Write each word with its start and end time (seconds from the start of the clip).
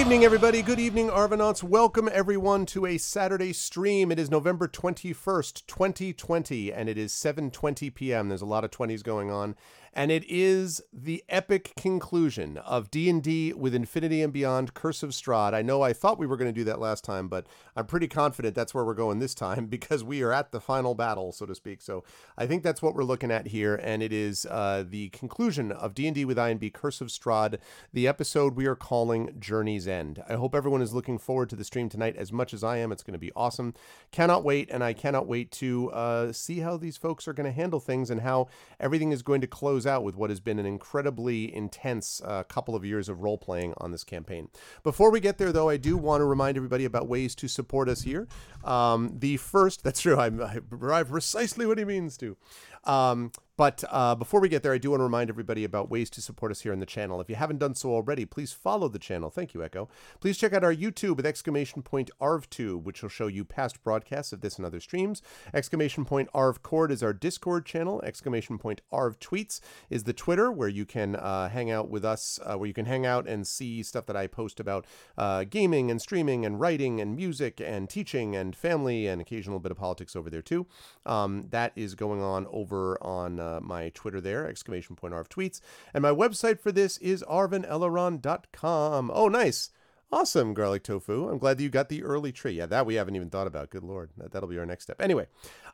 evening, 0.00 0.24
everybody. 0.24 0.62
Good 0.62 0.80
evening, 0.80 1.08
Arvanauts. 1.08 1.62
Welcome, 1.62 2.08
everyone, 2.12 2.66
to 2.66 2.86
a 2.86 2.98
Saturday 2.98 3.52
stream. 3.52 4.10
It 4.10 4.18
is 4.18 4.30
November 4.30 4.66
21st, 4.66 5.66
2020, 5.66 6.72
and 6.72 6.88
it 6.88 6.96
is 6.96 7.12
7.20 7.12 7.94
p.m. 7.94 8.28
There's 8.28 8.42
a 8.42 8.46
lot 8.46 8.64
of 8.64 8.70
20s 8.70 9.02
going 9.02 9.30
on 9.30 9.54
and 9.94 10.10
it 10.10 10.24
is 10.26 10.80
the 10.92 11.22
epic 11.28 11.72
conclusion 11.76 12.56
of 12.58 12.90
D&D 12.90 13.52
with 13.52 13.74
Infinity 13.74 14.22
and 14.22 14.32
Beyond 14.32 14.72
Curse 14.72 15.02
of 15.02 15.10
Strahd. 15.10 15.52
I 15.52 15.60
know 15.60 15.82
I 15.82 15.92
thought 15.92 16.18
we 16.18 16.26
were 16.26 16.38
going 16.38 16.52
to 16.52 16.58
do 16.58 16.64
that 16.64 16.80
last 16.80 17.04
time, 17.04 17.28
but 17.28 17.46
I'm 17.76 17.84
pretty 17.84 18.08
confident 18.08 18.54
that's 18.54 18.72
where 18.72 18.84
we're 18.84 18.94
going 18.94 19.18
this 19.18 19.34
time 19.34 19.66
because 19.72 20.02
we 20.02 20.22
are 20.22 20.32
at 20.32 20.50
the 20.50 20.60
final 20.60 20.94
battle, 20.94 21.32
so 21.32 21.44
to 21.44 21.54
speak. 21.54 21.82
So 21.82 22.04
I 22.38 22.46
think 22.46 22.62
that's 22.62 22.80
what 22.80 22.94
we're 22.94 23.04
looking 23.04 23.30
at 23.30 23.48
here, 23.48 23.74
and 23.74 24.02
it 24.02 24.12
is 24.12 24.46
uh, 24.46 24.84
the 24.88 25.10
conclusion 25.10 25.70
of 25.70 25.94
D&D 25.94 26.24
with 26.24 26.38
INB 26.38 26.72
Curse 26.72 27.02
of 27.02 27.08
Strahd, 27.08 27.58
the 27.92 28.08
episode 28.08 28.56
we 28.56 28.66
are 28.66 28.76
calling 28.76 29.34
Journey's 29.38 29.86
End. 29.86 30.22
I 30.26 30.34
hope 30.34 30.54
everyone 30.54 30.80
is 30.80 30.94
looking 30.94 31.18
forward 31.18 31.50
to 31.50 31.56
the 31.56 31.64
stream 31.64 31.90
tonight 31.90 32.16
as 32.16 32.32
much 32.32 32.54
as 32.54 32.64
I 32.64 32.78
am. 32.78 32.92
It's 32.92 33.02
going 33.02 33.12
to 33.12 33.18
be 33.18 33.32
awesome. 33.36 33.74
Cannot 34.10 34.42
wait, 34.42 34.70
and 34.70 34.82
I 34.82 34.94
cannot 34.94 35.26
wait 35.26 35.50
to 35.52 35.90
uh, 35.90 36.32
see 36.32 36.60
how 36.60 36.78
these 36.78 36.96
folks 36.96 37.28
are 37.28 37.34
going 37.34 37.44
to 37.44 37.52
handle 37.52 37.80
things 37.80 38.08
and 38.08 38.22
how 38.22 38.48
everything 38.80 39.12
is 39.12 39.22
going 39.22 39.42
to 39.42 39.46
close 39.46 39.81
close 39.82 39.92
out 39.92 40.04
with 40.04 40.14
what 40.16 40.30
has 40.30 40.40
been 40.40 40.58
an 40.58 40.66
incredibly 40.66 41.54
intense 41.54 42.20
uh, 42.24 42.42
couple 42.44 42.74
of 42.74 42.84
years 42.84 43.08
of 43.08 43.20
role 43.20 43.38
playing 43.38 43.74
on 43.78 43.90
this 43.90 44.04
campaign. 44.04 44.48
Before 44.82 45.10
we 45.10 45.20
get 45.20 45.38
there, 45.38 45.52
though, 45.52 45.68
I 45.68 45.76
do 45.76 45.96
want 45.96 46.20
to 46.20 46.24
remind 46.24 46.56
everybody 46.56 46.84
about 46.84 47.08
ways 47.08 47.34
to 47.36 47.48
support 47.48 47.88
us 47.88 48.02
here. 48.02 48.28
Um, 48.64 49.16
the 49.18 49.36
first, 49.38 49.82
that's 49.84 50.00
true, 50.00 50.16
I, 50.16 50.26
I 50.26 51.02
precisely 51.02 51.66
what 51.66 51.78
he 51.78 51.84
means 51.84 52.16
to. 52.18 52.36
Um, 52.84 53.32
but 53.62 53.84
uh, 53.90 54.14
before 54.14 54.40
we 54.40 54.48
get 54.48 54.62
there, 54.62 54.72
I 54.72 54.78
do 54.78 54.90
want 54.90 55.00
to 55.00 55.04
remind 55.04 55.28
everybody 55.28 55.62
about 55.62 55.90
ways 55.90 56.08
to 56.10 56.22
support 56.22 56.50
us 56.50 56.62
here 56.62 56.72
on 56.72 56.80
the 56.80 56.86
channel. 56.86 57.20
If 57.20 57.28
you 57.28 57.36
haven't 57.36 57.58
done 57.58 57.74
so 57.74 57.90
already, 57.90 58.24
please 58.24 58.52
follow 58.52 58.88
the 58.88 58.98
channel. 58.98 59.28
Thank 59.28 59.52
you, 59.52 59.62
Echo. 59.62 59.88
Please 60.20 60.38
check 60.38 60.54
out 60.54 60.64
our 60.64 60.74
YouTube 60.74 61.16
with 61.16 61.26
exclamation 61.26 61.82
point 61.82 62.10
ArvTube, 62.20 62.82
which 62.82 63.02
will 63.02 63.10
show 63.10 63.26
you 63.26 63.44
past 63.44 63.84
broadcasts 63.84 64.32
of 64.32 64.40
this 64.40 64.56
and 64.56 64.64
other 64.64 64.80
streams. 64.80 65.20
Exclamation 65.52 66.06
point 66.06 66.30
ArvCord 66.34 66.90
is 66.90 67.02
our 67.02 67.12
Discord 67.12 67.66
channel. 67.66 68.00
Exclamation 68.02 68.56
point 68.58 68.80
Arv 68.90 69.20
Tweets 69.20 69.60
is 69.90 70.04
the 70.04 70.14
Twitter 70.14 70.50
where 70.50 70.68
you 70.68 70.86
can 70.86 71.14
uh, 71.14 71.50
hang 71.50 71.70
out 71.70 71.90
with 71.90 72.06
us, 72.06 72.40
uh, 72.44 72.56
where 72.56 72.66
you 72.66 72.74
can 72.74 72.86
hang 72.86 73.04
out 73.04 73.28
and 73.28 73.46
see 73.46 73.82
stuff 73.82 74.06
that 74.06 74.16
I 74.16 74.28
post 74.28 74.60
about 74.60 74.86
uh, 75.18 75.44
gaming 75.44 75.90
and 75.90 76.00
streaming 76.00 76.46
and 76.46 76.58
writing 76.58 77.02
and 77.02 77.14
music 77.14 77.60
and 77.60 77.88
teaching 77.88 78.34
and 78.34 78.56
family 78.56 79.06
and 79.06 79.20
occasional 79.20 79.60
bit 79.60 79.72
of 79.72 79.78
politics 79.78 80.16
over 80.16 80.30
there 80.30 80.42
too. 80.42 80.66
Um, 81.04 81.48
that 81.50 81.72
is 81.76 81.94
going 81.94 82.22
on 82.22 82.46
over 82.50 82.71
on 82.72 83.40
uh, 83.40 83.60
my 83.62 83.90
Twitter 83.90 84.20
there, 84.20 84.48
exclamation 84.48 84.96
point 84.96 85.14
Arv 85.14 85.28
tweets. 85.28 85.60
And 85.94 86.02
my 86.02 86.10
website 86.10 86.60
for 86.60 86.72
this 86.72 86.98
is 86.98 87.22
arvaneleron.com. 87.28 89.10
Oh, 89.14 89.28
nice. 89.28 89.70
Awesome, 90.12 90.52
garlic 90.52 90.82
tofu. 90.82 91.30
I'm 91.30 91.38
glad 91.38 91.56
that 91.56 91.62
you 91.62 91.70
got 91.70 91.88
the 91.88 92.02
early 92.02 92.32
tree. 92.32 92.52
Yeah, 92.52 92.66
that 92.66 92.84
we 92.84 92.96
haven't 92.96 93.16
even 93.16 93.30
thought 93.30 93.46
about. 93.46 93.70
Good 93.70 93.82
lord, 93.82 94.10
that, 94.18 94.38
will 94.42 94.48
be 94.48 94.58
our 94.58 94.66
next 94.66 94.84
step. 94.84 95.00
Anyway, 95.00 95.26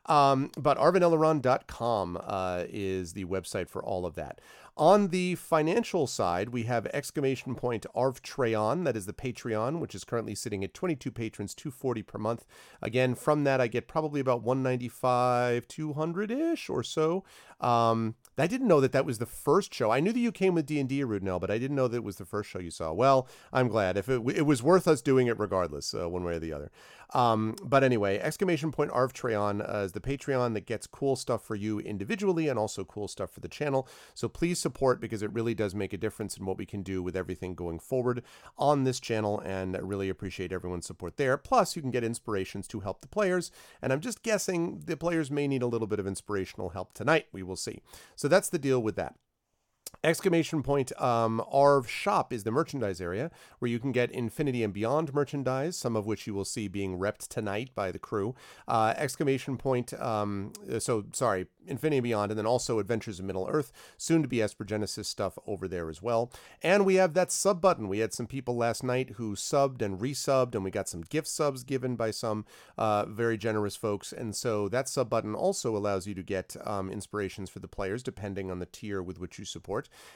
um, 0.05 0.49
but 0.57 0.77
arvaneleron.com 0.77 2.19
uh, 2.23 2.63
is 2.69 3.11
the 3.11 3.25
website 3.25 3.67
for 3.67 3.83
all 3.83 4.05
of 4.05 4.15
that. 4.15 4.39
On 4.79 5.09
the 5.09 5.35
financial 5.35 6.07
side, 6.07 6.49
we 6.49 6.63
have 6.63 6.85
exclamation 6.93 7.53
point 7.53 7.85
Arvtreon, 7.93 8.85
that 8.85 8.95
is 8.95 9.05
the 9.05 9.11
Patreon, 9.11 9.79
which 9.79 9.93
is 9.93 10.05
currently 10.05 10.33
sitting 10.33 10.63
at 10.63 10.73
22 10.73 11.11
patrons, 11.11 11.53
240 11.53 12.01
per 12.03 12.17
month. 12.17 12.45
Again, 12.81 13.13
from 13.13 13.43
that 13.43 13.59
I 13.59 13.67
get 13.67 13.89
probably 13.89 14.21
about 14.21 14.41
195, 14.41 15.67
200-ish 15.67 16.69
or 16.69 16.81
so. 16.81 17.25
Um, 17.59 18.15
I 18.37 18.47
didn't 18.47 18.69
know 18.69 18.79
that 18.79 18.93
that 18.93 19.05
was 19.05 19.17
the 19.17 19.25
first 19.25 19.73
show. 19.73 19.91
I 19.91 19.99
knew 19.99 20.13
that 20.13 20.19
you 20.19 20.31
came 20.31 20.55
with 20.55 20.65
D&D, 20.65 21.03
Rudnell, 21.03 21.41
but 21.41 21.51
I 21.51 21.57
didn't 21.57 21.75
know 21.75 21.89
that 21.89 21.97
it 21.97 22.03
was 22.05 22.15
the 22.15 22.23
first 22.23 22.49
show 22.49 22.59
you 22.59 22.71
saw. 22.71 22.93
Well, 22.93 23.27
I'm 23.51 23.67
glad. 23.67 23.97
If 23.97 24.07
it, 24.07 24.21
it 24.33 24.45
was 24.45 24.63
worth 24.63 24.87
us 24.87 25.01
doing 25.01 25.27
it 25.27 25.37
regardless, 25.37 25.93
uh, 25.93 26.07
one 26.07 26.23
way 26.23 26.35
or 26.35 26.39
the 26.39 26.53
other. 26.53 26.71
Um, 27.11 27.55
but 27.63 27.83
anyway, 27.83 28.19
exclamation 28.19 28.71
point 28.71 28.91
Arvtreon 28.91 29.67
uh, 29.67 29.79
is 29.79 29.93
the 29.93 29.99
Patreon 29.99 30.53
that 30.53 30.65
gets 30.65 30.87
cool 30.87 31.15
stuff 31.15 31.43
for 31.43 31.55
you 31.55 31.79
individually 31.79 32.47
and 32.47 32.59
also 32.59 32.83
cool 32.83 33.07
stuff 33.07 33.31
for 33.31 33.39
the 33.39 33.47
channel. 33.47 33.87
So 34.13 34.27
please 34.27 34.59
support 34.59 35.01
because 35.01 35.23
it 35.23 35.33
really 35.33 35.55
does 35.55 35.73
make 35.73 35.93
a 35.93 35.97
difference 35.97 36.37
in 36.37 36.45
what 36.45 36.57
we 36.57 36.65
can 36.65 36.83
do 36.83 37.01
with 37.01 37.15
everything 37.15 37.55
going 37.55 37.79
forward 37.79 38.23
on 38.57 38.83
this 38.83 38.99
channel. 38.99 39.39
And 39.39 39.75
I 39.75 39.79
really 39.79 40.09
appreciate 40.09 40.51
everyone's 40.51 40.85
support 40.85 41.17
there. 41.17 41.37
Plus, 41.37 41.75
you 41.75 41.81
can 41.81 41.91
get 41.91 42.03
inspirations 42.03 42.67
to 42.69 42.81
help 42.81 43.01
the 43.01 43.07
players. 43.07 43.51
And 43.81 43.91
I'm 43.91 44.01
just 44.01 44.23
guessing 44.23 44.83
the 44.85 44.97
players 44.97 45.31
may 45.31 45.47
need 45.47 45.63
a 45.63 45.67
little 45.67 45.87
bit 45.87 45.99
of 45.99 46.07
inspirational 46.07 46.69
help 46.69 46.93
tonight. 46.93 47.27
We 47.31 47.43
will 47.43 47.55
see. 47.55 47.81
So 48.15 48.27
that's 48.27 48.49
the 48.49 48.59
deal 48.59 48.81
with 48.81 48.95
that. 48.95 49.15
Exclamation 50.01 50.63
point 50.63 50.93
um, 51.01 51.43
Arv 51.51 51.89
Shop 51.89 52.31
is 52.31 52.45
the 52.45 52.51
merchandise 52.51 53.01
area 53.01 53.29
where 53.59 53.69
you 53.69 53.79
can 53.79 53.91
get 53.91 54.09
Infinity 54.11 54.63
and 54.63 54.73
Beyond 54.73 55.13
merchandise, 55.13 55.75
some 55.75 55.97
of 55.97 56.05
which 56.05 56.25
you 56.25 56.33
will 56.33 56.45
see 56.45 56.69
being 56.69 56.97
repped 56.97 57.27
tonight 57.27 57.71
by 57.75 57.91
the 57.91 57.99
crew. 57.99 58.33
Uh, 58.65 58.93
exclamation 58.95 59.57
point, 59.57 59.93
um, 59.99 60.53
so 60.79 61.03
sorry, 61.11 61.47
Infinity 61.67 61.97
and 61.97 62.03
Beyond, 62.03 62.31
and 62.31 62.39
then 62.39 62.45
also 62.45 62.79
Adventures 62.79 63.19
of 63.19 63.25
Middle 63.25 63.47
Earth, 63.49 63.73
soon 63.97 64.21
to 64.21 64.27
be 64.27 64.45
Genesis 64.65 65.07
stuff 65.07 65.37
over 65.45 65.67
there 65.67 65.89
as 65.89 66.01
well. 66.01 66.31
And 66.63 66.85
we 66.85 66.95
have 66.95 67.13
that 67.13 67.31
sub 67.31 67.59
button. 67.59 67.87
We 67.89 67.99
had 67.99 68.13
some 68.13 68.27
people 68.27 68.55
last 68.55 68.83
night 68.83 69.11
who 69.17 69.35
subbed 69.35 69.81
and 69.81 69.99
resubbed, 69.99 70.55
and 70.55 70.63
we 70.63 70.71
got 70.71 70.87
some 70.87 71.01
gift 71.01 71.27
subs 71.27 71.63
given 71.63 71.97
by 71.97 72.11
some 72.11 72.45
uh, 72.77 73.05
very 73.05 73.37
generous 73.37 73.75
folks. 73.75 74.13
And 74.13 74.35
so 74.35 74.69
that 74.69 74.87
sub 74.87 75.09
button 75.09 75.35
also 75.35 75.75
allows 75.75 76.07
you 76.07 76.15
to 76.15 76.23
get 76.23 76.55
um, 76.65 76.89
inspirations 76.89 77.49
for 77.49 77.59
the 77.59 77.67
players 77.67 78.01
depending 78.01 78.49
on 78.49 78.59
the 78.59 78.65
tier 78.65 79.03
with 79.03 79.19
which 79.19 79.37
you 79.37 79.45
support, 79.45 79.68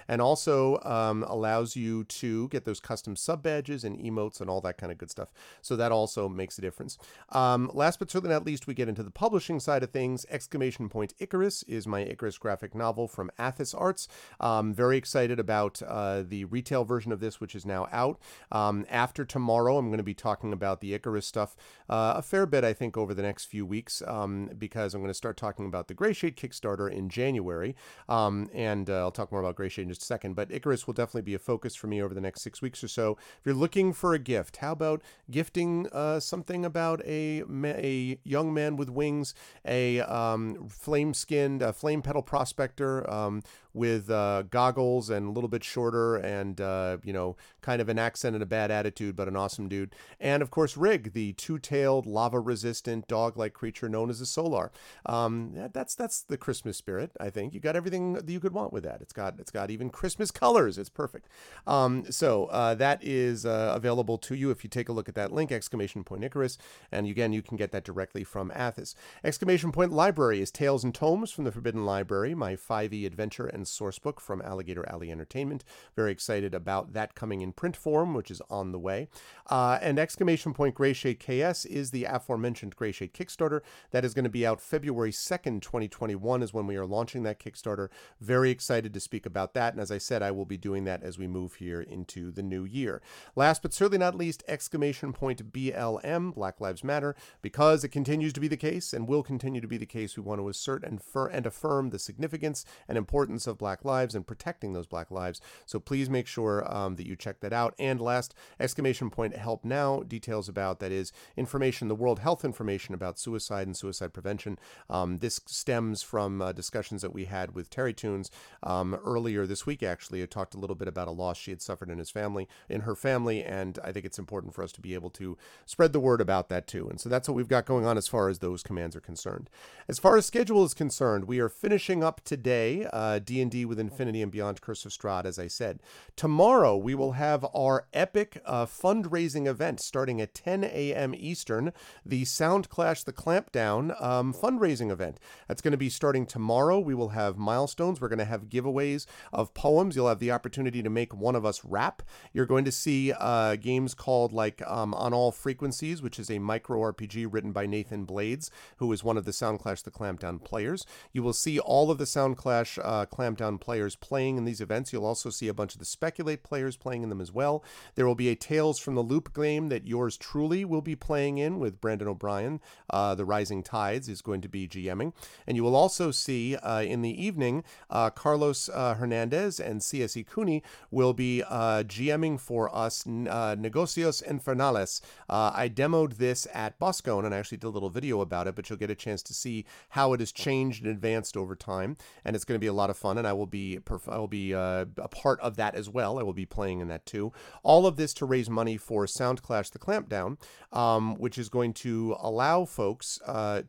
and 0.07 0.21
also 0.21 0.79
um, 0.83 1.23
allows 1.23 1.75
you 1.75 2.03
to 2.05 2.47
get 2.49 2.65
those 2.65 2.79
custom 2.79 3.15
sub 3.15 3.43
badges 3.43 3.83
and 3.83 3.99
emotes 3.99 4.41
and 4.41 4.49
all 4.49 4.61
that 4.61 4.77
kind 4.77 4.91
of 4.91 4.97
good 4.97 5.11
stuff. 5.11 5.31
So 5.61 5.75
that 5.75 5.91
also 5.91 6.27
makes 6.27 6.57
a 6.57 6.61
difference. 6.61 6.97
Um, 7.29 7.69
last 7.73 7.99
but 7.99 8.09
certainly 8.09 8.33
not 8.33 8.45
least, 8.45 8.67
we 8.67 8.73
get 8.73 8.89
into 8.89 9.03
the 9.03 9.11
publishing 9.11 9.59
side 9.59 9.83
of 9.83 9.91
things. 9.91 10.25
Exclamation 10.29 10.89
point 10.89 11.13
Icarus 11.19 11.63
is 11.63 11.87
my 11.87 12.01
Icarus 12.01 12.37
graphic 12.37 12.75
novel 12.75 13.07
from 13.07 13.31
Athos 13.39 13.73
Arts. 13.73 14.07
Um, 14.39 14.73
very 14.73 14.97
excited 14.97 15.39
about 15.39 15.81
uh, 15.81 16.23
the 16.23 16.45
retail 16.45 16.83
version 16.83 17.11
of 17.11 17.19
this, 17.19 17.39
which 17.39 17.55
is 17.55 17.65
now 17.65 17.87
out. 17.91 18.19
Um, 18.51 18.85
after 18.89 19.25
tomorrow, 19.25 19.77
I'm 19.77 19.87
going 19.87 19.97
to 19.97 20.03
be 20.03 20.13
talking 20.13 20.53
about 20.53 20.81
the 20.81 20.93
Icarus 20.93 21.25
stuff 21.25 21.55
uh, 21.89 22.13
a 22.17 22.21
fair 22.21 22.45
bit, 22.45 22.63
I 22.63 22.73
think, 22.73 22.97
over 22.97 23.13
the 23.13 23.21
next 23.21 23.45
few 23.45 23.65
weeks, 23.65 24.01
um, 24.07 24.49
because 24.57 24.93
I'm 24.93 25.01
going 25.01 25.09
to 25.09 25.13
start 25.13 25.37
talking 25.37 25.65
about 25.65 25.87
the 25.87 25.93
Greyshade 25.93 26.35
Kickstarter 26.35 26.91
in 26.91 27.09
January. 27.09 27.75
Um, 28.09 28.49
and 28.53 28.89
uh, 28.89 28.99
I'll 28.99 29.11
talk 29.11 29.31
more 29.31 29.41
about 29.43 29.63
in 29.63 29.89
just 29.89 30.01
a 30.01 30.05
second. 30.05 30.35
But 30.35 30.51
Icarus 30.51 30.87
will 30.87 30.93
definitely 30.93 31.21
be 31.21 31.33
a 31.33 31.39
focus 31.39 31.75
for 31.75 31.87
me 31.87 32.01
over 32.01 32.13
the 32.13 32.21
next 32.21 32.41
six 32.41 32.61
weeks 32.61 32.83
or 32.83 32.87
so. 32.87 33.17
If 33.39 33.45
you're 33.45 33.55
looking 33.55 33.93
for 33.93 34.13
a 34.13 34.19
gift, 34.19 34.57
how 34.57 34.71
about 34.71 35.01
gifting 35.29 35.87
uh, 35.91 36.19
something 36.19 36.65
about 36.65 37.01
a, 37.05 37.43
a 37.65 38.19
young 38.23 38.53
man 38.53 38.75
with 38.75 38.89
wings, 38.89 39.33
a 39.65 40.01
um, 40.01 40.67
flame 40.67 41.13
skinned, 41.13 41.63
uh, 41.63 41.71
flame 41.71 42.01
petal 42.01 42.21
prospector 42.21 43.09
um, 43.09 43.43
with 43.73 44.09
uh, 44.09 44.43
goggles 44.43 45.09
and 45.09 45.27
a 45.27 45.31
little 45.31 45.47
bit 45.47 45.63
shorter 45.63 46.15
and, 46.15 46.61
uh, 46.61 46.97
you 47.03 47.11
know, 47.11 47.35
kind 47.61 47.81
of 47.81 47.89
an 47.89 47.97
accent 47.97 48.35
and 48.35 48.43
a 48.43 48.45
bad 48.45 48.69
attitude, 48.69 49.15
but 49.15 49.27
an 49.27 49.35
awesome 49.35 49.67
dude. 49.67 49.95
And 50.19 50.43
of 50.43 50.51
course, 50.51 50.77
Rig, 50.77 51.13
the 51.13 51.33
two 51.33 51.57
tailed, 51.57 52.05
lava 52.05 52.39
resistant, 52.39 53.07
dog 53.07 53.37
like 53.37 53.53
creature 53.53 53.89
known 53.89 54.09
as 54.09 54.21
a 54.21 54.25
Solar. 54.25 54.71
Um, 55.05 55.69
that's 55.73 55.95
that's 55.95 56.21
the 56.21 56.37
Christmas 56.37 56.77
spirit, 56.77 57.11
I 57.19 57.29
think. 57.29 57.53
You 57.53 57.59
got 57.59 57.75
everything 57.75 58.13
that 58.13 58.29
you 58.29 58.39
could 58.39 58.53
want 58.53 58.71
with 58.71 58.83
that. 58.83 59.01
It's 59.01 59.13
got 59.13 59.32
it's 59.39 59.51
got 59.51 59.71
even 59.71 59.89
Christmas 59.89 60.31
colors. 60.31 60.77
It's 60.77 60.89
perfect. 60.89 61.27
Um, 61.65 62.11
so 62.11 62.45
uh, 62.45 62.75
that 62.75 63.03
is 63.03 63.45
uh, 63.45 63.73
available 63.75 64.17
to 64.19 64.35
you 64.35 64.51
if 64.51 64.63
you 64.63 64.69
take 64.69 64.89
a 64.89 64.93
look 64.93 65.09
at 65.09 65.15
that 65.15 65.31
link, 65.31 65.51
exclamation 65.51 66.03
point 66.03 66.23
Icarus. 66.23 66.57
And 66.91 67.07
again, 67.07 67.33
you 67.33 67.41
can 67.41 67.57
get 67.57 67.71
that 67.71 67.83
directly 67.83 68.23
from 68.23 68.51
Athos. 68.55 68.95
Exclamation 69.23 69.71
point 69.71 69.91
library 69.91 70.41
is 70.41 70.51
Tales 70.51 70.83
and 70.83 70.93
Tomes 70.93 71.31
from 71.31 71.43
the 71.43 71.51
Forbidden 71.51 71.85
Library, 71.85 72.35
my 72.35 72.55
5e 72.55 73.05
adventure 73.05 73.47
and 73.47 73.65
sourcebook 73.65 74.19
from 74.19 74.41
Alligator 74.41 74.87
Alley 74.89 75.11
Entertainment. 75.11 75.63
Very 75.95 76.11
excited 76.11 76.53
about 76.53 76.93
that 76.93 77.15
coming 77.15 77.41
in 77.41 77.53
print 77.53 77.75
form, 77.75 78.13
which 78.13 78.31
is 78.31 78.41
on 78.49 78.71
the 78.71 78.79
way. 78.79 79.07
Uh, 79.49 79.79
and 79.81 79.99
exclamation 79.99 80.53
point 80.53 80.75
Greyshade 80.75 81.19
KS 81.19 81.65
is 81.65 81.91
the 81.91 82.05
aforementioned 82.05 82.75
Greyshade 82.75 83.13
Kickstarter. 83.13 83.61
That 83.91 84.05
is 84.05 84.13
going 84.13 84.23
to 84.23 84.29
be 84.29 84.45
out 84.45 84.61
February 84.61 85.11
2nd, 85.11 85.61
2021 85.61 86.43
is 86.43 86.53
when 86.53 86.67
we 86.67 86.75
are 86.75 86.85
launching 86.85 87.23
that 87.23 87.39
Kickstarter. 87.39 87.89
Very 88.19 88.51
excited 88.51 88.93
to 88.93 88.99
speak 88.99 89.22
about 89.25 89.53
that. 89.53 89.73
And 89.73 89.81
as 89.81 89.91
I 89.91 89.97
said, 89.97 90.21
I 90.21 90.31
will 90.31 90.45
be 90.45 90.57
doing 90.57 90.83
that 90.85 91.03
as 91.03 91.17
we 91.17 91.27
move 91.27 91.55
here 91.55 91.81
into 91.81 92.31
the 92.31 92.43
new 92.43 92.63
year. 92.63 93.01
Last 93.35 93.61
but 93.61 93.73
certainly 93.73 93.97
not 93.97 94.15
least, 94.15 94.43
exclamation 94.47 95.13
point 95.13 95.51
BLM, 95.51 96.33
Black 96.33 96.59
Lives 96.59 96.83
Matter, 96.83 97.15
because 97.41 97.83
it 97.83 97.89
continues 97.89 98.33
to 98.33 98.39
be 98.39 98.47
the 98.47 98.57
case 98.57 98.93
and 98.93 99.07
will 99.07 99.23
continue 99.23 99.61
to 99.61 99.67
be 99.67 99.77
the 99.77 99.85
case. 99.85 100.17
We 100.17 100.23
want 100.23 100.39
to 100.41 100.49
assert 100.49 100.83
and, 100.83 101.01
and 101.31 101.45
affirm 101.45 101.89
the 101.89 101.99
significance 101.99 102.65
and 102.87 102.97
importance 102.97 103.47
of 103.47 103.57
Black 103.57 103.85
lives 103.85 104.15
and 104.15 104.27
protecting 104.27 104.73
those 104.73 104.87
Black 104.87 105.11
lives. 105.11 105.41
So 105.65 105.79
please 105.79 106.09
make 106.09 106.27
sure 106.27 106.63
um, 106.73 106.95
that 106.95 107.07
you 107.07 107.15
check 107.15 107.39
that 107.41 107.53
out. 107.53 107.75
And 107.79 107.99
last, 107.99 108.33
exclamation 108.59 109.09
point 109.09 109.35
help 109.35 109.65
now 109.65 110.01
details 110.01 110.49
about 110.49 110.79
that 110.79 110.91
is 110.91 111.11
information, 111.37 111.87
the 111.87 111.95
World 111.95 112.19
Health 112.19 112.45
information 112.45 112.93
about 112.93 113.19
suicide 113.19 113.67
and 113.67 113.77
suicide 113.77 114.13
prevention. 114.13 114.57
Um, 114.89 115.19
this 115.19 115.39
stems 115.45 116.01
from 116.01 116.41
uh, 116.41 116.51
discussions 116.51 117.01
that 117.01 117.13
we 117.13 117.25
had 117.25 117.55
with 117.55 117.69
Terry 117.69 117.93
Tunes 117.93 118.31
um, 118.61 118.99
earlier 119.13 119.45
this 119.45 119.65
week, 119.65 119.83
actually, 119.83 120.19
had 120.19 120.31
talked 120.31 120.55
a 120.55 120.57
little 120.57 120.75
bit 120.75 120.87
about 120.87 121.07
a 121.07 121.11
loss 121.11 121.37
she 121.37 121.51
had 121.51 121.61
suffered 121.61 121.89
in 121.89 121.99
his 121.99 122.09
family, 122.09 122.47
in 122.69 122.81
her 122.81 122.95
family, 122.95 123.43
and 123.43 123.79
I 123.83 123.91
think 123.91 124.05
it's 124.05 124.19
important 124.19 124.53
for 124.53 124.63
us 124.63 124.71
to 124.73 124.81
be 124.81 124.93
able 124.93 125.09
to 125.11 125.37
spread 125.65 125.93
the 125.93 125.99
word 125.99 126.21
about 126.21 126.49
that 126.49 126.67
too. 126.67 126.89
And 126.89 126.99
so 126.99 127.09
that's 127.09 127.27
what 127.27 127.35
we've 127.35 127.47
got 127.47 127.65
going 127.65 127.85
on 127.85 127.97
as 127.97 128.07
far 128.07 128.29
as 128.29 128.39
those 128.39 128.63
commands 128.63 128.95
are 128.95 129.01
concerned. 129.01 129.49
As 129.87 129.99
far 129.99 130.17
as 130.17 130.25
schedule 130.25 130.63
is 130.63 130.73
concerned, 130.73 131.25
we 131.25 131.39
are 131.39 131.49
finishing 131.49 132.03
up 132.03 132.21
today 132.23 132.87
uh, 132.91 133.19
D&D 133.19 133.65
with 133.65 133.79
Infinity 133.79 134.21
and 134.21 134.31
Beyond 134.31 134.61
Curse 134.61 134.85
of 134.85 134.91
Strahd, 134.91 135.25
as 135.25 135.37
I 135.37 135.47
said. 135.47 135.81
Tomorrow, 136.15 136.77
we 136.77 136.95
will 136.95 137.13
have 137.13 137.45
our 137.55 137.87
epic 137.93 138.41
uh, 138.45 138.65
fundraising 138.65 139.47
event 139.47 139.79
starting 139.79 140.21
at 140.21 140.33
10 140.33 140.63
a.m. 140.63 141.13
Eastern, 141.15 141.73
the 142.05 142.25
Sound 142.25 142.69
Clash 142.69 143.03
the 143.03 143.13
Clampdown 143.13 144.01
um, 144.01 144.33
fundraising 144.33 144.91
event. 144.91 145.19
That's 145.47 145.61
going 145.61 145.71
to 145.71 145.77
be 145.77 145.89
starting 145.89 146.25
tomorrow. 146.25 146.79
We 146.79 146.95
will 146.95 147.09
have 147.09 147.37
milestones. 147.37 148.01
We're 148.01 148.09
going 148.09 148.19
to 148.19 148.25
have 148.25 148.49
giveaways 148.49 149.02
of 149.31 149.53
poems. 149.53 149.95
You'll 149.95 150.09
have 150.09 150.19
the 150.19 150.31
opportunity 150.31 150.81
to 150.81 150.89
make 150.89 151.13
one 151.13 151.35
of 151.35 151.45
us 151.45 151.63
rap. 151.63 152.03
You're 152.33 152.45
going 152.45 152.65
to 152.65 152.71
see 152.71 153.11
uh, 153.11 153.55
games 153.55 153.93
called 153.93 154.33
like 154.33 154.61
um, 154.67 154.93
On 154.93 155.13
All 155.13 155.31
Frequencies, 155.31 156.01
which 156.01 156.19
is 156.19 156.29
a 156.29 156.39
micro 156.39 156.79
RPG 156.79 157.27
written 157.29 157.51
by 157.51 157.65
Nathan 157.65 158.05
Blades, 158.05 158.51
who 158.77 158.91
is 158.91 159.03
one 159.03 159.17
of 159.17 159.25
the 159.25 159.31
Soundclash 159.31 159.83
the 159.83 159.91
Clampdown 159.91 160.43
players. 160.43 160.85
You 161.11 161.23
will 161.23 161.33
see 161.33 161.59
all 161.59 161.91
of 161.91 161.97
the 161.97 162.03
Soundclash 162.05 162.79
uh, 162.83 163.05
Clampdown 163.05 163.59
players 163.59 163.95
playing 163.95 164.37
in 164.37 164.45
these 164.45 164.61
events. 164.61 164.91
You'll 164.91 165.05
also 165.05 165.29
see 165.29 165.47
a 165.47 165.53
bunch 165.53 165.73
of 165.73 165.79
the 165.79 165.85
Speculate 165.85 166.43
players 166.43 166.77
playing 166.77 167.03
in 167.03 167.09
them 167.09 167.21
as 167.21 167.31
well. 167.31 167.63
There 167.95 168.05
will 168.05 168.15
be 168.15 168.29
a 168.29 168.35
Tales 168.35 168.79
from 168.79 168.95
the 168.95 169.01
Loop 169.01 169.33
game 169.33 169.69
that 169.69 169.87
yours 169.87 170.17
truly 170.17 170.65
will 170.65 170.81
be 170.81 170.95
playing 170.95 171.37
in 171.37 171.59
with 171.59 171.81
Brandon 171.81 172.07
O'Brien. 172.07 172.59
Uh, 172.89 173.15
the 173.15 173.25
Rising 173.25 173.63
Tides 173.63 174.09
is 174.09 174.21
going 174.21 174.41
to 174.41 174.49
be 174.49 174.67
GMing. 174.67 175.13
And 175.47 175.55
you 175.55 175.63
will 175.63 175.75
also 175.75 176.11
see 176.11 176.55
uh, 176.55 176.81
in 176.81 177.01
the 177.01 177.23
evening, 177.23 177.63
uh, 177.89 178.09
Carlos 178.09 178.69
Hernandez 178.95 179.59
and 179.59 179.81
CSE 179.81 180.25
Cooney 180.27 180.63
will 180.91 181.13
be 181.13 181.43
uh, 181.43 181.83
GMing 181.83 182.39
for 182.39 182.73
us 182.75 183.05
uh, 183.05 183.55
Negocios 183.55 184.23
Infernales. 184.23 185.01
Uh, 185.29 185.51
I 185.53 185.69
demoed 185.69 186.17
this 186.17 186.47
at 186.53 186.79
Boscone 186.79 187.25
and 187.25 187.33
I 187.33 187.39
actually 187.39 187.57
did 187.57 187.67
a 187.67 187.69
little 187.69 187.89
video 187.89 188.21
about 188.21 188.47
it, 188.47 188.55
but 188.55 188.69
you'll 188.69 188.79
get 188.79 188.89
a 188.89 188.95
chance 188.95 189.21
to 189.23 189.33
see 189.33 189.65
how 189.89 190.13
it 190.13 190.19
has 190.19 190.31
changed 190.31 190.83
and 190.83 190.91
advanced 190.91 191.37
over 191.37 191.55
time. 191.55 191.97
And 192.25 192.35
it's 192.35 192.45
going 192.45 192.55
to 192.55 192.63
be 192.63 192.67
a 192.67 192.73
lot 192.73 192.89
of 192.89 192.97
fun, 192.97 193.17
and 193.17 193.27
I 193.27 193.33
will 193.33 193.45
be 193.45 193.79
perf- 193.83 194.11
I 194.11 194.17
will 194.17 194.27
be 194.27 194.53
uh, 194.53 194.85
a 194.97 195.07
part 195.07 195.39
of 195.39 195.55
that 195.57 195.75
as 195.75 195.89
well. 195.89 196.19
I 196.19 196.23
will 196.23 196.33
be 196.33 196.45
playing 196.45 196.79
in 196.79 196.87
that 196.89 197.05
too. 197.05 197.31
All 197.63 197.85
of 197.85 197.95
this 197.95 198.13
to 198.15 198.25
raise 198.25 198.49
money 198.49 198.77
for 198.77 199.05
Soundclash 199.05 199.71
the 199.71 199.79
Clampdown, 199.79 200.37
um, 200.71 201.15
which 201.15 201.37
is 201.37 201.49
going 201.49 201.73
to 201.73 202.15
allow 202.19 202.65
folks 202.65 203.19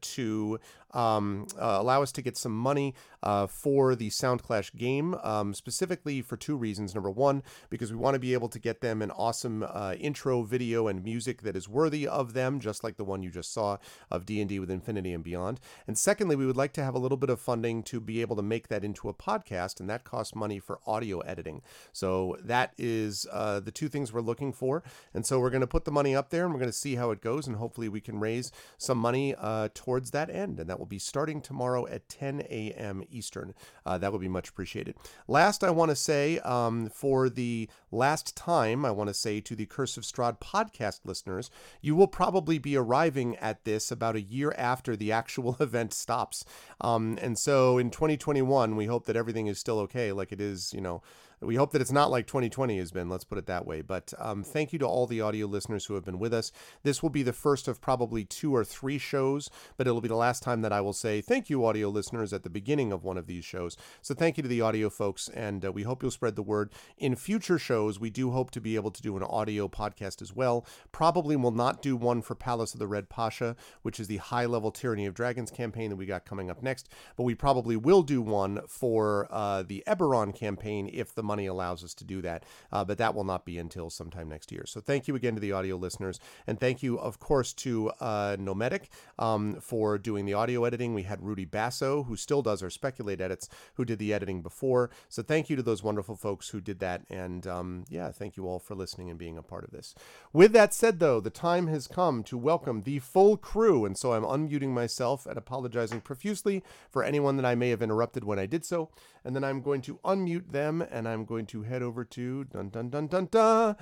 to 0.01 0.61
um, 0.95 1.47
uh, 1.61 1.77
allow 1.81 2.03
us 2.03 2.13
to 2.13 2.23
get 2.23 2.37
some 2.37 2.57
money 2.57 2.95
uh, 3.23 3.47
for 3.47 3.95
the 3.95 4.11
Soundclash 4.11 4.75
game, 4.77 5.15
um, 5.23 5.55
specifically 5.55 6.23
for 6.23 6.37
two 6.37 6.57
reasons. 6.57 6.95
Number 6.95 7.11
one, 7.11 7.43
because 7.71 7.91
we 7.91 7.99
want 7.99 8.15
to 8.15 8.21
be 8.21 8.35
able 8.35 8.49
to 8.49 8.59
get 8.59 8.81
them 8.81 9.03
an 9.03 9.11
awesome 9.11 9.65
uh, 9.67 9.95
intro 9.99 10.43
video 10.43 10.87
and 10.89 11.03
music 11.03 11.43
that 11.43 11.57
is 11.57 11.69
worthy 11.69 12.07
of 12.07 12.35
them, 12.35 12.61
just 12.61 12.85
like 12.85 12.97
the 12.97 13.05
one 13.05 13.23
you 13.23 13.31
just 13.31 13.53
saw 13.53 13.79
of 14.11 14.27
D&D 14.27 14.61
with 14.61 14.71
Infinity 14.71 15.13
and 15.13 15.25
Beyond. 15.25 15.59
And 15.87 15.99
secondly, 15.99 16.37
we 16.37 16.47
would 16.47 16.57
like 16.57 16.73
to 16.75 16.85
have 16.85 16.95
a 16.95 16.99
little 16.99 17.17
bit 17.17 17.31
of 17.31 17.41
funding 17.41 17.83
to 17.85 18.01
be 18.01 18.21
able 18.21 18.37
to 18.37 18.43
make 18.43 18.69
that 18.69 18.85
into 18.85 19.09
a 19.09 19.15
podcast, 19.15 19.81
and 19.81 19.89
that 19.89 20.05
costs 20.05 20.35
money 20.35 20.59
for 20.59 20.81
audio 20.87 21.21
editing. 21.21 21.63
So 21.93 22.37
that 22.43 22.73
is 22.77 23.27
uh, 23.33 23.61
the 23.61 23.73
two 23.73 23.89
things 23.89 24.13
we're 24.13 24.21
looking 24.21 24.53
for. 24.53 24.83
And 25.15 25.25
so 25.25 25.41
we're 25.41 25.51
going 25.51 25.61
to 25.63 25.67
put 25.67 25.87
the 25.87 25.91
money 25.91 26.15
up 26.15 26.31
there, 26.31 26.45
and 26.45 26.53
we're 26.53 26.61
going 26.61 26.71
to 26.71 26.77
see 26.77 26.97
how 26.97 27.11
it 27.11 27.21
goes, 27.23 27.47
and 27.47 27.57
hopefully 27.57 27.89
we 27.89 28.01
can 28.01 28.21
raise 28.21 28.53
some 28.77 28.99
money 28.99 29.35
uh, 29.39 29.69
towards 29.75 30.11
that 30.11 30.29
end, 30.29 30.61
and 30.61 30.69
that 30.69 30.79
be 30.87 30.99
starting 30.99 31.41
tomorrow 31.41 31.87
at 31.87 32.09
10 32.09 32.43
a.m. 32.43 33.03
Eastern. 33.11 33.55
Uh, 33.85 33.99
that 33.99 34.13
would 34.13 34.21
be 34.21 34.29
much 34.29 34.49
appreciated. 34.49 34.95
Last, 35.29 35.65
I 35.65 35.71
want 35.71 35.91
to 35.91 35.97
say 35.97 36.39
um, 36.41 36.89
for 36.89 37.29
the 37.29 37.69
last 37.91 38.37
time, 38.37 38.85
I 38.85 38.91
want 38.91 39.09
to 39.09 39.15
say 39.15 39.41
to 39.41 39.57
the 39.57 39.67
Curse 39.67 39.97
of 39.97 40.05
Strahd 40.05 40.41
podcast 40.41 41.01
listeners, 41.05 41.51
you 41.81 41.95
will 41.95 42.09
probably 42.09 42.59
be 42.59 42.77
arriving 42.77 43.37
at 43.37 43.65
this 43.65 43.91
about 43.91 44.17
a 44.17 44.21
year 44.21 44.55
after 44.57 44.97
the 44.97 45.13
actual 45.13 45.57
event 45.61 45.93
stops. 45.93 46.45
Um, 46.81 47.19
and 47.21 47.39
so 47.39 47.79
in 47.79 47.91
2021, 47.91 48.77
we 48.77 48.87
hope 48.87 49.07
that 49.07 49.17
everything 49.17 49.47
is 49.47 49.59
still 49.59 49.79
okay, 49.81 50.13
like 50.13 50.33
it 50.33 50.41
is, 50.41 50.73
you 50.73 50.81
know, 50.81 51.03
we 51.41 51.57
hope 51.57 51.73
that 51.73 51.81
it's 51.81 51.93
not 51.93 52.11
like 52.11 52.27
2020 52.27 52.79
has 52.79 52.91
been. 52.91 53.09
Let's 53.09 53.25
put 53.25 53.39
it 53.39 53.47
that 53.47 53.67
way. 53.67 53.83
But 53.83 54.13
um, 54.19 54.43
thank 54.43 54.73
you 54.73 54.79
to 54.81 54.87
all 54.87 55.07
the 55.07 55.21
audio 55.21 55.47
listeners 55.47 55.87
who 55.87 55.95
have 55.95 56.05
been 56.05 56.19
with 56.19 56.33
us. 56.33 56.53
This 56.83 57.03
will 57.03 57.11
be 57.11 57.23
the 57.23 57.33
first 57.33 57.69
of 57.69 57.81
probably 57.81 58.25
two 58.25 58.55
or 58.55 58.65
three 58.65 58.99
shows, 58.99 59.51
but 59.77 59.87
it'll 59.87 60.01
be 60.01 60.09
the 60.09 60.17
last 60.17 60.43
time 60.43 60.63
that 60.63 60.73
I 60.73 60.81
will 60.81 60.93
say 60.93 61.21
thank 61.21 61.51
you, 61.51 61.65
audio 61.65 61.89
listeners, 61.89 62.33
at 62.33 62.43
the 62.43 62.51
beginning 62.51 62.93
of 62.93 63.05
one 63.05 63.19
of 63.19 63.27
these 63.27 63.45
shows. 63.45 63.77
So 64.03 64.15
thank 64.15 64.37
you 64.37 64.43
to 64.43 64.49
the 64.49 64.61
audio 64.61 64.91
folks, 64.91 65.29
and 65.29 65.65
uh, 65.65 65.73
we 65.73 65.83
hope 65.83 66.03
you'll 66.03 66.11
spread 66.11 66.37
the 66.37 66.43
word. 66.43 66.73
In 66.99 67.17
future 67.17 67.59
shows, 67.59 68.01
we 68.01 68.11
do 68.11 68.31
hope 68.31 68.51
to 68.53 68.61
be 68.61 68.77
able 68.77 68.91
to 68.91 69.03
do 69.03 69.17
an 69.17 69.23
audio 69.23 69.69
podcast 69.69 70.23
as 70.23 70.35
well. 70.35 70.67
Probably 70.93 71.37
will 71.37 71.51
not 71.51 71.83
do 71.83 71.97
one 71.97 72.23
for 72.23 72.35
Palace 72.35 72.75
of 72.75 72.81
the 72.81 72.87
Red 72.87 73.09
Pasha, 73.09 73.57
which 73.83 73.99
is 74.01 74.09
the 74.09 74.19
high 74.19 74.47
level 74.47 74.71
Tyranny 74.71 75.07
of 75.07 75.15
Dragons 75.15 75.51
campaign 75.51 75.91
that 75.91 75.97
we 75.97 76.07
got 76.07 76.25
coming 76.25 76.51
up 76.51 76.63
next, 76.63 76.89
but 77.17 77.25
we 77.25 77.35
probably 77.35 77.77
will 77.77 78.03
do 78.03 78.23
one 78.23 78.61
for 78.69 79.29
uh, 79.31 79.63
the 79.63 79.83
Eberron 79.87 80.35
campaign 80.35 80.91
if 80.93 81.15
the 81.15 81.23
money 81.23 81.34
allows 81.41 81.85
us 81.85 81.95
to 81.95 82.05
do 82.05 82.23
that. 82.23 82.45
Uh, 82.73 82.85
but 82.85 82.99
that 82.99 83.15
will 83.15 83.25
not 83.25 83.45
be 83.45 83.59
until 83.59 83.91
sometime 83.91 84.29
next 84.29 84.51
year. 84.53 84.65
So 84.67 84.81
thank 84.81 85.09
you 85.09 85.17
again 85.17 85.35
to 85.35 85.41
the 85.41 85.53
audio 85.53 85.77
listeners. 85.77 86.21
And 86.47 86.59
thank 86.59 86.83
you, 86.83 86.99
of 86.99 87.19
course, 87.19 87.53
to 87.55 87.91
uh, 88.01 88.37
Nomedic 88.39 88.89
um, 89.19 89.61
for 89.61 89.99
doing 89.99 90.25
the 90.25 90.35
audio 90.35 90.65
editing. 90.65 90.95
We 90.95 91.03
had 91.03 91.23
Rudy 91.23 91.45
Basso, 91.45 92.05
who 92.05 92.17
still 92.17 92.43
does 92.43 92.63
our 92.63 92.71
Speculate 92.71 93.21
edits, 93.21 93.49
who 93.75 93.85
did 93.85 93.99
the 93.99 94.13
editing 94.13 94.43
before. 94.43 94.91
So 95.09 95.23
thank 95.23 95.51
you 95.51 95.57
to 95.57 95.63
those 95.63 95.83
wonderful 95.83 96.17
folks 96.17 96.49
who 96.49 96.61
did 96.61 96.79
that. 96.81 97.03
And 97.11 97.47
um, 97.47 97.85
yeah, 97.89 98.11
thank 98.11 98.37
you 98.37 98.47
all 98.47 98.59
for 98.59 98.75
listening 98.75 99.11
and 99.11 99.19
being 99.19 99.39
a 99.39 99.43
part 99.43 99.65
of 99.65 99.71
this. 99.71 99.95
With 100.33 100.53
that 100.53 100.75
said, 100.75 100.99
though, 100.99 101.21
the 101.21 101.31
time 101.31 101.67
has 101.69 101.87
come 101.87 102.23
to 102.25 102.37
welcome 102.37 102.83
the 102.83 102.99
full 102.99 103.37
crew. 103.37 103.85
And 103.85 103.97
so 103.97 104.13
I'm 104.13 104.25
unmuting 104.25 104.71
myself 104.71 105.27
and 105.27 105.39
apologizing 105.39 106.01
profusely 106.01 106.63
for 106.91 107.05
anyone 107.05 107.37
that 107.37 107.47
I 107.47 107.55
may 107.55 107.71
have 107.71 107.83
interrupted 107.83 108.25
when 108.25 108.39
I 108.39 108.47
did 108.47 108.65
so. 108.65 108.91
And 109.25 109.35
then 109.35 109.45
I'm 109.45 109.63
going 109.63 109.81
to 109.83 110.01
unmute 110.05 110.51
them 110.51 110.83
and 110.83 111.09
I'm 111.09 111.14
going 111.23 111.47
to 111.47 111.63
head 111.63 111.83
over 111.83 112.05
to 112.05 112.43
dun 112.45 112.71
dun 112.71 112.89
dun 112.91 113.07
dun 113.07 113.29
dun 113.31 113.77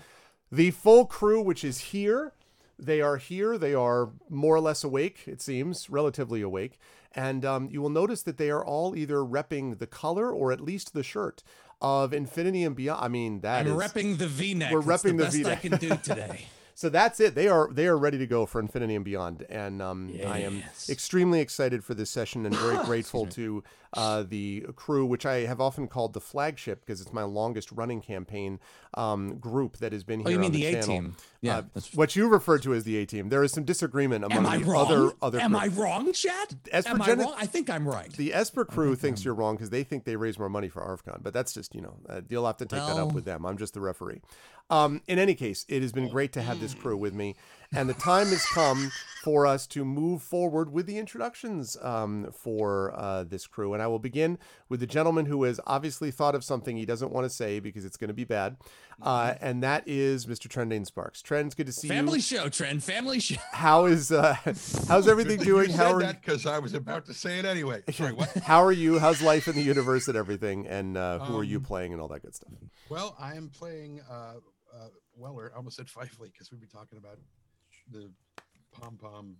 the 0.50 0.70
full 0.70 1.06
crew, 1.06 1.40
which 1.40 1.64
is 1.64 1.78
here. 1.78 2.34
They 2.78 3.00
are 3.00 3.16
here. 3.16 3.56
They 3.56 3.72
are 3.74 4.10
more 4.28 4.56
or 4.56 4.60
less 4.60 4.84
awake, 4.84 5.22
it 5.26 5.40
seems, 5.40 5.88
relatively 5.88 6.42
awake. 6.42 6.78
And 7.14 7.44
um, 7.44 7.68
you 7.70 7.80
will 7.80 7.88
notice 7.90 8.22
that 8.24 8.36
they 8.36 8.50
are 8.50 8.62
all 8.64 8.94
either 8.96 9.16
repping 9.18 9.78
the 9.78 9.86
color 9.86 10.30
or 10.30 10.52
at 10.52 10.60
least 10.60 10.92
the 10.92 11.02
shirt 11.02 11.42
of 11.80 12.12
Infinity 12.12 12.64
and 12.64 12.74
Beyond. 12.76 13.02
I 13.04 13.08
mean, 13.08 13.40
that 13.40 13.66
I'm 13.66 13.72
is- 13.72 13.72
repping 13.72 14.18
the 14.18 14.26
V-neck. 14.26 14.72
We're 14.72 14.82
repping 14.82 15.16
the 15.18 15.26
I 15.26 15.30
V-neck. 15.30 15.60
can 15.62 15.78
do 15.78 15.96
today. 16.02 16.46
So 16.74 16.88
that's 16.88 17.20
it. 17.20 17.34
They 17.34 17.48
are 17.48 17.68
they 17.72 17.86
are 17.86 17.96
ready 17.96 18.18
to 18.18 18.26
go 18.26 18.46
for 18.46 18.60
Infinity 18.60 18.94
and 18.94 19.04
Beyond, 19.04 19.46
and 19.48 19.82
um, 19.82 20.12
I 20.26 20.38
am 20.38 20.62
extremely 20.88 21.40
excited 21.40 21.84
for 21.84 21.94
this 21.94 22.10
session 22.10 22.46
and 22.46 22.54
very 22.54 22.76
grateful 22.84 23.26
to 23.26 23.62
uh, 23.94 24.24
the 24.26 24.66
crew, 24.74 25.04
which 25.04 25.26
I 25.26 25.40
have 25.40 25.60
often 25.60 25.86
called 25.86 26.14
the 26.14 26.20
flagship 26.20 26.80
because 26.80 27.00
it's 27.00 27.12
my 27.12 27.24
longest 27.24 27.70
running 27.72 28.00
campaign 28.00 28.58
um, 28.94 29.36
group 29.38 29.78
that 29.78 29.92
has 29.92 30.04
been 30.04 30.20
here 30.20 30.28
Oh, 30.28 30.30
you 30.30 30.38
mean 30.38 30.52
the, 30.52 30.62
the 30.72 30.78
A 30.78 30.82
team? 30.82 31.16
Yeah, 31.40 31.62
Uh, 31.74 31.80
what 31.94 32.14
you 32.14 32.28
refer 32.28 32.58
to 32.58 32.74
as 32.74 32.84
the 32.84 32.96
A 32.98 33.06
team. 33.06 33.28
There 33.30 33.42
is 33.42 33.50
some 33.52 33.64
disagreement 33.64 34.24
among 34.24 34.46
Am 34.46 34.60
the 34.60 34.66
wrong? 34.66 34.86
other 34.86 35.12
other. 35.22 35.40
Am. 35.40 35.56
I 35.56 35.66
wrong, 35.68 36.12
Chad? 36.12 36.54
As 36.72 36.86
Am 36.86 36.98
for 36.98 37.02
I 37.02 37.06
Gen- 37.06 37.18
wrong? 37.20 37.34
I 37.38 37.46
think 37.46 37.68
I'm 37.70 37.88
right. 37.88 38.12
The 38.12 38.32
Esper 38.34 38.64
crew 38.64 38.94
thinks 38.94 39.24
you're 39.24 39.34
wrong 39.34 39.56
because 39.56 39.70
they 39.70 39.82
think 39.82 40.04
they 40.04 40.16
raise 40.16 40.38
more 40.38 40.48
money 40.48 40.68
for 40.68 40.82
ARFCON, 40.82 41.22
but 41.22 41.32
that's 41.34 41.52
just, 41.52 41.74
you 41.74 41.80
know, 41.80 41.96
uh, 42.08 42.20
you'll 42.28 42.46
have 42.46 42.58
to 42.58 42.66
take 42.66 42.80
that 42.80 42.96
up 42.98 43.12
with 43.12 43.24
them. 43.24 43.44
I'm 43.46 43.56
just 43.58 43.74
the 43.74 43.80
referee. 43.80 44.20
Um, 44.70 45.02
in 45.06 45.18
any 45.18 45.34
case, 45.34 45.66
it 45.68 45.82
has 45.82 45.92
been 45.92 46.08
great 46.08 46.32
to 46.34 46.42
have 46.42 46.60
this 46.60 46.72
crew 46.74 46.96
with 46.96 47.12
me, 47.12 47.34
and 47.72 47.88
the 47.88 47.94
time 47.94 48.28
has 48.28 48.44
come 48.46 48.90
for 49.22 49.46
us 49.46 49.68
to 49.68 49.84
move 49.84 50.20
forward 50.20 50.72
with 50.72 50.84
the 50.84 50.98
introductions 50.98 51.76
um, 51.80 52.28
for 52.36 52.92
uh, 52.96 53.22
this 53.22 53.46
crew. 53.46 53.72
And 53.72 53.80
I 53.80 53.86
will 53.86 54.00
begin 54.00 54.36
with 54.68 54.80
the 54.80 54.86
gentleman 54.86 55.26
who 55.26 55.44
has 55.44 55.60
obviously 55.64 56.10
thought 56.10 56.34
of 56.34 56.42
something 56.42 56.76
he 56.76 56.84
doesn't 56.84 57.12
want 57.12 57.24
to 57.24 57.30
say 57.30 57.60
because 57.60 57.84
it's 57.84 57.96
going 57.96 58.08
to 58.08 58.14
be 58.14 58.24
bad, 58.24 58.56
uh, 59.00 59.34
and 59.40 59.62
that 59.62 59.84
is 59.86 60.26
Mr. 60.26 60.48
Trendane 60.48 60.84
Sparks. 60.86 61.22
Trends, 61.22 61.54
good 61.54 61.66
to 61.66 61.72
see 61.72 61.86
Family 61.86 62.18
you. 62.18 62.22
Family 62.22 62.44
show, 62.44 62.48
Trend. 62.48 62.82
Family 62.82 63.20
show. 63.20 63.36
How 63.52 63.86
is 63.86 64.10
uh, 64.10 64.34
how's 64.88 65.06
everything 65.06 65.38
Good 65.38 65.44
doing? 65.44 65.70
You 65.70 65.76
How 65.76 66.00
said 66.00 66.10
are 66.10 66.14
because 66.14 66.46
I 66.46 66.58
was 66.58 66.74
about 66.74 67.06
to 67.06 67.14
say 67.14 67.38
it 67.38 67.44
anyway. 67.44 67.82
Sorry, 67.92 68.12
what? 68.12 68.28
how 68.38 68.62
are 68.64 68.72
you? 68.72 68.98
How's 68.98 69.22
life 69.22 69.46
in 69.46 69.54
the 69.54 69.62
universe 69.62 70.08
and 70.08 70.16
everything? 70.16 70.66
And 70.66 70.96
uh, 70.96 71.20
who 71.20 71.38
are 71.38 71.44
you 71.44 71.58
Um, 71.58 71.62
playing 71.62 71.92
and 71.92 72.02
all 72.02 72.08
that 72.08 72.22
good 72.22 72.34
stuff? 72.34 72.50
Well, 72.88 73.14
I 73.20 73.34
am 73.34 73.48
playing 73.50 74.00
uh, 74.10 74.34
uh, 74.74 74.88
Weller. 75.16 75.52
I 75.54 75.58
almost 75.58 75.76
said 75.76 75.86
Fifely 75.86 76.30
because 76.32 76.50
we'd 76.50 76.60
be 76.60 76.66
talking 76.66 76.98
about 76.98 77.18
the 77.90 78.10
pom 78.70 78.96
pom 78.96 79.36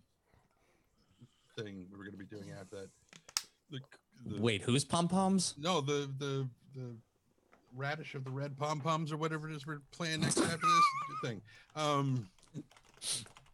thing 1.57 1.87
we 1.91 1.99
were 1.99 2.05
going 2.05 2.13
to 2.13 2.19
be 2.19 2.25
doing 2.25 2.51
after 2.59 2.77
that. 2.77 2.91
The, 3.71 3.81
the, 4.27 4.41
Wait, 4.41 4.63
who's 4.63 4.85
pom 4.85 5.09
poms? 5.09 5.55
no, 5.59 5.81
the 5.81 6.11
the 6.19 6.47
the 6.75 6.95
radish 7.75 8.15
of 8.15 8.25
the 8.25 8.31
red 8.31 8.57
pom 8.57 8.81
poms 8.81 9.13
or 9.13 9.17
whatever 9.17 9.49
it 9.49 9.55
is 9.55 9.67
we're 9.67 9.81
playing 9.93 10.21
next 10.21 10.39
after 10.39 10.57
this 10.57 11.31
thing. 11.31 11.41
Um, 11.75 12.29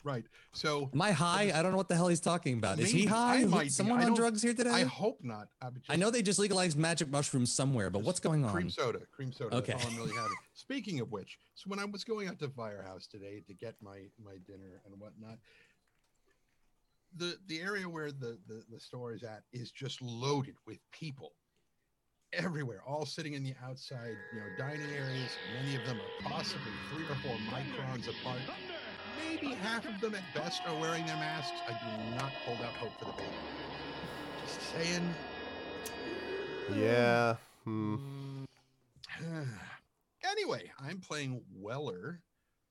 Right. 0.04 0.24
So 0.52 0.90
I 1.00 1.10
high? 1.10 1.52
I 1.54 1.62
don't 1.62 1.72
know 1.72 1.76
what 1.76 1.88
the 1.88 1.96
hell 1.96 2.08
he's 2.08 2.20
talking 2.20 2.56
about. 2.56 2.78
Is 2.78 2.90
he 2.90 3.04
high? 3.04 3.38
Is 3.62 3.76
someone 3.76 4.02
on 4.02 4.14
drugs 4.14 4.42
here 4.42 4.54
today? 4.54 4.70
I 4.70 4.84
hope 4.84 5.18
not. 5.22 5.48
I, 5.60 5.68
would 5.68 5.82
I 5.88 5.96
know 5.96 6.10
they 6.10 6.22
just 6.22 6.38
legalized 6.38 6.78
magic 6.78 7.10
mushrooms 7.10 7.52
somewhere, 7.52 7.90
but 7.90 8.02
what's 8.02 8.20
going 8.20 8.44
on? 8.44 8.52
cream 8.52 8.70
soda. 8.70 9.00
Cream 9.12 9.32
soda. 9.32 9.56
That's 9.56 9.68
Okay. 9.68 9.72
all 9.72 9.90
I'm 9.90 9.96
really 9.96 10.14
having. 10.14 10.36
Speaking 10.54 11.00
of 11.00 11.10
which, 11.10 11.38
so 11.54 11.64
when 11.68 11.78
I 11.78 11.84
was 11.84 12.04
going 12.04 12.28
out 12.28 12.38
to 12.38 12.48
Firehouse 12.48 13.06
today 13.06 13.42
to 13.46 13.54
get 13.54 13.74
my 13.82 14.02
my 14.24 14.36
dinner 14.46 14.80
and 14.86 14.98
whatnot, 15.00 15.38
the 17.16 17.36
the 17.46 17.60
area 17.60 17.88
where 17.88 18.12
the, 18.12 18.38
the 18.46 18.62
the 18.70 18.80
store 18.80 19.12
is 19.12 19.22
at 19.24 19.42
is 19.52 19.70
just 19.72 20.00
loaded 20.00 20.54
with 20.66 20.78
people 20.92 21.32
everywhere, 22.32 22.82
all 22.86 23.06
sitting 23.06 23.32
in 23.32 23.42
the 23.42 23.54
outside, 23.64 24.16
you 24.32 24.38
know, 24.40 24.46
dining 24.58 24.90
areas. 24.94 25.30
Many 25.62 25.76
of 25.76 25.84
them 25.86 25.96
are 25.96 26.30
possibly 26.30 26.72
three 26.92 27.04
or 27.04 27.16
four 27.22 27.36
microns 27.50 28.06
apart. 28.08 28.40
Maybe 29.18 29.54
half 29.54 29.86
of 29.88 30.00
them 30.00 30.14
at 30.14 30.22
best 30.34 30.62
are 30.66 30.80
wearing 30.80 31.04
their 31.06 31.16
masks. 31.16 31.58
I 31.66 31.72
do 31.72 32.14
not 32.16 32.30
hold 32.44 32.58
out 32.58 32.74
hope 32.74 32.98
for 32.98 33.06
the 33.06 33.12
baby. 33.12 33.28
Just 34.46 34.60
saying. 34.72 35.14
Yeah. 36.76 37.36
Hmm. 37.64 37.96
anyway, 40.30 40.70
I'm 40.80 41.00
playing 41.00 41.40
Weller, 41.54 42.20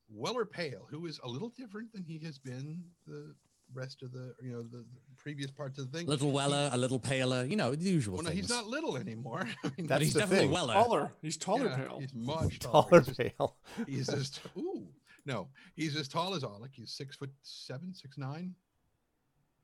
Weller 0.09 0.45
Pale, 0.45 0.87
who 0.89 1.05
is 1.05 1.19
a 1.23 1.27
little 1.27 1.49
different 1.49 1.91
than 1.93 2.03
he 2.03 2.19
has 2.25 2.37
been 2.37 2.83
the 3.05 3.33
rest 3.73 4.01
of 4.01 4.11
the, 4.13 4.33
you 4.41 4.51
know, 4.53 4.63
the, 4.63 4.77
the 4.77 4.85
previous 5.17 5.51
parts 5.51 5.77
of 5.77 5.91
the 5.91 5.97
thing. 5.97 6.07
little 6.07 6.31
weller, 6.31 6.69
a 6.71 6.77
little 6.77 6.99
paler, 6.99 7.43
you 7.43 7.55
know, 7.57 7.75
the 7.75 7.83
usual 7.83 8.15
Well, 8.15 8.23
no, 8.23 8.29
things. 8.29 8.41
he's 8.41 8.49
not 8.49 8.67
little 8.67 8.95
anymore. 8.97 9.41
I 9.63 9.67
mean, 9.67 9.73
but 9.79 9.87
That's 9.87 10.03
he's 10.03 10.13
the 10.13 10.19
definitely 10.21 10.45
thing. 10.47 10.53
weller. 10.53 10.73
Taller. 10.73 11.11
He's 11.21 11.37
taller, 11.37 11.65
yeah, 11.65 11.75
pale. 11.75 11.97
He's 11.99 12.13
much 12.13 12.59
taller. 12.59 12.89
Taller 12.89 13.01
He's 13.01 13.07
just, 13.07 13.17
pale. 13.37 13.55
he's 13.87 14.07
just 14.07 14.41
ooh 14.57 14.87
no, 15.27 15.49
he's 15.75 15.95
as 15.95 16.07
tall 16.07 16.33
as 16.33 16.43
Alec. 16.43 16.71
He's 16.73 16.91
six 16.91 17.15
foot 17.15 17.29
seven, 17.43 17.93
six 17.93 18.17
nine, 18.17 18.55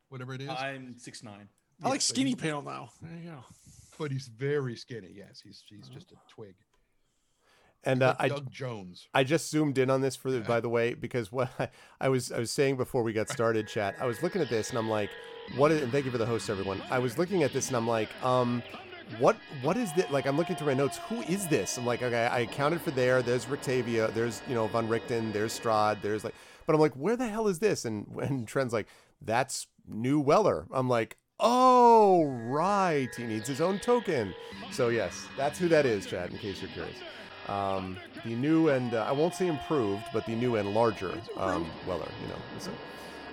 whatever 0.10 0.34
it 0.36 0.42
is. 0.42 0.50
I'm 0.50 0.96
six 1.00 1.24
nine. 1.24 1.48
I 1.84 1.90
like 1.90 2.02
skinny 2.02 2.32
he's- 2.32 2.42
pale 2.42 2.62
now. 2.62 2.90
There 3.02 3.18
you 3.20 3.30
go. 3.32 3.40
but 3.98 4.12
he's 4.12 4.28
very 4.28 4.76
skinny. 4.76 5.12
Yes, 5.16 5.42
he's 5.44 5.64
he's 5.68 5.88
just 5.90 6.12
a 6.12 6.16
twig. 6.30 6.56
And 7.86 8.02
uh, 8.02 8.16
Like 8.20 8.32
I 8.32 8.36
Doug 8.36 8.50
Jones. 8.52 9.08
I 9.14 9.24
just 9.26 9.50
zoomed 9.52 9.78
in 9.78 9.90
on 9.90 10.00
this 10.00 10.16
for 10.16 10.32
the, 10.32 10.38
Yeah. 10.38 10.44
by 10.44 10.60
the 10.62 10.70
way, 10.70 10.94
because 10.94 11.32
what 11.34 11.50
I, 11.60 11.68
I 12.00 12.10
was 12.10 12.32
I 12.32 12.40
was 12.40 12.52
saying 12.52 12.78
before 12.78 13.04
we 13.04 13.12
got 13.12 13.30
started, 13.30 13.68
chat. 13.68 13.96
I 14.00 14.06
was 14.06 14.22
looking 14.24 14.42
at 14.42 14.50
this 14.50 14.70
and 14.70 14.78
I'm 14.78 14.90
like, 14.90 15.10
what 15.58 15.72
is? 15.72 15.82
And 15.82 15.92
thank 15.92 16.06
you 16.06 16.12
for 16.12 16.18
the 16.18 16.26
host, 16.26 16.50
everyone. 16.50 16.82
I 16.90 17.00
was 17.00 17.18
looking 17.18 17.44
at 17.44 17.52
this 17.52 17.68
and 17.68 17.76
I'm 17.76 17.88
like, 17.88 18.10
um, 18.24 18.64
what 19.20 19.38
what 19.62 19.78
is 19.78 19.94
this? 19.94 20.10
Like 20.10 20.26
I'm 20.26 20.38
looking 20.38 20.56
through 20.56 20.68
my 20.68 20.74
notes. 20.74 21.00
Who 21.10 21.22
is 21.24 21.48
this? 21.48 21.78
I'm 21.78 21.86
like, 21.86 22.02
okay, 22.02 22.26
I 22.26 22.40
accounted 22.40 22.82
for 22.82 22.92
there. 22.92 23.22
There's 23.22 23.46
Rictavio. 23.46 24.14
There's 24.14 24.42
you 24.48 24.56
know 24.56 24.68
Van 24.68 24.88
Richten. 24.88 25.32
There's 25.32 25.58
Strahd. 25.58 26.02
There's 26.02 26.24
like, 26.24 26.36
but 26.66 26.74
I'm 26.74 26.82
like, 26.82 26.94
where 26.94 27.16
the 27.16 27.28
hell 27.28 27.48
is 27.48 27.60
this? 27.60 27.86
And 27.86 28.08
when 28.14 28.46
Trent's 28.46 28.74
like, 28.74 28.88
that's 29.22 29.68
New 29.88 30.20
Weller. 30.20 30.68
I'm 30.72 30.90
like. 30.90 31.18
Oh 31.46 32.26
right, 32.26 33.10
he 33.18 33.24
needs 33.24 33.48
his 33.48 33.60
own 33.60 33.80
token. 33.80 34.34
So 34.72 34.90
yes, 34.90 35.28
that's 35.36 35.60
who 35.60 35.68
that 35.70 35.86
is, 35.86 36.06
Chad. 36.06 36.32
In 36.32 36.38
case 36.38 36.62
you're 36.62 36.72
curious. 36.72 36.96
Um, 37.50 37.98
the 38.24 38.36
new 38.36 38.70
and 38.70 38.94
uh, 38.94 39.06
I 39.08 39.12
won't 39.12 39.34
say 39.34 39.48
improved, 39.48 40.04
but 40.14 40.26
the 40.26 40.36
new 40.36 40.56
and 40.56 40.74
larger 40.74 41.20
um, 41.36 41.70
Weller. 41.86 42.08
You 42.22 42.28
know. 42.30 42.40
So, 42.60 42.72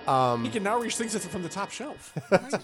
um, 0.07 0.43
He 0.43 0.49
can 0.49 0.63
now 0.63 0.77
reach 0.79 0.95
things 0.95 1.15
from 1.25 1.43
the 1.43 1.49
top 1.49 1.71
shelf. 1.71 2.13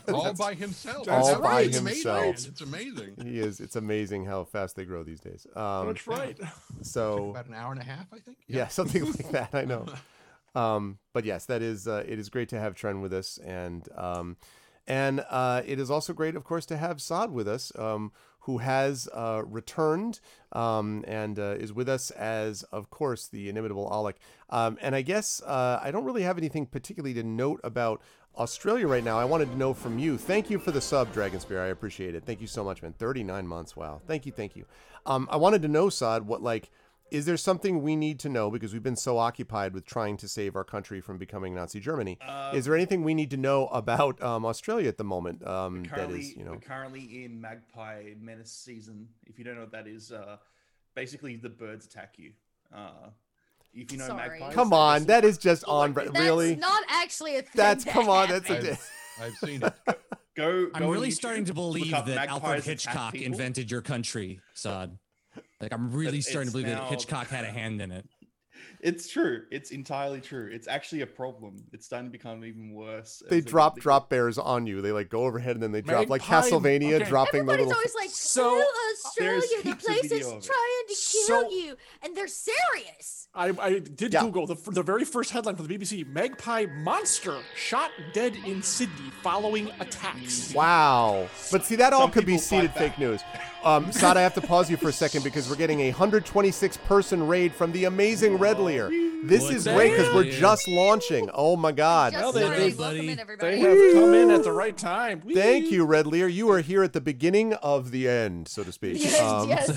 all 0.13 0.33
by 0.33 0.53
himself. 0.53 1.05
That's 1.05 1.29
All 1.29 1.41
by 1.41 1.47
right. 1.49 1.67
It's 1.67 1.77
amazing. 1.79 2.11
himself. 2.13 2.47
It's 2.51 2.61
amazing. 2.61 3.15
he 3.23 3.39
is. 3.39 3.59
It's 3.59 3.75
amazing 3.75 4.25
how 4.25 4.43
fast 4.45 4.75
they 4.75 4.85
grow 4.85 5.03
these 5.03 5.19
days. 5.19 5.45
Um, 5.55 5.87
That's 5.87 6.07
right. 6.07 6.37
so 6.81 7.29
About 7.31 7.47
an 7.47 7.53
hour 7.53 7.71
and 7.71 7.81
a 7.81 7.85
half, 7.85 8.05
I 8.13 8.19
think. 8.19 8.37
yeah, 8.47 8.67
something 8.67 9.05
like 9.05 9.31
that. 9.31 9.49
I 9.53 9.65
know. 9.65 9.85
Um, 10.55 10.97
but 11.13 11.25
yes, 11.25 11.45
that 11.45 11.61
is. 11.61 11.87
Uh, 11.87 12.03
it 12.07 12.17
is 12.19 12.29
great 12.29 12.49
to 12.49 12.59
have 12.59 12.73
Tren 12.75 13.01
with 13.01 13.13
us, 13.13 13.37
and 13.39 13.87
um, 13.95 14.37
and 14.87 15.23
uh, 15.29 15.61
it 15.65 15.79
is 15.79 15.91
also 15.91 16.13
great, 16.13 16.35
of 16.35 16.43
course, 16.43 16.65
to 16.67 16.77
have 16.77 17.01
Saad 17.01 17.31
with 17.31 17.47
us, 17.47 17.71
um, 17.77 18.11
who 18.47 18.59
has 18.59 19.09
uh, 19.13 19.43
returned 19.45 20.21
um, 20.53 21.03
and 21.05 21.37
uh, 21.37 21.55
is 21.59 21.73
with 21.73 21.89
us 21.89 22.11
as, 22.11 22.63
of 22.63 22.89
course, 22.89 23.27
the 23.27 23.49
inimitable 23.49 23.89
Alec. 23.91 24.15
Um, 24.49 24.77
and 24.81 24.95
I 24.95 25.01
guess 25.01 25.41
uh, 25.45 25.81
I 25.83 25.91
don't 25.91 26.05
really 26.05 26.21
have 26.21 26.37
anything 26.37 26.65
particularly 26.65 27.13
to 27.13 27.23
note 27.23 27.59
about. 27.63 28.01
Australia 28.37 28.87
right 28.87 29.03
now. 29.03 29.17
I 29.17 29.25
wanted 29.25 29.49
to 29.49 29.57
know 29.57 29.73
from 29.73 29.97
you. 29.97 30.15
Thank 30.15 30.51
you 30.51 30.59
for 30.59 30.69
the 30.69 30.79
sub, 30.79 31.11
Dragon 31.11 31.39
Spear. 31.39 31.59
I 31.59 31.69
appreciate 31.69 32.13
it. 32.13 32.23
Thank 32.23 32.39
you 32.39 32.45
so 32.45 32.63
much, 32.63 32.83
man. 32.83 32.93
39 32.93 33.47
months. 33.47 33.75
Wow. 33.75 33.99
Thank 34.05 34.27
you. 34.27 34.31
Thank 34.31 34.55
you. 34.55 34.65
Um, 35.07 35.27
I 35.31 35.37
wanted 35.37 35.63
to 35.63 35.67
know, 35.67 35.89
Saad, 35.89 36.27
what 36.27 36.43
like 36.43 36.69
is 37.11 37.25
there 37.25 37.37
something 37.37 37.81
we 37.81 37.95
need 37.95 38.19
to 38.19 38.29
know 38.29 38.49
because 38.49 38.73
we've 38.73 38.83
been 38.83 38.95
so 38.95 39.17
occupied 39.17 39.73
with 39.73 39.85
trying 39.85 40.17
to 40.17 40.27
save 40.27 40.55
our 40.55 40.63
country 40.63 41.01
from 41.01 41.17
becoming 41.17 41.55
Nazi 41.55 41.79
Germany? 41.79 42.17
is 42.53 42.65
there 42.65 42.75
anything 42.75 43.03
we 43.03 43.13
need 43.13 43.31
to 43.31 43.37
know 43.37 43.67
about 43.67 44.21
um, 44.21 44.45
Australia 44.45 44.87
at 44.87 44.97
the 44.97 45.03
moment? 45.03 45.45
Um, 45.45 45.83
that 45.83 45.91
Currently, 45.91 46.19
is, 46.19 46.35
you 46.35 46.43
know, 46.43 46.51
we're 46.51 46.59
currently 46.59 47.23
in 47.23 47.39
Magpie 47.39 48.13
Menace 48.19 48.51
season. 48.51 49.07
If 49.25 49.37
you 49.39 49.45
don't 49.45 49.55
know 49.55 49.61
what 49.61 49.71
that 49.71 49.87
is, 49.87 50.11
uh, 50.11 50.37
basically 50.95 51.35
the 51.35 51.49
birds 51.49 51.85
attack 51.85 52.15
you. 52.17 52.31
Uh, 52.73 53.09
if 53.73 53.91
you 53.91 53.97
know 53.97 54.07
Sorry. 54.07 54.39
magpies, 54.39 54.53
come 54.53 54.73
on, 54.73 55.05
that 55.05 55.23
is 55.23 55.37
just 55.37 55.63
on. 55.65 55.93
That's 55.93 56.09
really, 56.11 56.55
not 56.55 56.83
actually 56.89 57.37
a 57.37 57.41
thing. 57.41 57.51
that's 57.53 57.83
that 57.83 57.93
come 57.93 58.09
on. 58.09 58.29
That's 58.29 58.49
a. 58.49 58.53
happens. 58.55 58.89
I've 59.21 59.35
seen 59.35 59.63
it. 59.87 59.99
Go. 60.35 60.69
I'm 60.73 60.87
really 60.87 61.09
YouTube, 61.09 61.13
starting 61.13 61.45
to 61.45 61.53
believe 61.53 61.91
that 61.91 62.27
Alfred 62.27 62.63
Hitchcock 62.63 63.15
invented 63.15 63.71
your 63.71 63.81
country, 63.81 64.39
Sod. 64.53 64.97
Like 65.61 65.73
I'm 65.73 65.91
really 65.91 66.17
But 66.19 66.23
starting 66.25 66.51
to 66.51 66.57
it's 66.57 66.63
believe 66.65 66.77
that 66.79 66.87
Hitchcock 66.89 67.27
had 67.27 67.43
a 67.45 67.51
hand 67.51 67.81
in 67.81 67.91
it. 67.91 68.05
It's 68.79 69.09
true. 69.09 69.41
It's 69.51 69.71
entirely 69.71 70.21
true. 70.21 70.49
It's 70.51 70.67
actually 70.67 71.01
a 71.01 71.07
problem. 71.07 71.55
It's 71.73 71.85
starting 71.87 72.07
to 72.07 72.11
become 72.11 72.45
even 72.45 72.73
worse. 72.73 73.23
they 73.27 73.41
drop 73.41 73.75
get- 73.75 73.81
drop 73.83 74.09
bears 74.09 74.37
on 74.37 74.67
you. 74.67 74.81
They 74.81 74.91
like 74.91 75.09
go 75.09 75.25
overhead 75.25 75.55
and 75.55 75.63
then 75.63 75.71
they 75.71 75.81
drop 75.81 76.09
like 76.09 76.21
Magpie- 76.21 76.49
Castlevania 76.49 76.93
okay. 77.01 77.09
dropping 77.09 77.45
the 77.47 77.53
Everybody's 77.53 77.67
little. 77.67 77.73
always 77.75 77.95
like, 77.95 78.09
So- 78.11 78.49
"Oh, 78.63 79.01
Australia, 79.05 79.41
the 79.63 79.75
place 79.75 80.11
is 80.11 80.27
trying 80.27 80.85
to 80.87 80.95
kill 80.95 81.25
So- 81.41 81.49
you," 81.49 81.75
and 82.03 82.15
they're 82.15 82.27
serious. 82.27 83.27
I, 83.33 83.49
I 83.59 83.79
did 83.79 84.13
Yeah. 84.13 84.23
Google 84.23 84.47
the, 84.47 84.55
the 84.71 84.83
very 84.83 85.05
first 85.05 85.31
headline 85.31 85.55
for 85.55 85.63
the 85.63 85.69
BBC 85.77 86.03
Magpie 86.07 86.65
monster 86.83 87.37
shot 87.55 87.91
dead 88.13 88.35
in 88.45 88.61
Sydney 88.63 89.11
following 89.21 89.69
attacks. 89.79 90.53
Wow. 90.53 91.27
But 91.51 91.65
see, 91.65 91.75
that 91.77 91.93
all 91.93 92.01
Some 92.01 92.11
could 92.11 92.25
be 92.25 92.37
seeded 92.37 92.73
fake 92.73 92.97
news. 92.99 93.21
Um, 93.67 93.91
Sad, 93.91 94.15
I 94.15 94.21
have 94.21 94.33
to 94.35 94.41
pause 94.41 94.69
you 94.71 94.77
for 94.77 94.87
a 94.87 94.93
second 94.93 95.25
because 95.25 95.49
we're 95.49 95.57
getting 95.57 95.81
a 95.81 95.89
126 95.89 96.77
person 96.77 97.27
raid 97.27 97.51
from 97.51 97.73
the 97.73 97.83
amazing 97.83 98.37
Red 98.37 98.59
Lear. 98.59 98.89
This 99.23 99.41
What's 99.41 99.55
is 99.55 99.63
great 99.67 99.91
because 99.91 100.13
we're 100.15 100.31
just 100.31 100.69
launching. 100.69 101.29
Oh 101.33 101.57
my 101.57 101.73
God. 101.73 102.13
Just 102.13 102.23
Well, 102.23 102.31
they- 102.31 102.41
started. 102.43 102.61
they- 102.71 102.77
Welcome 102.81 103.09
in, 103.09 103.19
everybody. 103.19 103.55
They 103.55 103.59
have 103.59 103.93
come 103.95 104.13
in 104.13 104.31
at 104.31 104.43
the 104.45 104.53
right 104.53 104.77
time. 104.77 105.21
Thank 105.33 105.69
you, 105.69 105.83
Red 105.83 106.07
Lear. 106.07 106.29
You 106.29 106.49
are 106.51 106.61
here 106.61 106.81
at 106.81 106.93
the 106.93 107.01
beginning 107.01 107.55
of 107.55 107.91
the 107.91 108.07
end, 108.07 108.47
so 108.47 108.63
to 108.63 108.71
speak. 108.71 109.03
Yes, 109.03 109.19
Um, 109.19 109.49
yes. 109.49 109.67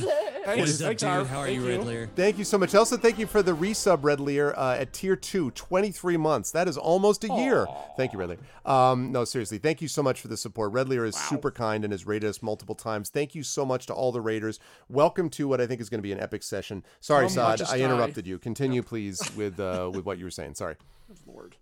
Thanks, 0.45 0.61
What 0.61 0.69
is 0.69 0.83
up, 0.83 0.97
dude? 0.97 1.09
How 1.27 1.41
are 1.41 1.47
Thank 1.47 1.61
you, 1.61 1.69
Red 1.69 1.85
Lear? 1.85 2.11
Thank 2.17 2.39
you 2.39 2.45
so 2.45 2.59
much. 2.59 2.75
Also, 2.75 2.97
thank 2.97 3.19
you 3.19 3.27
for 3.27 3.43
the 3.43 3.53
resub, 3.55 3.99
Red 4.03 4.21
Lear, 4.21 4.55
uh, 4.57 4.77
at 4.77 4.93
tier 4.93 5.15
two, 5.17 5.51
23 5.51 6.17
months. 6.17 6.51
That 6.51 6.67
is 6.69 6.77
almost 6.79 7.25
a 7.25 7.29
year. 7.29 7.67
Thank 7.97 8.13
you, 8.13 8.19
Red 8.19 8.31
Lear. 8.31 8.39
Um, 8.65 9.11
no, 9.13 9.25
seriously, 9.25 9.59
thank 9.59 9.83
you 9.83 9.89
so 9.89 10.03
much 10.03 10.21
for 10.21 10.29
the 10.29 10.37
support. 10.37 10.73
Red 10.73 10.89
Lear 10.89 11.05
is 11.05 11.17
super 11.17 11.51
kind 11.51 11.85
and 11.85 11.93
has 11.93 12.07
rated 12.07 12.29
us 12.31 12.41
multiple 12.43 12.75
times. 12.75 13.09
Thank 13.11 13.35
you 13.35 13.43
so 13.43 13.65
much 13.65 13.80
to 13.87 13.95
all 13.95 14.13
the 14.13 14.21
raiders. 14.21 14.59
Welcome 14.89 15.31
to 15.31 15.49
what 15.49 15.61
I 15.61 15.67
think 15.67 15.81
is 15.81 15.89
going 15.89 15.99
to 15.99 16.03
be 16.03 16.13
an 16.13 16.21
epic 16.21 16.43
session. 16.43 16.85
Sorry, 17.01 17.27
Come 17.27 17.35
Saad, 17.35 17.63
I 17.63 17.79
interrupted 17.81 18.27
you. 18.27 18.39
Continue, 18.39 18.83
please, 18.83 19.21
with 19.37 19.59
uh, 19.61 19.91
with 19.95 20.05
what 20.05 20.19
you 20.19 20.25
were 20.25 20.31
saying. 20.31 20.55
Sorry. 20.55 20.77
Lord. 21.27 21.57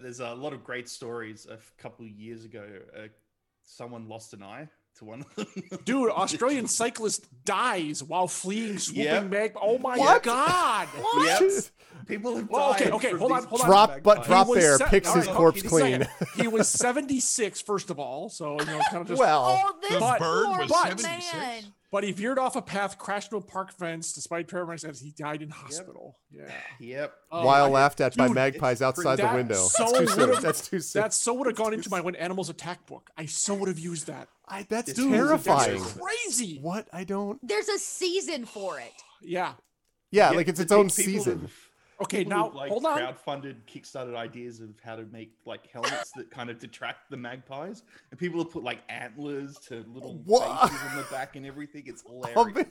There's 0.00 0.20
a 0.20 0.34
lot 0.34 0.52
of 0.52 0.62
great 0.62 0.88
stories. 0.88 1.46
A 1.50 1.58
couple 1.80 2.04
of 2.04 2.10
years 2.12 2.44
ago, 2.44 2.64
uh, 2.96 3.08
someone 3.62 4.08
lost 4.08 4.34
an 4.34 4.42
eye 4.42 4.68
to 5.00 5.04
one 5.04 5.24
of 5.24 5.34
them. 5.36 5.46
Dude, 5.84 6.10
Australian 6.10 6.66
cyclist 6.68 7.26
dies 7.44 8.02
while 8.02 8.28
fleeing 8.28 8.78
swooping 8.78 9.02
Yep. 9.04 9.24
mag. 9.30 9.52
Oh 9.60 9.78
my 9.78 9.96
What? 9.98 10.22
god! 10.22 10.88
Yep. 11.24 11.42
People 12.06 12.36
have 12.36 12.48
Well, 12.48 12.70
okay, 12.70 12.84
died 12.84 12.92
okay, 12.94 13.10
from 13.10 13.18
hold 13.20 13.32
on, 13.32 13.38
these 13.40 13.48
hold 13.48 13.60
on. 13.62 13.66
Drop, 13.68 14.02
but 14.02 14.24
drop 14.24 14.46
He 14.46 14.52
was 14.54 14.78
se- 14.78 14.84
picks 14.88 15.08
all 15.08 15.16
his 15.16 15.26
right, 15.26 15.36
corpse 15.36 15.62
clean. 15.62 16.06
he 16.36 16.48
was 16.48 16.68
76, 16.68 17.60
first 17.62 17.90
of 17.90 17.98
all, 17.98 18.28
so 18.28 18.58
you 18.58 18.66
know, 18.66 18.80
kind 18.90 19.02
of 19.02 19.08
just. 19.08 19.18
well, 19.20 19.60
oh, 19.64 19.76
this 19.88 19.98
But- 20.00 20.18
bird 20.18 20.46
poor 20.46 20.58
was 20.60 20.68
but- 20.70 20.98
76? 21.00 21.66
Man. 21.90 21.98
but 22.00 22.04
he 22.04 22.12
veered 22.12 22.38
off 22.38 22.56
a 22.56 22.62
path, 22.62 22.98
crashed 22.98 23.32
into 23.32 23.44
a 23.44 23.48
park 23.48 23.72
fence, 23.72 24.12
despite 24.12 24.48
paramedics 24.48 24.88
as 24.88 25.00
he 25.00 25.10
died 25.12 25.42
in 25.42 25.50
hospital. 25.50 26.18
Yeah. 26.30 26.50
Yep. 26.80 27.14
Oh, 27.32 27.44
while 27.44 27.64
I- 27.64 27.68
laughed 27.68 28.00
at 28.00 28.16
by 28.16 28.28
magpies 28.28 28.80
outside 28.82 29.16
the 29.16 29.28
window. 29.34 29.54
so 29.66 29.84
That's 29.84 29.98
too 29.98 30.06
soon. 30.06 30.42
That's 30.42 30.68
too 30.68 30.80
soon. 30.80 31.02
That 31.02 31.12
so 31.14 31.34
would 31.34 31.46
have 31.46 31.56
gone 31.56 31.74
into 31.74 31.90
my 31.90 32.00
When 32.00 32.14
Animals 32.16 32.48
Attack 32.50 32.86
book. 32.86 33.10
I 33.16 33.26
so 33.26 33.54
would 33.54 33.68
have 33.68 33.78
used 33.78 34.06
that. 34.06 34.28
I, 34.48 34.66
that's 34.68 34.92
Dude, 34.92 35.12
terrifying. 35.12 35.78
That's 35.80 35.92
crazy. 35.98 36.58
What? 36.60 36.88
I 36.92 37.04
don't. 37.04 37.38
There's 37.46 37.68
a 37.68 37.78
season 37.78 38.44
for 38.46 38.78
it. 38.80 38.92
Yeah. 39.22 39.52
Yeah, 40.10 40.30
Yeah, 40.30 40.36
like 40.36 40.48
it's 40.48 40.58
its 40.60 40.72
own 40.72 40.90
season. 40.90 41.40
have- 41.42 41.52
Okay, 42.02 42.24
now 42.24 42.46
with, 42.46 42.54
like 42.54 42.70
hold 42.70 42.86
on. 42.86 42.98
crowdfunded, 42.98 43.56
kickstarted 43.66 44.14
ideas 44.16 44.60
of 44.60 44.70
how 44.82 44.96
to 44.96 45.04
make 45.12 45.32
like 45.44 45.70
helmets 45.70 46.10
that 46.16 46.30
kind 46.30 46.48
of 46.50 46.58
detract 46.58 47.10
the 47.10 47.16
magpies, 47.16 47.82
and 48.10 48.18
people 48.18 48.42
have 48.42 48.50
put 48.50 48.62
like 48.62 48.78
antlers 48.88 49.58
to 49.68 49.84
little 49.92 50.14
What? 50.24 50.70
faces 50.70 50.86
on 50.90 50.96
the 50.96 51.02
back 51.10 51.36
and 51.36 51.44
everything. 51.46 51.84
It's 51.86 52.02
hilarious. 52.06 52.54
man. 52.54 52.70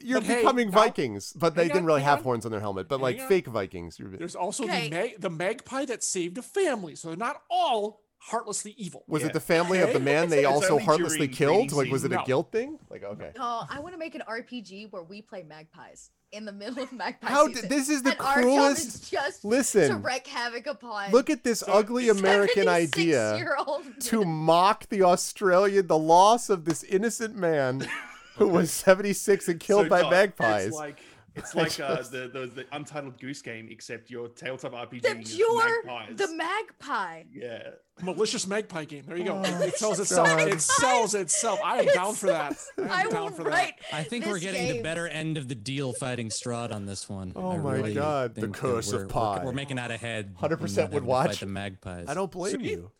You're 0.00 0.20
But 0.20 0.26
hey, 0.26 0.36
becoming 0.38 0.70
now- 0.70 0.78
Vikings, 0.80 1.32
but 1.32 1.54
they 1.54 1.64
didn't 1.68 1.80
on, 1.82 1.86
really 1.86 2.02
have 2.02 2.18
on. 2.18 2.24
horns 2.24 2.44
on 2.44 2.50
their 2.52 2.60
helmet, 2.60 2.88
but 2.88 3.00
like 3.00 3.20
on. 3.20 3.28
fake 3.28 3.46
Vikings. 3.46 3.98
There's 4.00 4.34
also 4.36 4.64
Okay. 4.64 4.88
the 4.88 4.90
mag- 4.96 5.20
the 5.20 5.30
magpie 5.30 5.84
that 5.86 6.02
saved 6.02 6.36
a 6.38 6.42
family, 6.42 6.94
so 6.96 7.08
they're 7.08 7.16
not 7.16 7.42
all 7.50 8.02
heartlessly 8.22 8.74
evil. 8.76 9.02
Was 9.08 9.22
Yeah. 9.22 9.28
it 9.28 9.32
the 9.32 9.40
family 9.40 9.80
of 9.80 9.92
the 9.92 10.00
man 10.00 10.28
they 10.28 10.44
also 10.44 10.78
heartlessly 10.78 11.26
killed? 11.28 11.72
Like, 11.72 11.90
was 11.90 12.04
it 12.04 12.08
season. 12.08 12.12
a 12.12 12.16
No. 12.16 12.24
guilt 12.26 12.52
thing? 12.52 12.78
Like, 12.90 13.02
okay. 13.02 13.32
Oh, 13.38 13.66
I 13.68 13.80
want 13.80 13.94
to 13.94 13.98
make 13.98 14.14
an 14.14 14.22
RPG 14.28 14.86
where 14.90 15.02
we 15.02 15.22
play 15.22 15.42
magpies 15.42 16.10
in 16.32 16.44
the 16.44 16.52
middle 16.52 16.82
of 16.82 16.92
magpie 16.92 17.28
How 17.28 17.48
d- 17.48 17.54
season. 17.54 17.68
this 17.70 17.88
is 17.88 18.02
the 18.02 18.10
and 18.10 18.18
cruelest- 18.18 18.86
is 19.04 19.10
just 19.10 19.40
to 19.42 19.48
Listen, 19.48 20.02
wreak 20.02 20.26
havoc 20.26 20.66
upon. 20.66 21.10
look 21.10 21.28
at 21.30 21.42
this 21.44 21.64
ugly 21.66 22.08
American 22.08 22.68
idea 22.68 23.42
to 24.00 24.24
mock 24.24 24.88
the 24.90 25.02
Australian, 25.02 25.86
the 25.88 25.98
loss 25.98 26.48
of 26.50 26.66
this 26.66 26.82
innocent 26.84 27.34
man 27.36 27.88
who 28.36 28.46
was 28.48 28.70
76 28.70 29.48
and 29.48 29.58
killed 29.58 29.86
So, 29.86 29.88
by 29.90 30.02
Doc, 30.02 30.10
magpies. 30.12 30.66
It's 30.68 30.76
like 30.76 30.98
it's 31.36 31.54
like 31.54 31.78
uh, 31.80 31.96
the, 32.02 32.28
the 32.32 32.50
the 32.54 32.66
Untitled 32.72 33.18
Goose 33.20 33.42
Game, 33.42 33.68
except 33.70 34.10
your 34.10 34.28
tabletop 34.28 34.72
RPG 34.72 35.02
the 35.02 35.18
is 35.20 35.34
pure, 35.36 35.84
magpies. 35.84 36.16
the 36.16 36.34
magpie. 36.34 37.22
yeah. 37.32 37.70
malicious 38.02 38.46
magpie 38.46 38.84
game. 38.86 39.04
There 39.06 39.16
you 39.16 39.24
go. 39.24 39.42
Oh, 39.44 39.62
it 39.62 39.76
sells 39.76 40.00
itself. 40.00 40.26
God. 40.28 40.48
It 40.48 40.60
sells 40.62 41.14
itself. 41.14 41.60
I 41.62 41.80
am 41.80 41.86
down 41.94 42.14
for 42.14 42.26
that. 42.28 42.56
I 42.78 42.82
am 42.82 43.08
I 43.08 43.10
down 43.10 43.32
for 43.34 43.42
write. 43.42 43.74
I 43.92 44.02
think 44.04 44.24
we're 44.24 44.34
this 44.34 44.44
getting 44.44 44.76
the 44.76 44.82
better 44.82 45.06
end 45.06 45.36
of 45.36 45.48
the 45.48 45.54
deal 45.54 45.92
fighting 45.92 46.28
Strahd 46.30 46.72
on 46.72 46.86
this 46.86 47.08
one. 47.10 47.32
Oh 47.36 47.50
I 47.50 47.58
my 47.58 47.72
really 47.74 47.94
God, 47.94 48.34
the 48.34 48.48
curse 48.48 48.88
of 48.92 49.02
we're- 49.12 49.12
we're- 49.12 49.44
We're, 49.44 49.52
making 49.52 49.78
out 49.78 49.90
ahead. 49.90 50.34
100% 50.38 50.90
would 50.92 51.04
watch. 51.04 51.28
Fight 51.28 51.40
the 51.40 51.46
magpies. 51.46 52.06
I 52.08 52.14
don't 52.14 52.30
blame 52.30 52.60
See? 52.60 52.70
you. 52.70 52.90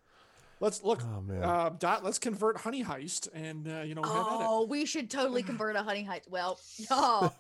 Let's 0.61 0.85
look. 0.85 1.01
Oh, 1.03 1.23
man. 1.23 1.43
Uh, 1.43 1.71
Dot. 1.79 2.05
Let's 2.05 2.19
convert 2.19 2.59
Honey 2.59 2.85
Heist 2.85 3.29
and 3.33 3.67
uh, 3.67 3.81
you 3.81 3.95
know 3.95 4.03
have 4.03 4.13
at 4.15 4.19
it. 4.19 4.47
Oh, 4.47 4.67
we 4.67 4.85
should 4.85 5.11
totally 5.11 5.43
convert 5.43 5.75
a 5.77 5.83
honey 5.83 6.07
heist. 6.07 6.29
Well, 6.29 6.61
y'all, 6.91 7.33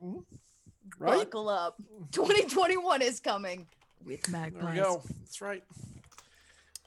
Right. 0.00 1.18
buckle 1.18 1.48
up. 1.48 1.76
2021 2.12 3.02
is 3.02 3.20
coming 3.20 3.66
with 4.04 4.22
There 4.22 4.40
magpies. 4.40 4.74
we 4.74 4.76
go. 4.76 5.02
That's 5.20 5.40
right. 5.40 5.62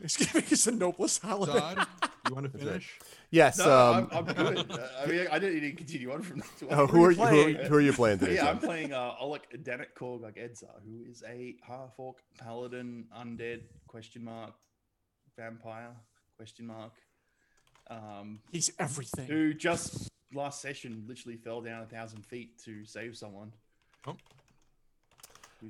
It's 0.03 0.17
giving 0.17 0.43
us 0.51 0.65
a 0.65 0.71
noblest 0.71 1.21
holiday. 1.21 1.53
Zod, 1.53 1.87
you 2.27 2.33
want 2.33 2.51
to 2.51 2.57
finish? 2.57 2.97
Yes. 3.29 3.59
No, 3.59 3.71
um, 3.71 4.09
I'm, 4.11 4.27
I'm 4.29 4.33
good. 4.33 4.71
Uh, 4.71 4.87
I 5.03 5.05
mean, 5.05 5.27
I 5.31 5.37
didn't 5.37 5.61
need 5.61 5.69
to 5.69 5.75
continue 5.75 6.11
on 6.11 6.23
from 6.23 6.39
that. 6.39 6.57
to 6.59 6.69
oh, 6.71 6.77
one. 6.79 6.89
who 6.89 7.05
are 7.05 7.11
you? 7.11 7.17
Who 7.17 7.23
are, 7.23 7.29
playing? 7.29 7.55
who 7.57 7.75
are 7.75 7.81
you 7.81 7.93
playing 7.93 8.19
today? 8.19 8.35
yeah, 8.35 8.49
I'm 8.49 8.57
playing 8.57 8.93
uh, 8.93 9.13
Oleg 9.19 9.41
Danik 9.63 9.93
Korgak 9.95 10.37
Edza, 10.37 10.69
who 10.83 11.03
is 11.07 11.23
a 11.27 11.55
half 11.61 11.91
orc 11.97 12.17
paladin, 12.39 13.05
undead 13.15 13.61
question 13.87 14.23
mark 14.23 14.53
vampire 15.37 15.95
question 16.37 16.67
mark, 16.67 16.93
um, 17.89 18.39
He's 18.51 18.71
everything. 18.79 19.27
who 19.27 19.53
just 19.53 20.10
last 20.33 20.61
session 20.61 21.03
literally 21.07 21.37
fell 21.37 21.61
down 21.61 21.83
a 21.83 21.85
thousand 21.85 22.25
feet 22.25 22.57
to 22.65 22.85
save 22.85 23.17
someone. 23.17 23.51
Oh. 24.07 24.15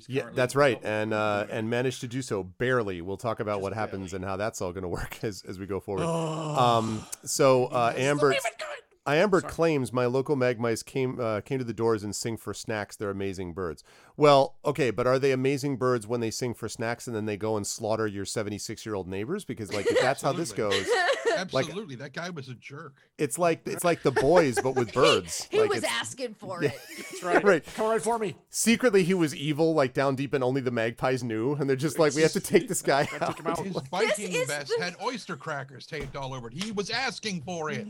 Yeah, 0.08 0.30
that's 0.34 0.56
right, 0.56 0.80
and 0.84 1.13
uh, 1.13 1.48
and 1.51 1.70
managed 1.70 2.00
to 2.00 2.08
do 2.08 2.22
so 2.22 2.44
barely. 2.44 3.01
We'll 3.01 3.18
talk 3.18 3.41
about 3.41 3.56
Just 3.56 3.63
what 3.63 3.74
happens 3.74 4.12
barely. 4.12 4.15
and 4.24 4.25
how 4.25 4.38
that's 4.38 4.62
all 4.62 4.72
going 4.72 4.84
to 4.84 4.88
work 4.88 5.22
as 5.22 5.44
as 5.46 5.60
we 5.60 5.65
go 5.65 5.82
forward. 5.82 6.06
Oh. 6.08 6.56
Um, 6.77 7.06
so 7.25 7.65
uh, 7.65 7.94
Amber, 7.98 8.30
Leave 8.30 8.38
it 8.46 8.58
good. 8.58 8.68
Amber 9.06 9.41
Sorry. 9.41 9.51
claims 9.51 9.91
my 9.91 10.06
local 10.06 10.38
magpies 10.38 10.82
came 10.82 11.20
uh, 11.20 11.41
came 11.41 11.58
to 11.60 11.65
the 11.65 11.74
doors 11.74 12.03
and 12.03 12.15
sing 12.15 12.38
for 12.38 12.53
snacks. 12.53 12.96
They're 12.96 13.10
amazing 13.10 13.51
birds. 13.51 13.84
Well, 14.15 14.56
okay, 14.63 14.91
but 14.91 15.08
are 15.08 15.20
they 15.20 15.34
amazing 15.34 15.75
birds 15.75 16.08
when 16.08 16.22
they 16.22 16.32
sing 16.32 16.53
for 16.53 16.70
snacks 16.70 17.06
and 17.08 17.13
then 17.15 17.25
they 17.25 17.36
go 17.36 17.58
and 17.58 17.68
slaughter 17.68 18.08
your 18.08 18.24
seventy 18.24 18.60
six 18.60 18.86
year 18.86 18.96
old 18.96 19.10
neighbors? 19.10 19.44
Because 19.44 19.74
like 19.74 19.88
if 19.88 20.00
that's 20.00 20.22
how 20.22 20.32
this 20.32 20.53
goes, 20.53 20.88
Absolutely. 21.38 21.95
that 21.95 22.13
guy 22.13 22.29
was 22.29 22.47
a 22.50 22.53
jerk. 22.55 22.95
it's 23.17 23.38
like 23.38 23.61
it's 23.67 23.83
like 23.83 24.01
the 24.03 24.11
boys 24.11 24.59
but 24.61 24.75
with 24.75 24.93
birds. 25.01 25.47
He 25.51 25.59
Like, 25.59 25.69
was 25.69 25.83
asking 25.83 26.33
for 26.35 26.63
Yeah. 26.63 26.69
it. 26.69 26.79
That's 26.97 27.23
right. 27.23 27.43
Right. 27.43 27.65
Come 27.75 27.89
right 27.89 28.01
for 28.01 28.17
me. 28.19 28.35
Secretly, 28.50 29.03
he 29.03 29.13
was 29.13 29.35
evil, 29.35 29.73
like 29.73 29.93
down 29.93 30.15
deep, 30.15 30.33
and 30.33 30.43
only 30.43 30.61
the 30.61 30.71
magpies 30.71 31.23
knew. 31.23 31.53
And 31.53 31.69
they're 31.69 31.75
just 31.75 32.00
like, 32.00 32.13
we 32.15 32.21
have 32.21 32.33
to 32.33 32.39
take 32.39 32.67
this 32.67 32.81
guy 32.81 33.07
out. 33.19 33.35
take 33.35 33.39
him 33.39 33.47
out. 33.47 33.59
His 33.65 33.75
Viking 33.89 34.31
is 34.33 34.47
vest 34.47 34.73
the- 34.77 34.83
had 34.83 34.95
oyster 35.03 35.35
crackers 35.35 35.85
taped 35.85 36.15
all 36.15 36.33
over 36.33 36.47
it. 36.47 36.53
He 36.53 36.71
was 36.71 36.89
asking 36.89 37.41
for 37.41 37.69
it. 37.69 37.88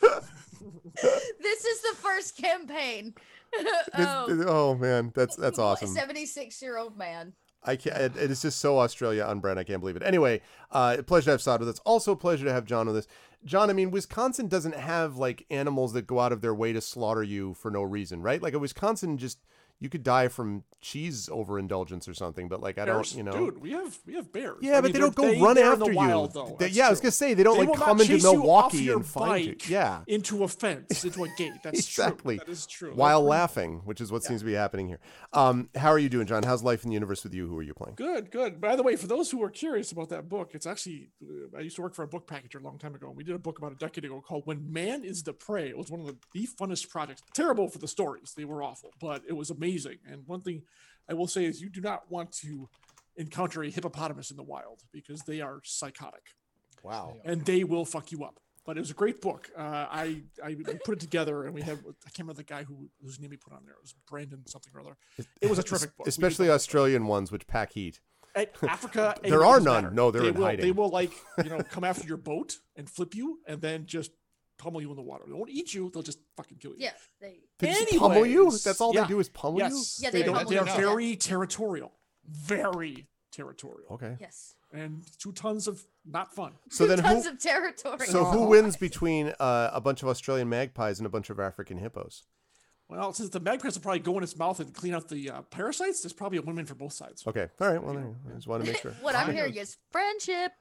this 0.00 1.64
is 1.64 1.82
the 1.82 1.94
first 1.96 2.36
campaign. 2.36 3.14
This- 3.52 3.88
oh, 3.94 4.44
oh 4.46 4.74
man, 4.74 5.12
that's 5.14 5.36
that's 5.36 5.58
awesome. 5.58 5.88
76 5.88 6.60
year 6.62 6.76
old 6.78 6.96
man. 6.98 7.32
I 7.66 7.76
can't. 7.76 7.96
It, 7.96 8.16
it 8.16 8.30
is 8.30 8.42
just 8.42 8.60
so 8.60 8.78
Australia 8.78 9.24
on 9.24 9.40
brand. 9.40 9.58
I 9.58 9.64
can't 9.64 9.80
believe 9.80 9.96
it. 9.96 10.02
Anyway, 10.02 10.40
uh, 10.70 10.98
pleasure 11.06 11.26
to 11.26 11.30
have 11.32 11.42
Sod 11.42 11.60
with 11.60 11.68
us. 11.68 11.80
Also, 11.84 12.12
a 12.12 12.16
pleasure 12.16 12.44
to 12.44 12.52
have 12.52 12.64
John 12.64 12.86
with 12.86 12.96
us. 12.96 13.08
John, 13.44 13.70
I 13.70 13.72
mean, 13.72 13.90
Wisconsin 13.90 14.48
doesn't 14.48 14.76
have 14.76 15.16
like 15.16 15.46
animals 15.50 15.92
that 15.92 16.06
go 16.06 16.20
out 16.20 16.32
of 16.32 16.40
their 16.40 16.54
way 16.54 16.72
to 16.72 16.80
slaughter 16.80 17.22
you 17.22 17.54
for 17.54 17.70
no 17.70 17.82
reason, 17.82 18.22
right? 18.22 18.42
Like 18.42 18.54
a 18.54 18.58
Wisconsin, 18.58 19.18
just 19.18 19.38
you 19.78 19.88
could 19.88 20.02
die 20.02 20.28
from 20.28 20.64
cheese 20.80 21.28
overindulgence 21.30 22.06
or 22.08 22.14
something. 22.14 22.48
But 22.48 22.60
like, 22.62 22.78
I 22.78 22.84
don't, 22.84 23.14
you 23.14 23.22
know. 23.22 23.32
Dude, 23.32 23.60
we 23.60 23.72
have 23.72 23.98
we 24.06 24.14
have 24.14 24.32
bears. 24.32 24.56
Yeah, 24.62 24.72
I 24.78 24.80
but 24.80 24.84
mean, 24.84 24.92
they 24.94 24.98
don't 25.00 25.14
go 25.14 25.22
they're- 25.30 25.42
run 25.42 25.54
they're 25.54 25.72
in 25.72 25.78
the 25.78 25.84
after 25.86 25.92
you. 25.92 25.96
wild, 25.98 26.32
though. 26.34 26.56
They- 26.58 26.68
yeah, 26.68 26.86
I 26.86 26.90
was 26.90 27.00
gonna 27.00 27.10
say 27.10 27.34
they 27.34 27.42
don't 27.42 27.58
They 27.58 27.66
like 27.66 27.78
come 27.78 28.00
into 28.00 28.12
chase 28.14 28.22
you 28.22 28.28
off 28.50 28.72
Milwaukee 28.72 28.88
and 28.90 29.06
find 29.06 29.44
you. 29.44 29.56
Yeah, 29.68 30.00
into 30.06 30.44
a 30.44 30.48
fence, 30.48 31.04
into 31.04 31.24
a 31.24 31.28
gate. 31.36 31.52
That's 31.62 31.78
exactly. 31.80 32.36
true. 32.38 32.44
That 32.46 32.52
is 32.52 32.66
true. 32.66 32.92
While 32.94 33.22
laughing, 33.22 33.82
which 33.84 34.00
is 34.00 34.10
what 34.12 34.24
seems 34.24 34.40
to 34.40 34.46
be 34.46 34.54
happening 34.54 34.88
here. 34.88 35.00
Um, 35.32 35.68
how 35.74 35.90
are 35.90 35.98
you 35.98 36.08
doing, 36.08 36.26
John? 36.26 36.42
How's 36.42 36.62
life 36.62 36.84
in 36.84 36.90
the 36.90 36.94
universe 36.94 37.22
with 37.24 37.34
you? 37.34 37.46
Who 37.46 37.58
are 37.58 37.62
you 37.62 37.74
playing? 37.74 37.96
Good, 37.96 38.30
good. 38.30 38.60
By 38.60 38.76
the 38.76 38.82
way, 38.82 38.96
for 38.96 39.06
those 39.06 39.30
who 39.30 39.42
are 39.42 39.50
curious 39.50 39.92
about 39.92 40.08
that 40.10 40.28
book, 40.28 40.50
it's 40.54 40.66
actually 40.66 41.10
uh, 41.22 41.56
I 41.58 41.60
used 41.60 41.76
to 41.76 41.82
work 41.82 41.94
for 41.94 42.02
a 42.02 42.08
book 42.08 42.26
packager 42.26 42.60
a 42.60 42.64
long 42.64 42.78
time 42.78 42.94
ago. 42.94 43.08
and 43.08 43.16
We 43.16 43.24
did 43.24 43.34
a 43.34 43.38
book 43.38 43.58
about 43.58 43.72
a 43.72 43.76
decade 43.76 44.04
ago 44.06 44.22
called 44.26 44.46
"When 44.46 44.72
Man 44.72 45.04
Is 45.04 45.22
the 45.22 45.32
Prey." 45.34 45.68
It 45.68 45.76
was 45.76 45.90
one 45.90 46.00
of 46.00 46.06
the, 46.06 46.16
the 46.32 46.46
funnest 46.58 46.88
projects. 46.88 47.22
Terrible 47.34 47.68
for 47.68 47.78
the 47.78 47.88
stories; 47.88 48.32
they 48.36 48.44
were 48.46 48.62
awful, 48.62 48.90
but 49.00 49.22
it 49.28 49.32
was 49.34 49.50
amazing. 49.50 49.65
And 50.10 50.22
one 50.26 50.40
thing 50.40 50.62
I 51.08 51.14
will 51.14 51.26
say 51.28 51.44
is, 51.44 51.60
you 51.60 51.68
do 51.68 51.80
not 51.80 52.10
want 52.10 52.32
to 52.42 52.68
encounter 53.16 53.62
a 53.62 53.70
hippopotamus 53.70 54.30
in 54.30 54.36
the 54.36 54.42
wild 54.42 54.82
because 54.92 55.22
they 55.22 55.40
are 55.40 55.60
psychotic 55.64 56.34
Wow. 56.82 57.16
and 57.24 57.44
they 57.44 57.64
will 57.64 57.84
fuck 57.84 58.12
you 58.12 58.24
up. 58.24 58.38
But 58.64 58.76
it 58.76 58.80
was 58.80 58.90
a 58.90 58.94
great 58.94 59.20
book. 59.20 59.48
Uh, 59.56 59.60
I 59.88 60.22
I 60.44 60.48
we 60.54 60.64
put 60.84 60.94
it 60.94 61.00
together, 61.00 61.44
and 61.44 61.54
we 61.54 61.62
had 61.62 61.78
I 61.78 62.10
can't 62.10 62.18
remember 62.26 62.34
the 62.34 62.42
guy 62.42 62.64
who 62.64 62.90
whose 63.00 63.20
name 63.20 63.30
we 63.30 63.36
put 63.36 63.52
on 63.52 63.60
there. 63.64 63.74
It 63.74 63.80
was 63.82 63.94
Brandon 64.10 64.44
something 64.46 64.72
or 64.74 64.80
other. 64.80 64.96
It 65.40 65.48
was 65.48 65.60
a 65.60 65.62
terrific 65.62 65.96
book. 65.96 66.08
Especially 66.08 66.48
the- 66.48 66.54
Australian 66.54 67.06
ones, 67.06 67.30
which 67.30 67.46
pack 67.46 67.72
heat. 67.74 68.00
at 68.34 68.52
Africa. 68.64 69.14
There 69.22 69.44
are 69.44 69.60
none. 69.60 69.84
matter. 69.84 69.94
No, 69.94 70.10
they're 70.10 70.22
they 70.22 70.28
in 70.28 70.34
will, 70.34 70.56
They 70.56 70.72
will 70.72 70.88
like 70.88 71.12
you 71.44 71.48
know 71.50 71.62
come 71.62 71.84
after 71.84 72.08
your 72.08 72.16
boat 72.16 72.58
and 72.74 72.90
flip 72.90 73.14
you, 73.14 73.38
and 73.46 73.60
then 73.60 73.86
just 73.86 74.10
pummel 74.58 74.80
you 74.80 74.90
in 74.90 74.96
the 74.96 75.02
water. 75.02 75.24
They 75.26 75.32
won't 75.32 75.50
eat 75.50 75.74
you. 75.74 75.90
They'll 75.92 76.02
just 76.02 76.18
fucking 76.36 76.58
kill 76.58 76.72
you. 76.72 76.78
Yeah, 76.80 76.92
they. 77.20 77.40
They 77.58 77.72
just 77.72 77.98
pummel 77.98 78.26
you? 78.26 78.50
That's 78.50 78.80
all 78.80 78.94
yeah. 78.94 79.02
they 79.02 79.08
do 79.08 79.20
is 79.20 79.28
pummel 79.28 79.58
Yes. 79.60 80.00
Yeah, 80.02 80.10
they, 80.10 80.20
they 80.20 80.24
don't. 80.26 80.34
pummel 80.34 80.50
They 80.50 80.58
are 80.58 80.66
you. 80.66 80.72
very 80.74 81.16
territorial. 81.16 81.92
Very 82.28 83.06
territorial. 83.32 83.88
Okay. 83.92 84.16
Yes. 84.20 84.54
And 84.72 85.04
two 85.18 85.32
tons 85.32 85.68
of 85.68 85.84
not 86.04 86.34
fun. 86.34 86.52
So 86.70 86.86
then 86.86 86.98
who? 86.98 87.04
Tons 87.04 87.26
of 87.26 87.38
territory. 87.40 88.06
So 88.06 88.24
who 88.24 88.40
Oh. 88.40 88.48
wins 88.48 88.76
between 88.76 89.32
uh, 89.38 89.70
a 89.72 89.80
bunch 89.80 90.02
of 90.02 90.08
Australian 90.08 90.48
magpies 90.48 90.98
and 90.98 91.06
a 91.06 91.10
bunch 91.10 91.30
of 91.30 91.38
African 91.38 91.78
hippos? 91.78 92.24
Well, 92.88 93.12
since 93.12 93.30
the 93.30 93.40
magpies 93.40 93.74
will 93.74 93.82
probably 93.82 93.98
go 94.00 94.16
in 94.16 94.22
its 94.22 94.36
mouth 94.36 94.60
and 94.60 94.72
clean 94.72 94.94
out 94.94 95.08
the 95.08 95.30
uh, 95.30 95.42
parasites, 95.42 96.02
there's 96.02 96.12
probably 96.12 96.38
a 96.38 96.42
win-win 96.42 96.66
for 96.66 96.76
both 96.76 96.92
sides. 96.92 97.26
Okay. 97.26 97.48
All 97.60 97.68
right. 97.68 97.82
Well, 97.82 97.94
there. 97.94 98.14
I 98.30 98.34
just 98.36 98.46
want 98.46 98.64
to 98.64 98.70
make 98.70 98.80
sure. 98.80 98.92
what 99.00 99.16
I'm 99.16 99.32
hearing 99.32 99.54
is 99.54 99.76
friendship. 99.90 100.52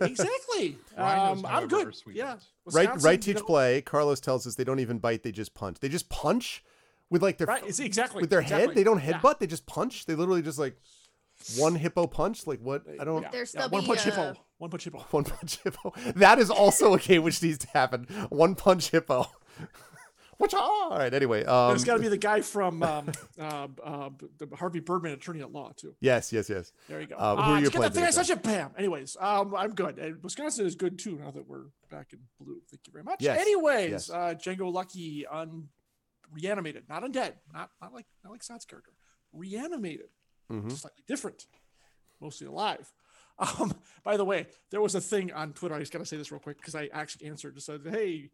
Exactly. 0.00 0.78
Um, 0.96 1.44
I'm 1.48 1.66
good. 1.68 1.94
Yeah. 2.12 2.30
ones. 2.30 2.46
Right. 2.66 2.82
Wisconsin, 2.84 3.04
Right. 3.06 3.26
you 3.26 3.34
Teach 3.34 3.40
know- 3.42 3.46
play. 3.46 3.80
Carlos 3.82 4.20
tells 4.20 4.46
us 4.46 4.54
they 4.54 4.64
don't 4.64 4.78
even 4.80 4.98
bite. 4.98 5.22
They 5.24 5.32
just 5.32 5.54
punch. 5.54 5.80
They 5.80 5.88
just 5.88 6.08
punch 6.08 6.62
with 7.10 7.22
like 7.22 7.38
their 7.38 7.46
Right. 7.48 7.80
Exactly 7.80 8.20
with 8.20 8.30
their 8.30 8.40
head. 8.42 8.74
They 8.74 8.84
don't 8.84 9.02
Yeah. 9.02 9.18
headbutt. 9.20 9.38
They 9.40 9.46
just 9.46 9.66
punch. 9.66 10.06
They 10.06 10.14
literally 10.14 10.42
just 10.42 10.58
like 10.58 10.76
one 11.56 11.74
hippo 11.74 12.06
punch. 12.06 12.46
Like 12.46 12.60
what? 12.60 12.84
I 13.00 13.04
don't. 13.04 13.22
Yeah. 13.22 13.30
Their 13.30 13.46
yeah, 13.54 13.66
one 13.66 13.84
punch 13.84 14.00
uh, 14.00 14.10
hippo. 14.10 14.34
One 14.58 14.70
punch 14.70 14.84
hippo. 14.84 14.98
One 15.10 15.24
punch 15.24 15.58
hippo. 15.62 15.92
That 16.16 16.38
is 16.38 16.48
also 16.50 16.94
a 16.94 16.98
game 16.98 17.22
which 17.24 17.42
needs 17.42 17.58
to 17.58 17.68
happen. 17.68 18.04
One 18.30 18.54
punch 18.54 18.90
hippo. 18.90 19.26
Which 20.38 20.54
all 20.54 20.90
right. 20.90 21.12
Anyway. 21.14 21.44
Um, 21.44 21.68
There's 21.68 21.84
got 21.84 21.94
to 21.94 22.00
be 22.00 22.08
the 22.08 22.16
guy 22.30 22.40
from 22.40 22.82
um, 22.82 23.12
uh, 23.38 23.68
uh, 23.82 24.10
the 24.38 24.48
Harvey 24.56 24.80
Birdman 24.80 25.12
attorney 25.12 25.40
at 25.40 25.52
law 25.52 25.72
too. 25.76 25.94
yes. 26.00 26.32
Yes. 26.32 26.48
Yes. 26.50 26.72
There 26.88 27.00
you 27.00 27.06
go. 27.06 27.16
Uh, 27.16 27.36
who 27.36 27.42
Ah, 27.42 27.44
are 27.52 27.56
you 27.58 27.60
just 27.62 27.72
get 27.72 27.78
playing 27.78 27.92
that 27.92 27.94
thing 27.94 28.04
I 28.04 28.10
today, 28.10 28.22
sent 28.24 28.44
you, 28.44 28.50
Pam. 28.50 28.70
Anyways, 28.76 29.16
um, 29.20 29.54
I'm 29.54 29.74
good. 29.74 29.98
And 29.98 30.22
Wisconsin 30.22 30.66
is 30.66 30.74
good 30.74 30.98
too 30.98 31.16
now 31.22 31.30
that 31.30 31.46
we're 31.46 31.66
back 31.90 32.12
in 32.12 32.20
blue. 32.40 32.60
Thank 32.70 32.86
you 32.86 32.92
very 32.92 33.04
much. 33.04 33.18
Yes, 33.20 33.40
Anyways, 33.40 33.90
yes. 33.90 34.10
uh, 34.10 34.34
Django 34.34 34.72
Lucky 34.72 35.26
un 35.26 35.68
reanimated, 36.32 36.88
not 36.88 37.02
undead, 37.04 37.34
not 37.52 37.70
not 37.80 37.92
like 37.94 38.06
not 38.24 38.30
like 38.32 38.42
Sod's 38.42 38.64
character, 38.64 38.92
reanimated, 39.32 40.08
Mhm. 40.50 40.72
slightly 40.72 41.04
different, 41.06 41.46
mostly 42.20 42.46
alive. 42.46 42.92
Um, 43.36 43.74
by 44.04 44.16
the 44.16 44.24
way, 44.24 44.46
there 44.70 44.80
was 44.80 44.94
a 44.94 45.00
thing 45.00 45.32
on 45.32 45.54
Twitter. 45.54 45.74
I 45.74 45.80
just 45.80 45.92
gotta 45.92 46.06
say 46.06 46.16
this 46.16 46.30
real 46.30 46.38
quick 46.38 46.56
because 46.56 46.76
I 46.76 46.88
actually 46.92 47.26
answered. 47.26 47.56
It 47.56 47.62
said, 47.62 47.80
"Hey, 47.84 48.30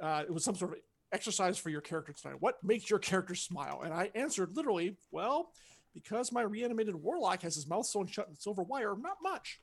uh, 0.00 0.22
it 0.28 0.32
was 0.32 0.44
some 0.44 0.54
sort 0.54 0.74
of 0.74 0.78
exercise 1.14 1.56
for 1.56 1.70
your 1.70 1.80
character 1.80 2.12
tonight. 2.12 2.36
What 2.40 2.56
makes 2.62 2.90
your 2.90 2.98
character 2.98 3.34
smile?" 3.34 3.82
And 3.84 3.94
I 3.94 4.10
answered 4.14 4.56
literally, 4.56 4.96
"Well, 5.10 5.50
because 5.94 6.32
my 6.32 6.42
reanimated 6.42 6.94
warlock 6.96 7.42
has 7.42 7.54
his 7.54 7.66
mouth 7.66 7.86
sewn 7.86 8.06
shut 8.06 8.28
in 8.28 8.36
silver 8.36 8.62
wire, 8.62 8.94
not 8.98 9.18
much. 9.22 9.60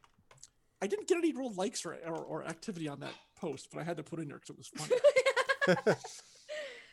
I 0.82 0.88
didn't 0.88 1.08
get 1.08 1.18
any 1.18 1.34
real 1.34 1.54
likes 1.54 1.86
or, 1.86 1.94
or, 2.08 2.16
or 2.16 2.44
activity 2.46 2.88
on 2.88 3.02
that 3.02 3.14
post, 3.36 3.68
but 3.72 3.80
I 3.80 3.84
had 3.84 3.98
to 3.98 4.04
put 4.04 4.20
in 4.20 4.28
there 4.28 4.40
because 4.40 4.50
it 4.50 4.58
was 4.58 4.68
funny. 4.68 5.96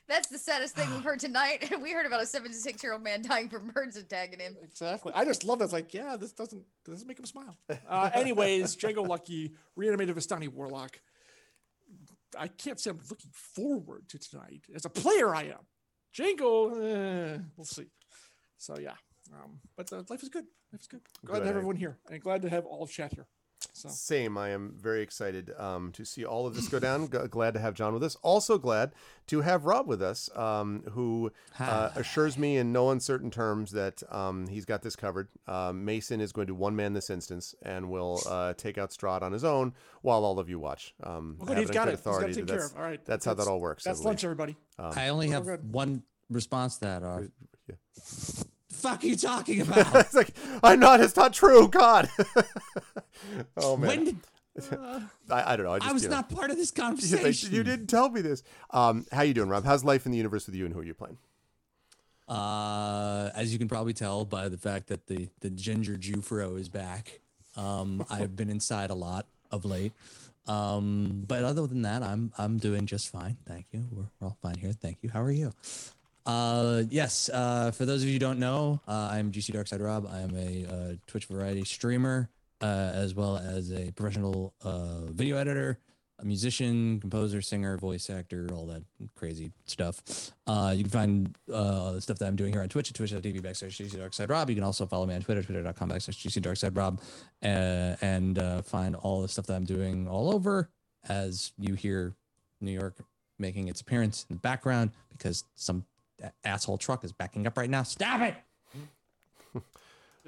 That's 0.09 0.29
the 0.29 0.39
saddest 0.39 0.75
thing 0.75 0.91
we've 0.91 1.05
heard 1.05 1.21
tonight. 1.21 1.71
we 1.83 1.93
heard 1.93 2.07
about 2.07 2.23
a 2.23 2.27
76 2.27 2.83
year 2.83 2.95
old 2.95 3.03
man 3.03 3.23
dying 3.23 3.49
from 3.49 3.69
birds 3.69 3.97
attacking 3.97 4.41
him. 4.41 4.57
Exactly. 4.63 5.13
I 5.15 5.25
just 5.25 5.45
love 5.45 5.59
that. 5.59 5.67
It's 5.67 5.73
like, 5.73 5.93
yeah, 5.93 6.17
this 6.17 6.33
doesn't 6.33 6.63
doesn't 6.85 7.07
make 7.07 7.19
him 7.19 7.27
smile. 7.27 7.57
Uh, 7.89 8.11
anyways, 8.15 8.75
Django 8.77 9.07
Lucky, 9.07 9.53
reanimated 9.77 10.17
Vistani 10.17 10.49
Warlock. 10.49 10.99
I 12.37 12.49
can't 12.49 12.79
say 12.79 12.91
I'm 12.91 13.01
looking 13.11 13.31
forward 13.33 14.09
to 14.09 14.19
tonight. 14.19 14.65
As 14.75 14.85
a 14.85 14.91
player, 14.91 15.35
I 15.35 15.45
am. 15.45 15.67
Django, 16.17 16.73
eh, 16.83 17.39
we'll 17.57 17.65
see. 17.65 17.87
So 18.57 18.77
yeah, 18.79 18.95
um, 19.33 19.61
but 19.77 19.93
uh, 19.93 20.03
life 20.09 20.23
is 20.23 20.29
good. 20.29 20.45
Life 20.73 20.83
is 20.83 20.87
good. 20.89 21.01
Glad 21.25 21.35
Good. 21.35 21.41
to 21.41 21.47
have 21.47 21.57
everyone 21.57 21.77
here, 21.77 21.99
and 22.11 22.21
glad 22.21 22.43
to 22.43 22.51
have 22.51 22.67
all 22.67 22.83
of 22.83 22.91
chat 22.91 23.13
here. 23.15 23.27
So 23.73 23.89
Same. 23.89 24.37
I 24.39 24.51
am 24.51 24.75
very 24.81 25.03
excited 25.03 25.53
um, 25.59 25.93
to 25.93 26.05
see 26.05 26.25
all 26.25 26.47
of 26.47 26.55
this 26.55 26.69
go 26.69 26.79
down. 26.79 27.09
G- 27.11 27.19
glad 27.31 27.55
to 27.55 27.61
have 27.61 27.75
John 27.75 27.93
with 27.93 28.03
us. 28.03 28.17
Also 28.23 28.59
glad 28.59 28.93
to 29.29 29.41
have 29.41 29.65
Rob 29.65 29.87
with 29.87 30.01
us, 30.03 30.29
um, 30.37 30.83
who 30.93 31.33
uh, 31.61 31.91
assures 31.97 32.37
me 32.39 32.57
in 32.57 32.73
no 32.73 32.91
uncertain 32.91 33.31
terms 33.31 33.73
that 33.73 34.03
um, 34.11 34.47
he's 34.49 34.65
got 34.65 34.83
this 34.83 34.97
covered. 34.97 35.29
Um, 35.47 35.85
Mason 35.85 36.21
is 36.21 36.33
going 36.33 36.47
to 36.49 36.55
one 36.55 36.75
man 36.77 36.93
this 36.93 37.11
instance 37.11 37.55
and 37.63 37.89
will 37.91 38.21
uh, 38.29 38.55
take 38.55 38.79
out 38.79 38.91
Strahd 38.91 39.23
on 39.23 39.33
his 39.33 39.45
own 39.45 39.75
while 40.03 40.25
all 40.25 40.39
of 40.39 40.49
you 40.49 40.59
watch. 40.59 40.95
Um, 41.03 41.37
well, 41.39 41.47
I 41.51 41.55
good, 41.55 41.57
have 41.57 41.59
he's 41.63 41.69
an 41.71 41.75
got 41.75 41.89
it. 41.89 41.91
He's 41.93 42.01
got 42.05 42.19
to 42.21 42.27
take 42.27 42.35
care 42.35 42.45
that's- 42.47 42.71
of. 42.73 42.77
All 42.77 42.83
right, 42.83 43.05
that's 43.05 43.25
how 43.25 43.35
that 43.35 43.47
all 43.49 43.61
works, 43.61 43.87
I 43.87 43.91
That's 43.91 44.01
believe. 44.01 44.07
lunch, 44.07 44.25
everybody. 44.25 44.57
I 44.79 45.09
only 45.09 45.29
have 45.31 45.47
one 45.71 46.03
response 46.31 46.77
to 46.77 46.81
that. 46.83 47.03
Arv. 47.03 47.31
Yeah. 47.69 47.75
Fuck 48.79 49.05
you 49.05 49.17
talking 49.17 49.61
about? 49.63 49.95
it's 49.97 50.15
like 50.15 50.31
I'm 50.63 50.81
not. 50.81 51.01
It's 51.01 51.17
not 51.17 51.33
true. 51.33 51.69
God. 51.69 52.09
oh 53.57 53.77
man. 53.77 53.89
when 53.89 54.05
did 54.05 54.17
I, 55.31 55.53
I 55.53 55.57
don't 55.57 55.67
know. 55.67 55.73
I, 55.73 55.79
just, 55.79 55.91
I 55.91 55.93
was 55.93 56.03
you 56.03 56.09
know. 56.09 56.17
not 56.17 56.31
part 56.31 56.51
of 56.51 56.57
this 56.57 56.71
conversation? 56.71 57.55
you 57.55 57.63
didn't 57.63 57.87
tell 57.87 58.09
me 58.09 58.21
this. 58.21 58.43
Um, 58.71 59.07
how 59.13 59.23
you 59.23 59.35
doing, 59.35 59.49
Rob? 59.49 59.65
How's 59.65 59.85
life 59.85 60.05
in 60.07 60.13
the 60.13 60.19
universe 60.19 60.47
with 60.47 60.55
you, 60.55 60.65
and 60.65 60.75
who 60.75 60.81
are 60.81 60.85
you 60.85 60.95
playing? 60.95 61.19
Uh, 62.29 63.31
as 63.35 63.53
you 63.53 63.59
can 63.59 63.69
probably 63.69 63.95
tell 63.95 64.25
by 64.25 64.49
the 64.49 64.59
fact 64.59 64.89
that 64.89 65.07
the 65.07 65.29
the 65.41 65.51
ginger 65.51 65.97
Jufro 65.97 66.59
is 66.59 66.69
back. 66.69 67.21
Um, 67.57 68.05
I've 68.11 68.37
been 68.37 68.51
inside 68.51 68.91
a 68.91 68.95
lot 68.95 69.27
of 69.51 69.65
late. 69.65 69.93
Um, 70.47 71.25
but 71.27 71.45
other 71.45 71.67
than 71.67 71.83
that, 71.83 72.03
I'm 72.03 72.33
I'm 72.39 72.59
doing 72.59 72.87
just 72.87 73.11
fine. 73.11 73.37
Thank 73.47 73.67
you. 73.73 73.85
We're, 73.91 74.05
we're 74.21 74.29
all 74.29 74.39
fine 74.43 74.57
here. 74.57 74.73
Thank 74.73 74.99
you. 75.03 75.11
How 75.11 75.23
are 75.23 75.31
you? 75.31 75.53
Uh, 76.29 76.83
yes. 76.91 77.31
Uh, 77.33 77.71
for 77.71 77.87
those 77.87 78.03
of 78.03 78.07
you 78.07 78.13
who 78.13 78.19
don't 78.19 78.39
know, 78.39 78.81
uh, 78.87 79.09
I'm 79.11 79.33
GC 79.33 79.55
Darkside 79.55 79.83
Rob. 79.83 80.07
I 80.13 80.21
am 80.21 80.37
a 80.37 80.67
uh, 80.71 80.95
Twitch 81.07 81.25
variety 81.25 81.65
streamer, 81.65 82.29
uh, 82.61 82.91
as 82.93 83.15
well 83.15 83.39
as 83.39 83.73
a 83.73 83.91
professional 83.93 84.53
video 85.09 85.39
editor, 85.39 85.79
a 86.19 86.27
musician, 86.27 87.01
composer, 87.01 87.41
singer, 87.41 87.79
voice 87.79 88.11
actor, 88.11 88.47
all 88.53 88.67
that 88.67 88.83
crazy 89.15 89.53
stuff. 89.65 90.03
You 90.47 90.85
can 90.85 90.91
find 90.91 91.35
the 91.47 91.99
stuff 92.01 92.19
that 92.19 92.27
I'm 92.27 92.37
doing 92.37 92.53
here 92.53 92.61
on 92.61 92.69
Twitch 92.69 92.91
at 92.91 92.97
twitch.tv 92.97 93.41
backslash 93.41 93.83
GC 93.83 93.97
Darkside 93.97 94.29
Rob. 94.29 94.51
You 94.51 94.57
can 94.57 94.65
also 94.65 94.85
follow 94.85 95.07
me 95.07 95.15
on 95.15 95.23
Twitter, 95.23 95.43
twitter.com 95.43 95.89
backslash 95.89 96.29
GC 96.29 96.43
Darkside 96.43 96.77
Rob, 96.77 97.01
and 97.41 98.39
find 98.67 98.97
all 98.97 99.23
the 99.23 99.29
stuff 99.29 99.47
that 99.47 99.55
I'm 99.55 99.65
doing 99.65 100.07
all 100.07 100.35
over 100.35 100.69
as 101.09 101.53
you 101.59 101.73
hear 101.73 102.13
New 102.61 102.73
York 102.73 102.97
making 103.39 103.69
its 103.69 103.81
appearance 103.81 104.27
in 104.29 104.37
the 104.37 104.41
background 104.41 104.91
because 105.17 105.45
some 105.55 105.85
a- 106.23 106.33
asshole 106.45 106.79
truck 106.79 107.05
is 107.05 107.13
backing 107.13 107.47
up 107.47 107.57
right 107.57 107.71
now. 107.71 107.83
Stop 107.83 108.21
it! 108.23 108.35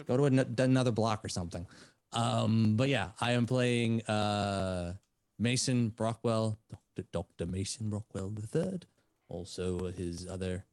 Go 0.06 0.16
to 0.16 0.24
an- 0.24 0.54
another 0.58 0.92
block 0.92 1.24
or 1.24 1.28
something. 1.28 1.66
Um, 2.12 2.76
but 2.76 2.88
yeah, 2.88 3.10
I 3.20 3.32
am 3.32 3.46
playing 3.46 4.02
uh, 4.06 4.94
Mason 5.38 5.90
Brockwell, 5.90 6.56
Dr. 6.70 7.06
Dr. 7.12 7.46
Mason 7.46 7.90
Brockwell 7.90 8.34
the 8.34 8.46
third. 8.46 8.86
Also, 9.28 9.92
his 9.92 10.26
other 10.28 10.64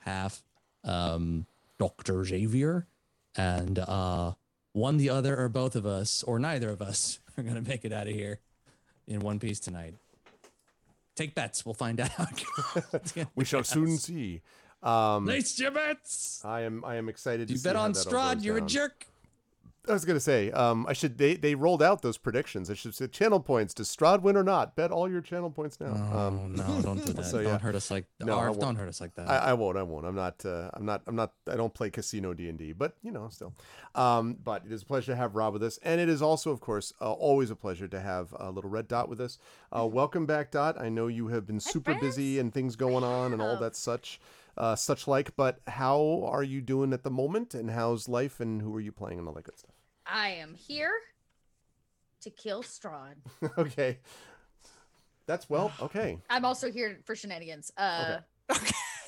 half, 0.00 0.42
um, 0.84 1.46
Dr. 1.78 2.24
Xavier, 2.24 2.86
and 3.36 3.78
uh, 3.80 4.32
one, 4.72 4.96
the 4.96 5.10
other, 5.10 5.36
or 5.40 5.48
both 5.48 5.74
of 5.74 5.86
us, 5.86 6.22
or 6.22 6.38
neither 6.38 6.70
of 6.70 6.80
us 6.80 7.18
are 7.36 7.42
gonna 7.42 7.62
make 7.62 7.84
it 7.84 7.92
out 7.92 8.06
of 8.06 8.12
here 8.14 8.38
in 9.08 9.20
one 9.20 9.38
piece 9.40 9.58
tonight. 9.58 9.94
Take 11.14 11.34
bets. 11.34 11.64
We'll 11.64 11.74
find 11.74 12.00
out. 12.00 12.10
We 13.34 13.44
shall 13.50 13.62
soon 13.64 13.96
see. 13.98 14.42
Um, 14.82 15.24
Place 15.24 15.58
your 15.58 15.70
bets. 15.70 16.42
I 16.44 16.62
am. 16.62 16.84
I 16.84 16.96
am 16.96 17.08
excited. 17.08 17.48
To 17.48 17.54
see 17.54 17.58
You 17.58 17.64
bet 17.64 17.76
on 17.76 17.92
Strahd. 17.92 18.42
You're 18.44 18.58
down. 18.58 18.66
a 18.66 18.68
jerk. 18.68 19.06
I 19.88 19.92
was 19.92 20.04
gonna 20.06 20.20
say. 20.20 20.50
Um, 20.50 20.86
I 20.88 20.94
should. 20.94 21.18
They 21.18 21.34
they 21.34 21.54
rolled 21.54 21.82
out 21.82 22.00
those 22.00 22.16
predictions. 22.16 22.70
I 22.70 22.74
should 22.74 22.94
say 22.94 23.06
channel 23.06 23.38
points. 23.38 23.74
Does 23.74 23.94
Strahd 23.94 24.22
win 24.22 24.36
or 24.36 24.42
not? 24.42 24.76
Bet 24.76 24.90
all 24.90 25.10
your 25.10 25.20
channel 25.20 25.50
points 25.50 25.78
now. 25.78 25.94
Oh 26.12 26.18
um, 26.18 26.54
no! 26.54 26.80
Don't 26.80 27.04
do 27.04 27.12
that. 27.14 27.24
so, 27.26 27.40
yeah. 27.40 27.50
Don't 27.50 27.62
hurt 27.62 27.74
us 27.74 27.90
like 27.90 28.06
No, 28.20 28.38
I 28.38 28.48
won't. 28.48 28.60
Don't 28.60 28.76
hurt 28.76 28.88
us 28.88 29.00
like 29.00 29.14
that. 29.16 29.28
I, 29.28 29.36
I 29.36 29.52
won't. 29.52 29.76
I 29.76 29.82
won't. 29.82 30.06
I'm 30.06 30.14
not. 30.14 30.44
Uh, 30.44 30.70
I'm 30.72 30.86
not. 30.86 31.02
I'm 31.06 31.16
not. 31.16 31.32
I 31.50 31.56
don't 31.56 31.74
play 31.74 31.90
casino 31.90 32.32
D 32.32 32.48
and 32.48 32.58
D, 32.58 32.72
but 32.72 32.96
you 33.02 33.10
know, 33.10 33.28
still. 33.28 33.52
Um, 33.94 34.38
but 34.42 34.64
it 34.64 34.72
is 34.72 34.82
a 34.82 34.86
pleasure 34.86 35.12
to 35.12 35.16
have 35.16 35.34
Rob 35.34 35.52
with 35.52 35.62
us, 35.62 35.78
and 35.82 36.00
it 36.00 36.08
is 36.08 36.22
also, 36.22 36.50
of 36.50 36.60
course, 36.60 36.94
uh, 37.00 37.12
always 37.12 37.50
a 37.50 37.56
pleasure 37.56 37.88
to 37.88 38.00
have 38.00 38.34
uh, 38.40 38.48
little 38.48 38.70
Red 38.70 38.88
Dot 38.88 39.10
with 39.10 39.20
us. 39.20 39.38
Uh, 39.70 39.86
welcome 39.90 40.24
back, 40.24 40.50
Dot. 40.50 40.80
I 40.80 40.88
know 40.88 41.08
you 41.08 41.28
have 41.28 41.46
been 41.46 41.60
super 41.60 41.94
busy 41.94 42.38
and 42.38 42.54
things 42.54 42.74
going 42.74 43.04
on 43.04 43.34
and 43.34 43.42
all 43.42 43.50
have. 43.50 43.60
that 43.60 43.76
such, 43.76 44.18
uh, 44.56 44.76
such 44.76 45.06
like. 45.06 45.36
But 45.36 45.60
how 45.66 46.26
are 46.26 46.42
you 46.42 46.62
doing 46.62 46.94
at 46.94 47.02
the 47.02 47.10
moment, 47.10 47.54
and 47.54 47.70
how's 47.70 48.08
life, 48.08 48.40
and 48.40 48.62
who 48.62 48.74
are 48.74 48.80
you 48.80 48.92
playing, 48.92 49.18
and 49.18 49.28
all 49.28 49.34
that 49.34 49.44
good 49.44 49.58
stuff? 49.58 49.73
I 50.06 50.30
am 50.30 50.54
here 50.54 50.92
to 52.22 52.30
kill 52.30 52.62
Strahd. 52.62 53.14
okay. 53.58 53.98
That's 55.26 55.48
well. 55.48 55.72
Okay. 55.80 56.18
I'm 56.28 56.44
also 56.44 56.70
here 56.70 56.98
for 57.04 57.14
shenanigans. 57.14 57.72
Uh, 57.76 58.18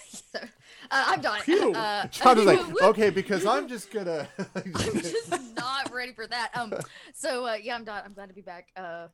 so, 0.08 0.38
uh, 0.38 0.48
I'm 0.90 1.20
done. 1.20 1.40
Phew. 1.42 1.72
Uh, 1.72 2.06
John 2.06 2.36
was 2.36 2.46
like, 2.46 2.60
okay, 2.82 3.10
because 3.10 3.44
I'm 3.46 3.68
just 3.68 3.90
gonna. 3.90 4.28
I'm 4.54 4.72
just 4.74 5.56
not 5.56 5.92
ready 5.92 6.12
for 6.12 6.26
that. 6.26 6.50
Um, 6.54 6.72
so 7.14 7.46
uh, 7.46 7.56
yeah, 7.62 7.74
I'm 7.74 7.84
done. 7.84 8.02
I'm 8.04 8.14
glad 8.14 8.28
to 8.28 8.34
be 8.34 8.42
back. 8.42 8.68
Uh, 8.76 9.08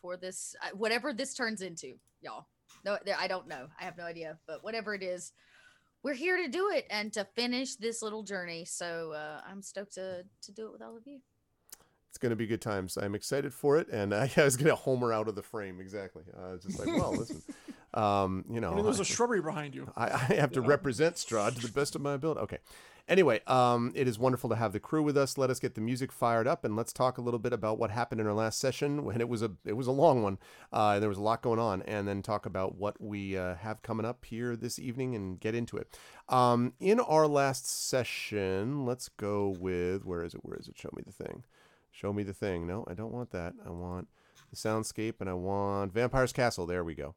for 0.00 0.16
this, 0.18 0.54
uh, 0.62 0.68
whatever 0.76 1.12
this 1.14 1.32
turns 1.32 1.62
into, 1.62 1.94
y'all. 2.20 2.46
No, 2.84 2.98
there- 3.06 3.16
I 3.18 3.26
don't 3.26 3.48
know. 3.48 3.68
I 3.80 3.84
have 3.84 3.96
no 3.96 4.04
idea. 4.04 4.38
But 4.46 4.62
whatever 4.62 4.94
it 4.94 5.02
is, 5.02 5.32
we're 6.04 6.14
here 6.14 6.36
to 6.36 6.48
do 6.48 6.70
it 6.70 6.86
and 6.90 7.12
to 7.14 7.26
finish 7.34 7.74
this 7.76 8.02
little 8.02 8.22
journey. 8.22 8.64
So 8.66 9.12
uh, 9.12 9.40
I'm 9.50 9.62
stoked 9.62 9.94
to 9.94 10.24
to 10.42 10.52
do 10.52 10.66
it 10.66 10.72
with 10.72 10.82
all 10.82 10.96
of 10.96 11.02
you. 11.06 11.18
It's 12.10 12.18
going 12.18 12.30
to 12.30 12.36
be 12.36 12.46
good 12.46 12.60
times. 12.60 12.96
I'm 12.96 13.16
excited 13.16 13.52
for 13.52 13.76
it, 13.78 13.88
and 13.88 14.14
I, 14.14 14.30
I 14.36 14.44
was 14.44 14.56
going 14.56 14.68
to 14.68 14.76
homer 14.76 15.12
out 15.12 15.26
of 15.26 15.34
the 15.34 15.42
frame 15.42 15.80
exactly. 15.80 16.22
I 16.38 16.52
was 16.52 16.62
just 16.62 16.78
like, 16.78 16.86
well, 16.86 17.12
listen, 17.12 17.42
um, 17.94 18.44
you 18.48 18.60
know, 18.60 18.70
I 18.70 18.74
mean, 18.76 18.84
there's 18.84 19.00
a 19.00 19.04
shrubbery 19.04 19.42
behind 19.42 19.74
you. 19.74 19.90
I, 19.96 20.10
I 20.10 20.34
have 20.34 20.52
to 20.52 20.60
represent 20.60 21.16
Strahd 21.16 21.56
to 21.56 21.62
the 21.62 21.72
best 21.72 21.96
of 21.96 22.02
my 22.02 22.12
ability. 22.12 22.40
Okay. 22.42 22.58
Anyway, 23.06 23.40
um, 23.46 23.92
it 23.94 24.08
is 24.08 24.18
wonderful 24.18 24.48
to 24.48 24.56
have 24.56 24.72
the 24.72 24.80
crew 24.80 25.02
with 25.02 25.16
us. 25.16 25.36
Let 25.36 25.50
us 25.50 25.60
get 25.60 25.74
the 25.74 25.82
music 25.82 26.10
fired 26.10 26.46
up, 26.46 26.64
and 26.64 26.74
let's 26.74 26.92
talk 26.92 27.18
a 27.18 27.20
little 27.20 27.38
bit 27.38 27.52
about 27.52 27.78
what 27.78 27.90
happened 27.90 28.18
in 28.18 28.26
our 28.26 28.32
last 28.32 28.58
session. 28.58 29.04
When 29.04 29.20
it 29.20 29.28
was 29.28 29.42
a 29.42 29.50
it 29.66 29.74
was 29.74 29.86
a 29.86 29.92
long 29.92 30.22
one, 30.22 30.38
uh, 30.72 30.92
and 30.94 31.02
there 31.02 31.10
was 31.10 31.18
a 31.18 31.22
lot 31.22 31.42
going 31.42 31.58
on, 31.58 31.82
and 31.82 32.08
then 32.08 32.22
talk 32.22 32.46
about 32.46 32.76
what 32.76 32.98
we 32.98 33.36
uh, 33.36 33.56
have 33.56 33.82
coming 33.82 34.06
up 34.06 34.24
here 34.24 34.56
this 34.56 34.78
evening 34.78 35.14
and 35.14 35.38
get 35.38 35.54
into 35.54 35.76
it. 35.76 35.98
Um, 36.30 36.72
in 36.80 36.98
our 36.98 37.26
last 37.26 37.66
session, 37.66 38.86
let's 38.86 39.10
go 39.10 39.48
with 39.48 40.06
where 40.06 40.24
is 40.24 40.32
it? 40.32 40.40
Where 40.42 40.58
is 40.58 40.66
it? 40.68 40.78
Show 40.78 40.90
me 40.96 41.02
the 41.04 41.12
thing. 41.12 41.44
Show 41.90 42.12
me 42.14 42.22
the 42.22 42.32
thing. 42.32 42.66
No, 42.66 42.86
I 42.88 42.94
don't 42.94 43.12
want 43.12 43.32
that. 43.32 43.52
I 43.66 43.70
want 43.70 44.08
the 44.50 44.56
soundscape 44.56 45.14
and 45.20 45.28
I 45.28 45.34
want 45.34 45.92
Vampire's 45.92 46.32
Castle. 46.32 46.66
There 46.66 46.84
we 46.84 46.94
go. 46.94 47.14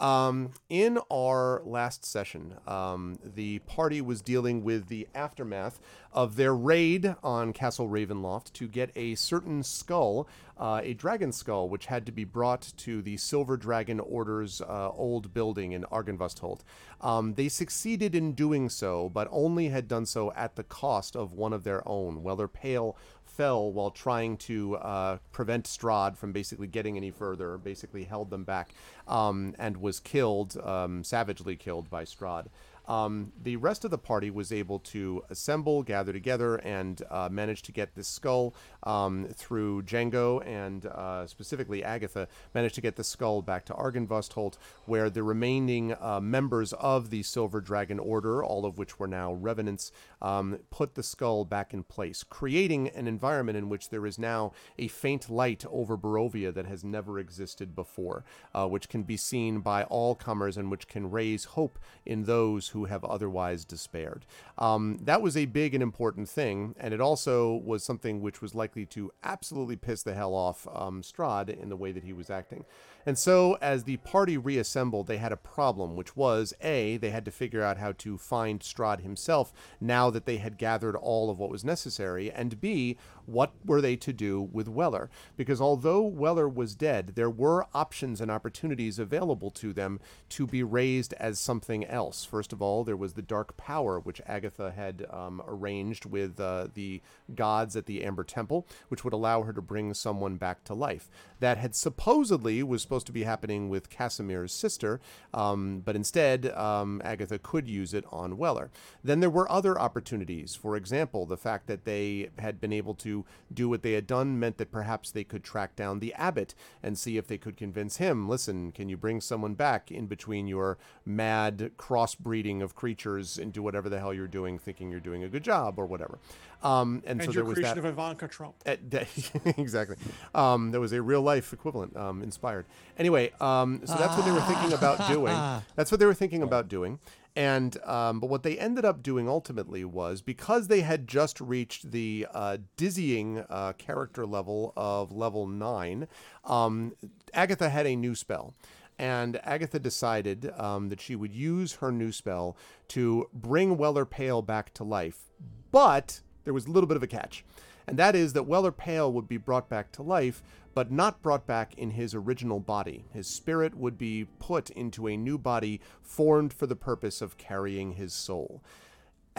Um, 0.00 0.52
in 0.70 0.98
our 1.12 1.60
last 1.62 2.06
session, 2.06 2.54
um, 2.66 3.18
the 3.22 3.58
party 3.60 4.00
was 4.00 4.22
dealing 4.22 4.64
with 4.64 4.88
the 4.88 5.06
aftermath 5.14 5.78
of 6.10 6.36
their 6.36 6.54
raid 6.54 7.14
on 7.22 7.52
Castle 7.52 7.86
Ravenloft 7.86 8.54
to 8.54 8.66
get 8.66 8.90
a 8.96 9.14
certain 9.14 9.62
skull, 9.62 10.26
uh, 10.58 10.80
a 10.82 10.94
dragon 10.94 11.32
skull, 11.32 11.68
which 11.68 11.86
had 11.86 12.06
to 12.06 12.12
be 12.12 12.24
brought 12.24 12.72
to 12.78 13.02
the 13.02 13.18
Silver 13.18 13.58
Dragon 13.58 14.00
Order's 14.00 14.62
uh, 14.62 14.90
old 14.90 15.34
building 15.34 15.72
in 15.72 15.82
Argynvostholt. 15.84 16.60
Um, 17.02 17.34
they 17.34 17.50
succeeded 17.50 18.14
in 18.14 18.32
doing 18.32 18.70
so, 18.70 19.10
but 19.10 19.28
only 19.30 19.68
had 19.68 19.86
done 19.86 20.06
so 20.06 20.32
at 20.32 20.56
the 20.56 20.64
cost 20.64 21.14
of 21.14 21.34
one 21.34 21.52
of 21.52 21.62
their 21.62 21.86
own. 21.86 22.22
Weller 22.22 22.48
Pale 22.48 22.96
fell 23.30 23.72
while 23.72 23.90
trying 23.90 24.36
to 24.36 24.76
uh, 24.76 25.18
prevent 25.32 25.64
Strahd 25.64 26.16
from 26.16 26.32
basically 26.32 26.66
getting 26.66 26.96
any 26.96 27.10
further, 27.10 27.58
basically 27.58 28.04
held 28.04 28.30
them 28.30 28.44
back, 28.44 28.74
um, 29.08 29.54
and 29.58 29.76
was 29.76 30.00
killed, 30.00 30.56
um, 30.58 31.02
savagely 31.04 31.56
killed 31.56 31.88
by 31.88 32.04
Strahd. 32.04 32.46
Um, 32.88 33.32
the 33.42 33.56
rest 33.56 33.84
of 33.84 33.90
the 33.90 33.98
party 33.98 34.30
was 34.30 34.52
able 34.52 34.78
to 34.80 35.22
assemble, 35.30 35.82
gather 35.82 36.12
together, 36.12 36.56
and 36.56 37.02
uh, 37.10 37.28
manage 37.30 37.62
to 37.62 37.72
get 37.72 37.94
this 37.94 38.08
skull 38.08 38.54
um, 38.82 39.28
through 39.34 39.82
Django 39.82 40.44
and 40.46 40.86
uh, 40.86 41.26
specifically 41.26 41.84
Agatha 41.84 42.28
managed 42.54 42.74
to 42.76 42.80
get 42.80 42.96
the 42.96 43.04
skull 43.04 43.42
back 43.42 43.64
to 43.66 43.74
Argynvostholt, 43.74 44.56
where 44.86 45.10
the 45.10 45.22
remaining 45.22 45.94
uh, 46.00 46.20
members 46.20 46.72
of 46.74 47.10
the 47.10 47.22
Silver 47.22 47.60
Dragon 47.60 47.98
Order, 47.98 48.42
all 48.42 48.64
of 48.64 48.78
which 48.78 48.98
were 48.98 49.08
now 49.08 49.32
revenants, 49.32 49.92
um, 50.22 50.58
put 50.70 50.94
the 50.94 51.02
skull 51.02 51.44
back 51.44 51.72
in 51.72 51.82
place, 51.82 52.22
creating 52.22 52.88
an 52.88 53.06
environment 53.06 53.56
in 53.56 53.68
which 53.68 53.90
there 53.90 54.06
is 54.06 54.18
now 54.18 54.52
a 54.78 54.88
faint 54.88 55.30
light 55.30 55.64
over 55.70 55.96
Barovia 55.96 56.52
that 56.52 56.66
has 56.66 56.84
never 56.84 57.18
existed 57.18 57.74
before, 57.74 58.24
uh, 58.54 58.66
which 58.66 58.88
can 58.88 59.02
be 59.02 59.16
seen 59.16 59.60
by 59.60 59.84
all 59.84 60.14
comers 60.14 60.56
and 60.56 60.70
which 60.70 60.88
can 60.88 61.10
raise 61.10 61.44
hope 61.44 61.78
in 62.04 62.24
those 62.24 62.68
who 62.70 62.86
have 62.86 63.04
otherwise 63.04 63.64
despaired. 63.64 64.26
Um, 64.58 64.98
that 65.02 65.22
was 65.22 65.36
a 65.36 65.46
big 65.46 65.74
and 65.74 65.82
important 65.82 66.28
thing, 66.28 66.74
and 66.78 66.92
it 66.94 67.00
also 67.00 67.54
was 67.54 67.84
something 67.84 68.20
which 68.20 68.40
was 68.42 68.54
likely 68.54 68.86
to 68.86 69.12
absolutely 69.22 69.76
piss 69.76 70.02
the 70.02 70.14
hell 70.14 70.34
off 70.34 70.66
um, 70.74 71.02
Strahd 71.02 71.48
in 71.48 71.68
the 71.68 71.76
way 71.76 71.92
that 71.92 72.04
he 72.04 72.12
was 72.12 72.30
acting. 72.30 72.64
And 73.06 73.18
so, 73.18 73.56
as 73.60 73.84
the 73.84 73.96
party 73.98 74.36
reassembled, 74.36 75.06
they 75.06 75.16
had 75.16 75.32
a 75.32 75.36
problem, 75.36 75.96
which 75.96 76.16
was 76.16 76.54
A, 76.60 76.96
they 76.98 77.10
had 77.10 77.24
to 77.24 77.30
figure 77.30 77.62
out 77.62 77.78
how 77.78 77.92
to 77.92 78.18
find 78.18 78.60
Strahd 78.60 79.00
himself 79.00 79.52
now 79.80 80.10
that 80.10 80.26
they 80.26 80.36
had 80.36 80.58
gathered 80.58 80.96
all 80.96 81.30
of 81.30 81.38
what 81.38 81.50
was 81.50 81.64
necessary, 81.64 82.30
and 82.30 82.60
B, 82.60 82.96
what 83.26 83.52
were 83.64 83.80
they 83.80 83.96
to 83.96 84.12
do 84.12 84.40
with 84.40 84.68
Weller? 84.68 85.08
Because 85.36 85.60
although 85.60 86.02
Weller 86.02 86.48
was 86.48 86.74
dead, 86.74 87.12
there 87.14 87.30
were 87.30 87.66
options 87.72 88.20
and 88.20 88.30
opportunities 88.30 88.98
available 88.98 89.50
to 89.52 89.72
them 89.72 90.00
to 90.30 90.46
be 90.46 90.62
raised 90.62 91.12
as 91.14 91.38
something 91.38 91.84
else. 91.84 92.24
First 92.24 92.52
of 92.52 92.60
all, 92.60 92.84
there 92.84 92.96
was 92.96 93.14
the 93.14 93.22
Dark 93.22 93.56
Power, 93.56 94.00
which 94.00 94.20
Agatha 94.26 94.72
had 94.72 95.06
um, 95.10 95.42
arranged 95.46 96.04
with 96.04 96.40
uh, 96.40 96.68
the 96.74 97.00
gods 97.34 97.76
at 97.76 97.86
the 97.86 98.04
Amber 98.04 98.24
Temple, 98.24 98.66
which 98.88 99.04
would 99.04 99.12
allow 99.12 99.42
her 99.42 99.52
to 99.52 99.62
bring 99.62 99.94
someone 99.94 100.36
back 100.36 100.64
to 100.64 100.74
life. 100.74 101.08
That 101.38 101.58
had 101.58 101.74
supposedly 101.74 102.62
was 102.62 102.84
supposed 102.90 103.06
to 103.06 103.12
be 103.12 103.22
happening 103.22 103.68
with 103.68 103.88
Kasimir's 103.88 104.52
sister, 104.52 105.00
um, 105.32 105.80
but 105.84 105.94
instead, 105.94 106.50
um, 106.56 107.00
Agatha 107.04 107.38
could 107.38 107.68
use 107.68 107.94
it 107.94 108.04
on 108.10 108.36
Weller. 108.36 108.68
Then 109.04 109.20
there 109.20 109.30
were 109.30 109.48
other 109.48 109.78
opportunities. 109.78 110.56
For 110.56 110.74
example, 110.74 111.24
the 111.24 111.36
fact 111.36 111.68
that 111.68 111.84
they 111.84 112.30
had 112.40 112.60
been 112.60 112.72
able 112.72 112.94
to 112.94 113.24
do 113.54 113.68
what 113.68 113.82
they 113.82 113.92
had 113.92 114.08
done 114.08 114.40
meant 114.40 114.56
that 114.56 114.72
perhaps 114.72 115.12
they 115.12 115.22
could 115.22 115.44
track 115.44 115.76
down 115.76 116.00
the 116.00 116.12
abbot 116.14 116.56
and 116.82 116.98
see 116.98 117.16
if 117.16 117.28
they 117.28 117.38
could 117.38 117.56
convince 117.56 117.98
him 117.98 118.28
listen, 118.28 118.72
can 118.72 118.88
you 118.88 118.96
bring 118.96 119.20
someone 119.20 119.54
back 119.54 119.92
in 119.92 120.08
between 120.08 120.48
your 120.48 120.76
mad 121.06 121.70
crossbreeding 121.78 122.60
of 122.60 122.74
creatures 122.74 123.38
and 123.38 123.52
do 123.52 123.62
whatever 123.62 123.88
the 123.88 124.00
hell 124.00 124.12
you're 124.12 124.26
doing, 124.26 124.58
thinking 124.58 124.90
you're 124.90 124.98
doing 124.98 125.22
a 125.22 125.28
good 125.28 125.44
job 125.44 125.78
or 125.78 125.86
whatever? 125.86 126.18
Um, 126.62 127.02
and, 127.06 127.20
And 127.20 127.22
so 127.22 127.24
your 127.26 127.32
there 127.32 127.44
was 127.44 127.54
creation 127.54 127.76
that. 127.76 127.86
of 127.88 127.92
Ivanka 127.92 128.28
Trump. 128.28 128.54
At, 128.66 128.90
that- 128.90 129.08
exactly. 129.58 129.96
Um, 130.34 130.70
there 130.72 130.80
was 130.80 130.92
a 130.92 131.00
real 131.00 131.22
life 131.22 131.52
equivalent 131.52 131.96
um, 131.96 132.22
inspired. 132.22 132.66
Anyway, 132.98 133.32
um, 133.40 133.80
so 133.84 133.94
that's 133.94 134.16
what 134.16 134.24
they 134.26 134.32
were 134.32 134.42
thinking 134.42 134.72
about 134.72 135.08
doing. 135.08 135.34
That's 135.76 135.90
what 135.90 135.98
they 136.00 136.06
were 136.06 136.14
thinking 136.14 136.42
about 136.42 136.68
doing. 136.68 136.98
And 137.36 137.76
um, 137.84 138.18
but 138.20 138.28
what 138.28 138.42
they 138.42 138.58
ended 138.58 138.84
up 138.84 139.02
doing 139.02 139.28
ultimately 139.28 139.84
was 139.84 140.20
because 140.20 140.66
they 140.68 140.80
had 140.80 141.06
just 141.06 141.40
reached 141.40 141.92
the 141.92 142.26
uh, 142.34 142.58
dizzying 142.76 143.44
uh, 143.48 143.72
character 143.74 144.26
level 144.26 144.72
of 144.76 145.12
level 145.12 145.46
nine, 145.46 146.08
um, 146.44 146.92
Agatha 147.32 147.68
had 147.70 147.86
a 147.86 147.94
new 147.96 148.14
spell. 148.14 148.52
And 148.98 149.40
Agatha 149.44 149.78
decided 149.78 150.52
um, 150.58 150.90
that 150.90 151.00
she 151.00 151.16
would 151.16 151.32
use 151.32 151.74
her 151.76 151.90
new 151.90 152.12
spell 152.12 152.56
to 152.88 153.28
bring 153.32 153.78
Weller 153.78 154.04
Pale 154.04 154.42
back 154.42 154.74
to 154.74 154.84
life. 154.84 155.30
But 155.70 156.20
there 156.44 156.54
was 156.54 156.66
a 156.66 156.70
little 156.70 156.88
bit 156.88 156.96
of 156.96 157.02
a 157.02 157.06
catch. 157.06 157.44
And 157.86 157.98
that 157.98 158.14
is 158.14 158.32
that 158.34 158.44
Weller 158.44 158.72
Pale 158.72 159.12
would 159.12 159.28
be 159.28 159.36
brought 159.36 159.68
back 159.68 159.90
to 159.92 160.02
life, 160.02 160.42
but 160.74 160.90
not 160.90 161.22
brought 161.22 161.46
back 161.46 161.74
in 161.76 161.90
his 161.90 162.14
original 162.14 162.60
body. 162.60 163.04
His 163.12 163.26
spirit 163.26 163.76
would 163.76 163.98
be 163.98 164.26
put 164.38 164.70
into 164.70 165.08
a 165.08 165.16
new 165.16 165.38
body 165.38 165.80
formed 166.02 166.52
for 166.52 166.66
the 166.66 166.76
purpose 166.76 167.20
of 167.20 167.36
carrying 167.36 167.92
his 167.92 168.12
soul. 168.12 168.62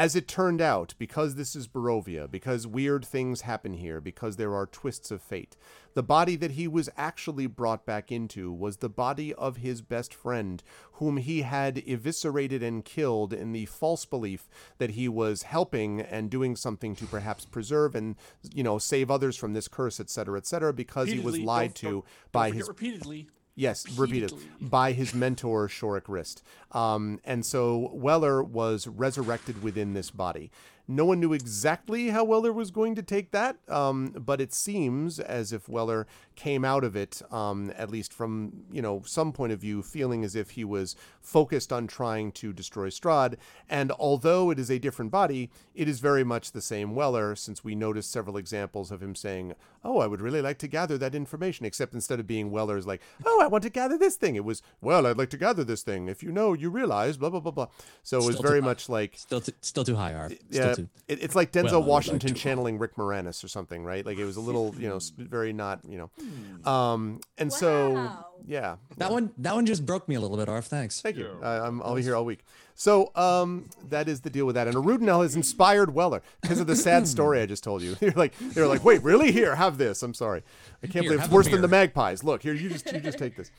As 0.02 0.16
it 0.16 0.28
turned 0.28 0.62
out, 0.62 0.96
because 0.98 1.36
this 1.36 1.56
is 1.56 1.68
Barovia, 1.68 2.30
because 2.30 2.66
weird 2.66 3.06
things 3.06 3.42
happen 3.42 3.74
here, 3.74 4.02
because 4.02 4.36
there 4.36 4.56
are 4.56 4.66
twists 4.66 5.12
of 5.12 5.22
fate, 5.22 5.56
the 5.94 6.02
body 6.02 6.36
that 6.38 6.52
he 6.52 6.68
was 6.68 6.90
actually 6.98 7.46
brought 7.46 7.86
back 7.86 8.12
into 8.12 8.52
was 8.52 8.78
the 8.78 8.90
body 8.90 9.32
of 9.36 9.58
his 9.58 9.84
best 9.84 10.12
friend, 10.12 10.64
whom 10.94 11.18
he 11.18 11.44
had 11.44 11.84
eviscerated 11.88 12.64
and 12.64 12.84
killed 12.84 13.32
in 13.32 13.52
the 13.52 13.68
false 13.68 14.06
belief 14.06 14.50
that 14.80 14.92
he 14.92 15.08
was 15.08 15.44
helping 15.44 16.02
and 16.02 16.32
doing 16.32 16.56
something 16.56 16.96
to 16.96 17.06
perhaps 17.06 17.46
preserve 17.46 17.94
and, 17.94 18.16
you 18.52 18.64
know, 18.64 18.80
save 18.80 19.12
others 19.12 19.38
from 19.38 19.54
this 19.54 19.68
curse, 19.68 20.00
etc., 20.00 20.36
etc., 20.40 20.74
because 20.74 21.10
he 21.10 21.20
was 21.20 21.38
lied 21.38 21.68
don't- 21.68 21.76
to 21.76 21.86
don't- 21.86 21.94
don't 21.94 22.32
by 22.32 22.50
his 22.50 22.68
repeatedly. 22.68 23.30
Yes, 23.56 23.86
repeated 23.98 24.34
by 24.60 24.94
his 24.94 25.14
mentor 25.14 25.68
Shorik 25.68 26.08
Rist. 26.08 26.42
Um, 26.72 27.20
and 27.26 27.46
so 27.46 27.92
Weller 27.94 28.42
was 28.42 28.88
resurrected 28.88 29.62
within 29.62 29.94
this 29.94 30.10
body. 30.10 30.52
No 30.88 31.06
one 31.06 31.20
knew 31.20 31.34
exactly 31.34 32.10
how 32.10 32.24
Weller 32.24 32.52
was 32.52 32.72
going 32.72 32.96
to 32.96 33.02
take 33.04 33.32
that, 33.32 33.58
um, 33.70 34.12
but 34.18 34.42
it 34.42 34.54
seems 34.54 35.20
as 35.20 35.54
if 35.54 35.70
Weller 35.70 36.08
came 36.36 36.66
out 36.66 36.84
of 36.84 36.96
it, 36.96 37.22
um, 37.32 37.72
at 37.78 37.90
least 37.90 38.12
from 38.14 38.52
you 38.72 38.82
know 38.82 39.02
some 39.06 39.32
point 39.32 39.54
of 39.54 39.60
view, 39.60 39.82
feeling 39.82 40.24
as 40.24 40.36
if 40.36 40.52
he 40.52 40.64
was 40.64 40.96
focused 41.22 41.72
on 41.72 41.88
trying 41.88 42.32
to 42.34 42.52
destroy 42.52 42.90
Strahd. 42.90 43.36
And 43.70 43.92
although 43.94 44.50
it 44.50 44.60
is 44.60 44.70
a 44.70 44.80
different 44.80 45.12
body, 45.12 45.50
it 45.76 45.88
is 45.88 46.00
very 46.00 46.24
much 46.24 46.52
the 46.52 46.62
same 46.62 46.96
Weller, 46.96 47.36
since 47.36 47.64
we 47.64 47.76
noticed 47.76 48.12
several 48.12 48.38
examples 48.38 48.92
of 48.92 49.02
him 49.02 49.16
saying, 49.16 49.54
"Oh, 49.84 50.00
I 50.00 50.08
would 50.08 50.22
really 50.22 50.42
like 50.42 50.58
to 50.60 50.68
gather 50.68 50.98
that 50.98 51.16
information," 51.16 51.66
except 51.66 51.94
instead 51.94 52.20
of 52.20 52.28
being 52.28 52.52
Weller's 52.52 52.88
like, 52.88 53.02
"Oh, 53.26 53.40
I 53.42 53.48
want 53.48 53.64
to 53.64 53.70
gather 53.70 53.98
this 53.98 54.16
thing," 54.16 54.36
it 54.36 54.44
was, 54.44 54.62
"Well, 54.82 55.06
I'd 55.06 55.18
like 55.18 55.30
to 55.30 55.38
gather 55.38 55.64
this 55.64 55.84
thing. 55.84 56.08
If 56.10 56.22
you 56.24 56.32
know, 56.32 56.54
you 56.54 56.70
realize." 56.70 57.18
Blah 57.18 57.30
blah 57.30 57.40
blah 57.40 57.52
blah. 57.52 57.68
So 58.04 58.20
it 58.20 58.26
was 58.26 58.40
very 58.40 58.62
much 58.62 58.90
like 58.90 59.16
Still, 59.16 59.42
too, 59.42 59.54
still 59.62 59.84
too 59.84 59.96
high, 59.96 60.14
Arv. 60.14 60.34
Still 60.50 60.71
yeah, 60.72 60.86
too. 60.86 60.90
it, 61.08 61.24
it's 61.24 61.36
like 61.36 61.52
Denzel 61.52 61.64
Well, 61.64 61.74
I 61.74 61.78
would 61.78 61.82
like 61.82 61.90
Washington 61.90 62.36
channeling 62.36 62.80
Rick 62.80 62.96
Moranis 62.96 63.44
or 63.44 63.48
something, 63.48 63.84
right? 63.84 64.06
Like 64.06 64.18
it 64.18 64.26
was 64.26 64.38
a 64.38 64.42
little, 64.42 64.76
you 64.78 64.90
know, 64.90 65.00
very 65.18 65.54
not, 65.54 65.80
you 65.88 65.98
know. 65.98 66.72
Um, 66.72 67.22
and 67.38 67.52
so 67.52 68.12
yeah, 68.46 68.78
That 68.98 69.12
one, 69.12 69.32
that 69.38 69.56
one 69.56 69.66
just 69.66 69.86
broke 69.86 70.08
me 70.08 70.16
a 70.16 70.20
little 70.20 70.38
bit, 70.38 70.50
Arf, 70.50 70.66
Thanks. 70.66 71.02
Thank 71.02 71.18
you. 71.18 71.40
I, 71.42 71.60
I'm, 71.60 71.82
I'll 71.84 71.96
be 71.96 72.02
here 72.02 72.16
all 72.16 72.26
week. 72.26 72.44
So 72.76 73.12
um, 73.16 73.70
that 73.90 74.08
is 74.08 74.22
the 74.22 74.30
deal 74.30 74.46
with 74.46 74.56
that. 74.56 74.68
And 74.68 74.76
Arudinel 74.76 75.22
has 75.22 75.36
inspired 75.36 75.94
Weller 75.94 76.22
because 76.42 76.60
of 76.60 76.68
the 76.68 76.76
sad 76.76 77.08
story 77.08 77.42
I 77.42 77.46
just 77.46 77.64
told 77.64 77.82
you. 77.82 77.96
They're 78.00 78.12
like, 78.12 78.34
they're 78.40 78.68
like, 78.68 78.84
wait, 78.84 79.04
really? 79.04 79.32
Here, 79.32 79.56
have 79.56 79.78
this. 79.78 80.02
I'm 80.02 80.14
sorry. 80.14 80.44
I 80.84 80.88
can't 80.88 81.04
Here, 81.04 81.12
believe 81.12 81.20
it's 81.20 81.32
a 81.32 81.36
worse 81.36 81.48
than 81.48 81.62
the 81.62 81.68
magpies. 81.68 82.24
Look 82.24 82.42
here, 82.42 82.54
you 82.54 82.70
just 82.70 82.92
you 82.92 83.00
just 83.00 83.20
take 83.20 83.36
this. 83.36 83.52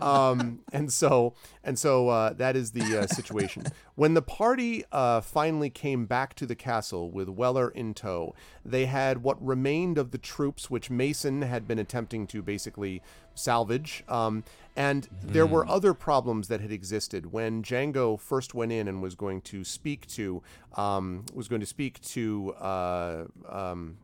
Um, 0.00 0.60
and 0.72 0.92
so 0.92 1.34
and 1.64 1.78
so 1.78 2.08
uh, 2.08 2.32
that 2.34 2.56
is 2.56 2.72
the 2.72 3.00
uh, 3.00 3.06
situation. 3.06 3.64
when 3.94 4.14
the 4.14 4.22
party 4.22 4.84
uh, 4.92 5.20
finally 5.20 5.70
came 5.70 6.06
back 6.06 6.34
to 6.34 6.46
the 6.46 6.54
castle 6.54 7.10
with 7.10 7.28
Weller 7.28 7.68
in 7.68 7.94
tow, 7.94 8.34
they 8.64 8.86
had 8.86 9.22
what 9.22 9.44
remained 9.44 9.98
of 9.98 10.10
the 10.10 10.18
troops, 10.18 10.70
which 10.70 10.90
Mason 10.90 11.42
had 11.42 11.66
been 11.66 11.78
attempting 11.78 12.26
to 12.28 12.42
basically 12.42 13.02
salvage. 13.34 14.04
Um, 14.08 14.44
and 14.74 15.08
there 15.22 15.46
were 15.46 15.66
other 15.66 15.94
problems 15.94 16.48
that 16.48 16.60
had 16.60 16.70
existed 16.70 17.32
when 17.32 17.62
Django 17.62 18.20
first 18.20 18.54
went 18.54 18.72
in 18.72 18.88
and 18.88 19.00
was 19.00 19.14
going 19.14 19.40
to 19.42 19.64
speak 19.64 20.06
to 20.08 20.42
um, 20.76 21.24
was 21.32 21.48
going 21.48 21.60
to 21.60 21.66
speak 21.66 22.00
to 22.02 22.52
uh, 22.54 23.24
um, 23.48 23.96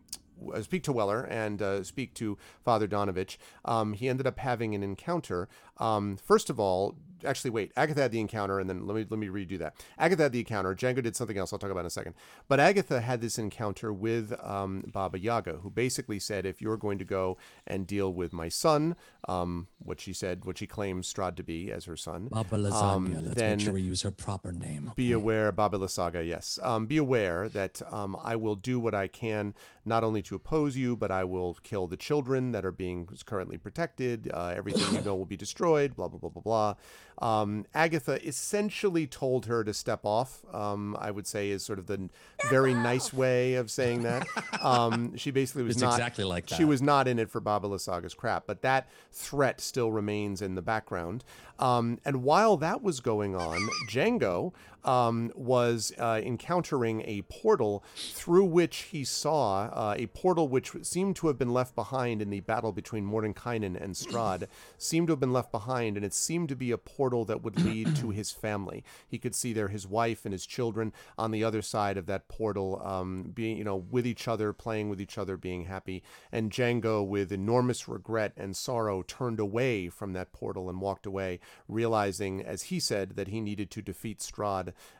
speak 0.62 0.82
to 0.84 0.92
Weller 0.92 1.22
and 1.24 1.60
uh, 1.60 1.82
speak 1.82 2.14
to 2.14 2.38
Father 2.64 2.88
Donovich. 2.88 3.36
Um, 3.64 3.92
he 3.92 4.08
ended 4.08 4.26
up 4.26 4.38
having 4.38 4.74
an 4.74 4.82
encounter. 4.82 5.48
Um, 5.78 6.16
first 6.16 6.50
of 6.50 6.58
all, 6.58 6.96
actually, 7.24 7.50
wait. 7.50 7.72
Agatha 7.76 8.02
had 8.02 8.12
the 8.12 8.20
encounter, 8.20 8.58
and 8.60 8.68
then 8.68 8.86
let 8.86 8.94
me 8.96 9.06
let 9.08 9.18
me 9.18 9.28
redo 9.28 9.58
that. 9.58 9.74
Agatha 9.98 10.24
had 10.24 10.32
the 10.32 10.40
encounter. 10.40 10.74
Django 10.74 11.02
did 11.02 11.16
something 11.16 11.38
else. 11.38 11.52
I'll 11.52 11.58
talk 11.58 11.70
about 11.70 11.80
in 11.80 11.86
a 11.86 11.90
second. 11.90 12.14
But 12.48 12.60
Agatha 12.60 13.00
had 13.00 13.20
this 13.20 13.38
encounter 13.38 13.92
with 13.92 14.32
um, 14.44 14.84
Baba 14.92 15.18
Yaga, 15.18 15.54
who 15.62 15.70
basically 15.70 16.18
said, 16.18 16.46
"If 16.46 16.60
you're 16.60 16.76
going 16.76 16.98
to 16.98 17.04
go 17.04 17.36
and 17.66 17.86
deal 17.86 18.12
with 18.12 18.32
my 18.32 18.48
son, 18.48 18.96
um, 19.28 19.68
what 19.78 20.00
she 20.00 20.12
said, 20.12 20.44
what 20.44 20.58
she 20.58 20.66
claims 20.66 21.12
Strahd 21.12 21.36
to 21.36 21.42
be 21.42 21.70
as 21.70 21.84
her 21.86 21.96
son, 21.96 22.28
Baba 22.28 22.56
Lasagna. 22.56 22.82
um, 22.82 23.14
Let's 23.24 23.34
then 23.34 23.56
make 23.58 23.64
sure 23.64 23.74
we 23.74 23.82
use 23.82 24.02
her 24.02 24.10
proper 24.10 24.52
name. 24.52 24.92
be 24.96 25.12
aware, 25.12 25.52
Baba 25.52 25.78
Lysaga, 25.78 26.26
yes. 26.26 26.58
Um, 26.62 26.86
be 26.86 26.96
aware 26.96 27.48
that 27.48 27.80
um, 27.92 28.16
I 28.22 28.36
will 28.36 28.56
do 28.56 28.78
what 28.80 28.94
I 28.94 29.08
can, 29.08 29.54
not 29.84 30.04
only 30.04 30.22
to 30.22 30.34
oppose 30.34 30.76
you, 30.76 30.96
but 30.96 31.10
I 31.10 31.24
will 31.24 31.54
kill 31.62 31.86
the 31.86 31.96
children 31.96 32.52
that 32.52 32.64
are 32.64 32.72
being 32.72 33.08
currently 33.26 33.58
protected. 33.58 34.30
Uh, 34.32 34.52
everything 34.56 34.94
you 34.94 35.00
know 35.02 35.14
will 35.14 35.26
be 35.26 35.36
destroyed, 35.36 35.94
blah, 35.96 36.08
blah, 36.08 36.18
blah, 36.18 36.30
blah, 36.30 36.42
blah. 36.42 36.74
Um, 37.18 37.66
Agatha 37.74 38.26
essentially 38.26 39.06
told 39.06 39.46
her 39.46 39.62
to 39.64 39.74
step 39.74 40.00
off. 40.04 40.44
Um, 40.52 40.96
I 40.98 41.10
would 41.10 41.26
say 41.26 41.50
is 41.50 41.64
sort 41.64 41.78
of 41.78 41.86
the 41.86 42.08
very 42.50 42.74
nice 42.74 43.12
way 43.12 43.54
of 43.54 43.70
saying 43.70 44.02
that. 44.02 44.26
Um, 44.62 45.16
she 45.16 45.32
basically 45.32 45.64
was 45.64 45.74
It's 45.74 45.82
not 45.82 45.94
exactly 45.94 46.22
like 46.22 46.46
that. 46.46 46.54
She 46.54 46.64
was 46.64 46.80
not 46.80 47.08
in 47.08 47.18
it 47.18 47.28
for 47.28 47.40
Baba 47.40 47.66
Lysaga's 47.66 48.14
crap, 48.14 48.46
but 48.46 48.62
that 48.62 48.88
threat 49.10 49.60
still 49.60 49.90
remains 49.90 50.40
in 50.40 50.54
the 50.54 50.62
background. 50.62 51.24
Um, 51.58 51.98
and 52.04 52.22
while 52.22 52.56
that 52.58 52.80
was 52.80 53.00
going 53.00 53.34
on, 53.34 53.68
Django 53.88 54.52
um, 54.84 55.30
was 55.34 55.92
uh, 55.98 56.20
encountering 56.22 57.02
a 57.06 57.22
portal 57.22 57.84
through 57.96 58.44
which 58.44 58.88
he 58.90 59.04
saw 59.04 59.64
uh, 59.66 59.94
a 59.96 60.06
portal 60.08 60.48
which 60.48 60.72
seemed 60.82 61.16
to 61.16 61.26
have 61.28 61.38
been 61.38 61.52
left 61.52 61.74
behind 61.74 62.20
in 62.22 62.30
the 62.30 62.40
battle 62.40 62.72
between 62.72 63.04
Mordenkainen 63.04 63.80
and 63.80 63.94
Strahd, 63.94 64.48
seemed 64.78 65.08
to 65.08 65.12
have 65.12 65.20
been 65.20 65.32
left 65.32 65.52
behind, 65.52 65.96
and 65.96 66.04
it 66.04 66.14
seemed 66.14 66.48
to 66.48 66.56
be 66.56 66.70
a 66.70 66.78
portal 66.78 67.24
that 67.24 67.42
would 67.42 67.60
lead 67.64 67.94
to 67.96 68.10
his 68.10 68.30
family. 68.30 68.84
He 69.06 69.18
could 69.18 69.34
see 69.34 69.52
there 69.52 69.68
his 69.68 69.86
wife 69.86 70.24
and 70.24 70.32
his 70.32 70.46
children 70.46 70.92
on 71.16 71.30
the 71.30 71.44
other 71.44 71.62
side 71.62 71.96
of 71.96 72.06
that 72.06 72.28
portal, 72.28 72.80
um, 72.84 73.30
being 73.34 73.56
you 73.56 73.64
know 73.64 73.76
with 73.76 74.06
each 74.06 74.28
other, 74.28 74.52
playing 74.52 74.88
with 74.88 75.00
each 75.00 75.18
other, 75.18 75.36
being 75.36 75.64
happy. 75.64 76.02
And 76.30 76.50
Django, 76.50 77.06
with 77.06 77.32
enormous 77.32 77.88
regret 77.88 78.32
and 78.36 78.56
sorrow, 78.56 79.02
turned 79.02 79.40
away 79.40 79.88
from 79.88 80.12
that 80.12 80.32
portal 80.32 80.68
and 80.68 80.80
walked 80.80 81.06
away, 81.06 81.40
realizing, 81.68 82.42
as 82.42 82.64
he 82.64 82.80
said, 82.80 83.16
that 83.16 83.28
he 83.28 83.40
needed 83.40 83.70
to 83.72 83.82
defeat 83.82 84.22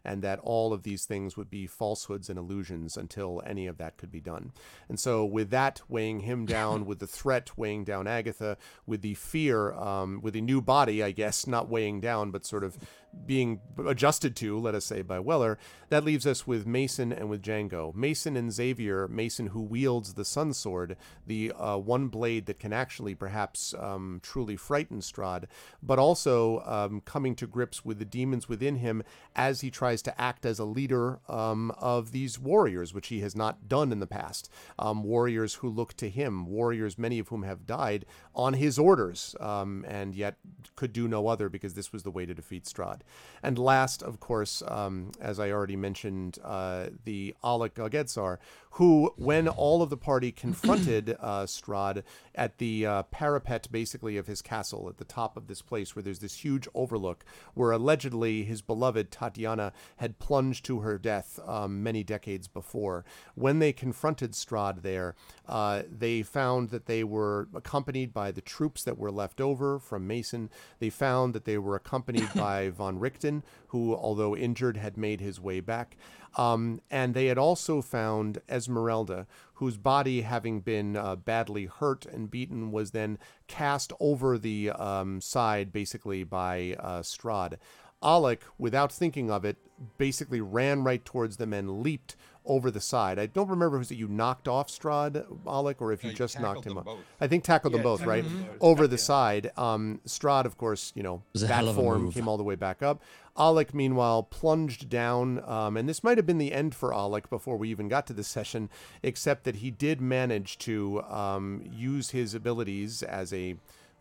And 0.05 0.23
that 0.23 0.39
all 0.41 0.73
of 0.73 0.83
these 0.83 1.05
things 1.05 1.37
would 1.37 1.51
be 1.51 1.67
falsehoods 1.67 2.29
and 2.29 2.39
illusions 2.39 2.97
until 2.97 3.43
any 3.47 3.67
of 3.67 3.79
that 3.79 3.97
could 3.97 4.11
be 4.11 4.21
done. 4.21 4.53
And 4.89 4.99
so, 4.99 5.25
with 5.25 5.51
that 5.51 5.83
weighing 5.89 6.21
him 6.21 6.47
down, 6.53 6.87
with 6.87 6.99
the 6.99 7.07
threat 7.07 7.57
weighing 7.57 7.85
down 7.85 8.07
Agatha, 8.07 8.57
with 8.87 9.03
the 9.03 9.15
fear, 9.15 9.73
um, 9.73 10.21
with 10.23 10.35
the 10.35 10.41
new 10.41 10.61
body, 10.61 11.03
I 11.03 11.13
guess, 11.13 11.47
not 11.47 11.69
weighing 11.69 12.01
down, 12.01 12.31
but 12.31 12.45
sort 12.45 12.65
of 12.65 12.79
being 13.27 13.61
adjusted 13.87 14.35
to, 14.37 14.59
let 14.59 14.75
us 14.75 14.85
say, 14.85 15.03
by 15.03 15.19
Weller, 15.19 15.59
that 15.91 16.05
leaves 16.05 16.27
us 16.27 16.47
with 16.47 16.67
Mason 16.67 17.13
and 17.13 17.29
with 17.29 17.43
Django. 17.43 17.95
Mason 17.95 18.37
and 18.37 18.53
Xavier, 18.53 19.07
Mason 19.09 19.49
who 19.49 19.61
wields 19.61 20.15
the 20.15 20.25
Sun 20.25 20.55
Sword, 20.55 20.97
the 21.27 21.53
uh, 21.53 21.77
one 21.77 22.09
blade 22.09 22.47
that 22.47 22.59
can 22.59 22.73
actually 22.73 23.15
perhaps 23.15 23.75
um, 23.79 24.21
truly 24.23 24.57
frighten 24.57 25.01
Strahd, 25.01 25.45
but 25.83 25.99
also 25.99 26.61
um, 26.61 27.03
coming 27.05 27.35
to 27.37 27.47
grips 27.47 27.85
with 27.85 27.99
the 27.99 28.05
demons 28.05 28.49
within 28.49 28.77
him 28.77 29.03
as 29.37 29.61
he 29.61 29.71
tries 29.71 30.03
to 30.03 30.21
act 30.21 30.47
as 30.47 30.59
a 30.59 30.65
leader 30.65 31.21
um, 31.29 31.71
of 31.79 32.13
these 32.13 32.39
warriors, 32.39 32.95
which 32.95 33.09
he 33.09 33.21
has 33.21 33.37
not 33.37 33.69
done 33.69 33.93
in 33.93 34.01
the 34.01 34.07
past. 34.07 34.51
Um, 34.79 35.05
warriors 35.05 35.55
who 35.55 35.69
look 35.69 35.95
to 35.99 36.09
him, 36.09 36.47
warriors 36.47 36.99
many 36.99 37.19
of 37.19 37.29
whom 37.29 37.43
have 37.43 37.67
died 37.67 38.05
on 38.35 38.55
his 38.55 38.79
orders, 38.79 39.37
um, 39.41 39.85
and 39.87 40.15
yet 40.15 40.37
could 40.77 40.93
do 40.93 41.07
no 41.07 41.29
other 41.29 41.49
because 41.49 41.75
this 41.75 41.93
was 41.93 42.03
the 42.03 42.11
way 42.11 42.27
to 42.27 42.35
defeat 42.35 42.65
Strahd. 42.65 43.02
And 43.43 43.59
last, 43.59 44.03
of 44.03 44.21
course, 44.21 44.63
um, 44.67 45.13
as 45.21 45.41
I 45.41 45.51
already 45.51 45.77
mentioned, 45.77 46.39
uh, 46.45 46.87
the 47.05 47.35
Alec 47.43 47.75
Gagedzar, 47.75 48.39
who, 48.77 49.13
when 49.17 49.49
all 49.49 49.83
of 49.83 49.91
the 49.91 49.97
party 49.99 50.33
confronted 50.33 51.11
uh, 51.21 51.45
Strahd 51.45 52.03
at 52.35 52.57
the 52.57 52.87
uh, 52.87 53.03
parapet, 53.05 53.69
basically, 53.71 54.17
of 54.17 54.27
his 54.27 54.41
castle, 54.41 54.89
at 54.89 54.97
the 54.97 55.05
top 55.05 55.37
of 55.37 55.47
this 55.47 55.61
place 55.61 55.95
where 55.95 56.03
there's 56.03 56.21
this 56.21 56.37
huge 56.37 56.67
overlook, 56.75 57.23
where 57.53 57.71
allegedly 57.71 58.45
his 58.45 58.63
beloved 58.63 59.11
Tatiana 59.11 59.75
had 59.97 60.19
plunged 60.19 60.65
to 60.67 60.81
her 60.81 60.97
death 60.97 61.39
um, 61.47 61.83
many 61.83 62.03
decades 62.03 62.49
before. 62.49 63.05
When 63.35 63.59
they 63.59 63.75
confronted 63.75 64.33
Strahd 64.33 64.81
there, 64.81 65.17
uh, 65.47 65.83
they 65.91 66.23
found 66.23 66.71
that 66.71 66.87
they 66.87 67.05
were 67.05 67.49
accompanied 67.55 68.15
by 68.15 68.31
the 68.31 68.41
troops 68.41 68.85
that 68.85 68.97
were 68.97 69.13
left 69.13 69.39
over 69.39 69.79
from 69.79 70.07
Mason. 70.07 70.49
They 70.79 70.89
found 70.89 71.35
that 71.35 71.45
they 71.45 71.59
were 71.59 71.77
accompanied 71.77 72.33
by 72.35 72.71
von 72.71 72.99
Richten, 72.99 73.43
who, 73.69 73.95
although 73.95 74.35
injured, 74.35 74.79
had 74.79 74.97
made 74.97 75.21
his 75.21 75.39
way 75.39 75.61
back. 75.61 75.97
Um, 76.37 76.81
and 76.91 77.15
they 77.15 77.27
had 77.27 77.39
also 77.39 77.83
found 77.83 78.41
Esmeralda, 78.49 79.27
whose 79.55 79.77
body, 79.77 80.23
having 80.23 80.61
been 80.61 80.97
uh, 80.97 81.17
badly 81.17 81.67
hurt 81.67 82.07
and 82.07 82.31
beaten, 82.31 82.73
was 82.73 82.93
then 82.93 83.19
cast 83.47 83.93
over 84.01 84.39
the 84.39 84.71
um, 84.71 85.21
side, 85.21 85.73
basically 85.73 86.25
by 86.25 86.77
uh, 86.79 87.03
Strahd. 87.03 87.59
Alec, 88.03 88.43
without 88.59 88.91
thinking 88.91 89.31
of 89.31 89.45
it, 89.45 89.57
basically 89.99 90.41
ran 90.41 90.83
right 90.83 91.05
towards 91.05 91.37
them 91.37 91.53
and 91.53 91.83
leaped 91.83 92.17
over 92.45 92.71
the 92.71 92.81
side. 92.81 93.19
I 93.19 93.27
don't 93.27 93.49
remember 93.49 93.77
if 93.77 93.81
it 93.81 93.91
was 93.91 93.99
you 93.99 94.09
knocked 94.09 94.49
off 94.49 94.69
Strahd 94.69 95.25
Alec, 95.47 95.81
or 95.81 95.93
if 95.93 96.03
you 96.03 96.09
No, 96.09 96.11
you 96.13 96.17
just 96.17 96.41
knocked 96.41 96.67
him 96.67 96.71
them 96.71 96.79
off. 96.79 96.85
both. 96.85 96.99
I 97.21 97.27
think 97.29 97.45
tackled 97.45 97.75
them 97.75 97.83
both, 97.83 98.01
tackled 98.01 98.15
right? 98.17 98.25
them 98.25 98.47
both. 98.49 98.57
Over 98.61 98.87
the 98.87 98.97
Yeah. 98.97 99.03
side. 99.03 99.51
Um, 99.57 100.01
Strahd, 100.07 100.45
of 100.45 100.57
course, 100.59 100.93
you 100.97 101.03
know, 101.03 101.23
that 101.35 101.47
hell 101.49 101.69
of 101.69 101.79
a 101.79 101.81
form 101.81 102.03
move. 102.05 102.15
came 102.15 102.27
all 102.29 102.37
the 102.37 102.43
way 102.43 102.55
back 102.57 102.83
up. 102.83 103.01
Alec, 103.39 103.73
meanwhile, 103.73 104.23
plunged 104.25 104.89
down, 104.91 105.43
um, 105.49 105.77
and 105.77 105.89
this 105.89 106.05
might 106.05 106.19
have 106.19 106.27
been 106.27 106.39
the 106.39 106.53
end 106.53 106.75
for 106.75 106.93
Alec 106.93 107.31
before 107.31 107.57
we 107.57 107.71
even 107.71 107.89
got 107.89 108.07
to 108.09 108.13
this 108.13 108.29
session, 108.29 108.69
except 109.03 109.45
that 109.45 109.57
he 109.57 109.71
did 109.71 110.01
manage 110.01 110.59
to 110.59 111.03
um, 111.05 111.63
use 111.73 112.11
his 112.11 112.35
abilities 112.35 113.03
as 113.03 113.33
a 113.33 113.57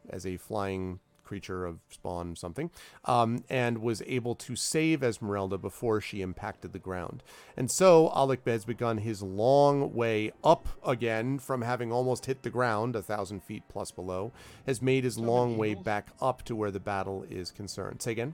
as 0.10 0.26
a 0.26 0.36
flying 0.36 1.00
creature 1.32 1.66
of 1.66 1.80
spawn 1.90 2.36
something, 2.36 2.70
um, 3.06 3.42
and 3.50 3.78
was 3.78 4.04
able 4.06 4.36
to 4.36 4.54
save 4.54 5.02
Esmeralda 5.02 5.58
before 5.58 6.02
she 6.02 6.22
impacted 6.22 6.74
the 6.74 6.80
ground. 6.80 7.24
And 7.56 7.72
so 7.72 8.12
Alec 8.14 8.42
has 8.46 8.66
begun 8.66 8.98
his 8.98 9.22
long 9.22 9.94
way 9.94 10.34
up 10.44 10.68
again 10.86 11.40
from 11.40 11.62
having 11.62 11.90
almost 11.90 12.26
hit 12.26 12.44
the 12.44 12.50
ground, 12.50 12.98
a 12.98 13.02
thousand 13.02 13.44
feet 13.44 13.64
plus 13.70 13.92
below, 13.92 14.34
has 14.66 14.82
made 14.82 15.06
his 15.06 15.18
long 15.18 15.56
way 15.58 15.74
back 15.74 16.08
up 16.20 16.44
to 16.44 16.54
where 16.54 16.70
the 16.72 16.82
battle 16.82 17.26
is 17.30 17.50
concerned. 17.50 18.02
Say 18.02 18.12
again, 18.12 18.34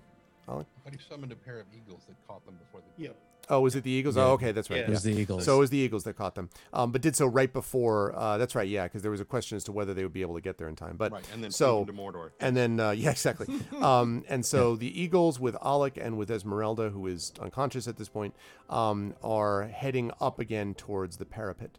Alec? 0.50 0.66
But 0.84 0.94
he 0.96 1.00
summoned 1.08 1.32
a 1.32 1.36
pair 1.36 1.60
of 1.60 1.68
eagles 1.72 2.02
that 2.08 2.16
caught 2.28 2.44
them 2.48 2.58
before 2.66 2.82
the. 2.82 3.04
Yep. 3.04 3.16
Oh, 3.50 3.62
was 3.62 3.76
it 3.76 3.84
the 3.84 3.92
Eagles? 3.92 4.18
Yeah. 4.18 4.26
Oh, 4.26 4.32
okay, 4.32 4.52
that's 4.52 4.70
right. 4.70 4.80
Yeah. 4.80 4.88
It 4.88 4.90
was 4.90 5.04
the 5.04 5.14
Eagles. 5.14 5.46
So 5.46 5.56
it 5.56 5.60
was 5.60 5.70
the 5.70 5.78
Eagles 5.78 6.04
that 6.04 6.16
caught 6.18 6.36
them, 6.36 6.50
um, 6.74 6.92
but 6.92 7.02
did 7.02 7.16
so 7.16 7.26
right 7.28 7.52
before. 7.52 8.14
Uh, 8.16 8.38
that's 8.38 8.56
right, 8.56 8.68
yeah, 8.68 8.84
because 8.84 9.02
there 9.02 9.12
was 9.12 9.22
a 9.22 9.26
question 9.26 9.56
as 9.56 9.64
to 9.66 9.72
whether 9.72 9.94
they 9.94 10.04
would 10.04 10.14
be 10.14 10.22
able 10.22 10.36
to 10.36 10.42
get 10.42 10.58
there 10.58 10.68
in 10.68 10.76
time. 10.76 10.98
But 10.98 11.12
Right, 11.12 11.24
and 11.34 11.44
then 11.44 11.52
so 11.52 11.82
so, 11.82 11.86
to 11.86 11.94
Mordor. 11.94 12.32
and 12.40 12.56
then 12.58 12.80
uh, 12.80 12.92
yeah, 12.98 13.12
exactly. 13.12 13.48
Um, 13.82 14.24
and 14.28 14.46
so 14.46 14.76
the 14.76 15.00
Eagles 15.02 15.40
with 15.40 15.56
Alec 15.62 15.98
and 16.02 16.18
with 16.18 16.32
Esmeralda, 16.32 16.90
who 16.90 17.08
is 17.08 17.32
unconscious 17.40 17.88
at 17.88 17.98
this 17.98 18.10
point, 18.10 18.36
um, 18.70 19.14
are 19.24 19.64
heading 19.64 20.12
up 20.20 20.40
again 20.40 20.74
towards 20.74 21.18
the 21.18 21.26
parapet. 21.26 21.78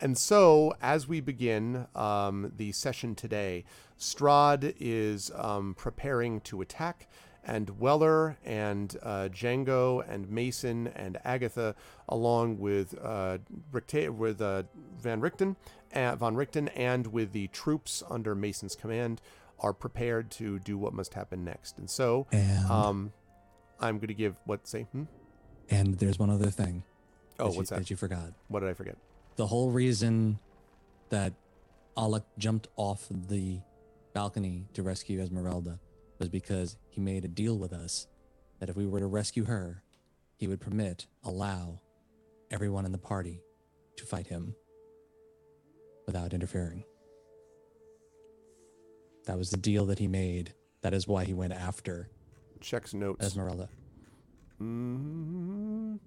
And 0.00 0.16
so 0.16 0.74
as 0.80 1.08
we 1.08 1.20
begin 1.20 1.86
um, 1.96 2.52
the 2.56 2.70
session 2.72 3.14
today, 3.16 3.64
Strahd 3.98 4.74
is 4.78 5.30
um, 5.34 5.74
preparing 5.74 6.40
to 6.42 6.60
attack. 6.60 7.08
And 7.48 7.80
Weller 7.80 8.36
and 8.44 8.94
uh, 9.02 9.28
Django 9.32 10.04
and 10.06 10.28
Mason 10.30 10.88
and 10.88 11.16
Agatha, 11.24 11.74
along 12.06 12.58
with 12.58 12.94
uh, 13.02 13.38
with 13.72 14.42
uh, 14.42 14.64
Van 15.00 15.20
Richten, 15.22 15.56
uh, 15.94 16.14
Von 16.16 16.36
Richten, 16.36 16.68
and 16.76 17.06
with 17.06 17.32
the 17.32 17.46
troops 17.48 18.02
under 18.10 18.34
Mason's 18.34 18.76
command, 18.76 19.22
are 19.60 19.72
prepared 19.72 20.30
to 20.32 20.58
do 20.58 20.76
what 20.76 20.92
must 20.92 21.14
happen 21.14 21.42
next. 21.42 21.78
And 21.78 21.88
so, 21.88 22.26
and, 22.32 22.66
um, 22.70 23.12
I'm 23.80 23.96
going 23.96 24.08
to 24.08 24.14
give 24.14 24.36
what 24.44 24.68
say. 24.68 24.82
Hmm? 24.92 25.04
and 25.70 25.94
there's 25.98 26.18
one 26.18 26.30
other 26.30 26.50
thing. 26.50 26.82
Oh, 27.38 27.44
that 27.46 27.52
you- 27.52 27.56
what's 27.56 27.70
that? 27.70 27.78
That 27.78 27.90
you 27.90 27.96
forgot. 27.96 28.32
What 28.48 28.60
did 28.60 28.68
I 28.68 28.74
forget? 28.74 28.96
The 29.36 29.46
whole 29.46 29.70
reason 29.70 30.38
that 31.08 31.32
Alec 31.96 32.24
jumped 32.36 32.68
off 32.76 33.06
the 33.10 33.60
balcony 34.12 34.66
to 34.74 34.82
rescue 34.82 35.20
Esmeralda 35.20 35.78
was 36.18 36.28
because 36.28 36.76
he 36.88 37.00
made 37.00 37.24
a 37.24 37.28
deal 37.28 37.58
with 37.58 37.72
us 37.72 38.06
that 38.58 38.68
if 38.68 38.76
we 38.76 38.86
were 38.86 39.00
to 39.00 39.06
rescue 39.06 39.44
her, 39.44 39.82
he 40.36 40.46
would 40.46 40.60
permit, 40.60 41.06
allow 41.24 41.80
everyone 42.50 42.84
in 42.84 42.92
the 42.92 42.98
party 42.98 43.42
to 43.96 44.04
fight 44.04 44.26
him 44.26 44.54
without 46.06 46.32
interfering. 46.32 46.84
That 49.26 49.36
was 49.38 49.50
the 49.50 49.56
deal 49.56 49.86
that 49.86 49.98
he 49.98 50.08
made. 50.08 50.54
That 50.82 50.94
is 50.94 51.06
why 51.06 51.24
he 51.24 51.34
went 51.34 51.52
after 51.52 52.08
Checks 52.60 52.94
notes. 52.94 53.24
Esmeralda. 53.24 53.68
Mm, 54.60 55.98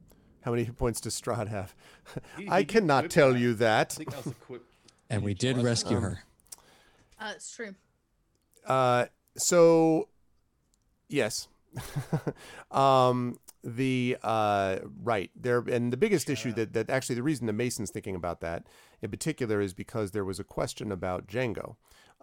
how 0.42 0.52
many 0.52 0.64
hit 0.66 0.76
points 0.78 1.00
does 1.00 1.20
Strahd 1.20 1.48
have? 1.48 1.74
He- 2.38 2.50
I 2.50 2.60
he 2.60 2.66
cannot 2.66 3.10
tell 3.10 3.34
that. 3.34 3.40
you 3.40 3.52
I 3.52 3.56
that. 3.56 3.92
think 3.94 4.12
that 4.12 4.26
was 4.26 4.34
equipped. 4.34 4.66
And 5.10 5.24
we 5.24 5.34
did 5.34 5.58
rescue 5.58 5.98
um, 5.98 6.04
her. 6.04 6.24
Uh, 7.20 7.34
it's 7.36 7.54
true. 7.54 7.76
Uh, 8.66 9.06
so, 9.38 10.10
yes. 11.10 11.48
um, 12.72 13.38
the 13.64 14.18
uh, 14.24 14.78
right 15.04 15.32
there, 15.36 15.60
and 15.60 15.94
the 15.94 15.98
biggest 15.98 16.30
issue 16.30 16.52
that 16.54 16.74
that 16.74 16.90
actually 16.90 17.16
the 17.16 17.24
reason 17.24 17.48
the 17.48 17.54
Mason's 17.54 17.92
thinking 17.92 18.16
about 18.16 18.42
that 18.42 18.66
in 19.02 19.10
particular 19.10 19.62
is 19.62 19.74
because 19.74 20.12
there 20.12 20.26
was 20.26 20.40
a 20.40 20.44
question 20.44 20.92
about 20.92 21.28
Django, 21.28 21.76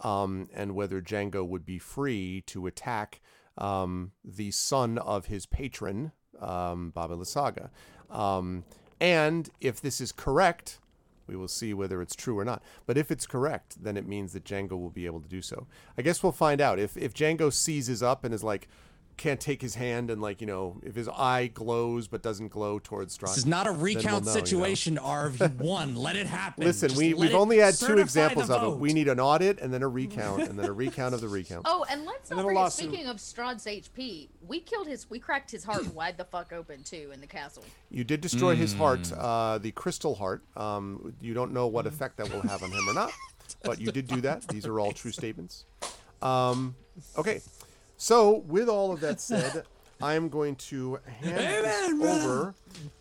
um, 0.03 0.49
and 0.53 0.75
whether 0.75 1.01
Django 1.01 1.47
would 1.47 1.65
be 1.65 1.79
free 1.79 2.43
to 2.47 2.67
attack 2.67 3.21
um, 3.57 4.13
the 4.25 4.51
son 4.51 4.99
of 4.99 5.27
his 5.27 5.47
patron, 5.47 6.13
um, 6.41 6.91
Baba 6.91 7.17
Lysaga, 7.17 7.71
um, 8.11 8.65
and 9.01 9.49
if 9.61 9.81
this 9.81 10.01
is 10.01 10.13
correct, 10.13 10.81
we 11.29 11.37
will 11.37 11.49
see 11.49 11.75
whether 11.75 12.03
it's 12.03 12.17
true 12.17 12.39
or 12.39 12.45
not. 12.45 12.63
But 12.87 12.99
if 12.99 13.11
it's 13.11 13.27
correct, 13.27 13.83
then 13.83 13.97
it 13.97 14.07
means 14.07 14.33
that 14.33 14.45
Django 14.45 14.71
will 14.73 14.91
be 14.91 15.07
able 15.07 15.21
to 15.21 15.29
do 15.29 15.43
so. 15.43 15.67
I 15.97 16.03
guess 16.03 16.23
we'll 16.23 16.33
find 16.33 16.61
out. 16.61 16.79
If 16.79 16.97
if 16.97 17.15
Django 17.15 17.53
seizes 17.53 18.03
up 18.03 18.25
and 18.25 18.35
is 18.35 18.43
like, 18.43 18.69
can't 19.19 19.41
take 19.41 19.61
his 19.61 19.75
hand 19.75 20.11
and 20.11 20.23
like 20.23 20.41
you 20.41 20.47
know 20.47 20.81
if 20.83 20.95
his 20.95 21.09
eye 21.09 21.49
glows 21.53 22.09
but 22.09 22.23
doesn't 22.23 22.49
glow 22.49 22.79
towards 22.79 23.19
Strahd. 23.19 23.29
This 23.29 23.39
is 23.39 23.47
not 23.47 23.67
a 23.67 23.73
we'll 23.73 23.83
recount 23.83 24.25
know, 24.25 24.31
you 24.33 24.39
know. 24.39 24.45
situation, 24.45 24.97
Arv. 24.99 25.37
He 25.37 25.45
won. 25.59 25.95
Let 25.95 26.17
it 26.17 26.27
happen. 26.27 26.65
Listen, 26.65 26.89
Just 26.89 26.99
we 26.99 27.13
we've 27.15 27.35
only 27.35 27.59
had 27.59 27.75
two 27.75 27.99
examples 27.99 28.49
of 28.49 28.63
it. 28.63 28.79
We 28.79 28.93
need 28.95 29.09
an 29.09 29.21
audit 29.21 29.61
and 29.61 29.75
then 29.75 29.83
a 29.83 29.89
recount 29.89 30.43
and 30.45 30.59
then 30.59 30.67
a 30.67 30.73
recount 30.73 31.15
of 31.15 31.21
the 31.21 31.29
recount. 31.29 31.67
Oh, 31.69 31.85
and 31.91 32.05
let's 32.07 32.31
And 32.31 32.39
not 32.39 32.47
then 32.47 32.57
a 32.57 32.59
forget. 32.71 32.73
Speaking 32.73 33.07
of 33.07 33.17
Strahd's 33.17 33.67
HP, 33.67 34.29
we 34.47 34.61
killed 34.61 34.87
his. 34.87 35.11
We 35.11 35.19
cracked 35.19 35.51
his 35.51 35.65
heart 35.65 35.93
wide 35.95 36.17
the 36.17 36.25
fuck 36.25 36.53
open 36.53 36.83
too 36.83 37.11
in 37.13 37.21
the 37.21 37.27
castle. 37.27 37.65
You 37.91 38.05
did 38.05 38.21
destroy 38.21 38.55
his 38.57 38.73
heart, 38.73 39.09
Hmm. 39.09 39.19
uh, 39.21 39.59
the 39.59 39.73
crystal 39.73 40.15
heart. 40.15 40.43
Um, 40.57 41.15
you 41.21 41.35
don't 41.35 41.53
know 41.53 41.67
what 41.67 41.87
effect 41.87 42.17
that 42.19 42.33
will 42.33 42.43
have 42.43 42.63
on 42.63 42.71
him 42.71 42.89
or 42.89 42.95
not, 42.95 43.13
but 43.65 43.81
you 43.81 43.91
did 43.91 44.07
do 44.07 44.21
that. 44.23 44.47
These 44.49 44.65
are 44.67 44.79
all 44.79 44.93
true 44.93 45.11
statements. 45.13 45.65
Um, 46.23 46.75
okay, 47.17 47.41
so 47.99 48.39
with 48.47 48.69
all 48.69 48.93
of 48.93 49.01
that 49.01 49.21
said, 49.21 49.65
I 50.01 50.15
am 50.15 50.29
going 50.29 50.55
to 50.57 51.01
hand 51.21 51.37
this 51.37 51.83
Amen, 51.91 51.99
brother. 52.01 52.21
over. 52.21 52.55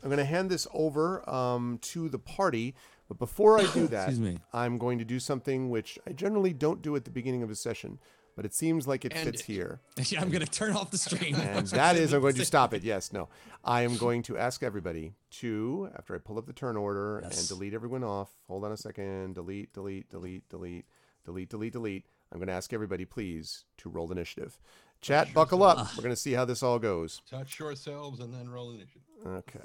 I'm 0.04 0.10
going 0.10 0.18
to 0.18 0.26
hand 0.26 0.50
this 0.50 0.68
over 0.74 1.28
um, 1.30 1.78
to 1.84 2.10
the 2.10 2.20
party. 2.20 2.76
But 3.08 3.20
before 3.20 3.58
I 3.60 3.66
do 3.74 3.88
that. 3.96 4.14
I'm 4.52 4.78
going 4.78 4.98
to 4.98 5.06
do 5.06 5.20
something 5.20 5.70
which 5.70 5.98
I 6.06 6.12
generally 6.12 6.52
don't 6.54 6.82
do 6.82 6.96
at 6.96 7.06
the 7.06 7.12
beginning 7.12 7.44
of 7.44 7.50
a 7.50 7.56
session, 7.56 8.00
but 8.36 8.44
it 8.46 8.54
seems 8.54 8.88
like 8.88 9.06
it 9.06 9.16
End 9.16 9.26
fits 9.26 9.42
it. 9.42 9.46
here. 9.46 9.80
Yeah, 10.08 10.22
I'm 10.22 10.30
gonna 10.30 10.46
turn 10.46 10.74
off 10.76 10.92
the 10.92 10.98
stream. 10.98 11.36
And 11.36 11.68
that 11.68 11.96
is, 11.96 12.14
I'm 12.14 12.22
going 12.22 12.36
to 12.36 12.46
stop 12.46 12.74
it. 12.74 12.84
Yes, 12.84 13.14
no. 13.14 13.30
I 13.64 13.84
am 13.84 13.96
going 13.98 14.24
to 14.24 14.38
ask 14.38 14.62
everybody 14.64 15.14
to, 15.40 15.90
after 15.96 16.16
I 16.16 16.18
pull 16.18 16.38
up 16.38 16.48
the 16.48 16.54
turn 16.54 16.76
order 16.76 17.20
and 17.20 17.48
delete 17.48 17.74
everyone 17.74 18.04
off, 18.04 18.32
hold 18.48 18.66
on 18.66 18.72
a 18.72 18.78
second, 18.78 19.36
delete, 19.36 19.72
delete, 19.74 20.10
delete, 20.10 20.50
delete, 20.50 20.86
delete, 21.26 21.50
delete, 21.50 21.74
delete. 21.74 22.06
I'm 22.32 22.40
going 22.40 22.48
to 22.48 22.54
ask 22.54 22.74
everybody, 22.74 23.06
please, 23.06 23.64
to 23.78 23.90
roll 23.90 24.08
the 24.08 24.16
initiative. 24.16 24.60
Chat, 25.02 25.34
buckle 25.34 25.64
up. 25.64 25.78
We're 25.96 26.04
going 26.04 26.16
to 26.16 26.20
see 26.20 26.34
how 26.34 26.46
this 26.46 26.64
all 26.64 26.80
goes. 26.80 27.22
Touch 27.30 27.60
yourselves 27.60 28.20
and 28.20 28.34
then 28.34 28.50
roll 28.50 28.72
initiative. 28.72 29.02
Okay. 29.26 29.60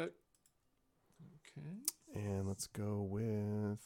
Okay. 0.00 0.10
And 2.14 2.46
let's 2.46 2.66
go 2.66 3.02
with. 3.02 3.78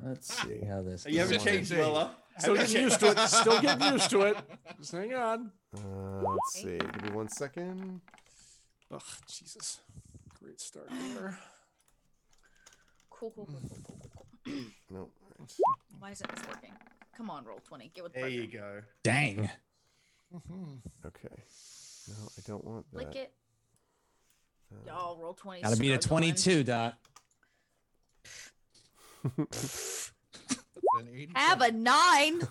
Let's 0.00 0.42
see 0.42 0.60
how 0.64 0.82
this. 0.82 1.06
You 1.08 1.20
haven't 1.20 1.38
goes. 1.38 1.44
changed, 1.44 1.68
Say. 1.70 1.76
Wella. 1.76 2.10
Still 2.38 2.54
getting 2.54 2.82
used 2.82 3.00
to 3.00 3.10
it. 3.10 3.18
Still 3.28 3.60
getting 3.60 3.92
used 3.92 4.10
to 4.10 4.20
it. 4.22 4.36
Just 4.78 4.92
hang 4.92 5.12
on. 5.14 5.50
Uh, 5.76 6.22
let's 6.22 6.52
see. 6.62 6.78
Give 6.78 7.02
me 7.02 7.10
one 7.10 7.28
second. 7.28 8.00
Ugh, 8.92 9.02
Jesus. 9.28 9.80
Great 10.40 10.60
start 10.60 10.88
there. 11.14 11.38
Cool, 13.10 13.32
cool, 13.34 13.46
cool, 13.46 13.60
cool, 13.68 13.78
cool, 13.84 13.96
cool, 14.14 14.26
cool. 14.44 14.54
No. 14.90 15.08
right. 15.38 15.50
Why 15.98 16.10
isn't 16.12 16.30
this 16.30 16.46
working? 16.46 16.72
Come 17.18 17.28
on, 17.30 17.44
roll 17.44 17.58
twenty. 17.66 17.90
Get 17.94 18.04
with 18.04 18.12
the 18.14 18.20
There 18.20 18.28
program. 18.30 18.48
you 18.50 18.58
go. 18.58 18.80
Dang. 19.02 19.50
Okay. 21.04 21.42
No, 22.08 22.14
I 22.14 22.40
don't 22.46 22.64
want 22.64 22.86
that. 22.92 22.98
Click 23.10 23.16
it. 23.16 23.32
Y'all 24.86 25.18
roll 25.20 25.34
twenty. 25.34 25.62
Gotta 25.62 25.76
beat 25.76 25.90
a 25.90 26.00
struggling. 26.00 26.32
22, 26.34 26.62
Dot. 26.64 26.94
Then 30.96 31.08
80 31.12 31.32
Have 31.34 31.60
a 31.60 31.72
nine. 31.72 32.40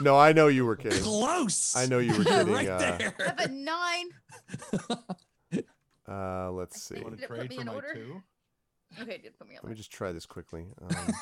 No, 0.00 0.16
I 0.18 0.32
know 0.32 0.48
you 0.48 0.64
were 0.66 0.74
kidding. 0.76 1.00
Close. 1.02 1.74
I 1.76 1.86
know 1.86 1.98
you 1.98 2.16
were 2.16 2.24
kidding. 2.30 2.52
right 2.52 2.68
uh, 2.68 2.78
there. 2.98 3.14
Have 3.20 3.38
a 3.38 3.48
nine. 3.48 4.06
Uh, 6.08 6.50
let's 6.50 6.82
see. 6.82 6.94
think- 6.96 7.06
Want 7.06 7.16
Did 7.20 7.20
to 7.20 7.24
it 7.24 7.28
put 7.28 7.36
trade 7.36 7.50
me 7.50 7.56
for 7.56 7.60
in 7.62 7.66
my 7.68 7.74
order? 7.74 7.94
two? 7.94 8.22
Okay, 9.00 9.18
did 9.18 9.38
put 9.38 9.48
me 9.48 9.54
on. 9.54 9.60
Let 9.62 9.70
me 9.70 9.76
just 9.76 9.92
try 9.92 10.10
this 10.12 10.26
quickly. 10.26 10.66
Um, 10.82 11.12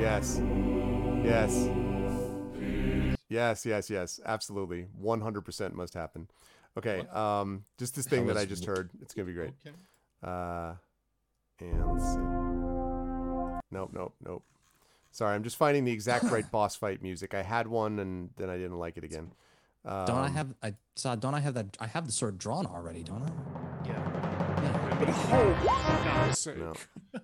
yes. 0.00 0.40
Yes. 1.24 1.68
Yes, 3.28 3.66
yes, 3.66 3.90
yes. 3.90 4.20
Absolutely. 4.24 4.86
100% 5.02 5.72
must 5.74 5.94
happen. 5.94 6.28
Okay. 6.76 7.04
Um, 7.12 7.64
just 7.78 7.96
this 7.96 8.06
thing 8.06 8.26
that 8.26 8.36
I 8.36 8.44
just 8.44 8.64
heard. 8.64 8.90
It's 9.02 9.14
going 9.14 9.26
to 9.26 9.32
be 9.32 9.36
great. 9.36 9.52
Okay. 9.66 9.76
Uh, 10.22 10.74
and 11.60 11.92
let's 11.92 12.04
see. 12.12 12.18
Nope, 13.70 13.90
nope, 13.92 14.14
nope. 14.24 14.42
Sorry, 15.10 15.34
I'm 15.34 15.42
just 15.42 15.56
finding 15.56 15.84
the 15.84 15.92
exact 15.92 16.24
right 16.24 16.48
boss 16.52 16.76
fight 16.76 17.02
music. 17.02 17.34
I 17.34 17.42
had 17.42 17.66
one 17.66 17.98
and 17.98 18.30
then 18.36 18.48
I 18.48 18.56
didn't 18.56 18.78
like 18.78 18.96
it 18.96 19.04
again. 19.04 19.32
Um, 19.84 20.06
Don't 20.06 20.18
I 20.18 20.28
have? 20.28 20.54
I 20.62 20.74
saw. 20.96 21.14
Don't 21.14 21.34
I 21.34 21.40
have 21.40 21.54
that? 21.54 21.76
I 21.80 21.86
have 21.86 22.06
the 22.06 22.12
sword 22.12 22.36
drawn 22.36 22.66
already, 22.66 23.02
don't 23.02 23.22
I? 23.22 23.86
Yeah. 23.86 23.92
Yeah. 24.62 24.96
But 24.98 25.08
oh, 25.08 25.14
for 25.86 26.04
God's 26.04 26.38
sake. 26.38 26.58
No. 26.58 26.72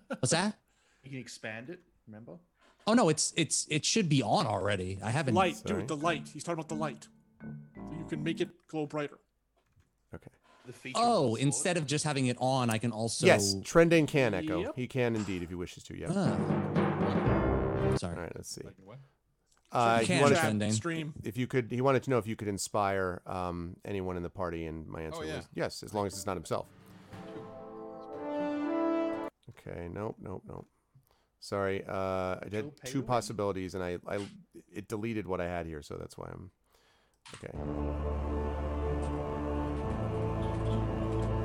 What's 0.08 0.30
that? 0.30 0.56
You 1.02 1.10
can 1.10 1.18
expand 1.18 1.68
it, 1.68 1.80
remember? 2.06 2.38
Oh 2.86 2.94
no, 2.94 3.08
it's 3.08 3.32
it's 3.36 3.66
it 3.70 3.84
should 3.84 4.08
be 4.08 4.22
on 4.22 4.46
already. 4.46 4.98
I 5.02 5.10
haven't. 5.10 5.34
Light, 5.34 5.56
Sorry. 5.56 5.80
dude, 5.80 5.88
the 5.88 5.96
light. 5.96 6.28
He's 6.32 6.44
talking 6.44 6.58
about 6.60 6.68
the 6.68 6.74
light. 6.74 7.08
So 7.40 7.48
you 7.98 8.04
can 8.08 8.22
make 8.22 8.40
it 8.40 8.50
glow 8.68 8.86
brighter. 8.86 9.18
Okay. 10.14 10.30
The 10.66 10.72
feature. 10.72 10.98
of 10.98 11.04
Oh, 11.06 11.36
the 11.36 11.42
instead 11.42 11.76
of 11.76 11.86
just 11.86 12.04
having 12.04 12.26
it 12.26 12.36
on, 12.40 12.70
I 12.70 12.78
can 12.78 12.92
also. 12.92 13.26
yes, 13.26 13.56
Trending 13.64 14.06
can 14.06 14.34
echo. 14.34 14.60
Yep. 14.60 14.72
He 14.76 14.86
can 14.86 15.16
indeed 15.16 15.42
if 15.42 15.48
he 15.48 15.54
wishes 15.54 15.82
to. 15.84 15.96
Yeah. 15.96 16.08
Ah. 16.10 17.96
Sorry. 17.96 18.14
All 18.16 18.20
right, 18.22 18.32
let's 18.34 18.54
see. 18.54 18.62
What? 18.84 18.98
Uh, 19.72 19.98
he 20.00 20.06
can 20.06 20.22
wanted 20.22 20.36
to, 20.36 20.40
trending. 20.40 20.72
Stream. 20.72 21.14
if 21.24 21.36
you 21.36 21.46
could, 21.48 21.70
he 21.70 21.80
wanted 21.80 22.02
to 22.04 22.10
know 22.10 22.18
if 22.18 22.28
you 22.28 22.36
could 22.36 22.46
inspire 22.48 23.20
um, 23.26 23.76
anyone 23.84 24.16
in 24.16 24.22
the 24.22 24.30
party, 24.30 24.66
and 24.66 24.86
my 24.86 25.02
answer 25.02 25.24
yeah. 25.24 25.36
was 25.36 25.48
yes, 25.54 25.82
as 25.82 25.92
long 25.92 26.06
as 26.06 26.12
it's 26.14 26.26
not 26.26 26.36
himself. 26.36 26.66
Okay, 29.50 29.88
nope, 29.92 30.16
nope, 30.20 30.42
nope. 30.46 30.66
Sorry, 31.44 31.84
uh, 31.86 32.36
I 32.40 32.46
did 32.50 32.72
two 32.86 33.02
possibilities, 33.02 33.74
and 33.74 33.84
I, 33.84 33.98
I, 34.08 34.18
it 34.72 34.88
deleted 34.88 35.26
what 35.26 35.42
I 35.42 35.44
had 35.44 35.66
here, 35.66 35.82
so 35.82 35.94
that's 35.96 36.16
why 36.16 36.30
I'm. 36.32 36.50
Okay. 37.34 37.52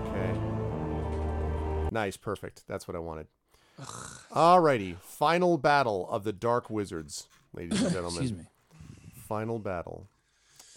Okay. 0.07 1.89
Nice, 1.91 2.15
perfect. 2.15 2.63
That's 2.65 2.87
what 2.87 2.95
I 2.95 2.99
wanted. 2.99 3.27
Alrighty, 4.31 4.95
final 5.01 5.57
battle 5.57 6.09
of 6.09 6.23
the 6.23 6.31
Dark 6.31 6.69
Wizards, 6.69 7.27
ladies 7.53 7.81
and 7.81 7.91
gentlemen. 7.93 8.21
Excuse 8.21 8.39
me. 8.39 8.45
Final 9.27 9.59
battle 9.59 10.07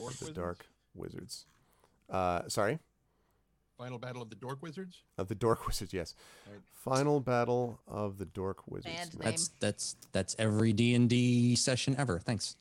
of 0.00 0.18
the 0.18 0.32
Dark 0.32 0.66
Wizards. 0.96 1.46
Uh, 2.10 2.48
sorry, 2.48 2.80
Final 3.82 3.98
battle 3.98 4.22
of 4.22 4.30
the 4.30 4.36
Dork 4.36 4.62
Wizards? 4.62 5.02
of 5.18 5.26
the 5.28 5.34
Dork 5.34 5.66
Wizards. 5.66 5.92
Yes. 5.92 6.14
Right. 6.48 6.60
Final 6.84 7.18
battle 7.20 7.80
of 7.88 8.18
the 8.18 8.24
Dork 8.26 8.62
Wizards. 8.68 8.94
Band 8.94 9.14
name. 9.18 9.22
That's 9.24 9.48
that's 9.60 9.96
that's 10.12 10.36
every 10.38 10.72
D 10.72 10.94
and 10.94 11.08
D 11.10 11.56
session 11.56 11.96
ever. 11.98 12.18
Thanks. 12.20 12.56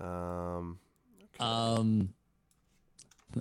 Um, 0.00 0.78
Um, 1.38 2.14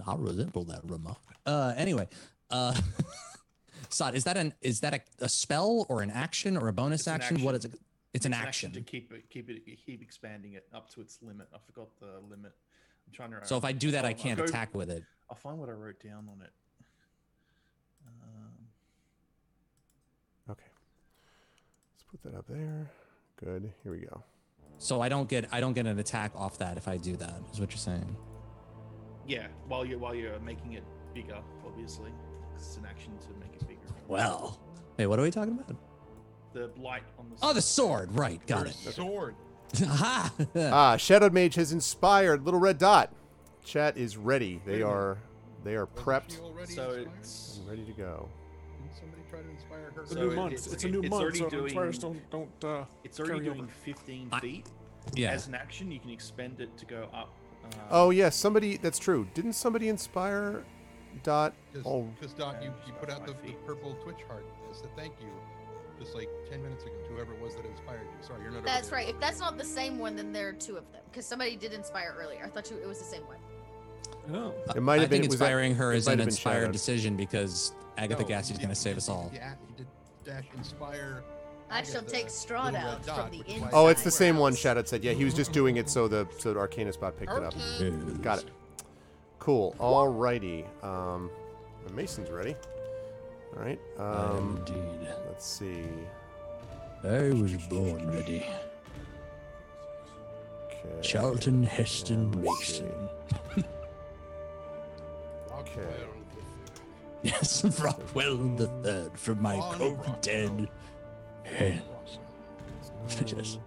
I'll 0.05 0.17
resemble 0.17 0.63
that 0.65 0.81
remark. 0.83 1.17
Uh, 1.45 1.73
anyway, 1.77 2.07
uh, 2.49 2.79
Sod, 3.89 4.15
is 4.15 4.23
that 4.25 4.37
an 4.37 4.53
is 4.61 4.79
that 4.81 4.93
a, 4.93 5.01
a 5.25 5.29
spell 5.29 5.85
or 5.89 6.01
an 6.01 6.11
action 6.11 6.55
or 6.57 6.67
a 6.67 6.73
bonus 6.73 7.01
It's 7.01 7.07
an 7.07 7.13
action? 7.13 7.41
What 7.43 7.55
is 7.55 7.65
it? 7.65 7.73
It's 8.13 8.25
an 8.25 8.33
action. 8.33 8.73
to 8.73 8.81
keep 8.81 9.11
it, 9.13 9.29
keep 9.29 9.49
it, 9.49 9.63
keep 9.85 10.01
expanding 10.01 10.53
it 10.53 10.65
up 10.73 10.89
to 10.91 11.01
its 11.01 11.19
limit. 11.21 11.47
I 11.53 11.57
forgot 11.65 11.87
the 11.99 12.19
limit. 12.29 12.51
I'm 13.07 13.13
trying 13.13 13.31
to. 13.31 13.45
So 13.47 13.57
if 13.57 13.63
I 13.65 13.71
do 13.71 13.91
that, 13.91 14.03
I 14.05 14.09
I'll- 14.09 14.13
I'll 14.15 14.21
can't 14.21 14.37
go- 14.37 14.43
attack 14.43 14.75
with 14.75 14.89
it. 14.91 15.03
I'll 15.31 15.37
find 15.37 15.57
what 15.57 15.69
I 15.69 15.71
wrote 15.71 15.99
down 16.03 16.27
on 16.29 16.41
it. 16.41 16.51
Um, 18.05 18.51
okay. 20.51 20.65
Let's 21.93 22.03
put 22.11 22.21
that 22.23 22.37
up 22.37 22.45
there. 22.49 22.91
Good. 23.43 23.71
Here 23.83 23.93
we 23.93 23.99
go. 23.99 24.23
So 24.77 24.99
I 25.01 25.07
don't 25.09 25.29
get 25.29 25.47
I 25.51 25.61
don't 25.61 25.73
get 25.73 25.85
an 25.87 25.97
attack 25.99 26.33
off 26.35 26.57
that 26.57 26.75
if 26.75 26.87
I 26.89 26.97
do 26.97 27.15
that. 27.17 27.33
Is 27.53 27.59
what 27.61 27.71
you're 27.71 27.77
saying? 27.77 28.15
yeah, 29.27 29.47
while 29.67 29.85
you're 29.85 29.99
while 29.99 30.13
you're 30.13 30.37
making 30.39 30.73
it 30.73 30.83
bigger, 31.13 31.37
obviously, 31.65 32.09
'cause 32.51 32.65
it's 32.67 32.77
an 32.77 32.85
action 32.85 33.13
to 33.19 33.29
make 33.39 33.53
it 33.55 33.65
bigger. 33.67 33.79
Well, 34.09 34.59
hey, 34.97 35.05
what 35.07 35.17
are 35.17 35.21
we 35.21 35.31
talking 35.31 35.53
about? 35.53 35.75
The 36.53 36.69
light 36.81 37.03
on 37.17 37.29
the. 37.29 37.35
Oh, 37.41 37.53
the 37.53 37.61
sword. 37.61 38.11
Right, 38.11 38.45
got 38.47 38.59
Your 38.59 38.67
it. 38.67 38.73
Sword. 38.95 39.35
Aha! 39.83 40.33
Ah, 40.57 40.97
Shadowed 40.97 41.31
Mage 41.31 41.55
has 41.55 41.71
inspired 41.71 42.43
Little 42.43 42.59
Red 42.59 42.77
Dot. 42.77 43.13
Chat 43.63 43.97
is 43.97 44.17
ready. 44.17 44.61
They 44.65 44.71
Wait 44.73 44.81
a 44.81 44.85
minute. 44.85 44.93
are, 44.93 45.17
they 45.63 45.75
are 45.75 45.85
prepped 45.87 46.31
So 46.33 46.47
inspired? 46.91 47.09
it's 47.19 47.57
and 47.59 47.69
ready 47.69 47.83
to 47.85 47.91
go. 47.93 48.29
Didn't 48.81 48.95
somebody 48.99 49.21
try 49.29 49.39
to 49.41 49.49
inspire 49.49 49.91
her? 49.95 50.01
It's 50.01 50.11
a 50.11 50.15
new 50.15 50.31
it- 50.31 50.35
month. 50.35 50.53
it's- 50.53 50.73
It's, 50.73 50.83
a 50.83 50.89
new 50.89 50.99
it's 51.01 51.09
month, 51.09 51.21
already 51.21 51.39
so 51.39 51.49
doing- 51.49 51.63
inspires 51.65 51.99
don't 51.99 52.29
don't 52.31 52.63
uh 52.65 52.85
it's 53.03 53.19
already 53.19 53.45
doing 53.45 53.61
over. 53.61 53.71
15 53.83 54.29
I- 54.31 54.39
feet. 54.39 54.65
yeah. 55.13 55.31
As 55.31 55.47
an 55.47 55.55
action, 55.55 55.91
you 55.91 55.99
can 55.99 56.09
expend 56.09 56.59
it 56.59 56.75
to 56.77 56.85
go 56.85 57.09
up. 57.13 57.29
Uh, 57.63 57.67
Oh 57.91 58.09
yes, 58.09 58.35
somebody. 58.35 58.77
That's 58.77 58.97
true. 58.99 59.27
Didn't 59.33 59.53
somebody 59.53 59.87
inspire 59.89 60.63
Dot? 61.23 61.53
Oh, 61.85 62.03
Because 62.19 62.33
Dot, 62.33 62.63
you, 62.63 62.73
you 62.87 62.93
put 62.93 63.09
out 63.09 63.25
the, 63.27 63.33
the 63.45 63.53
purple 63.65 63.93
Twitch 64.03 64.21
heart 64.27 64.45
as 64.71 64.81
a 64.81 64.87
thank 64.95 65.13
you, 65.21 65.27
just 65.99 66.15
like 66.15 66.29
ten 66.49 66.63
minutes 66.63 66.83
ago. 66.83 66.93
to 67.07 67.13
Whoever 67.13 67.33
it 67.35 67.41
was 67.41 67.55
that 67.55 67.65
inspired 67.65 68.01
you. 68.01 68.25
Sorry, 68.27 68.41
you're 68.41 68.51
not. 68.51 68.63
That's 68.65 68.91
right. 68.91 69.09
If 69.09 69.19
that's 69.19 69.39
not 69.39 69.57
the 69.57 69.63
same 69.65 69.99
one, 69.99 70.15
then 70.15 70.31
there 70.33 70.49
are 70.49 70.53
two 70.53 70.77
of 70.77 70.91
them. 70.91 71.01
Because 71.11 71.25
somebody 71.25 71.55
did 71.55 71.73
inspire 71.73 72.15
earlier. 72.17 72.41
I 72.43 72.49
thought 72.49 72.71
you, 72.71 72.77
it 72.77 72.87
was 72.87 72.97
the 72.99 73.05
same 73.05 73.25
one. 73.27 73.37
Oh. 74.33 74.53
It 74.75 74.81
might 74.81 74.97
I 74.97 75.01
have 75.01 75.09
been- 75.09 75.21
think 75.21 75.31
was 75.31 75.39
that- 75.39 75.45
inspiring 75.45 75.75
her 75.75 75.93
it 75.93 75.97
is 75.97 76.05
might 76.05 76.13
an 76.13 76.21
inspired 76.21 76.59
shadowed. 76.61 76.71
decision 76.73 77.15
because 77.17 77.73
Agatha 77.97 78.21
No, 78.23 78.27
Gassie's 78.29 78.57
he 78.57 78.63
going 78.63 78.69
to 78.69 78.75
save 78.75 78.97
us 78.97 79.09
all. 79.09 79.31
Yeah, 79.33 79.53
he 79.67 79.73
did 79.75 79.87
dash 80.23 80.45
inspire 80.55 81.23
I 81.69 81.83
shall 81.83 82.03
take 82.03 82.27
Strahd 82.27 82.75
out 82.75 83.05
dot, 83.05 83.29
from 83.29 83.31
the 83.31 83.37
which 83.39 83.47
inside. 83.55 83.69
Oh, 83.73 83.87
it's 83.87 84.03
the 84.03 84.11
same 84.11 84.37
one. 84.37 84.51
house. 84.51 84.59
Shadow 84.59 84.83
said. 84.83 85.03
Yeah, 85.05 85.13
he 85.13 85.23
was 85.23 85.33
just 85.33 85.53
doing 85.53 85.77
it 85.77 85.89
so 85.89 86.07
the 86.09 86.27
so 86.37 86.53
the 86.53 86.59
Arcana 86.59 86.91
spot 86.91 87.17
picked 87.17 87.31
it 87.31 87.41
up. 87.43 87.53
Got 88.21 88.39
it. 88.39 88.49
Cool. 89.39 89.73
Alrighty. 89.79 90.65
Um, 90.83 91.29
Mason's 91.93 92.29
ready. 92.29 92.55
All 93.55 93.63
right. 93.63 93.79
Um, 93.97 94.63
Indeed. 94.67 95.07
let's 95.27 95.45
see. 95.45 95.83
I 97.03 97.29
was 97.31 97.53
born 97.69 98.05
ready. 98.11 98.45
Okay. 100.65 101.01
Charlton 101.01 101.63
Heston 101.63 102.31
Let's 102.43 102.67
see. 102.79 102.83
Mason. 105.75 105.89
Okay. 105.91 106.05
Yes, 107.23 107.63
Rockwell 107.81 108.37
the 108.55 108.67
Third 108.83 109.17
from 109.17 109.41
my 109.41 109.55
On 109.57 109.75
cold 109.77 109.97
Rockwell. 109.97 110.19
dead 110.21 110.69
hands. 111.43 111.81
Yes. 113.35 113.57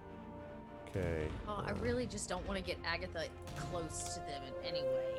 Okay. 0.88 1.26
Oh, 1.48 1.62
I 1.66 1.72
really 1.72 2.06
just 2.06 2.28
don't 2.28 2.46
want 2.48 2.58
to 2.58 2.64
get 2.64 2.78
Agatha 2.84 3.24
close 3.56 4.14
to 4.14 4.20
them 4.20 4.42
in 4.46 4.68
any 4.68 4.82
way. 4.82 5.14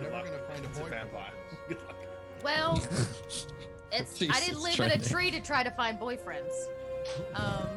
You're 0.00 0.10
never 0.10 0.24
gonna 0.28 0.38
find 0.48 0.64
a 0.64 0.68
It's 0.68 0.78
a 0.78 0.82
boyfriend. 0.82 1.10
vampire. 1.10 1.32
Good 1.68 1.78
luck. 1.86 1.96
Well, 2.42 2.82
it's 3.92 4.22
I 4.22 4.24
Jesus, 4.26 4.46
didn't 4.46 4.62
live 4.62 4.80
in 4.80 4.90
a 4.92 4.98
tree 4.98 5.30
to 5.30 5.40
try 5.40 5.62
to 5.62 5.70
find 5.72 5.98
boyfriends. 5.98 6.66
Um, 7.34 7.68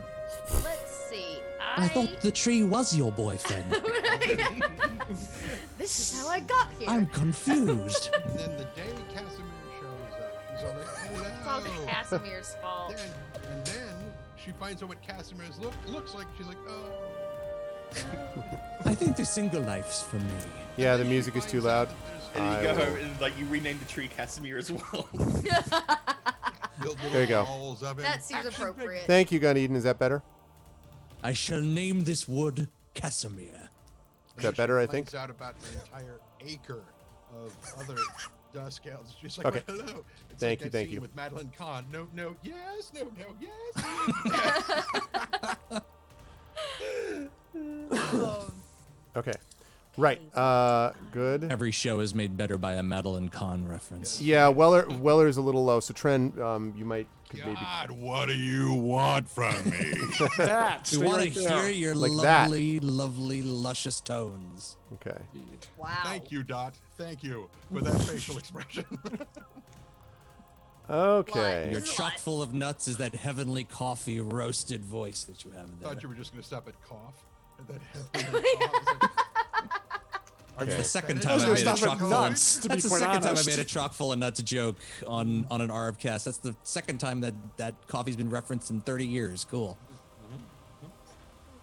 let's 0.63 1.04
see. 1.15 1.39
I, 1.61 1.85
I 1.85 1.87
thought 1.87 2.21
the 2.21 2.31
tree 2.31 2.63
was 2.63 2.95
your 2.95 3.11
boyfriend. 3.11 3.71
this 5.77 5.99
is 5.99 6.13
how 6.19 6.27
I 6.29 6.39
got 6.41 6.69
here. 6.79 6.89
I'm 6.89 7.05
confused. 7.07 8.09
And 8.13 8.39
then 8.39 8.57
the 8.57 8.63
day 8.63 8.93
Kasimir 9.13 9.79
shows 9.79 10.21
up, 10.21 10.33
she's 10.51 10.63
all 10.65 11.21
like, 11.21 11.31
It's 11.31 11.47
all 11.47 11.61
Kasimir's 12.19 12.55
fault. 12.61 12.95
Then, 12.95 13.09
and 13.51 13.65
then 13.65 13.95
she 14.43 14.51
finds 14.51 14.83
out 14.83 14.89
what 14.89 15.01
Kasimir's 15.01 15.57
look 15.59 15.73
looks 15.87 16.13
like. 16.13 16.27
She's 16.37 16.47
like, 16.47 16.57
oh. 16.69 16.91
I 18.85 18.93
think 18.93 19.15
the 19.15 19.25
single 19.25 19.61
life's 19.61 20.01
for 20.01 20.17
me. 20.17 20.25
Yeah, 20.77 20.97
the 20.97 21.05
music 21.05 21.35
is 21.35 21.45
too 21.45 21.61
loud. 21.61 21.87
And 22.35 22.57
you 22.57 22.63
go 22.73 22.85
home 22.85 22.97
and 22.97 23.21
like 23.21 23.37
you 23.39 23.45
rename 23.45 23.79
the 23.79 23.85
tree 23.85 24.09
Kasimir 24.09 24.57
as 24.57 24.71
well. 24.71 25.07
There 27.11 27.21
you 27.21 27.27
go. 27.27 27.45
balls 27.45 27.83
of 27.83 27.97
him. 27.97 28.03
that 28.03 28.21
seems 28.21 28.45
appropriate. 28.45 29.05
Thank 29.07 29.31
you, 29.31 29.39
Gun 29.39 29.55
Eden. 29.57 29.77
Is 29.77 29.83
that 29.83 29.97
better? 29.97 30.21
I 31.25 31.33
shall 31.33 31.59
name 31.61 32.03
this 32.03 32.27
wood 32.27 32.67
Kasimir. 32.93 33.69
Is 34.37 34.43
that 34.43 34.55
better? 34.55 34.77
I 34.77 34.85
think. 34.85 35.09
finds 35.09 35.15
out 35.15 35.31
about 35.31 35.55
the 35.59 35.79
entire 35.79 36.19
acre 36.45 36.83
of 37.33 37.51
other 37.79 37.97
dusk 38.53 38.85
elves. 38.85 39.15
She's 39.19 39.35
like, 39.39 39.47
Okay. 39.47 39.63
"Well, 39.67 39.77
hello. 39.77 40.05
It's 40.29 40.39
Thank 40.39 40.59
like 40.59 40.65
you, 40.65 40.65
that 40.65 40.71
thank 40.71 40.87
scene 40.89 40.93
you. 40.93 41.01
With 41.01 41.15
Madeline 41.15 41.51
Kahn. 41.57 41.87
No, 41.91 42.07
no, 42.13 42.35
yes, 42.43 42.91
no, 42.93 43.11
no, 43.17 43.35
yes. 43.41 43.83
Um, 48.03 48.51
Okay. 49.17 49.33
Right. 49.97 50.21
Uh, 50.35 50.91
good. 51.11 51.45
Every 51.45 51.71
show 51.71 52.01
is 52.01 52.13
made 52.13 52.37
better 52.37 52.57
by 52.59 52.73
a 52.73 52.83
Madeline 52.83 53.29
Kahn 53.29 53.67
reference. 53.67 54.21
Yeah, 54.21 54.49
Weller 54.49 54.85
Weller's 54.99 55.37
a 55.37 55.41
little 55.41 55.65
low. 55.65 55.79
So 55.79 55.93
Trent, 55.93 56.39
um, 56.39 56.73
you 56.77 56.85
might 56.85 57.07
could 57.35 57.45
maybe 57.45 57.55
God, 57.61 57.91
what 57.91 58.27
do 58.27 58.33
you 58.35 58.73
want 58.73 59.29
from 59.29 59.53
me? 59.69 59.93
That. 60.37 60.87
We 60.91 60.97
stay 60.97 61.05
want 61.05 61.21
to 61.23 61.29
hear 61.29 61.69
your 61.69 61.95
Like 61.95 62.11
that. 62.23 62.43
lovely, 62.49 62.79
lovely, 62.79 63.41
luscious 63.41 64.01
tones. 64.01 64.77
Okay. 64.93 65.17
wow. 65.77 65.89
Thank 66.03 66.31
you, 66.31 66.43
Dot. 66.43 66.75
Thank 66.97 67.23
you 67.23 67.49
for 67.73 67.81
that 67.81 68.01
facial 68.01 68.37
expression. 68.37 68.85
Okay. 70.89 71.71
Your 71.71 71.79
This 71.81 71.95
chock 71.95 72.17
full 72.19 72.43
of 72.43 72.53
nuts 72.53 72.87
is 72.87 72.97
that 72.97 73.15
heavenly 73.15 73.63
coffee 73.63 74.21
roasted 74.21 74.85
voice 74.85 75.23
that 75.23 75.43
you 75.43 75.49
have 75.51 75.65
in 75.65 75.79
there. 75.79 75.89
thought 75.89 76.03
you 76.03 76.09
were 76.09 76.13
just 76.15 76.31
going 76.31 76.41
to 76.43 76.47
stop 76.47 76.67
at 76.67 76.75
cough. 76.87 77.25
And 77.57 77.67
then 78.13 78.43
cough. 78.59 79.24
That's 80.57 80.69
Okay. 80.69 80.77
the 80.77 80.83
second 80.87 81.21
time 81.21 81.39
I 81.39 81.43
no 81.43 81.47
made 81.49 81.57
a 81.57 81.61
stuff 81.61 81.79
chock 81.81 81.97
full 81.99 82.13
of 82.13 82.29
nuts, 82.31 82.55
That's 82.59 82.83
the 82.83 82.89
quite 82.89 82.99
second 82.99 83.21
time 83.23 83.37
I 83.37 83.43
made 83.45 83.59
a 83.59 83.63
chock 83.65 83.93
full 83.93 84.13
of 84.13 84.19
nuts 84.19 84.41
joke 84.41 84.77
on 85.05 85.45
on 85.51 85.59
an 85.61 85.69
Arbcast. 85.69 86.23
That's 86.23 86.37
the 86.37 86.55
second 86.63 86.99
time 86.99 87.19
that 87.21 87.33
that 87.57 87.75
coffee's 87.87 88.15
been 88.15 88.29
referenced 88.29 88.71
in 88.71 88.79
30 88.81 89.05
years. 89.05 89.45
Cool. 89.49 89.77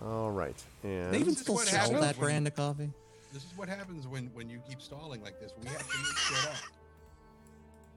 All 0.04 0.30
right. 0.30 0.62
They 0.82 1.16
even 1.18 1.34
still 1.34 1.54
what 1.54 1.66
sell 1.68 1.90
that 1.92 2.16
when- 2.16 2.24
brand 2.26 2.46
of 2.48 2.54
coffee. 2.56 2.90
this 3.32 3.44
is 3.44 3.56
what 3.56 3.68
happens 3.68 4.06
when, 4.06 4.26
when 4.34 4.50
you 4.50 4.60
keep 4.68 4.82
stalling 4.82 5.22
like 5.22 5.40
this. 5.40 5.52
We 5.62 5.68
have 5.68 5.78
to 5.88 5.96
make 5.98 6.16
shit 6.18 6.46
up. 6.50 6.56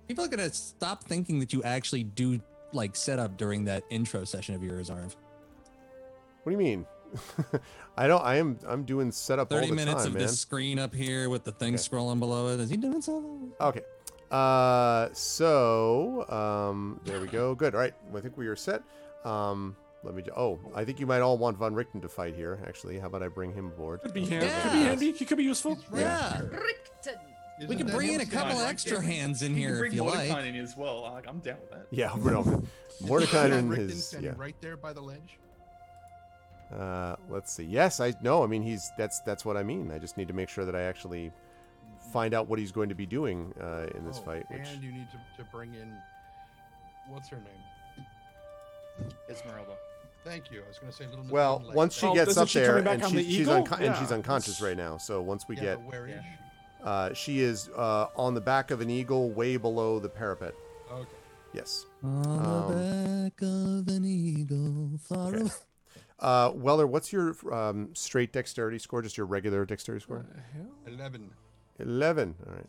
People 0.07 0.23
are 0.23 0.27
gonna 0.29 0.53
stop 0.53 1.03
thinking 1.03 1.39
that 1.39 1.51
you 1.51 1.61
actually 1.63 2.03
do 2.03 2.39
like 2.71 2.95
set 2.95 3.19
up 3.19 3.37
during 3.37 3.65
that 3.65 3.83
intro 3.89 4.23
session 4.23 4.53
of 4.55 4.63
yours, 4.63 4.89
Arv. 4.89 5.15
what 6.43 6.51
do 6.51 6.51
you 6.51 6.57
mean? 6.63 6.85
I 7.97 8.07
don't. 8.07 8.21
I 8.23 8.35
am. 8.37 8.59
I'm 8.67 8.83
doing 8.83 9.11
setup 9.11 9.51
all 9.51 9.57
30 9.57 9.69
the 9.69 9.75
minutes 9.75 9.97
time, 10.03 10.07
of 10.07 10.13
man. 10.13 10.21
this 10.23 10.39
screen 10.39 10.79
up 10.79 10.93
here 10.93 11.29
with 11.29 11.43
the 11.43 11.51
thing 11.51 11.73
Okay. 11.75 11.83
scrolling 11.83 12.19
below 12.19 12.49
it. 12.53 12.59
Is 12.59 12.69
he 12.69 12.77
doing 12.77 13.01
something? 13.01 13.51
Okay. 13.61 13.81
Uh, 14.31 15.09
so 15.13 16.25
um, 16.29 16.99
there 17.05 17.19
we 17.21 17.27
go. 17.27 17.55
Good. 17.61 17.73
All 17.75 17.81
right. 17.81 17.93
I 18.15 18.19
think 18.19 18.37
we 18.37 18.47
are 18.47 18.55
set. 18.55 18.81
Um, 19.23 19.75
let 20.03 20.13
me. 20.15 20.23
Oh, 20.35 20.59
I 20.75 20.83
think 20.83 20.99
you 20.99 21.05
might 21.07 21.21
all 21.21 21.37
want 21.37 21.57
Von 21.57 21.73
Richten 21.73 22.01
to 22.01 22.09
fight 22.09 22.35
here. 22.35 22.59
Actually, 22.67 22.99
how 22.99 23.07
about 23.07 23.23
I 23.23 23.27
bring 23.27 23.53
him 23.53 23.67
aboard? 23.67 24.01
Could 24.01 24.13
be 24.13 24.25
handy. 24.25 24.47
Could 24.47 24.71
be 24.71 24.79
handy. 24.83 25.11
He 25.13 25.25
could 25.25 25.37
be 25.37 25.43
useful. 25.43 25.75
He's 25.75 25.91
right 25.91 26.01
Yeah. 26.01 26.41
Richten. 26.41 27.15
We 27.57 27.63
Isn't 27.65 27.77
can 27.77 27.87
bring 27.95 28.11
in 28.11 28.19
a 28.19 28.25
couple 28.25 28.57
Yeah, 28.59 28.67
extra 28.67 28.97
yeah. 28.97 29.03
hands 29.13 29.41
in 29.41 29.55
here 29.55 29.77
bring 29.77 29.91
if 29.93 29.95
you 29.95 30.03
Mordecai 30.03 30.27
like. 30.33 30.45
in 30.45 30.55
as 30.57 30.75
well. 30.75 31.03
Like, 31.03 31.25
I'm 31.25 31.39
down 31.39 31.55
with 31.61 31.71
that. 31.71 31.87
Yeah, 31.89 32.11
no, 32.21 32.61
Mordecai 33.07 33.45
Isn't 33.45 33.53
and 33.53 33.69
Richten 33.71 33.89
his. 33.89 34.07
standing 34.07 34.31
Yeah. 34.31 34.35
right 34.37 34.55
there 34.59 34.75
by 34.75 34.91
the 34.91 34.99
ledge. 35.01 35.39
Uh, 36.73 37.15
let's 37.29 37.51
see. 37.53 37.63
Yes, 37.63 37.99
I 37.99 38.13
no. 38.21 38.43
I 38.43 38.47
mean, 38.47 38.63
he's 38.63 38.91
that's 38.97 39.19
that's 39.21 39.45
what 39.45 39.55
I 39.57 39.63
mean. 39.63 39.91
I 39.91 39.99
just 39.99 40.17
need 40.17 40.27
to 40.27 40.33
make 40.33 40.49
sure 40.49 40.65
that 40.65 40.75
I 40.75 40.81
actually 40.81 41.31
find 42.11 42.33
out 42.33 42.47
what 42.47 42.59
he's 42.59 42.71
going 42.71 42.89
to 42.89 42.95
be 42.95 43.05
doing 43.05 43.53
uh, 43.61 43.87
in 43.95 44.05
this 44.05 44.17
Oh, 44.21 44.25
fight. 44.25 44.45
Which 44.49 44.61
And 44.67 44.81
you 44.83 44.91
need 44.91 45.07
to, 45.11 45.43
to 45.43 45.49
bring 45.51 45.73
in 45.75 45.91
what's 47.09 47.29
her 47.29 47.37
name? 47.37 48.05
Esmeralda. 49.29 49.73
Thank 50.23 50.51
you. 50.51 50.61
I 50.63 50.67
was 50.67 50.79
going 50.79 50.91
to 50.91 50.97
say 50.97 51.05
little. 51.07 51.23
Miss 51.23 51.31
well, 51.31 51.59
Moonlight. 51.59 51.75
once 51.75 51.95
she 51.97 52.05
Oh, 52.07 52.13
gets 52.15 52.31
isn't 52.31 52.43
up 52.43 52.47
she 52.49 52.59
there 52.59 52.77
and 52.77 53.05
she, 53.05 53.15
the 53.15 53.23
she's 53.23 53.39
Eagle? 53.41 53.53
unco- 53.55 53.75
and 53.75 53.95
she's 53.97 54.11
unconscious 54.11 54.59
right 54.61 54.77
now. 54.77 54.97
So 54.97 55.21
once 55.21 55.47
we 55.47 55.55
yeah, 55.57 55.61
get, 55.63 55.81
where 55.83 56.07
is 56.07 56.15
she? 56.21 56.83
uh, 56.83 57.13
she 57.13 57.39
is 57.41 57.69
uh, 57.75 58.07
on 58.15 58.33
the 58.33 58.41
back 58.41 58.71
of 58.71 58.81
an 58.81 58.89
eagle, 58.89 59.29
way 59.31 59.57
below 59.57 59.99
the 59.99 60.09
parapet. 60.09 60.55
Okay. 60.91 61.09
Yes. 61.53 61.85
On 62.03 62.25
Um, 62.25 62.67
the 62.75 63.29
back 63.29 63.41
of 63.41 63.87
an 63.95 64.03
eagle, 64.05 64.97
far 65.07 65.27
okay. 65.27 65.41
away. 65.41 65.49
Uh, 66.19 66.51
Weller, 66.55 66.87
what's 66.87 67.11
your 67.11 67.35
um, 67.53 67.89
straight 67.93 68.31
dexterity 68.31 68.79
score? 68.79 69.01
Just 69.01 69.17
your 69.17 69.25
regular 69.25 69.65
dexterity 69.65 70.03
score? 70.03 70.25
Eleven. 70.87 71.31
11. 71.79 72.35
All 72.47 72.53
right. 72.53 72.67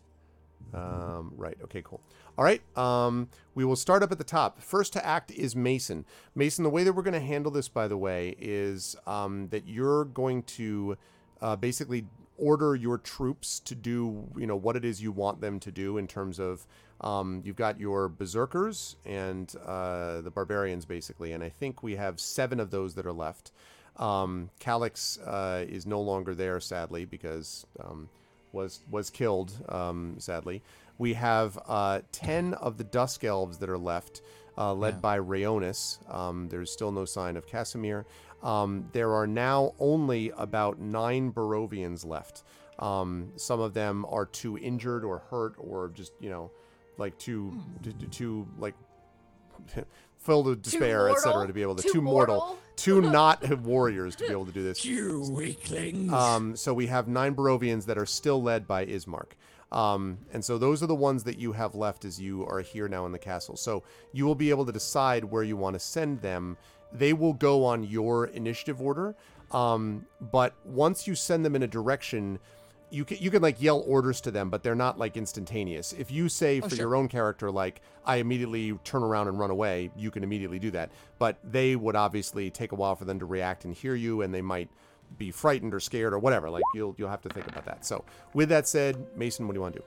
Um, 0.74 1.32
right. 1.36 1.56
Okay, 1.64 1.80
cool. 1.84 2.00
All 2.36 2.44
right. 2.44 2.60
Um, 2.76 3.28
we 3.54 3.64
will 3.64 3.76
start 3.76 4.02
up 4.02 4.10
at 4.10 4.18
the 4.18 4.24
top. 4.24 4.60
First 4.60 4.92
to 4.94 5.06
act 5.06 5.30
is 5.30 5.54
Mason. 5.54 6.04
Mason, 6.34 6.64
the 6.64 6.70
way 6.70 6.82
that 6.84 6.92
we're 6.92 7.02
going 7.02 7.14
to 7.14 7.20
handle 7.20 7.52
this, 7.52 7.68
by 7.68 7.88
the 7.88 7.96
way, 7.96 8.34
is 8.38 8.96
um, 9.06 9.48
that 9.50 9.66
you're 9.66 10.06
going 10.06 10.42
to 10.42 10.96
uh, 11.40 11.56
basically 11.56 12.06
order 12.36 12.74
your 12.74 12.98
troops 12.98 13.60
to 13.60 13.74
do, 13.74 14.28
you 14.36 14.46
know, 14.46 14.56
what 14.56 14.76
it 14.76 14.84
is 14.84 15.00
you 15.00 15.12
want 15.12 15.40
them 15.40 15.58
to 15.60 15.70
do 15.70 15.96
in 15.96 16.06
terms 16.06 16.38
of 16.38 16.66
um, 17.00 17.42
you've 17.44 17.56
got 17.56 17.78
your 17.80 18.08
berserkers 18.08 18.96
and 19.04 19.54
uh, 19.64 20.20
the 20.22 20.30
barbarians, 20.30 20.84
basically. 20.84 21.32
And 21.32 21.42
I 21.44 21.48
think 21.48 21.82
we 21.82 21.96
have 21.96 22.18
seven 22.20 22.60
of 22.60 22.70
those 22.70 22.94
that 22.94 23.06
are 23.06 23.12
left. 23.12 23.52
Um, 23.96 24.50
Calix 24.58 25.18
uh, 25.20 25.64
is 25.68 25.86
no 25.86 26.00
longer 26.00 26.34
there, 26.34 26.60
sadly, 26.60 27.04
because 27.04 27.66
um, 27.80 28.08
was 28.52 28.80
was 28.90 29.10
killed. 29.10 29.52
Um, 29.68 30.16
sadly, 30.18 30.62
we 30.98 31.14
have 31.14 31.58
uh, 31.66 32.00
ten 32.12 32.54
of 32.54 32.76
the 32.78 32.84
Dusk 32.84 33.24
Elves 33.24 33.58
that 33.58 33.68
are 33.70 33.78
left, 33.78 34.22
uh, 34.58 34.74
led 34.74 34.94
Yeah. 34.94 35.00
by 35.00 35.18
Rayonis. 35.18 35.98
Um, 36.14 36.48
there's 36.48 36.70
still 36.70 36.92
no 36.92 37.04
sign 37.04 37.36
of 37.36 37.46
Kasimir. 37.46 38.04
Um, 38.42 38.86
there 38.92 39.14
are 39.14 39.26
now 39.26 39.72
only 39.78 40.30
about 40.36 40.78
nine 40.78 41.32
Barovians 41.32 42.04
left. 42.04 42.42
Um, 42.78 43.32
some 43.36 43.60
of 43.60 43.72
them 43.72 44.04
are 44.10 44.26
too 44.26 44.58
injured 44.58 45.04
or 45.04 45.18
hurt 45.30 45.54
or 45.56 45.88
just 45.88 46.12
you 46.20 46.28
know, 46.28 46.50
like 46.98 47.18
too 47.18 47.58
too, 47.82 47.92
too 48.10 48.48
like 48.58 48.74
filled 50.18 50.46
with 50.46 50.62
despair, 50.62 51.08
etc. 51.10 51.46
To 51.46 51.52
be 51.52 51.62
able 51.62 51.76
to 51.76 51.82
Too 51.82 51.94
too 51.94 52.02
mortal, 52.02 52.36
mortal? 52.36 52.58
too 52.76 53.00
not 53.12 53.60
warriors 53.60 54.16
to 54.16 54.26
be 54.26 54.30
able 54.32 54.46
to 54.46 54.52
do 54.52 54.62
this. 54.62 54.84
You 54.84 55.26
weaklings. 55.30 56.12
Um, 56.12 56.56
so 56.56 56.74
we 56.74 56.86
have 56.86 57.08
nine 57.08 57.34
Barovians 57.34 57.86
that 57.86 57.98
are 57.98 58.06
still 58.06 58.42
led 58.42 58.66
by 58.66 58.86
Ismark. 58.86 59.32
Um, 59.72 60.18
and 60.32 60.44
so 60.44 60.58
those 60.58 60.82
are 60.82 60.86
the 60.86 60.94
ones 60.94 61.24
that 61.24 61.38
you 61.38 61.52
have 61.52 61.74
left 61.74 62.04
as 62.04 62.20
you 62.20 62.46
are 62.46 62.60
here 62.60 62.88
now 62.88 63.04
in 63.04 63.12
the 63.12 63.18
castle. 63.18 63.56
So 63.56 63.82
you 64.12 64.24
will 64.24 64.34
be 64.36 64.50
able 64.50 64.64
to 64.66 64.72
decide 64.72 65.24
where 65.24 65.42
you 65.42 65.56
want 65.56 65.74
to 65.74 65.80
send 65.80 66.20
them. 66.22 66.56
They 66.92 67.12
will 67.12 67.32
go 67.32 67.64
on 67.64 67.82
your 67.82 68.26
initiative 68.26 68.80
order. 68.80 69.16
Um, 69.50 70.06
but 70.20 70.54
once 70.64 71.06
you 71.06 71.14
send 71.14 71.44
them 71.44 71.56
in 71.56 71.62
a 71.62 71.66
direction, 71.66 72.38
you 72.90 73.04
can 73.04 73.18
you 73.18 73.30
can 73.30 73.42
like 73.42 73.60
yell 73.60 73.82
orders 73.86 74.20
to 74.22 74.30
them, 74.30 74.48
but 74.50 74.62
they're 74.62 74.74
not 74.74 74.98
like 74.98 75.16
instantaneous. 75.16 75.92
If 75.92 76.10
you 76.10 76.28
say 76.28 76.60
Oh, 76.60 76.68
for 76.68 76.76
sure. 76.76 76.78
your 76.86 76.94
own 76.96 77.08
character 77.08 77.50
like 77.50 77.80
I 78.04 78.16
immediately 78.16 78.72
turn 78.84 79.02
around 79.02 79.28
and 79.28 79.38
run 79.38 79.50
away, 79.50 79.90
you 79.96 80.10
can 80.10 80.22
immediately 80.22 80.58
do 80.58 80.70
that. 80.72 80.90
But 81.18 81.38
they 81.42 81.74
would 81.76 81.96
obviously 81.96 82.50
take 82.50 82.72
a 82.72 82.76
while 82.76 82.94
for 82.94 83.04
them 83.04 83.18
to 83.18 83.24
react 83.26 83.64
and 83.64 83.74
hear 83.74 83.94
you, 83.94 84.22
and 84.22 84.32
they 84.32 84.42
might 84.42 84.68
be 85.18 85.30
frightened 85.30 85.72
or 85.74 85.80
scared 85.80 86.12
or 86.12 86.18
whatever. 86.18 86.48
Like 86.50 86.62
you'll 86.74 86.94
you'll 86.98 87.08
have 87.10 87.22
to 87.22 87.28
think 87.28 87.46
about 87.48 87.64
that. 87.64 87.84
So 87.84 88.04
with 88.34 88.48
that 88.50 88.68
said, 88.68 88.96
Mason, 89.16 89.46
what 89.46 89.54
do 89.54 89.58
you 89.58 89.62
want 89.62 89.74
to 89.74 89.80
do? 89.80 89.86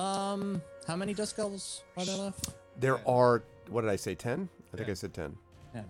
Um, 0.00 0.62
how 0.86 0.96
many 0.96 1.14
dusk 1.14 1.38
elves 1.38 1.82
are 1.96 2.04
there 2.04 2.16
left? 2.16 2.50
There 2.78 3.06
are 3.08 3.42
what 3.68 3.82
did 3.82 3.90
I 3.90 3.96
say? 3.96 4.14
Ten? 4.14 4.48
I 4.72 4.76
think 4.76 4.88
I 4.88 4.94
said 4.94 5.12
ten. 5.12 5.36
Ten. 5.72 5.84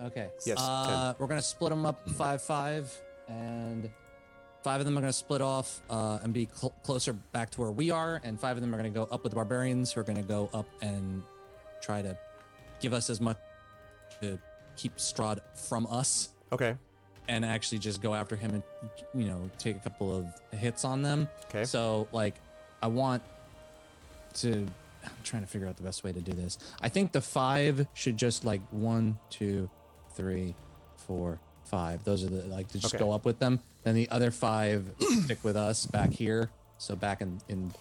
Okay. 0.00 0.28
Yes, 0.44 0.58
Uh, 0.60 1.14
we're 1.18 1.26
gonna 1.26 1.40
split 1.42 1.70
them 1.70 1.86
up 1.86 2.08
five 2.10 2.42
five, 2.42 2.92
and 3.28 3.90
five 4.62 4.80
of 4.80 4.86
them 4.86 4.96
are 4.96 5.00
gonna 5.00 5.12
split 5.12 5.40
off 5.42 5.80
uh, 5.90 6.18
and 6.22 6.32
be 6.32 6.48
cl- 6.54 6.74
closer 6.82 7.12
back 7.12 7.50
to 7.50 7.60
where 7.60 7.70
we 7.70 7.90
are, 7.90 8.20
and 8.24 8.38
five 8.38 8.56
of 8.56 8.60
them 8.62 8.74
are 8.74 8.76
gonna 8.78 8.90
go 8.90 9.04
up 9.10 9.22
with 9.22 9.30
the 9.30 9.36
barbarians, 9.36 9.92
who 9.92 10.00
are 10.00 10.04
gonna 10.04 10.22
go 10.22 10.48
up 10.54 10.66
and 10.80 11.22
try 11.80 12.02
to 12.02 12.16
give 12.80 12.92
us 12.92 13.10
as 13.10 13.20
much 13.20 13.36
to 14.20 14.38
keep 14.76 14.96
Strahd 14.96 15.40
from 15.54 15.86
us, 15.86 16.30
Okay. 16.52 16.76
and 17.28 17.44
actually 17.44 17.78
just 17.78 18.00
go 18.02 18.14
after 18.14 18.36
him 18.36 18.50
and 18.52 18.62
you 19.14 19.28
know 19.28 19.50
take 19.58 19.76
a 19.76 19.80
couple 19.80 20.14
of 20.16 20.58
hits 20.58 20.84
on 20.84 21.02
them. 21.02 21.28
Okay. 21.46 21.64
So 21.64 22.08
like, 22.12 22.34
I 22.82 22.86
want 22.88 23.22
to. 24.34 24.66
I'm 25.04 25.10
trying 25.24 25.42
to 25.42 25.48
figure 25.48 25.66
out 25.66 25.76
the 25.76 25.82
best 25.82 26.04
way 26.04 26.12
to 26.12 26.20
do 26.20 26.30
this. 26.32 26.58
I 26.80 26.88
think 26.88 27.10
the 27.10 27.20
five 27.20 27.88
should 27.92 28.16
just 28.16 28.44
like 28.44 28.60
one, 28.70 29.18
two, 29.30 29.68
three, 30.14 30.54
four, 30.96 31.40
five. 31.64 32.04
Those 32.04 32.22
are 32.22 32.28
the 32.28 32.42
like 32.46 32.68
to 32.68 32.78
just 32.78 32.94
Okay. 32.94 33.02
go 33.04 33.10
up 33.10 33.24
with 33.24 33.40
them. 33.40 33.58
Then 33.84 33.94
the 33.94 34.08
other 34.10 34.30
five 34.30 34.92
stick 35.24 35.42
with 35.42 35.56
us 35.56 35.86
back 35.86 36.10
here. 36.12 36.50
So 36.78 36.96
back 36.96 37.20
in 37.20 37.40
in 37.48 37.72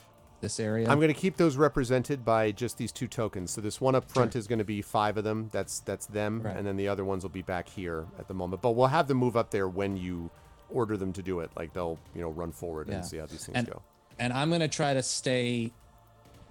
this 0.41 0.60
area. 0.60 0.89
I'm 0.89 0.97
going 0.99 1.14
to 1.14 1.20
keep 1.20 1.38
those 1.38 1.56
represented 1.56 2.26
by 2.26 2.52
just 2.52 2.78
these 2.80 2.91
two 2.91 3.08
tokens. 3.08 3.52
So 3.52 3.62
this 3.62 3.80
one 3.80 3.93
up 3.93 4.10
front 4.12 4.36
is 4.36 4.47
going 4.47 4.58
to 4.60 4.66
be 4.66 4.82
five 4.82 5.18
of 5.18 5.24
them. 5.24 5.49
That's 5.52 5.80
that's 5.82 6.08
them, 6.08 6.41
Right. 6.41 6.58
and 6.58 6.66
then 6.66 6.78
the 6.78 6.88
other 6.88 7.06
ones 7.06 7.24
will 7.24 7.30
be 7.30 7.43
back 7.43 7.70
here 7.70 8.08
at 8.18 8.28
the 8.28 8.34
moment. 8.34 8.62
But 8.64 8.72
we'll 8.72 8.88
have 8.88 9.08
them 9.08 9.18
move 9.18 9.38
up 9.38 9.52
there 9.52 9.68
when 9.70 9.97
you 9.97 10.32
order 10.72 10.97
them 10.97 11.14
to 11.14 11.22
do 11.22 11.39
it. 11.41 11.52
Like 11.56 11.74
they'll 11.74 11.99
you 12.16 12.22
know 12.22 12.30
run 12.30 12.52
forward 12.52 12.88
Yeah. 12.88 12.95
and 12.95 13.06
see 13.06 13.18
how 13.18 13.28
these 13.28 13.45
things 13.45 13.56
and 13.58 13.68
go. 13.68 13.82
and 14.18 14.34
I'm 14.34 14.49
gonna 14.49 14.68
try 14.68 14.93
to 14.95 15.04
stay 15.04 15.72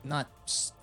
not 0.04 0.28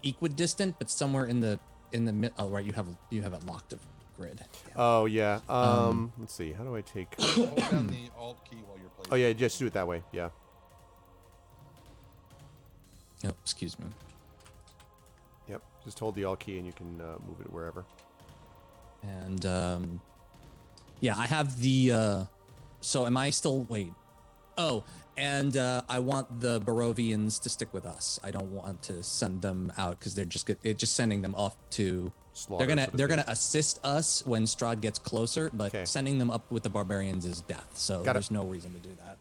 equidistant, 0.03 0.75
but 0.77 0.89
somewhere 0.89 1.25
in 1.25 1.39
the 1.39 1.59
in 1.93 2.03
the 2.05 2.11
mid. 2.13 2.33
Oh, 2.37 2.49
right, 2.49 2.65
you 2.65 2.73
have 2.73 2.87
you 3.09 3.21
have 3.21 3.31
it 3.33 3.45
locked 3.45 3.71
grid. 4.17 4.41
Yeah. 4.67 4.73
Oh 4.75 5.05
yeah. 5.05 5.39
Um, 5.47 6.11
let's 6.19 6.33
see. 6.33 6.51
How 6.51 6.63
do 6.63 6.75
I 6.75 6.81
take? 6.81 7.15
Hold 7.21 7.55
down 7.55 7.87
the 7.87 8.09
Alt 8.17 8.43
key 8.49 8.57
while 8.65 8.77
you're 8.77 8.89
playing. 8.89 9.07
Oh 9.11 9.15
yeah, 9.15 9.33
just 9.33 9.59
do 9.59 9.67
it 9.67 9.73
that 9.73 9.87
way. 9.87 10.03
Yeah. 10.11 10.29
Oh, 13.25 13.31
excuse 13.41 13.79
me. 13.79 13.85
Yep. 15.49 15.61
Just 15.83 15.99
hold 15.99 16.15
the 16.15 16.23
Alt 16.25 16.39
key 16.41 16.57
and 16.57 16.65
you 16.65 16.73
can 16.73 17.01
uh, 17.01 17.17
move 17.25 17.41
it 17.41 17.51
wherever. 17.51 17.85
And 19.01 19.45
um, 19.45 20.01
yeah, 20.99 21.17
I 21.17 21.25
have 21.25 21.59
the. 21.59 21.91
Uh, 21.91 22.23
so 22.81 23.05
am 23.05 23.17
I 23.17 23.29
still 23.31 23.63
wait? 23.63 23.93
Oh, 24.57 24.83
and 25.15 25.55
uh, 25.57 25.81
I 25.89 25.99
want 25.99 26.41
the 26.41 26.59
Barovians 26.61 27.41
to 27.41 27.49
stick 27.49 27.73
with 27.73 27.85
us. 27.85 28.19
I 28.23 28.31
don't 28.31 28.51
want 28.51 28.81
to 28.83 29.03
send 29.03 29.41
them 29.41 29.71
out 29.77 29.99
because 29.99 30.15
they're 30.15 30.25
just 30.25 30.45
get, 30.45 30.61
they're 30.61 30.73
just 30.73 30.95
sending 30.95 31.21
them 31.21 31.35
off 31.35 31.55
to. 31.71 32.11
Slaughter, 32.37 32.65
they're 32.65 32.75
gonna 32.75 32.89
they're 32.93 33.07
gonna 33.07 33.25
assist 33.27 33.79
us 33.83 34.23
when 34.25 34.43
Strahd 34.43 34.79
gets 34.81 34.99
closer, 34.99 35.49
but 35.53 35.73
Okay. 35.73 35.85
sending 35.85 36.19
them 36.19 36.29
up 36.29 36.49
with 36.51 36.63
the 36.63 36.69
barbarians 36.69 37.25
is 37.25 37.41
death. 37.41 37.67
So 37.73 38.03
Got 38.03 38.11
it. 38.11 38.13
there's 38.13 38.31
no 38.31 38.43
reason 38.45 38.73
to 38.73 38.79
do 38.79 38.95
that. 39.05 39.17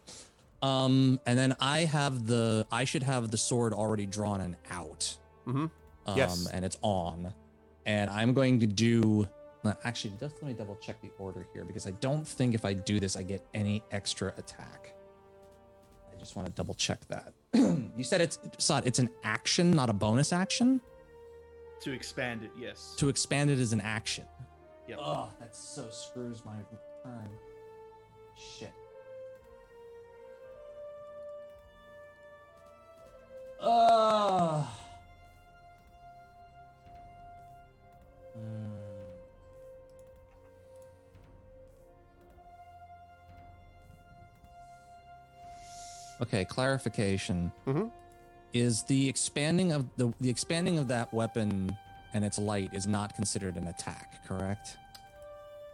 Um, 0.67 1.19
and 1.25 1.37
then 1.37 1.55
I 1.59 1.79
have 1.85 2.27
the 2.27 2.65
I 2.71 2.83
should 2.85 3.03
have 3.03 3.31
the 3.31 3.37
sword 3.37 3.73
already 3.73 4.05
drawn 4.05 4.41
and 4.41 4.55
out. 4.69 5.17
Mhm. 5.47 5.55
Um, 6.05 6.17
Yes. 6.17 6.47
and 6.47 6.63
it's 6.63 6.77
on, 6.81 7.33
and 7.85 8.09
I'm 8.09 8.33
going 8.33 8.59
to 8.59 8.67
do. 8.67 9.27
uh, 9.65 9.73
Actually, 9.83 10.13
just 10.19 10.35
let 10.41 10.43
me 10.43 10.53
double 10.53 10.75
check 10.77 11.01
the 11.01 11.09
order 11.19 11.45
here 11.53 11.65
because 11.65 11.85
I 11.87 11.91
don't 11.91 12.25
think 12.27 12.53
if 12.55 12.63
I 12.65 12.73
do 12.73 12.99
this 12.99 13.15
I 13.17 13.23
get 13.23 13.45
any 13.53 13.83
extra 13.91 14.33
attack. 14.37 14.93
I 16.13 16.17
just 16.19 16.35
want 16.35 16.47
to 16.47 16.53
double 16.53 16.73
check 16.75 16.99
that. 17.09 17.33
you 17.53 18.03
said 18.03 18.21
it's 18.21 18.39
Sod, 18.59 18.85
it's 18.87 18.99
an 18.99 19.09
action, 19.23 19.71
not 19.71 19.89
a 19.89 19.93
bonus 19.93 20.31
action. 20.31 20.79
To 21.81 21.91
expand 21.91 22.43
it, 22.43 22.51
yes. 22.57 22.95
To 22.97 23.09
expand 23.09 23.49
it 23.49 23.59
as 23.59 23.71
an 23.73 23.81
action. 23.81 24.25
Yep. 24.87 24.99
Oh, 25.01 25.29
that 25.39 25.55
so 25.55 25.87
screws 25.89 26.43
my 26.45 26.53
turn. 27.03 27.29
Shit. 28.35 28.73
Ugh. 33.59 34.65
Hmm. 38.33 38.71
Okay, 46.21 46.45
clarification. 46.45 47.51
Mhm. 47.65 47.91
Is 48.53 48.83
the 48.83 49.07
expanding 49.09 49.71
of 49.71 49.85
the 49.97 50.13
the 50.19 50.29
expanding 50.29 50.79
of 50.79 50.87
that 50.87 51.13
weapon 51.13 51.75
and 52.13 52.23
its 52.23 52.39
light 52.39 52.73
is 52.73 52.87
not 52.87 53.13
considered 53.15 53.55
an 53.57 53.67
attack, 53.67 54.25
correct? 54.25 54.77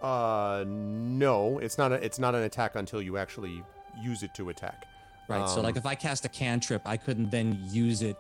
Uh, 0.01 0.65
no, 0.67 1.59
it's 1.59 1.77
not. 1.77 1.91
A, 1.91 1.95
it's 2.03 2.19
not 2.19 2.35
an 2.35 2.41
attack 2.43 2.75
until 2.75 3.01
you 3.01 3.17
actually 3.17 3.63
use 4.01 4.23
it 4.23 4.33
to 4.35 4.49
attack. 4.49 4.85
Right. 5.29 5.47
so 5.47 5.61
like 5.61 5.75
Um, 5.75 5.77
if 5.79 5.85
I 5.85 5.95
cast 5.95 6.25
a 6.25 6.29
cantrip, 6.29 6.81
I 6.85 6.97
couldn't 6.97 7.29
then 7.31 7.59
use 7.69 8.01
it 8.01 8.17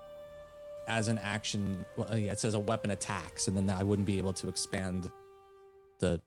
as 0.87 1.09
an 1.09 1.17
action. 1.17 1.83
Well, 1.97 2.17
yeah, 2.17 2.31
it 2.31 2.39
says 2.39 2.53
a 2.53 2.59
weapon 2.59 2.91
attacks, 2.91 3.47
and 3.49 3.57
then 3.57 3.69
I 3.69 3.83
wouldn't 3.83 4.05
be 4.05 4.17
able 4.17 4.33
to 4.33 4.47
expand 4.47 5.11
the 5.99 6.21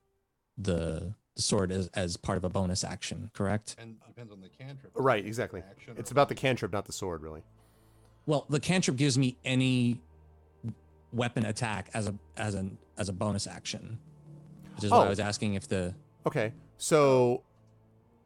the, 0.57 1.13
the 1.35 1.41
sword 1.41 1.71
as, 1.71 1.87
as 1.93 2.17
part 2.17 2.37
of 2.37 2.43
a 2.43 2.49
bonus 2.49 2.83
action. 2.83 3.31
Correct. 3.33 3.75
And 3.79 3.95
depends 4.07 4.31
on 4.31 4.41
the 4.41 4.49
cantrip. 4.49 4.91
Right, 4.95 5.25
exactly. 5.25 5.63
It's 5.95 6.11
about 6.11 6.29
the 6.29 6.35
cantrip, 6.35 6.71
not 6.73 6.85
the 6.85 6.93
sword, 6.93 7.21
really. 7.21 7.43
Well, 8.27 8.45
the 8.49 8.59
cantrip 8.59 8.97
gives 8.97 9.17
me 9.17 9.37
any 9.43 9.99
weapon 11.13 11.45
attack 11.45 11.89
as 11.95 12.07
a 12.07 12.13
as 12.35 12.53
an 12.53 12.77
as 12.97 13.09
a 13.09 13.13
bonus 13.13 13.47
action, 13.47 13.97
which 14.75 14.83
is 14.83 14.91
why 14.91 14.97
Oh. 14.97 15.01
I 15.03 15.09
was 15.09 15.19
asking 15.19 15.55
if 15.55 15.67
the 15.67 15.95
Okay, 16.25 16.51
so, 16.77 17.41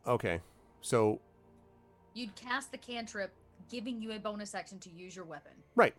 okay, 0.08 0.42
so 0.82 1.20
You'd 2.16 2.36
cast 2.36 2.72
the 2.72 2.78
cantrip, 2.78 3.32
giving 3.70 4.02
you 4.02 4.12
a 4.12 4.20
bonus 4.20 4.54
action 4.56 4.80
to 4.80 4.90
use 4.90 5.16
your 5.16 5.24
weapon. 5.24 5.54
right, 5.76 5.94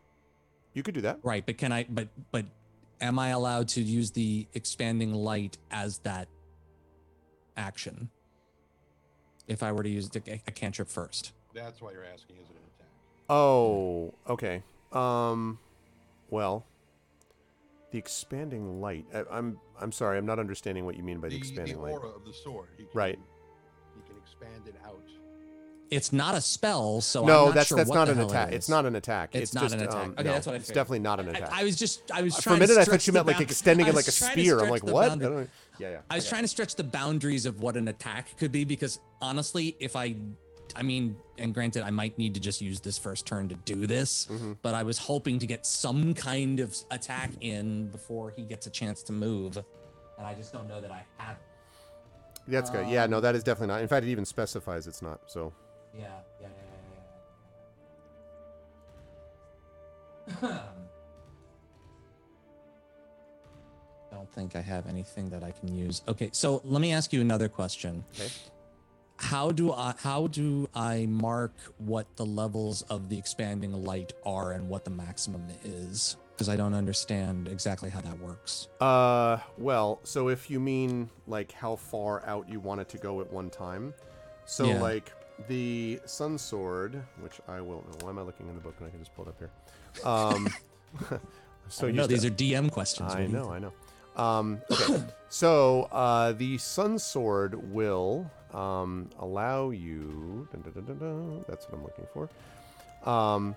you 0.74 0.82
could 0.82 0.94
do 0.94 1.00
that. 1.03 1.20
right. 1.22 1.46
But 1.46 1.57
can 1.57 1.70
I? 1.72 1.86
But 1.88 2.09
but 2.32 2.44
am 3.00 3.18
I 3.18 3.28
allowed 3.28 3.68
to 3.68 3.80
use 3.82 4.11
the 4.11 4.46
expanding 4.53 5.14
light 5.14 5.57
as 5.70 5.98
that 5.98 6.28
action? 7.57 8.11
If 9.48 9.62
I 9.62 9.70
were 9.72 9.82
to 9.82 9.88
use 9.88 10.09
the, 10.09 10.20
a 10.46 10.50
cantrip 10.53 10.88
first. 10.88 11.32
That's 11.55 11.80
why 11.80 11.92
you're 11.92 12.05
asking, 12.05 12.36
is 12.36 12.48
it 12.48 12.57
an 12.57 12.62
attack? 12.76 12.82
Oh, 13.35 14.12
okay. 14.28 14.62
Um, 14.93 15.59
well, 16.28 16.66
the 17.91 17.97
expanding 17.99 18.83
light. 18.83 19.07
I, 19.14 19.24
I'm 19.30 19.59
I'm 19.80 19.91
sorry, 19.91 20.18
I'm 20.18 20.26
not 20.26 20.39
understanding 20.39 20.85
what 20.85 20.99
you 20.99 21.03
mean 21.03 21.18
by 21.18 21.28
the, 21.28 21.37
The, 21.37 21.39
expanding 21.39 21.76
the 21.76 21.83
light. 21.83 21.95
of 21.95 22.24
the 22.26 22.33
sword. 22.33 22.68
He 22.76 22.85
can, 22.85 22.91
Right. 22.93 23.18
He 23.95 24.03
can 24.07 24.18
expand 24.18 24.66
it 24.66 24.74
out. 24.85 25.01
It's 25.91 26.12
not 26.12 26.35
a 26.35 26.41
spell, 26.43 27.01
so 27.01 27.20
I'm 27.20 27.26
no, 27.26 27.45
not 27.47 27.55
that's 27.55 27.68
sure 27.68 27.76
that's 27.76 27.89
what 27.89 27.97
not 27.97 28.09
an 28.11 28.16
hell 28.16 28.26
it 28.26 28.30
attack. 28.30 28.53
It's 28.53 28.68
not 28.68 28.85
an 28.87 28.97
attack. 28.97 29.35
It's 29.35 29.55
not 29.55 29.64
just, 29.64 29.74
an 29.74 29.83
attack. 29.83 29.95
Um, 29.95 30.11
Okay, 30.12 30.22
no, 30.24 30.33
that's 30.33 30.47
what 30.47 30.55
I 30.55 30.57
It's 30.57 30.68
definitely 30.68 30.99
not 31.01 31.20
an 31.20 31.28
attack. 31.28 31.51
I 31.53 31.64
was 31.64 31.76
just 31.76 32.11
I 32.11 32.22
was 32.22 32.37
For 32.37 32.43
trying 32.43 32.57
a 32.57 32.61
minute, 32.61 32.78
I 32.78 32.85
thought 32.85 33.07
you 33.07 33.12
meant 33.14 33.26
like 33.26 33.41
extending 33.41 33.87
it 33.87 33.95
like 33.95 34.09
a 34.09 34.12
spear. 34.12 34.61
I'm 34.61 34.68
like, 34.68 34.85
what? 34.85 35.11
I 35.11 35.16
don't, 35.16 35.51
yeah, 35.78 35.91
yeah. 35.91 35.99
I 36.11 36.16
was 36.16 36.24
okay. 36.24 36.30
trying 36.30 36.43
to 36.43 36.49
stretch 36.49 36.76
the 36.76 36.85
boundaries 36.85 37.47
of 37.47 37.61
what 37.61 37.76
an 37.76 37.89
attack 37.89 38.37
could 38.39 38.53
be 38.53 38.64
because 38.64 39.01
honestly, 39.20 39.76
if 39.80 39.97
I, 39.97 40.16
I 40.77 40.83
mean, 40.83 41.16
and 41.39 41.55
granted, 41.55 41.83
I 41.83 41.91
might 41.91 42.16
need 42.18 42.35
to 42.35 42.41
just 42.41 42.61
use 42.61 42.81
this 42.81 42.99
first 42.99 43.27
turn 43.27 43.49
to 43.49 43.55
do 43.55 43.87
this, 43.87 44.27
Mhm. 44.27 44.57
but 44.62 44.75
I 44.75 44.83
was 44.83 44.99
hoping 44.99 45.39
to 45.41 45.47
get 45.47 45.64
some 45.66 46.14
kind 46.14 46.61
of 46.61 46.77
attack 46.91 47.31
in 47.41 47.89
before 47.89 48.31
he 48.31 48.43
gets 48.43 48.66
a 48.66 48.70
chance 48.70 49.03
to 49.05 49.12
move, 49.12 49.57
and 50.18 50.27
I 50.27 50.35
just 50.35 50.53
don't 50.53 50.68
know 50.68 50.81
that 50.81 50.91
I 50.91 51.05
have. 51.18 51.37
it. 51.37 51.43
That's 52.49 52.70
good. 52.70 52.89
Yeah, 52.89 53.07
no, 53.07 53.18
Um, 53.18 53.23
that 53.23 53.35
is 53.37 53.45
definitely 53.45 53.68
not. 53.75 53.83
In 53.83 53.89
fact, 53.89 54.05
it 54.05 54.11
even 54.11 54.25
specifies 54.25 54.87
it's 54.87 55.03
not. 55.03 55.20
So 55.31 55.53
Yeah, 55.97 56.09
yeah, 56.41 56.49
yeah, 56.49 56.55
yeah, 60.41 60.49
yeah. 60.49 60.62
Don't 64.11 64.31
think 64.33 64.57
I 64.57 64.61
have 64.61 64.87
anything 64.87 65.31
that 65.31 65.43
I 65.43 65.53
can 65.53 65.75
use. 65.75 66.03
Okay, 66.09 66.31
so 66.33 66.61
let 66.64 66.81
me 66.81 66.93
ask 66.93 67.12
you 67.12 67.20
another 67.20 67.49
question. 67.49 68.05
Okay. 68.14 68.31
How 69.23 69.51
do 69.53 69.73
I 69.73 69.95
how 69.99 70.27
do 70.27 70.68
I 70.75 71.07
mark 71.07 71.55
what 71.79 72.16
the 72.16 72.27
levels 72.27 72.83
of 72.83 73.09
the 73.09 73.16
expanding 73.16 73.73
light 73.73 74.12
are 74.27 74.53
and 74.53 74.68
what 74.68 74.85
the 74.85 74.91
maximum 74.91 75.47
is? 75.64 76.16
Because 76.33 76.49
I 76.49 76.57
don't 76.57 76.75
understand 76.75 77.47
exactly 77.47 77.89
how 77.89 78.01
that 78.01 78.18
works. 78.18 78.68
Uh, 78.81 79.39
well, 79.59 80.01
so 80.03 80.29
if 80.29 80.51
you 80.51 80.59
mean 80.59 81.09
like 81.29 81.53
how 81.53 81.77
far 81.77 82.27
out 82.27 82.49
you 82.49 82.59
want 82.59 82.81
it 82.81 82.89
to 82.91 82.99
go 82.99 83.20
at 83.20 83.33
one 83.33 83.49
time, 83.49 83.95
so 84.45 84.64
Yeah. 84.66 84.81
like 84.81 85.12
the 85.49 86.01
Sun 86.05 86.37
Sword, 86.39 87.01
which 87.20 87.41
I 87.49 87.61
will. 87.61 87.85
Why 88.01 88.11
am 88.11 88.18
I 88.18 88.23
looking 88.23 88.49
in 88.49 88.55
the 88.57 88.61
book 88.61 88.75
when 88.81 88.89
I 88.89 88.91
can 88.91 88.99
just 88.99 89.14
pull 89.14 89.27
it 89.27 89.29
up 89.29 89.39
here? 89.39 89.51
Um, 90.05 90.49
so 91.68 91.91
no, 91.91 92.07
these 92.09 92.23
to- 92.23 92.29
are 92.29 92.31
DM 92.31 92.70
questions. 92.73 93.12
I 93.12 93.20
What 93.20 93.27
do 93.31 93.33
you 93.33 93.39
know, 93.39 93.51
I 93.53 93.59
know. 93.61 93.73
Um, 94.14 94.61
okay, 94.70 95.03
so 95.31 95.85
uh, 95.93 96.33
the 96.33 96.59
Sun 96.59 96.99
Sword 96.99 97.73
will 97.73 98.31
um, 98.55 99.09
allow 99.18 99.70
you. 99.70 100.48
dun, 100.53 100.62
dun, 100.62 100.84
dun, 100.84 101.44
that's 101.48 101.66
what 101.66 101.74
I'm 101.74 101.82
looking 101.82 102.07
for. 102.12 102.28
Um, 103.09 103.57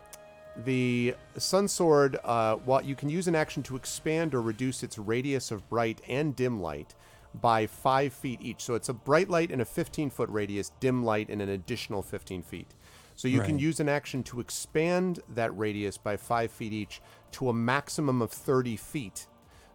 the 0.63 1.15
Sun 1.37 1.67
Sword, 1.67 2.17
uh, 2.23 2.55
while 2.57 2.83
you 2.83 2.95
can 2.95 3.09
use 3.09 3.27
an 3.27 3.35
action 3.35 3.61
to 3.63 3.75
expand 3.75 4.33
or 4.33 4.41
reduce 4.41 4.83
its 4.83 4.97
radius 4.97 5.51
of 5.51 5.67
bright 5.69 6.01
and 6.07 6.35
dim 6.35 6.61
light 6.61 6.95
by 7.41 7.67
five 7.67 8.13
feet 8.13 8.39
each. 8.41 8.63
So 8.63 8.75
it's 8.75 8.87
a 8.87 8.93
bright 8.93 9.29
light 9.29 9.51
in 9.51 9.59
a 9.59 9.65
15 9.65 10.09
foot 10.09 10.29
radius, 10.29 10.71
dim 10.79 11.03
light 11.03 11.29
in 11.29 11.41
an 11.41 11.49
additional 11.49 12.01
15 12.01 12.41
feet. 12.43 12.73
So 13.17 13.29
you 13.29 13.39
can 13.41 13.59
use 13.59 13.79
an 13.79 13.87
action 13.87 14.23
to 14.23 14.41
expand 14.41 15.21
that 15.33 15.57
radius 15.57 15.97
by 15.97 16.17
five 16.17 16.51
feet 16.51 16.73
each 16.73 17.01
to 17.31 17.49
a 17.49 17.53
maximum 17.53 18.21
of 18.21 18.29
30 18.29 18.75
feet. 18.75 19.27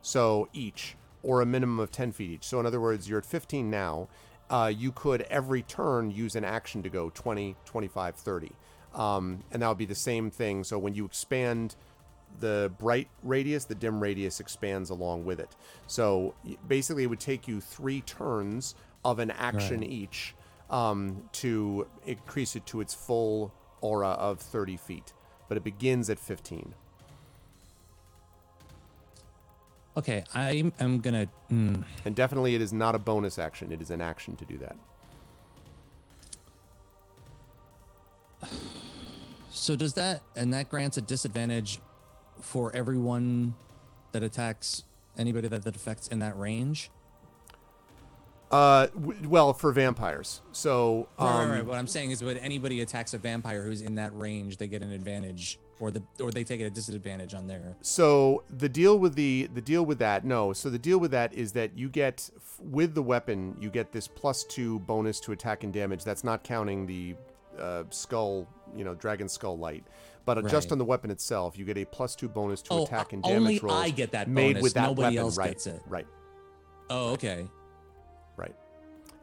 So 0.03 0.49
each, 0.53 0.97
or 1.23 1.41
a 1.41 1.47
minimum 1.47 1.81
of 1.81 1.91
10 1.91 2.13
feet 2.13 2.31
each. 2.31 2.45
So 2.45 2.61
in 2.61 2.67
other 2.67 2.81
words, 2.81 3.09
you're 3.09 3.19
at 3.19 3.25
15 3.25 3.71
now. 3.71 4.09
Uh, 4.51 4.73
you 4.77 4.91
could 4.93 5.23
every 5.23 5.63
turn 5.63 6.11
use 6.11 6.35
an 6.35 6.45
action 6.45 6.83
to 6.83 6.91
go 6.91 7.11
20, 7.11 7.57
25, 7.65 8.17
30. 8.17 8.53
Um, 8.95 9.45
and 9.53 9.63
that 9.63 9.69
would 9.69 9.79
be 9.79 9.85
the 9.87 9.95
same 9.95 10.31
thing. 10.31 10.65
So 10.65 10.77
when 10.77 10.95
you 10.95 11.05
expand 11.05 11.77
the 12.41 12.73
bright 12.79 13.09
radius, 13.23 13.65
the 13.65 13.77
dim 13.77 14.01
radius 14.01 14.41
expands 14.41 14.91
along 14.91 15.25
with 15.25 15.39
it. 15.39 15.55
So 15.87 16.35
basically, 16.67 17.05
it 17.05 17.07
would 17.07 17.21
take 17.21 17.47
you 17.47 17.61
three 17.61 18.01
turns 18.01 18.75
of 19.05 19.21
an 19.21 19.31
action 19.31 19.83
each 19.83 20.35
um, 20.69 21.23
to 21.33 21.87
increase 22.07 22.57
it 22.57 22.67
to 22.67 22.81
its 22.81 22.93
full 22.95 23.53
aura 23.81 24.11
of 24.11 24.41
30 24.41 24.77
feet. 24.77 25.13
But 25.49 25.57
it 25.57 25.65
begins 25.65 26.11
at 26.11 26.19
15. 26.19 26.75
Okay, 29.97 30.25
I 30.35 30.71
am 30.79 31.01
gonna. 31.01 31.27
mm, 31.51 31.85
And 32.05 32.15
definitely, 32.15 32.55
it 32.55 32.61
is 32.63 32.73
not 32.73 32.95
a 32.95 32.99
bonus 32.99 33.39
action. 33.39 33.73
It 33.73 33.81
is 33.83 33.91
an 33.91 34.01
action 34.01 34.37
to 34.37 34.45
do 34.45 34.57
that. 34.59 34.77
so 39.51 39.77
does 39.77 39.95
that 39.95 40.23
and 40.37 40.53
that 40.55 40.69
grants 40.69 40.97
a 40.97 41.01
disadvantage 41.01 41.81
for 42.41 42.75
everyone 42.75 43.55
that 44.13 44.23
attacks 44.23 44.85
anybody 45.19 45.49
that, 45.49 45.63
that 45.65 45.77
affects 45.77 46.09
in 46.09 46.21
that 46.21 46.39
range? 46.39 46.91
Uh, 48.51 48.87
w- 48.89 49.29
well, 49.29 49.53
for 49.53 49.71
vampires. 49.73 50.41
So, 50.53 51.09
um, 51.19 51.27
Right, 51.29 51.39
right, 51.45 51.51
right. 51.59 51.67
What 51.67 51.79
I'm 51.79 51.87
saying 51.87 52.11
is, 52.11 52.23
when 52.25 52.37
anybody 52.39 52.81
attacks 52.81 53.15
a 53.15 53.19
vampire 53.19 53.63
who's 53.63 53.81
in 53.81 53.95
that 53.97 54.17
range, 54.17 54.57
they 54.57 54.67
get 54.67 54.83
an 54.83 54.91
advantage, 54.91 55.59
or 55.81 55.91
the 55.91 56.03
or 56.23 56.31
they 56.31 56.45
take 56.45 56.61
it 56.61 56.65
a 56.65 56.71
disadvantage 56.71 57.35
on 57.35 57.47
their. 57.47 57.75
so 57.81 58.45
the 58.59 58.69
deal 58.69 58.99
with 58.99 59.15
the 59.15 59.49
the 59.55 59.61
deal 59.63 59.85
with 59.85 59.99
that 59.99 60.25
no. 60.25 60.53
So 60.53 60.71
the 60.71 60.79
deal 60.79 60.99
with 60.99 61.11
that 61.13 61.33
is 61.35 61.53
that 61.53 61.77
you 61.77 61.89
get 61.89 62.31
with 62.61 62.95
the 62.95 63.03
weapon 63.03 63.57
you 63.59 63.71
get 63.71 63.91
this 63.91 64.07
plus 64.07 64.45
two 64.45 64.79
bonus 64.81 65.19
to 65.21 65.33
attack 65.33 65.65
and 65.65 65.73
damage. 65.73 66.05
That's 66.05 66.23
not 66.23 66.45
counting 66.45 66.87
the 66.87 67.17
uh, 67.59 67.85
skull 67.91 68.47
you 68.77 68.85
know 68.85 68.95
dragon 68.95 69.29
skull 69.29 69.59
light. 69.59 69.85
But 70.27 70.39
uh, 70.39 70.43
just 70.43 70.71
on 70.71 70.79
the 70.79 70.85
weapon 70.85 71.11
itself 71.11 71.59
you 71.59 71.65
get 71.65 71.79
a 71.79 71.85
plus 71.87 72.15
two 72.15 72.29
bonus 72.29 72.61
to 72.63 72.73
Oh, 72.75 72.85
attack 72.85 73.13
and 73.15 73.23
damage 73.23 73.37
only 73.41 73.59
rolls 73.59 73.75
I 73.83 73.91
get 73.91 74.13
that 74.13 74.29
made 74.29 74.53
bonus, 74.55 74.63
with 74.63 74.75
that 74.75 74.83
nobody 74.83 75.17
weapon. 75.17 75.19
else 75.19 75.37
right. 75.39 75.49
gets 75.51 75.67
it. 75.67 75.81
right. 75.89 76.07
Oh, 76.91 77.13
okay. 77.13 77.47
right. 78.37 78.55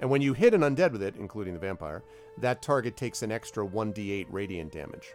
And 0.02 0.10
when 0.10 0.22
you 0.22 0.34
hit 0.34 0.54
an 0.54 0.62
undead 0.62 0.92
with 0.92 1.04
it 1.04 1.16
including 1.18 1.54
the 1.54 1.60
vampire 1.60 2.04
that 2.40 2.62
target 2.62 2.98
takes 2.98 3.22
an 3.22 3.32
extra 3.32 3.66
1d8 3.66 4.26
radiant 4.30 4.72
damage 4.72 5.14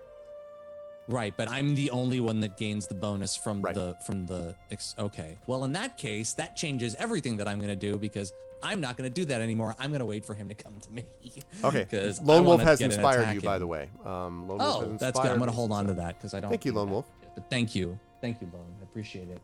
Right, 1.08 1.34
but 1.36 1.48
I'm 1.50 1.74
the 1.74 1.90
only 1.90 2.20
one 2.20 2.40
that 2.40 2.56
gains 2.56 2.86
the 2.86 2.94
bonus 2.94 3.36
from 3.36 3.60
Right. 3.60 3.74
the 3.74 3.96
from 4.06 4.26
the. 4.26 4.54
Ex- 4.70 4.94
okay, 4.98 5.36
well 5.46 5.64
in 5.64 5.72
that 5.72 5.98
case, 5.98 6.32
that 6.34 6.56
changes 6.56 6.94
everything 6.96 7.36
that 7.38 7.48
I'm 7.48 7.60
gonna 7.60 7.74
do 7.76 7.96
because 7.98 8.32
I'm 8.62 8.80
not 8.80 8.96
gonna 8.96 9.10
do 9.10 9.24
that 9.24 9.40
anymore. 9.40 9.74
I'm 9.80 9.90
gonna 9.90 10.06
wait 10.06 10.24
for 10.24 10.34
him 10.34 10.48
to 10.48 10.54
come 10.54 10.74
to 10.80 10.90
me. 10.92 11.04
Okay. 11.64 11.80
Because 11.88 12.20
lone 12.22 12.44
wolf 12.44 12.62
has 12.62 12.80
inspired 12.80 13.34
you 13.34 13.40
by 13.40 13.58
the 13.58 13.66
way 13.66 13.88
um, 14.04 14.46
lone 14.48 14.58
wolf 14.58 14.82
Oh, 14.84 14.90
has 14.92 15.00
that's 15.00 15.18
good. 15.20 15.30
I'm 15.32 15.38
gonna 15.40 15.50
hold 15.52 15.72
on 15.72 15.86
to 15.88 15.94
that 15.94 16.18
because 16.18 16.34
I 16.34 16.40
don't. 16.40 16.50
Thank 16.50 16.64
you, 16.64 16.72
Lone. 16.72 16.90
Wolf. 16.90 17.06
But 17.34 17.48
thank 17.50 17.74
you, 17.74 17.98
thank 18.20 18.40
you, 18.40 18.46
Bone. 18.46 18.72
I 18.80 18.84
appreciate 18.84 19.28
it. 19.28 19.40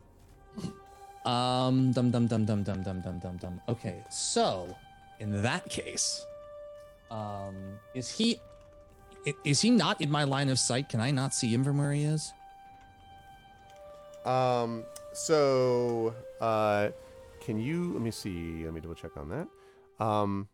Um, 1.25 1.91
dum 1.91 2.11
dum 2.11 2.27
dum 2.27 2.45
dum 2.45 2.63
dum 2.63 2.81
dum 2.81 3.01
dum 3.01 3.19
dum 3.19 3.37
dum. 3.37 3.61
Okay, 3.67 4.03
so 4.09 4.73
in 5.19 5.41
that 5.43 5.69
case, 5.69 6.25
um, 7.11 7.55
is 7.93 8.09
he? 8.09 8.39
Is 9.43 9.61
he 9.61 9.69
not 9.69 10.01
in 10.01 10.09
my 10.09 10.23
line 10.23 10.49
of 10.49 10.59
sight? 10.59 10.89
Can 10.89 10.99
I 10.99 11.11
not 11.11 11.33
see 11.33 11.53
him 11.53 11.63
from 11.63 11.77
where 11.77 11.91
he 11.91 12.03
is? 12.03 12.33
Um. 14.25 14.83
So, 15.13 16.13
uh, 16.39 16.89
can 17.41 17.59
you 17.59 17.93
let 17.93 18.01
me 18.01 18.11
see? 18.11 18.63
Let 18.63 18.73
me 18.73 18.81
double 18.81 18.95
check 18.95 19.17
on 19.17 19.29
that. 19.29 19.47
Um, 20.03 20.47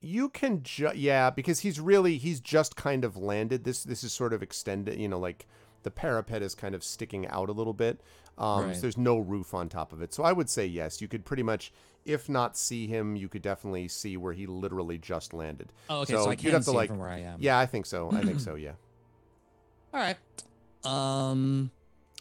you 0.00 0.28
can 0.28 0.62
ju- 0.62 0.92
yeah, 0.94 1.30
because 1.30 1.60
he's 1.60 1.80
really 1.80 2.16
he's 2.18 2.40
just 2.40 2.76
kind 2.76 3.04
of 3.04 3.16
landed. 3.16 3.64
This 3.64 3.84
this 3.84 4.04
is 4.04 4.12
sort 4.12 4.32
of 4.32 4.42
extended. 4.42 4.98
You 4.98 5.08
know, 5.08 5.18
like 5.18 5.46
the 5.86 5.90
parapet 5.92 6.42
is 6.42 6.54
kind 6.56 6.74
of 6.74 6.82
sticking 6.82 7.26
out 7.28 7.48
a 7.48 7.52
little 7.52 7.72
bit. 7.72 8.00
Um, 8.36 8.66
Right. 8.66 8.74
so 8.74 8.80
there's 8.82 8.98
no 8.98 9.16
roof 9.18 9.54
on 9.54 9.68
top 9.68 9.92
of 9.92 10.02
it. 10.02 10.12
So 10.12 10.24
I 10.24 10.32
would 10.32 10.50
say 10.50 10.66
yes. 10.66 11.00
You 11.00 11.06
could 11.08 11.24
pretty 11.24 11.44
much, 11.44 11.72
if 12.04 12.28
not 12.28 12.56
see 12.56 12.88
him, 12.88 13.14
you 13.14 13.28
could 13.28 13.40
definitely 13.40 13.86
see 13.88 14.16
where 14.16 14.32
he 14.34 14.46
literally 14.46 14.98
just 14.98 15.32
landed. 15.32 15.72
Oh, 15.88 16.00
okay, 16.00 16.12
so, 16.14 16.26
I 16.26 16.30
you'd 16.32 16.40
can 16.40 16.50
have 16.50 16.64
to 16.64 16.70
see 16.70 16.76
like 16.76 16.88
from 16.90 16.98
where 16.98 17.08
I 17.08 17.20
am. 17.20 17.38
yeah, 17.40 17.56
I 17.58 17.64
think 17.66 17.86
so. 17.86 18.10
I 18.12 18.22
think 18.22 18.40
so. 18.40 18.54
Yeah. 18.66 18.72
All 19.94 20.00
right. 20.00 20.16
Um. 20.84 21.70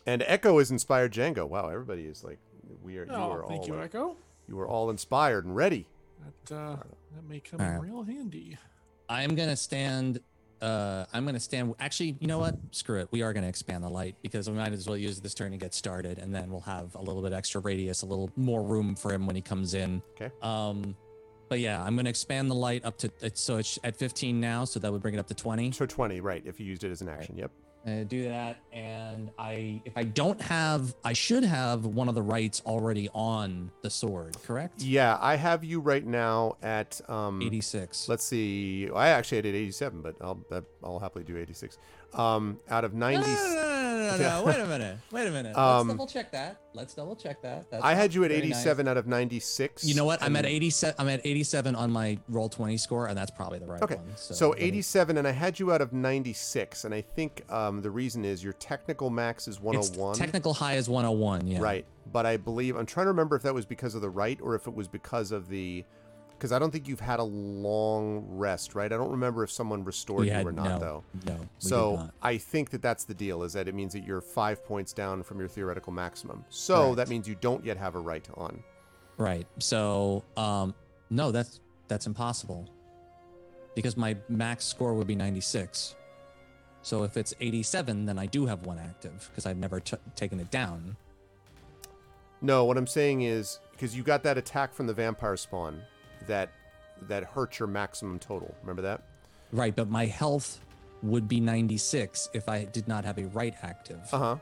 And 0.07 0.23
Echo 0.27 0.59
is 0.59 0.69
inspired 0.71 1.11
Django. 1.11 1.49
Wow, 1.49 1.67
everybody 1.69 2.03
is 2.05 2.23
like 2.23 2.37
we 2.83 2.97
are. 2.97 3.05
you 3.05 3.11
Oh, 3.11 3.31
are 3.31 3.47
thank 3.47 3.61
all 3.63 3.67
you, 3.67 3.75
uh, 3.75 3.83
Echo. 3.83 4.15
you 4.47 4.59
are 4.59 4.67
all 4.67 4.89
inspired 4.91 5.45
and 5.45 5.55
ready. 5.55 5.87
That 6.47 6.55
uh, 6.55 6.75
that 7.15 7.27
may 7.27 7.39
come 7.39 7.59
Alright. 7.59 7.83
in 7.83 7.91
real 7.91 8.03
handy. 8.03 8.57
I'm 9.09 9.35
gonna 9.35 9.55
stand. 9.57 10.19
Uh, 10.65 11.05
I'm 11.13 11.25
gonna 11.25 11.39
stand. 11.39 11.75
Actually, 11.79 12.17
you 12.19 12.25
know 12.27 12.39
what? 12.39 12.55
Screw 12.71 12.99
it. 12.99 13.07
We 13.11 13.21
are 13.21 13.33
gonna 13.33 13.47
expand 13.47 13.83
the 13.83 13.89
light 13.89 14.15
because 14.23 14.49
we 14.49 14.55
might 14.55 14.73
as 14.73 14.87
well 14.87 14.97
use 14.97 15.21
this 15.21 15.35
turn 15.35 15.51
to 15.51 15.57
get 15.57 15.75
started, 15.75 16.17
and 16.17 16.33
then 16.33 16.49
we'll 16.49 16.61
have 16.61 16.95
a 16.95 17.01
little 17.01 17.21
bit 17.21 17.33
extra 17.33 17.61
radius, 17.61 18.01
a 18.01 18.05
little 18.07 18.31
more 18.35 18.63
room 18.63 18.95
for 18.95 19.13
him 19.13 19.27
when 19.27 19.35
he 19.35 19.43
comes 19.43 19.75
in. 19.75 20.01
Okay. 20.19 20.31
Um, 20.41 20.95
but 21.49 21.59
yeah, 21.59 21.83
I'm 21.83 21.95
gonna 21.95 22.09
expand 22.09 22.49
the 22.49 22.55
light 22.55 22.83
up 22.83 22.97
to. 22.99 23.07
it's- 23.21 23.39
So 23.41 23.57
it's 23.57 23.77
at 23.83 23.95
15 23.95 24.41
now, 24.41 24.65
so 24.65 24.79
that 24.79 24.91
would 24.91 25.03
bring 25.03 25.13
it 25.13 25.19
up 25.19 25.27
to 25.27 25.35
20. 25.35 25.71
So 25.71 25.85
20, 25.85 26.19
right, 26.19 26.41
if 26.45 26.59
you 26.59 26.65
used 26.65 26.83
it 26.83 26.89
as 26.89 27.01
an 27.01 27.09
action. 27.09 27.37
Yep. 27.37 27.51
Uh, 27.85 28.03
do 28.03 28.23
that, 28.23 28.57
and 28.73 29.29
I, 29.37 29.79
if 29.85 29.95
I 29.95 30.03
don't 30.05 30.41
have, 30.41 30.95
I 31.03 31.13
should 31.13 31.43
have 31.43 31.85
one 31.85 32.09
of 32.09 32.15
the 32.15 32.21
rites 32.23 32.63
already 32.65 33.09
on 33.13 33.69
the 33.83 33.91
sword, 33.91 34.35
correct? 34.43 34.81
Yeah, 34.81 35.19
I 35.21 35.35
have 35.35 35.63
you 35.63 35.79
right 35.79 36.03
now 36.05 36.57
at 36.63 36.99
um 37.07 37.41
86. 37.43 38.09
let's 38.09 38.23
see. 38.23 38.89
I 38.93 39.09
actually 39.09 39.37
had 39.37 39.45
it 39.45 39.55
87, 39.55 40.01
but 40.01 40.15
I'll 40.19 40.39
I'll 40.83 40.97
happily 40.99 41.23
do 41.25 41.37
86. 41.37 41.77
Um 42.15 42.59
out 42.69 42.85
of 42.85 42.95
90 42.95 43.23
No, 43.95 44.17
no, 44.17 44.39
no. 44.39 44.43
Wait 44.45 44.59
a 44.59 44.65
minute. 44.65 44.97
Wait 45.11 45.27
a 45.27 45.31
minute. 45.31 45.57
Um, 45.57 45.87
Let's 45.87 45.97
double 45.97 46.07
check 46.07 46.31
that. 46.31 46.57
Let's 46.73 46.93
double 46.93 47.15
check 47.15 47.41
that. 47.41 47.69
That's 47.71 47.83
I 47.83 47.93
had 47.93 48.13
you 48.13 48.23
at 48.25 48.31
very 48.31 48.41
nice. 48.49 48.57
87 48.57 48.87
out 48.87 48.97
of 48.97 49.07
96. 49.07 49.83
You 49.85 49.95
know 49.95 50.05
what? 50.05 50.21
I'm 50.21 50.35
at 50.35 50.45
87. 50.45 50.95
I'm 50.99 51.07
at 51.09 51.21
87 51.25 51.75
on 51.75 51.91
my 51.91 52.17
roll 52.27 52.49
20 52.49 52.75
score, 52.77 53.07
and 53.07 53.17
that's 53.17 53.31
probably 53.31 53.59
the 53.59 53.65
right 53.65 53.81
Okay. 53.81 53.95
one. 53.95 54.05
So, 54.15 54.49
let 54.49 54.59
me- 54.59 54.65
87 54.65 55.17
and 55.17 55.27
I 55.27 55.31
had 55.31 55.59
you 55.59 55.71
out 55.71 55.81
of 55.81 55.93
96 55.93 56.83
and 56.85 56.93
I 56.93 57.01
think 57.01 57.43
um 57.51 57.81
the 57.81 57.91
reason 57.91 58.25
is 58.25 58.43
your 58.43 58.53
technical 58.53 59.09
max 59.09 59.47
is 59.47 59.55
It's 59.55 59.63
101. 59.63 60.15
technical 60.17 60.53
high 60.53 60.75
is 60.75 60.89
101. 60.89 61.47
Yeah. 61.47 61.59
Right. 61.59 61.85
But 62.11 62.25
I 62.25 62.37
believe 62.37 62.75
I'm 62.75 62.85
trying 62.85 63.05
to 63.05 63.09
remember 63.11 63.35
if 63.35 63.43
that 63.43 63.53
was 63.53 63.65
because 63.65 63.95
of 63.95 64.01
the 64.01 64.09
rite 64.09 64.39
or 64.41 64.55
if 64.55 64.67
it 64.67 64.73
was 64.75 64.87
because 64.87 65.31
of 65.31 65.47
the 65.49 65.83
because 66.37 66.51
I 66.51 66.59
don't 66.59 66.71
think 66.71 66.87
you've 66.87 66.99
had 66.99 67.19
a 67.19 67.23
long 67.23 68.25
rest, 68.29 68.75
right? 68.75 68.91
I 68.91 68.97
don't 68.97 69.11
remember 69.11 69.43
if 69.43 69.51
someone 69.51 69.83
restored 69.83 70.21
We 70.21 70.31
you 70.31 70.47
or 70.47 70.51
not 70.51 70.67
no, 70.67 70.79
though. 70.79 71.03
No. 71.25 71.39
So 71.59 71.95
not. 71.95 72.13
I 72.21 72.37
think 72.37 72.69
that 72.71 72.81
that's 72.81 73.05
the 73.05 73.13
deal 73.13 73.43
is 73.43 73.53
that 73.53 73.67
it 73.67 73.75
means 73.75 73.93
that 73.93 74.05
you're 74.05 74.21
5 74.21 74.65
points 74.65 74.93
down 74.93 75.23
from 75.23 75.39
your 75.39 75.47
theoretical 75.47 75.93
maximum. 75.93 76.43
So 76.49 76.93
that 76.95 77.07
means 77.07 77.27
you 77.27 77.35
don't 77.39 77.63
yet 77.65 77.77
have 77.77 77.95
a 77.95 77.99
rite 77.99 78.27
on. 78.35 78.61
Right. 79.17 79.47
So, 79.59 80.23
um, 80.35 80.73
no, 81.09 81.31
that's 81.31 81.61
that's 81.87 82.07
impossible 82.07 82.69
because 83.75 83.95
my 83.95 84.17
max 84.27 84.65
score 84.65 84.93
would 84.93 85.07
be 85.07 85.15
96. 85.15 85.95
So 86.81 87.03
if 87.03 87.17
it's 87.17 87.33
87, 87.39 88.05
then 88.05 88.19
I 88.19 88.25
do 88.25 88.45
have 88.45 88.65
one 88.65 88.77
active 88.77 89.29
because 89.31 89.45
I've 89.45 89.57
never 89.57 89.79
t- 89.79 89.97
taken 90.15 90.39
it 90.39 90.51
down. 90.51 90.97
No, 92.41 92.65
what 92.65 92.77
I'm 92.77 92.87
saying 92.87 93.21
is 93.21 93.59
because 93.71 93.95
you 93.95 94.03
got 94.03 94.21
that 94.23 94.37
attack 94.37 94.73
from 94.73 94.87
the 94.87 94.93
vampire 94.93 95.37
spawn 95.37 95.81
that 96.27 96.49
that 97.03 97.23
hurts 97.23 97.59
your 97.59 97.67
maximum 97.67 98.19
total. 98.19 98.55
Remember 98.61 98.81
that? 98.83 99.01
Right, 99.51 99.75
but 99.75 99.89
my 99.89 100.05
health 100.05 100.59
would 101.03 101.27
be 101.27 101.39
96 101.39 102.29
if 102.33 102.49
I 102.49 102.65
did 102.65 102.87
not 102.87 103.05
have 103.05 103.17
a 103.17 103.25
rite 103.27 103.55
active. 103.61 104.01
Uh-huh. 104.11 104.37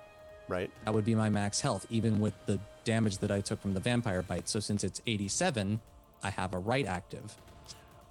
Right. 0.47 0.71
That 0.85 0.93
would 0.93 1.05
be 1.05 1.15
my 1.15 1.29
max 1.29 1.59
health, 1.61 1.85
even 1.89 2.19
with 2.19 2.33
the 2.45 2.59
damage 2.83 3.17
that 3.19 3.31
I 3.31 3.41
took 3.41 3.61
from 3.61 3.73
the 3.73 3.79
vampire 3.79 4.21
bite. 4.21 4.47
So 4.47 4.59
since 4.59 4.83
it's 4.83 5.01
87, 5.07 5.79
I 6.21 6.29
have 6.29 6.53
a 6.53 6.59
rite 6.59 6.85
active. 6.85 7.35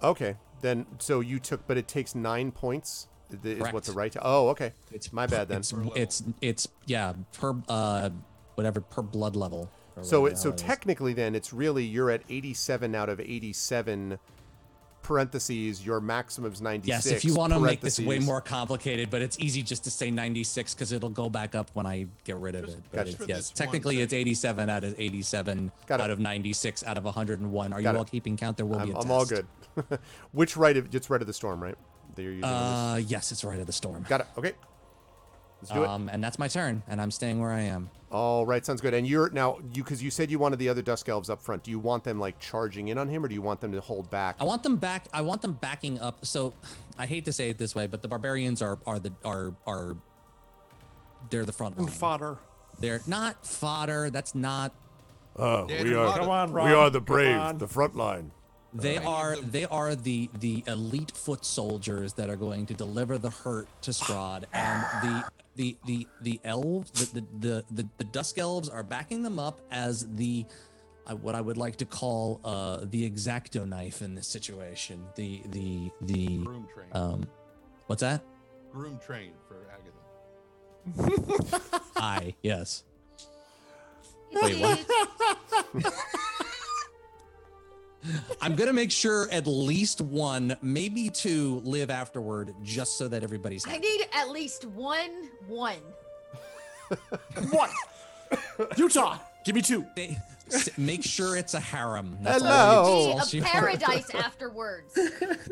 Okay. 0.01 0.35
Then 0.61 0.85
so 0.99 1.19
you 1.19 1.39
took, 1.39 1.65
but 1.67 1.77
it 1.77 1.87
takes 1.87 2.15
nine 2.15 2.51
points. 2.51 3.07
Is 3.43 3.59
what 3.59 3.71
Correct. 3.71 3.85
the 3.87 3.93
rite? 3.93 4.11
To, 4.13 4.21
Oh, 4.23 4.49
okay. 4.49 4.73
It's 4.91 5.11
my 5.11 5.25
bad 5.25 5.47
then. 5.47 5.59
It's 5.59 5.73
it's 5.95 6.23
it's 6.41 6.67
yeah 6.85 7.13
per 7.33 7.55
uh 7.67 8.11
whatever 8.55 8.79
per 8.81 9.01
blood 9.01 9.35
level. 9.35 9.69
Or 9.95 10.03
So 10.03 10.25
it, 10.25 10.37
so 10.37 10.43
the 10.49 10.49
hell 10.49 10.55
is. 10.55 10.61
technically 10.61 11.13
then 11.13 11.35
it's 11.35 11.53
really 11.53 11.83
you're 11.83 12.09
at 12.11 12.21
87 12.29 12.95
out 12.95 13.09
of 13.09 13.19
87 13.19 14.19
parentheses 15.01 15.85
your 15.85 15.99
maximum's 15.99 16.61
96 16.61 16.87
Yes, 16.87 17.05
if 17.17 17.25
you 17.25 17.35
want 17.35 17.51
to 17.53 17.59
make 17.59 17.81
this 17.81 17.99
way 17.99 18.19
more 18.19 18.39
complicated, 18.41 19.09
but 19.09 19.21
it's 19.21 19.37
easy 19.39 19.61
just 19.61 19.83
to 19.83 19.91
say 19.91 20.09
96 20.09 20.73
because 20.73 20.91
it'll 20.93 21.09
go 21.09 21.29
back 21.29 21.55
up 21.55 21.69
when 21.73 21.85
I 21.85 22.07
get 22.23 22.37
rid 22.37 22.55
of 22.55 22.69
it. 22.69 22.77
But 22.91 23.07
it's, 23.09 23.27
yes, 23.27 23.49
technically 23.49 24.01
it's 24.01 24.13
87 24.13 24.69
out 24.69 24.83
of 24.83 24.95
87 24.97 25.71
Got 25.87 25.99
it. 25.99 26.03
out 26.03 26.09
of 26.09 26.19
96 26.19 26.83
out 26.85 26.97
of 26.97 27.03
101. 27.03 27.73
Are 27.73 27.81
Got 27.81 27.89
you 27.91 27.95
it. 27.95 27.97
all 27.99 28.05
keeping 28.05 28.37
count? 28.37 28.55
There 28.57 28.65
will 28.65 28.79
I'm, 28.79 28.87
be 28.87 28.93
a 28.93 28.97
I'm 28.97 29.11
all 29.11 29.25
good. 29.25 29.45
Which 30.31 30.55
rite 30.55 30.77
of 30.77 30.93
it's 30.95 31.09
rite 31.09 31.21
of 31.21 31.27
the 31.27 31.33
storm, 31.33 31.61
right? 31.61 31.75
That 32.15 32.21
you're 32.21 32.31
using. 32.31 32.41
this? 32.49 32.51
Uh, 32.51 33.01
yes, 33.05 33.31
it's 33.31 33.43
rite 33.43 33.59
of 33.59 33.67
the 33.67 33.73
storm. 33.73 34.05
Got 34.07 34.21
it. 34.21 34.27
Okay. 34.37 34.53
Let's 35.63 35.73
do 35.73 35.83
it. 35.83 35.87
Um, 35.89 36.09
and 36.09 36.23
that's 36.23 36.37
my 36.37 36.47
turn, 36.47 36.83
and 36.87 37.01
I'm 37.01 37.11
staying 37.11 37.39
where 37.39 37.51
I 37.51 37.61
am. 37.61 37.89
All 38.11 38.45
right, 38.45 38.63
sounds 38.65 38.81
good. 38.81 38.93
And 38.93 39.07
you're 39.07 39.29
now 39.31 39.57
you 39.73 39.83
because 39.83 40.03
you 40.03 40.11
said 40.11 40.29
you 40.29 40.37
wanted 40.37 40.59
the 40.59 40.69
other 40.69 40.81
dusk 40.81 41.09
elves 41.09 41.29
up 41.29 41.41
front. 41.41 41.63
Do 41.63 41.71
you 41.71 41.79
want 41.79 42.03
them 42.03 42.19
like 42.19 42.39
charging 42.39 42.89
in 42.89 42.97
on 42.97 43.07
him, 43.07 43.23
or 43.23 43.27
do 43.27 43.33
you 43.33 43.41
want 43.41 43.61
them 43.61 43.71
to 43.71 43.81
hold 43.81 44.09
back? 44.11 44.35
I 44.39 44.43
want 44.43 44.61
them 44.61 44.75
back. 44.75 45.05
I 45.13 45.21
want 45.21 45.41
them 45.41 45.53
backing 45.53 45.99
up. 45.99 46.25
So, 46.25 46.53
I 46.97 47.05
hate 47.05 47.25
to 47.25 47.33
say 47.33 47.49
it 47.49 47.57
this 47.57 47.73
way, 47.73 47.87
but 47.87 48.01
the 48.01 48.07
barbarians 48.07 48.61
are 48.61 48.77
are 48.85 48.99
the 48.99 49.13
are 49.25 49.53
are 49.65 49.95
they're 51.29 51.45
the 51.45 51.53
front 51.53 51.79
line. 51.79 51.87
Fodder. 51.87 52.37
They're 52.79 53.01
not 53.07 53.45
fodder. 53.47 54.09
That's 54.09 54.35
not. 54.35 54.73
Oh, 55.35 55.67
Yeah, 55.69 55.83
we 55.83 55.95
are- 55.95 56.17
Come 56.19 56.29
on, 56.29 56.53
We 56.53 56.59
are 56.73 56.89
the 56.91 57.01
brave. 57.01 57.57
The 57.57 57.67
front 57.67 57.95
line. 57.95 58.31
They 58.75 58.97
Right. 58.97 59.07
are 59.07 59.35
they 59.37 59.65
are 59.65 59.95
the 59.95 60.29
the 60.39 60.63
elite 60.67 61.11
foot 61.15 61.45
soldiers 61.45 62.13
that 62.13 62.29
are 62.29 62.35
going 62.35 62.65
to 62.67 62.73
deliver 62.73 63.17
the 63.17 63.29
hurt 63.29 63.67
to 63.83 63.91
Strahd, 63.91 64.45
and 64.53 64.83
the 65.03 65.23
the 65.55 65.77
the 65.85 66.07
the 66.21 66.39
elves 66.43 66.89
the 66.91 67.21
the 67.21 67.25
the, 67.39 67.65
the, 67.71 67.87
the 67.97 68.03
dusk 68.05 68.37
elves 68.39 68.69
are 68.69 68.83
backing 68.83 69.21
them 69.21 69.37
up 69.37 69.61
as 69.71 70.07
the 70.15 70.45
uh, 71.05 71.15
what 71.15 71.35
I 71.35 71.41
would 71.41 71.57
like 71.57 71.75
to 71.77 71.85
call 71.85 72.39
uh, 72.43 72.79
the 72.83 73.07
exacto 73.09 73.67
knife 73.67 74.01
in 74.01 74.15
this 74.15 74.27
situation. 74.27 75.05
The 75.15 75.43
the 75.49 75.91
the 76.01 76.37
Groom 76.39 76.67
train. 76.73 76.87
um, 76.93 77.27
what's 77.87 78.01
that? 78.01 78.23
Groom 78.71 78.97
train 79.05 79.33
for 79.47 79.67
Agatha. 79.69 81.61
I 81.97 82.33
yes. 82.41 82.83
Wait, 84.33 84.59
what? 84.59 84.83
it's- 88.03 88.37
I'm 88.41 88.55
gonna 88.55 88.73
make 88.73 88.91
sure 88.91 89.27
at 89.31 89.47
least 89.47 90.01
one, 90.01 90.55
maybe 90.61 91.09
two, 91.09 91.61
live 91.63 91.89
afterward, 91.89 92.53
just 92.63 92.97
so 92.97 93.07
that 93.07 93.23
everybody's. 93.23 93.65
I 93.67 93.77
need 93.77 94.07
at 94.13 94.29
least 94.29 94.65
one 94.65 95.29
one. 95.47 95.77
One. 97.51 97.69
Utah. 98.77 99.17
Give 99.45 99.55
me 99.55 99.61
two. 99.61 99.85
They, 99.95 100.17
make 100.77 101.03
sure 101.03 101.35
it's 101.37 101.53
a 101.55 101.59
harem. 101.59 102.17
That's 102.21 102.43
all 102.43 102.49
Hello. 102.49 102.99
you- 103.01 103.07
Need 103.07 103.17
that's 103.17 103.33
all 103.33 103.39
a 103.39 103.43
paradise 103.43 104.09
afterwards. 104.13 104.97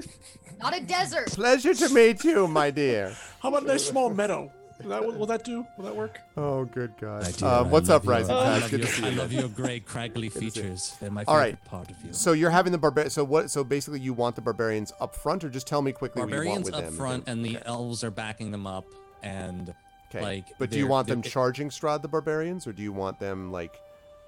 Not 0.60 0.78
a 0.78 0.82
desert. 0.82 1.28
Pleasure 1.32 1.74
to 1.74 1.90
meet 1.90 2.24
you, 2.24 2.48
my 2.48 2.70
dear. 2.70 3.16
How 3.40 3.50
about 3.50 3.64
a 3.64 3.68
nice 3.68 3.86
small 3.86 4.10
meadow? 4.12 4.52
Will 4.84 4.90
that, 4.90 5.18
will 5.20 5.26
that 5.28 5.44
do? 5.44 5.66
Will 5.78 5.86
that 5.86 5.96
work? 5.96 6.20
Oh, 6.38 6.66
good 6.66 6.94
God. 7.00 7.24
I 7.26 7.32
do, 7.32 7.46
Uh, 7.46 7.60
and 7.60 7.68
I 7.68 7.70
what's 7.72 7.90
up, 7.90 8.04
your- 8.04 8.14
Rising 8.14 8.36
I 8.36 8.44
Tide? 8.44 8.62
love 8.62 8.72
Good 8.72 8.82
to 8.82 8.88
your- 8.88 8.88
see 8.96 9.06
I 9.06 9.10
love 9.12 9.32
your 9.34 9.50
great 9.50 9.86
craggly 9.88 10.32
to 10.32 10.40
see 10.40 10.46
you. 10.46 10.52
features. 10.52 10.96
They're 11.00 11.12
my 11.12 11.24
All 11.28 11.36
favorite 11.36 11.52
right. 11.62 11.66
part 11.66 11.90
of 11.92 11.98
you. 12.06 12.14
So 12.14 12.34
you're 12.34 12.50
having 12.52 12.72
the 12.72 12.78
barbar. 12.78 13.10
So 13.10 13.24
what? 13.24 13.50
So 13.52 13.64
basically, 13.64 14.00
you 14.00 14.14
want 14.14 14.36
the 14.36 14.42
barbarians 14.42 14.94
up 15.00 15.16
front, 15.16 15.44
or 15.44 15.50
just 15.50 15.68
tell 15.68 15.82
me 15.82 15.92
quickly 15.92 16.22
what 16.22 16.30
you 16.30 16.36
want 16.36 16.46
Barbarians 16.46 16.70
up 16.72 16.84
them. 16.86 16.94
front, 16.96 17.26
then- 17.26 17.38
and 17.38 17.46
the 17.46 17.58
okay. 17.58 17.66
elves 17.68 18.04
are 18.04 18.12
backing 18.12 18.52
them 18.52 18.66
up, 18.68 18.86
and 19.24 19.74
Okay. 20.10 20.22
like. 20.22 20.46
but 20.60 20.70
do 20.70 20.78
you 20.78 20.88
want 20.88 21.08
them 21.08 21.22
charging 21.22 21.70
Strahd 21.70 22.02
the 22.02 22.08
barbarians, 22.08 22.68
or 22.68 22.74
do 22.74 22.82
you 22.84 22.92
want 22.94 23.20
them 23.20 23.52
like 23.52 23.80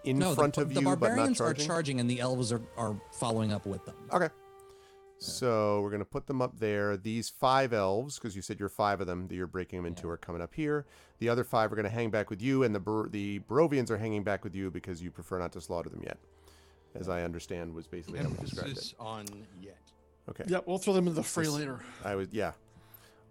in 0.06 0.20
No, 0.20 0.34
front 0.36 0.56
the, 0.56 0.62
of 0.62 0.74
the 0.74 0.82
you 0.82 0.82
but 0.82 0.89
not 0.89 0.99
charging? 0.99 0.99
The 0.99 1.08
barbarians 1.08 1.41
are 1.41 1.43
charging? 1.45 1.66
charging, 1.68 1.99
and 1.99 2.10
the 2.10 2.20
elves 2.22 2.51
are, 2.51 2.62
are 2.78 2.95
following 3.14 3.51
up 3.54 3.66
with 3.66 3.86
them. 3.86 3.95
Okay. 4.12 4.30
So 5.24 5.82
we're 5.82 5.89
gonna 5.91 6.05
put 6.05 6.28
them 6.28 6.41
up 6.41 6.59
there. 6.59 6.97
These 6.97 7.30
five 7.30 7.71
elves, 7.74 8.15
because 8.19 8.36
you 8.36 8.41
said 8.41 8.59
you're 8.59 8.69
five 8.69 8.99
of 9.01 9.07
them 9.07 9.28
that 9.28 9.36
you're 9.36 9.47
breaking 9.47 9.80
them 9.80 9.86
into, 9.86 10.09
are 10.09 10.17
coming 10.17 10.41
up 10.41 10.53
here. 10.53 10.86
The 11.19 11.30
other 11.30 11.43
five 11.43 11.71
are 11.71 11.76
gonna 11.76 11.89
hang 11.89 12.09
back 12.09 12.30
with 12.30 12.41
you, 12.41 12.63
and 12.63 12.76
the 12.76 12.80
Bar- 12.80 13.07
the 13.09 13.39
Barovians 13.49 13.89
are 13.89 13.97
hanging 13.97 14.24
back 14.24 14.43
with 14.43 14.53
you 14.55 14.69
because 14.69 15.01
you 15.01 15.11
prefer 15.11 15.39
not 15.39 15.51
to 15.53 15.61
slaughter 15.61 15.89
them 15.89 16.01
yet, 16.03 16.17
as 16.95 17.07
I 17.09 17.24
understand 17.24 17.74
was 17.74 17.88
basically 17.88 18.19
how 18.19 18.28
we 18.28 18.36
described 18.38 18.67
it. 18.67 18.71
Emphasis 18.71 18.95
on 18.99 19.26
yet. 19.61 19.78
Okay. 20.30 20.43
Yep, 20.47 20.63
we'll 20.67 20.78
throw 20.78 20.93
them 20.93 21.07
in 21.07 21.15
the 21.15 21.24
fray 21.24 21.45
This- 21.45 21.53
later. 21.53 21.80
I 22.03 22.15
would, 22.15 22.34
yeah. 22.34 22.53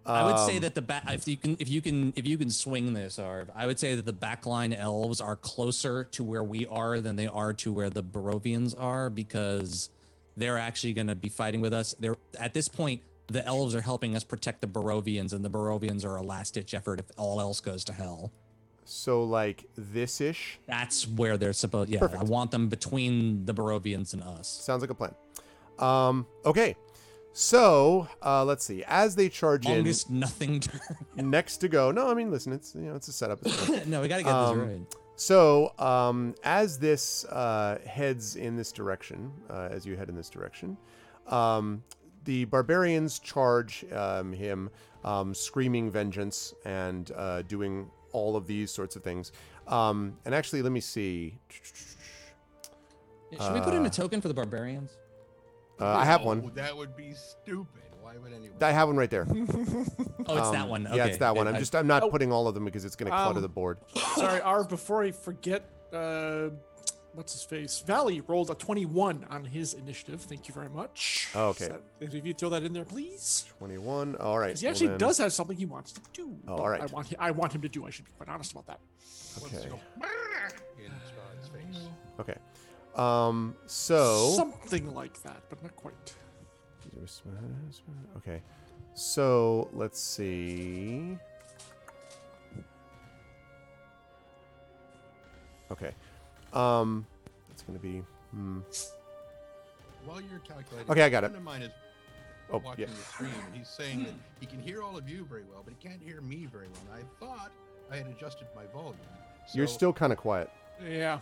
I 0.05 0.25
would 0.25 0.39
say 0.39 0.57
Um, 0.57 0.63
that 0.63 0.75
the 0.75 0.81
back, 0.81 1.03
if 1.13 1.27
you 1.29 1.37
can, 1.37 1.55
if 1.59 1.69
you 1.69 1.81
can, 1.81 2.11
if 2.17 2.27
you 2.27 2.37
can 2.37 2.49
swing 2.49 2.93
this, 2.93 3.17
Arv, 3.17 3.49
I 3.55 3.65
would 3.67 3.79
say 3.79 3.95
that 3.95 4.05
the 4.05 4.13
backline 4.13 4.77
elves 4.77 5.21
are 5.21 5.37
closer 5.37 6.03
to 6.03 6.23
where 6.25 6.43
we 6.43 6.67
are 6.67 6.99
than 6.99 7.15
they 7.15 7.27
are 7.27 7.53
to 7.53 7.71
where 7.71 7.89
the 7.89 8.03
Barovians 8.03 8.75
are 8.77 9.09
because 9.09 9.89
they're 10.37 10.57
actually 10.57 10.93
going 10.93 11.07
to 11.07 11.15
be 11.15 11.29
fighting 11.29 11.61
with 11.61 11.73
us. 11.73 11.95
They're 11.99 12.17
at 12.39 12.53
this 12.53 12.67
point, 12.67 13.01
the 13.27 13.45
elves 13.45 13.73
are 13.75 13.81
helping 13.81 14.15
us 14.15 14.23
protect 14.23 14.61
the 14.61 14.67
Barovians, 14.67 15.33
and 15.33 15.43
the 15.45 15.49
Barovians 15.49 16.03
are 16.05 16.15
a 16.17 16.21
last-ditch 16.23 16.73
effort 16.73 16.99
if 16.99 17.05
all 17.17 17.39
else 17.39 17.59
goes 17.61 17.83
to 17.85 17.93
hell. 17.93 18.31
so 18.85 19.23
like 19.23 19.63
this 19.77 20.19
ish 20.19 20.59
That's 20.67 21.07
where 21.07 21.37
they're 21.37 21.53
supposed. 21.53 21.89
Yeah, 21.89 21.99
Perfect. 21.99 22.21
I 22.21 22.23
want 22.25 22.51
them 22.51 22.67
between 22.67 23.45
the 23.45 23.53
Barovians 23.53 24.13
and 24.13 24.21
us. 24.23 24.47
sounds 24.49 24.81
like 24.81 24.89
a 24.89 24.95
plan. 24.95 25.15
Um. 25.79 26.25
Okay. 26.45 26.75
So 27.35 28.07
uh, 28.21 28.45
let's 28.45 28.63
see. 28.63 28.83
As 28.87 29.15
they 29.15 29.27
charge 29.29 29.65
in 29.65 29.71
Longest 29.71 30.09
nothing 30.11 30.59
turn. 30.59 30.79
next 31.15 31.57
to 31.57 31.67
go. 31.67 31.89
No, 31.91 32.09
I 32.11 32.13
mean, 32.13 32.29
listen. 32.29 32.53
It's 32.53 32.75
you 32.75 32.81
know, 32.81 32.95
it's 32.95 33.07
a 33.07 33.13
setup. 33.13 33.39
It's 33.43 33.85
no, 33.87 34.01
we 34.01 34.07
got 34.07 34.17
to 34.17 34.23
get 34.23 34.31
Um, 34.31 34.59
this 34.59 34.67
right. 34.67 34.95
So, 35.15 35.73
um, 35.77 36.33
as 36.43 36.79
this 36.79 37.23
uh, 37.25 37.79
heads 37.85 38.35
in 38.35 38.55
this 38.55 38.71
direction, 38.71 39.31
uh, 39.49 39.69
as 39.71 39.85
you 39.85 39.95
head 39.95 40.09
in 40.09 40.15
this 40.15 40.29
direction, 40.29 40.75
um, 41.27 41.83
the 42.25 42.45
barbarians 42.45 43.19
charge 43.19 43.85
um, 43.93 44.33
him, 44.33 44.69
um, 45.03 45.33
screaming 45.33 45.91
vengeance 45.91 46.53
and 46.65 47.11
uh, 47.15 47.43
doing 47.43 47.89
all 48.11 48.35
of 48.35 48.47
these 48.47 48.71
sorts 48.71 48.95
of 48.95 49.03
things. 49.03 49.31
Um, 49.67 50.17
and 50.25 50.33
actually, 50.33 50.61
let 50.61 50.71
me 50.71 50.79
see. 50.79 51.37
Should 53.31 53.53
we 53.53 53.61
put 53.61 53.73
in 53.73 53.83
uh, 53.83 53.87
a 53.87 53.89
token 53.89 54.19
for 54.21 54.27
the 54.27 54.33
Barbarians? 54.33 54.91
Uh, 55.79 55.87
I 55.87 56.05
have 56.05 56.21
Oh, 56.21 56.25
one. 56.25 56.51
That 56.55 56.75
would 56.75 56.95
be 56.95 57.13
stupid. 57.13 57.82
Why 58.13 58.19
would 58.23 58.33
anyone? 58.33 58.57
I 58.61 58.71
have 58.71 58.87
one 58.87 58.97
right 58.97 59.09
there. 59.09 59.27
Oh, 60.25 60.37
it's 60.37 60.51
that 60.51 60.63
Um, 60.63 60.69
one. 60.69 60.87
Yeah, 60.93 61.05
it's 61.05 61.17
that 61.17 61.35
one. 61.35 61.49
I'm 61.49 61.55
I- 61.55 61.59
just 61.59 61.75
I'm 61.75 61.85
not 61.87 62.03
Oh. 62.03 62.09
putting 62.09 62.31
all 62.31 62.47
of 62.47 62.53
them 62.53 62.63
because 62.63 62.85
it's 62.85 62.95
going 62.95 63.11
to 63.11 63.17
clutter 63.17 63.37
Um, 63.37 63.41
the 63.41 63.49
board. 63.49 63.77
Sorry, 64.15 64.39
Arv, 64.39 64.69
before 64.69 65.03
I 65.03 65.11
forget, 65.11 65.69
uh, 65.91 66.49
what's 67.13 67.33
his 67.33 67.43
face? 67.43 67.79
Valley 67.85 68.21
rolled 68.21 68.49
a 68.49 68.55
21 68.55 69.25
on 69.29 69.43
his 69.43 69.73
initiative. 69.73 70.21
Thank 70.21 70.47
you 70.47 70.53
very 70.53 70.69
much. 70.69 71.27
Oh, 71.35 71.49
okay. 71.49 71.65
Is 71.65 71.69
that- 71.71 71.81
if 71.99 72.25
you 72.25 72.33
throw 72.33 72.47
that 72.49 72.63
in 72.63 72.71
there, 72.71 72.85
please. 72.85 73.43
21. 73.57 74.15
All 74.15 74.39
right. 74.39 74.51
'Cause 74.51 74.61
he 74.61 74.65
well 74.67 74.71
actually 74.73 74.87
then- 74.87 74.97
does 74.99 75.17
have 75.17 75.33
something 75.33 75.57
he 75.57 75.65
wants 75.65 75.91
to 75.91 76.01
do. 76.13 76.37
Oh, 76.47 76.55
all 76.55 76.69
right. 76.69 76.81
I 76.81 76.85
want, 76.85 77.13
I 77.19 77.31
want 77.31 77.51
him 77.53 77.61
to 77.63 77.69
do. 77.69 77.85
I 77.85 77.89
should 77.89 78.05
be 78.05 78.11
quite 78.11 78.29
honest 78.29 78.53
about 78.53 78.67
that. 78.67 78.79
Okay. 79.43 79.57
in 79.67 80.91
Strahd's 80.91 81.49
face. 81.49 81.81
Okay. 82.19 82.35
Um. 82.95 83.55
So. 83.67 84.31
Something 84.37 84.93
like 84.93 85.21
that, 85.23 85.41
but 85.49 85.61
not 85.61 85.75
quite. 85.75 86.13
Okay. 88.17 88.41
So 88.93 89.69
let's 89.73 89.99
see. 89.99 91.17
Okay. 95.71 95.91
Um, 96.53 97.05
it's 97.49 97.63
gonna 97.63 97.79
be. 97.79 98.03
Hmm. 98.31 98.59
While 100.05 100.21
you're 100.21 100.39
calculating, 100.39 100.91
Okay, 100.91 101.03
I 101.03 101.09
got 101.09 101.23
a 101.23 101.27
it. 101.27 101.29
friend 101.29 101.37
of 101.37 101.43
mine 101.43 101.61
is 101.63 101.71
Oh, 102.51 102.57
watching 102.63 102.81
yeah. 102.81 102.89
the 102.93 103.01
stream, 103.03 103.31
and 103.47 103.55
he's 103.55 103.69
saying 103.69 104.03
that 104.03 104.13
he 104.39 104.45
can 104.45 104.59
hear 104.61 104.83
all 104.83 104.97
of 104.97 105.09
you 105.09 105.25
very 105.25 105.43
well, 105.49 105.61
but 105.63 105.73
he 105.79 105.87
can't 105.87 106.01
hear 106.01 106.21
me 106.21 106.45
very 106.45 106.67
well. 106.67 106.81
And 106.93 107.03
I 107.03 107.25
thought 107.25 107.51
I 107.89 107.95
had 107.97 108.07
adjusted 108.07 108.47
my 108.55 108.65
volume. 108.73 108.97
You're 109.53 109.65
still 109.65 109.93
kind 109.93 110.11
of 110.11 110.19
quiet. 110.19 110.49
Yeah. 110.85 111.19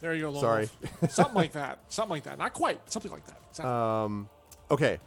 There 0.00 0.14
you 0.14 0.22
go. 0.22 0.30
Lone 0.30 0.40
Sorry. 0.40 0.70
Wolf. 1.00 1.12
Something 1.12 1.34
like 1.34 1.52
that. 1.52 1.78
Something 1.88 2.10
like 2.10 2.24
that. 2.24 2.38
Not 2.38 2.52
quite. 2.52 2.80
Something 2.90 3.12
like 3.12 3.26
that. 3.26 3.38
Exactly. 3.50 3.70
Um, 3.70 4.28
okay. 4.70 4.98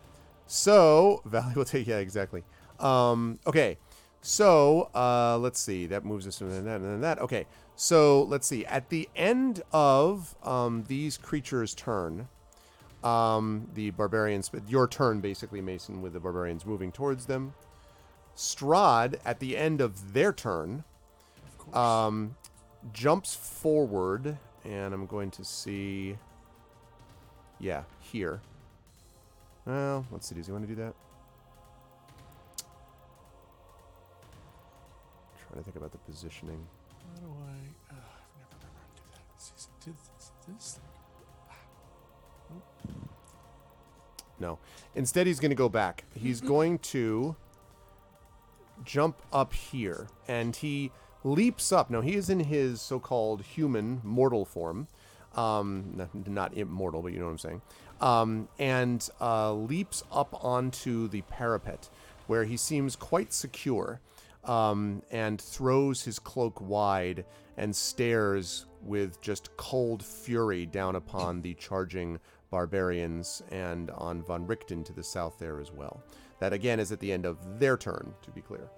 So 0.47 1.21
Valley 1.25 1.53
will 1.55 1.65
take. 1.65 1.87
Yeah, 1.87 1.97
exactly. 1.97 2.43
Um, 2.79 3.39
okay. 3.45 3.77
So 4.21 4.89
uh, 4.95 5.37
let's 5.37 5.59
see. 5.59 5.85
That 5.85 6.05
moves 6.05 6.27
us 6.27 6.37
to 6.39 6.45
that 6.45 6.57
and 6.57 6.85
then 6.85 7.01
that. 7.01 7.19
Okay. 7.19 7.45
So 7.75 8.23
let's 8.23 8.47
see. 8.47 8.65
At 8.65 8.89
the 8.89 9.07
end 9.15 9.61
of 9.71 10.35
um, 10.43 10.83
these 10.87 11.17
creatures' 11.17 11.73
turn, 11.73 12.27
um, 13.03 13.69
the 13.73 13.91
barbarians. 13.91 14.51
Your 14.67 14.87
turn, 14.87 15.21
basically, 15.21 15.61
Mason, 15.61 16.01
with 16.01 16.13
the 16.13 16.19
barbarians 16.19 16.65
moving 16.65 16.91
towards 16.91 17.25
them. 17.25 17.53
Strahd, 18.35 19.19
at 19.25 19.39
the 19.39 19.57
end 19.57 19.81
of 19.81 20.13
their 20.13 20.31
turn, 20.31 20.83
of 21.73 21.77
um, 21.77 22.35
jumps 22.93 23.35
forward, 23.35 24.37
and 24.66 24.93
I'm 24.93 25.05
going 25.05 25.32
to 25.32 25.43
see. 25.43 26.18
yeah, 27.60 27.84
here. 27.99 28.41
Well, 29.66 30.05
let's 30.12 30.28
see. 30.28 30.36
Does 30.36 30.47
he 30.47 30.51
want 30.51 30.68
to 30.68 30.74
do 30.74 30.82
that? 30.82 30.93
Trying 35.47 35.60
to 35.60 35.64
think 35.64 35.76
about 35.76 35.91
the 35.91 35.97
positioning. 35.99 36.66
How 37.16 37.22
do 37.22 37.28
I? 37.28 37.93
Uh, 37.93 37.97
I've 37.97 38.38
never 38.38 38.55
remembered 38.57 38.95
to 38.95 39.01
do 39.01 39.07
that. 39.14 39.22
Is 39.38 39.51
this, 39.55 39.68
did 39.84 39.95
this, 39.97 40.32
this 40.47 40.80
No. 44.39 44.57
Instead, 44.95 45.28
he's 45.28 45.39
going 45.39 45.51
to 45.51 45.55
go 45.55 45.70
back. 45.70 46.05
He's 46.16 46.41
going 46.55 46.80
to 46.80 47.36
jump 48.86 49.22
up 49.34 49.53
here, 49.53 50.07
and 50.28 50.55
he 50.55 50.91
leaps 51.24 51.72
up. 51.72 51.89
Now, 51.89 52.01
he 52.01 52.15
is 52.15 52.30
in 52.30 52.39
his 52.41 52.82
so 52.82 52.99
called 52.99 53.41
human 53.41 54.01
mortal 54.03 54.45
form. 54.45 54.88
Um, 55.36 56.07
not, 56.26 56.57
immortal, 56.57 57.01
but 57.01 57.13
you 57.13 57.20
know 57.20 57.26
what 57.26 57.32
I'm 57.32 57.38
saying. 57.38 57.61
Um, 58.01 58.47
and 58.57 59.07
uh, 59.22 59.53
leaps 59.53 60.03
up 60.11 60.43
onto 60.43 61.07
the 61.07 61.22
parapet 61.24 61.89
where 62.28 62.45
he 62.45 62.57
seems 62.57 62.95
quite 62.95 63.32
secure 63.32 63.99
um, 64.43 65.03
and 65.11 65.39
throws 65.39 66.03
his 66.03 66.17
cloak 66.17 66.59
wide 66.61 67.26
and 67.57 67.76
stares 67.76 68.65
with 68.82 69.22
just 69.22 69.55
cold 69.57 70.03
fury 70.03 70.65
down 70.65 70.95
upon 70.95 71.41
the 71.41 71.53
charging 71.55 72.20
barbarians 72.49 73.43
and 73.51 73.91
on 73.91 74.24
von 74.24 74.47
Richten 74.47 74.84
to 74.86 74.93
the 74.93 75.03
south 75.03 75.38
there 75.38 75.59
as 75.59 75.72
well. 75.72 76.01
That 76.39 76.53
again 76.53 76.80
is 76.80 76.91
at 76.91 76.99
the 76.99 77.11
end 77.11 77.26
of 77.26 77.59
their 77.59 77.78
turn, 77.78 78.13
to 78.22 78.32
be 78.32 78.41
clear. 78.41 78.70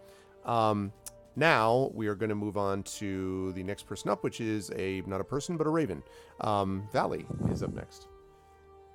Um, 0.46 0.92
now 1.36 1.90
we 1.94 2.08
are 2.08 2.16
going 2.16 2.30
to 2.30 2.36
move 2.36 2.58
on 2.58 2.84
to 2.84 3.52
the 3.54 3.64
next 3.64 3.84
person 3.84 4.10
up, 4.10 4.24
which 4.24 4.42
is 4.42 4.72
a 4.76 5.02
not 5.08 5.22
a 5.22 5.24
person 5.24 5.58
but 5.58 5.68
a 5.68 5.70
raven. 5.70 6.04
Um, 6.42 6.88
Valley 6.92 7.26
is 7.50 7.64
up 7.64 7.74
next. 7.74 8.08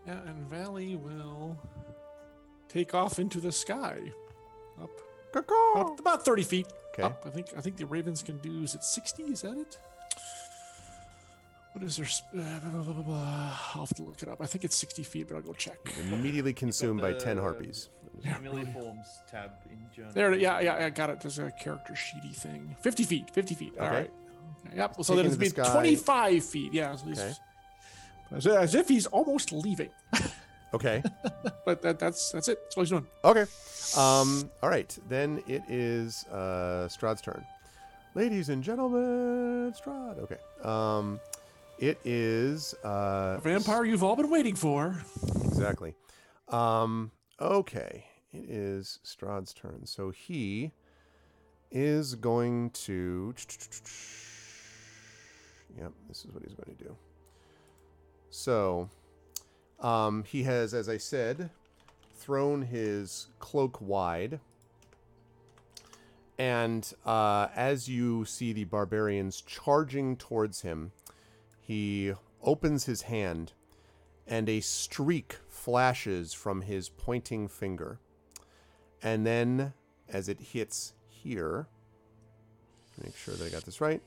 Yeah, 0.07 0.21
and 0.27 0.49
Valley 0.49 0.97
will 0.97 1.59
take 2.69 2.95
off 2.95 3.19
into 3.19 3.41
the 3.41 3.51
sky, 3.53 3.99
up 4.81 4.91
about, 5.35 5.99
about 5.99 6.25
thirty 6.25 6.43
feet. 6.45 6.67
Okay. 6.93 7.03
Up. 7.03 7.25
I 7.27 7.31
think 7.31 7.49
I 7.57 7.61
think 7.61 7.77
the 7.77 7.87
Ravens 7.87 8.23
can 8.23 8.39
do. 8.39 8.63
Is 8.63 8.75
it 8.75 8.85
sixty? 8.85 9.25
Is 9.25 9.43
that 9.43 9.57
it? 9.59 9.79
What 11.73 11.85
is 11.85 11.97
their? 11.99 12.07
sp- 12.09 12.33
Uh, 12.33 12.59
blah, 12.61 12.71
blah, 12.71 12.83
blah, 12.83 12.93
blah, 12.95 13.03
blah. 13.03 13.59
I'll 13.75 13.81
have 13.85 13.95
to 13.97 14.03
look 14.03 14.23
it 14.23 14.29
up. 14.29 14.41
I 14.41 14.47
think 14.47 14.65
it's 14.65 14.77
sixty 14.77 15.03
feet, 15.03 15.29
but 15.29 15.37
I'll 15.37 15.43
go 15.43 15.53
check. 15.53 15.79
Immediately 16.11 16.55
consumed 16.55 17.01
by 17.03 17.13
ten 17.13 17.37
harpies. 17.37 17.91
Familiar 18.23 18.67
forms 18.67 19.07
tab 19.31 19.51
in 19.71 19.79
German. 19.95 20.13
There, 20.15 20.35
yeah, 20.35 20.61
yeah, 20.61 20.87
I 20.87 20.91
got 20.91 21.11
it. 21.11 21.21
There's 21.21 21.39
a 21.39 21.51
character 21.53 21.93
sheety 21.95 22.35
thing. 22.35 22.77
Fifty 22.81 23.05
feet. 23.05 23.31
Fifty 23.31 23.55
feet. 23.55 23.73
All 23.79 23.87
Okay. 23.87 23.95
right. 23.97 24.11
Okay, 24.67 24.77
Yep. 24.77 24.97
So 25.05 25.15
then 25.17 25.27
it's 25.27 25.37
to 25.37 25.41
been 25.55 25.65
twenty-five 25.73 26.45
feet. 26.45 26.73
Yeah. 26.73 26.97
So 26.97 27.09
Okay. 27.11 27.33
as, 28.33 28.47
as 28.47 28.75
if 28.75 28.89
he's 28.89 29.07
almost 29.07 29.53
leaving. 29.53 29.91
Okay. 30.75 31.03
but 31.65 31.81
that, 31.83 31.99
that's 31.99 32.33
that's 32.33 32.49
it. 32.49 32.59
That's 32.65 32.77
what 32.77 32.83
he's 32.83 32.91
doing. 32.91 33.07
Okay. 33.25 33.45
Um, 33.97 34.51
all 34.63 34.69
right. 34.69 34.99
Then 35.09 35.41
it 35.47 35.63
is 35.69 36.25
uh, 36.27 36.89
Strahd's 36.91 37.23
turn. 37.23 37.43
Ladies 38.15 38.49
and 38.49 38.63
gentlemen, 38.65 39.73
Strahd. 39.73 40.19
Okay. 40.19 40.37
Um, 40.65 41.21
it 41.79 41.99
is 42.05 42.75
uh, 42.85 43.37
A 43.39 43.41
vampire 43.43 43.85
you've 43.85 44.03
all 44.03 44.17
been 44.17 44.29
waiting 44.29 44.57
for. 44.57 44.97
Exactly. 45.47 45.95
Um, 46.49 47.11
okay. 47.41 48.07
It 48.33 48.51
is 48.51 48.99
Strahd's 49.05 49.55
turn. 49.55 49.87
So 49.87 50.11
he 50.11 50.73
is 51.71 52.15
going 52.15 52.71
to. 52.71 53.35
Yep, 55.79 55.93
this 56.09 56.25
is 56.25 56.33
what 56.33 56.43
he's 56.43 56.55
going 56.55 56.77
to 56.77 56.85
do. 56.85 56.97
So 58.31 58.89
um, 59.81 60.25
he 60.25 60.43
has, 60.45 60.75
as 60.75 60.89
I 60.89 60.97
said, 60.97 61.51
thrown 62.15 62.63
his 62.63 63.29
cloak 63.39 63.81
wide. 63.81 64.41
And 66.39 66.91
uh, 67.05 67.49
as 67.55 67.89
you 67.89 68.25
see 68.27 68.53
the 68.53 68.65
barbarians 68.65 69.41
charging 69.41 70.17
towards 70.17 70.61
him, 70.61 70.93
he 71.61 72.13
opens 72.43 72.85
his 72.85 73.03
hand 73.03 73.53
and 74.27 74.49
a 74.49 74.61
streak 74.61 75.37
flashes 75.49 76.33
from 76.33 76.63
his 76.63 76.89
pointing 76.89 77.49
finger. 77.49 77.99
And 79.03 79.27
then, 79.27 79.73
as 80.09 80.29
it 80.29 80.41
hits 80.41 80.95
here, 81.09 81.67
make 83.03 83.17
sure 83.17 83.35
that 83.35 83.47
I 83.47 83.51
got 83.51 83.65
this 83.65 83.81
right, 83.81 84.03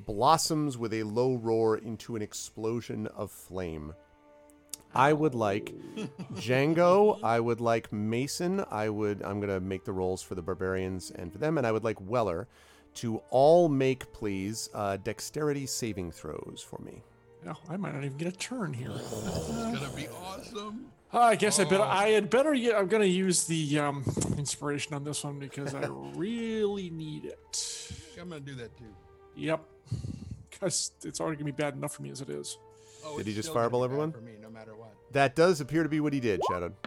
blossoms 0.00 0.78
with 0.78 0.92
a 0.92 1.02
low 1.02 1.34
roar 1.34 1.76
into 1.76 2.16
an 2.16 2.22
explosion 2.22 3.06
of 3.08 3.30
flame. 3.30 3.94
I 4.94 5.12
would 5.12 5.34
like 5.34 5.72
Django. 6.34 7.18
I 7.22 7.40
would 7.40 7.60
like 7.60 7.92
Mason. 7.92 8.64
I 8.70 8.88
would. 8.88 9.22
I'm 9.22 9.40
gonna 9.40 9.60
make 9.60 9.84
the 9.84 9.92
rolls 9.92 10.22
for 10.22 10.34
the 10.34 10.42
barbarians 10.42 11.10
and 11.10 11.32
for 11.32 11.38
them, 11.38 11.56
and 11.56 11.66
I 11.66 11.72
would 11.72 11.84
like 11.84 12.00
Weller 12.00 12.46
to 12.94 13.22
all 13.30 13.68
make, 13.70 14.12
please, 14.12 14.68
uh, 14.74 14.98
dexterity 14.98 15.66
saving 15.66 16.12
throws 16.12 16.64
for 16.66 16.78
me. 16.82 17.02
Yeah, 17.44 17.54
I 17.68 17.76
might 17.76 17.94
not 17.94 18.04
even 18.04 18.16
get 18.18 18.28
a 18.28 18.36
turn 18.36 18.72
here. 18.72 18.92
It's 18.92 19.48
gonna 19.48 19.88
be 19.96 20.08
awesome. 20.08 20.86
I 21.12 21.34
guess 21.36 21.58
I 21.58 21.64
better. 21.64 21.82
I 21.82 22.08
had 22.10 22.30
better. 22.30 22.54
I'm 22.54 22.86
gonna 22.86 23.04
use 23.04 23.44
the 23.44 23.78
um, 23.78 24.04
inspiration 24.38 24.94
on 24.94 25.04
this 25.04 25.24
one 25.24 25.38
because 25.38 25.74
I 25.74 25.86
really 26.14 26.90
need 26.90 27.24
it. 27.24 27.92
I'm 28.20 28.28
gonna 28.28 28.40
do 28.40 28.54
that 28.56 28.76
too. 28.78 28.94
Yep, 29.36 29.64
because 30.50 30.92
it's 31.04 31.20
already 31.20 31.36
gonna 31.36 31.46
be 31.46 31.62
bad 31.62 31.74
enough 31.74 31.94
for 31.94 32.02
me 32.02 32.10
as 32.10 32.20
it 32.20 32.30
is. 32.30 32.56
Oh, 33.04 33.18
Did 33.18 33.26
he 33.26 33.34
just 33.34 33.52
fireball 33.52 33.84
everyone? 33.84 34.12
For 34.12 34.20
me, 34.20 34.32
no 34.40 34.48
matter 34.48 34.76
what. 34.76 34.94
That 35.10 35.34
does 35.34 35.60
appear 35.60 35.82
to 35.82 35.88
be 35.88 36.00
what 36.00 36.12
he 36.12 36.20
did, 36.20 36.40
Shadow. 36.50 36.72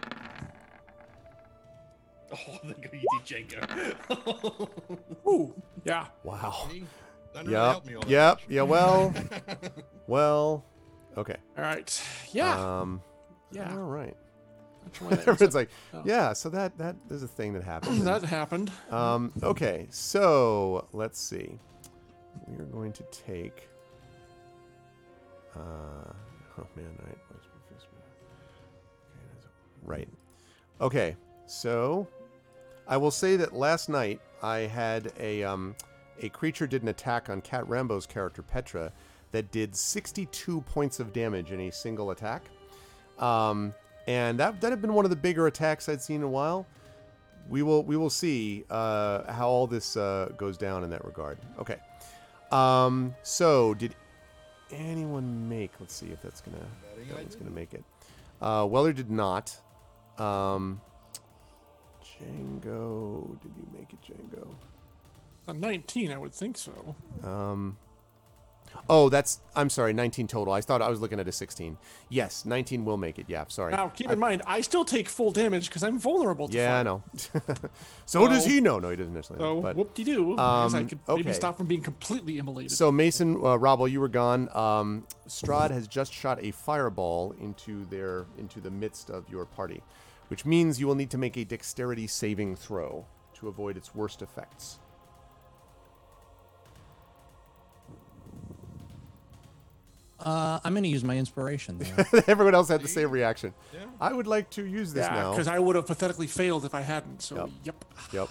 Oh, 2.32 2.58
thank 2.64 2.82
God 2.82 2.90
you 2.92 3.46
did 3.46 3.94
Ooh, 5.28 5.54
yeah. 5.84 6.06
Wow. 6.24 6.68
See? 7.44 7.50
That 7.50 7.50
really 7.50 7.52
Yep. 7.52 7.70
helped 7.72 7.86
me 7.86 7.94
all 7.94 8.02
that 8.02 8.10
Yep. 8.10 8.34
much. 8.36 8.44
Yeah. 8.48 8.62
Well. 8.62 9.14
well. 10.06 10.64
Okay. 11.16 11.36
All 11.56 11.64
right. 11.64 12.02
Yeah. 12.32 12.80
Um. 12.80 13.02
yeah. 13.50 13.72
All 13.74 13.82
right. 13.84 14.16
That's 14.84 15.00
why 15.26 15.32
Everyone's 15.32 15.54
like, 15.54 15.70
Oh. 15.94 16.02
yeah. 16.04 16.32
So 16.32 16.48
that 16.50 16.76
that 16.78 16.96
is 17.10 17.22
a 17.22 17.28
thing 17.28 17.52
that 17.54 17.62
happened. 17.64 18.02
that 18.06 18.22
happened. 18.22 18.70
Um, 18.90 19.32
okay, 19.42 19.86
so 19.90 20.86
let's 20.92 21.18
see. 21.20 21.58
We 22.46 22.56
are 22.62 22.66
going 22.66 22.92
to 22.92 23.02
take. 23.10 23.68
Uh, 25.54 25.58
oh 26.58 26.66
man, 26.76 26.96
right. 27.06 27.18
Right. 29.82 30.08
Okay, 30.80 31.16
so 31.46 32.06
I 32.88 32.96
will 32.96 33.10
say 33.12 33.36
that 33.36 33.52
last 33.54 33.88
night 33.88 34.20
I 34.42 34.58
had 34.58 35.12
a 35.18 35.42
um, 35.44 35.74
a 36.22 36.28
creature 36.28 36.66
did 36.66 36.82
an 36.82 36.88
attack 36.88 37.28
on 37.28 37.40
Cat 37.40 37.68
Rambo's 37.68 38.06
character 38.06 38.42
Petra 38.42 38.92
that 39.32 39.50
did 39.50 39.74
62 39.76 40.60
points 40.62 41.00
of 41.00 41.12
damage 41.12 41.52
in 41.52 41.60
a 41.60 41.70
single 41.70 42.10
attack. 42.10 42.44
Um, 43.18 43.74
and 44.06 44.38
that 44.38 44.60
that 44.60 44.70
had 44.70 44.80
been 44.80 44.94
one 44.94 45.04
of 45.04 45.10
the 45.10 45.16
bigger 45.16 45.46
attacks 45.46 45.88
I'd 45.88 46.00
seen 46.00 46.16
in 46.16 46.22
a 46.22 46.28
while 46.28 46.66
we 47.48 47.62
will 47.62 47.82
we 47.84 47.96
will 47.96 48.10
see 48.10 48.64
uh, 48.70 49.30
how 49.32 49.48
all 49.48 49.66
this 49.66 49.96
uh, 49.96 50.30
goes 50.36 50.56
down 50.56 50.84
in 50.84 50.90
that 50.90 51.04
regard. 51.04 51.38
Okay. 51.58 51.76
Um, 52.50 53.14
so 53.22 53.74
did 53.74 53.94
anyone 54.70 55.48
make? 55.48 55.72
Let's 55.80 55.94
see 55.94 56.06
if 56.06 56.22
that's 56.22 56.40
gonna 56.40 56.58
Betting 56.94 57.08
that 57.08 57.16
one's 57.16 57.34
did. 57.34 57.40
gonna 57.42 57.54
make 57.54 57.74
it. 57.74 57.84
Uh, 58.40 58.66
Weller 58.68 58.92
did 58.92 59.10
not. 59.10 59.56
Um, 60.18 60.80
Django, 62.02 63.40
did 63.42 63.52
you 63.56 63.66
make 63.76 63.92
it, 63.92 63.98
Django? 64.02 64.46
A 65.48 65.52
19, 65.54 66.10
I 66.12 66.18
would 66.18 66.32
think 66.34 66.56
so. 66.58 66.96
Um, 67.22 67.76
oh, 68.90 69.08
that's 69.08 69.40
I'm 69.54 69.70
sorry, 69.70 69.92
19 69.92 70.26
total. 70.26 70.52
I 70.52 70.60
thought 70.60 70.82
I 70.82 70.88
was 70.88 71.00
looking 71.00 71.20
at 71.20 71.28
a 71.28 71.32
16. 71.32 71.78
Yes, 72.08 72.44
19 72.44 72.84
will 72.84 72.96
make 72.96 73.18
it. 73.20 73.26
Yeah, 73.28 73.44
sorry. 73.48 73.72
Now, 73.72 73.88
keep 73.88 74.10
in 74.10 74.18
mind, 74.18 74.42
I 74.44 74.60
still 74.60 74.84
take 74.84 75.08
full 75.08 75.30
damage 75.30 75.68
because 75.68 75.84
I'm 75.84 75.98
vulnerable 76.00 76.48
to 76.48 76.56
yeah, 76.56 76.80
I 76.80 76.82
fire. 76.82 76.84
know. 76.84 77.02
so 78.06 78.26
does 78.26 78.44
he 78.44 78.60
know? 78.60 78.80
No, 78.80 78.90
he 78.90 78.96
doesn't 78.96 79.14
necessarily. 79.14 79.44
So, 79.44 79.54
know, 79.54 79.60
but 79.60 79.76
whoop 79.76 79.94
de 79.94 80.02
doo. 80.04 80.36
I 80.36 80.64
Um, 80.64 80.88
could 80.88 80.98
okay. 81.08 81.22
maybe 81.22 81.32
stop 81.32 81.56
from 81.56 81.66
being 81.66 81.82
completely 81.82 82.38
immolated. 82.38 82.72
So 82.72 82.90
Mason, 82.90 83.36
uh, 83.36 83.56
Rob, 83.56 83.78
while 83.78 83.88
you 83.88 84.00
were 84.00 84.08
gone, 84.08 84.48
um, 84.56 85.06
Strahd 85.28 85.70
has 85.70 85.86
just 85.86 86.12
shot 86.12 86.42
a 86.42 86.50
fireball 86.50 87.34
into 87.40 87.84
their 87.86 88.26
into 88.36 88.60
the 88.60 88.70
midst 88.70 89.10
of 89.10 89.28
your 89.30 89.44
party, 89.46 89.80
which 90.26 90.44
means 90.44 90.80
you 90.80 90.88
will 90.88 90.96
need 90.96 91.10
to 91.10 91.18
make 91.18 91.36
a 91.36 91.44
dexterity 91.44 92.08
saving 92.08 92.56
throw 92.56 93.06
to 93.34 93.46
avoid 93.46 93.76
its 93.76 93.94
worst 93.94 94.22
effects. 94.22 94.80
Uh, 100.20 100.58
I'm 100.64 100.74
gonna 100.74 100.88
use 100.88 101.04
my 101.04 101.16
inspiration. 101.16 101.78
There. 101.78 102.24
Everyone 102.26 102.54
else 102.54 102.68
had 102.68 102.82
the 102.82 102.88
same 102.88 103.10
reaction. 103.10 103.52
Yeah. 103.72 103.80
I 104.00 104.12
would 104.12 104.26
like 104.26 104.48
to 104.50 104.64
use 104.64 104.92
this 104.92 105.06
yeah, 105.06 105.14
now. 105.14 105.30
because 105.32 105.48
I 105.48 105.58
would 105.58 105.76
have 105.76 105.86
pathetically 105.86 106.26
failed 106.26 106.64
if 106.64 106.74
I 106.74 106.80
hadn't. 106.80 107.20
So, 107.22 107.36
Yep. 107.36 107.50
yep. 107.64 107.84
Yep. 108.12 108.28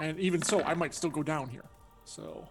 And 0.00 0.18
even 0.18 0.42
so, 0.42 0.62
I 0.62 0.74
might 0.74 0.94
still 0.94 1.10
go 1.10 1.22
down 1.22 1.48
here. 1.48 1.64
So, 2.04 2.48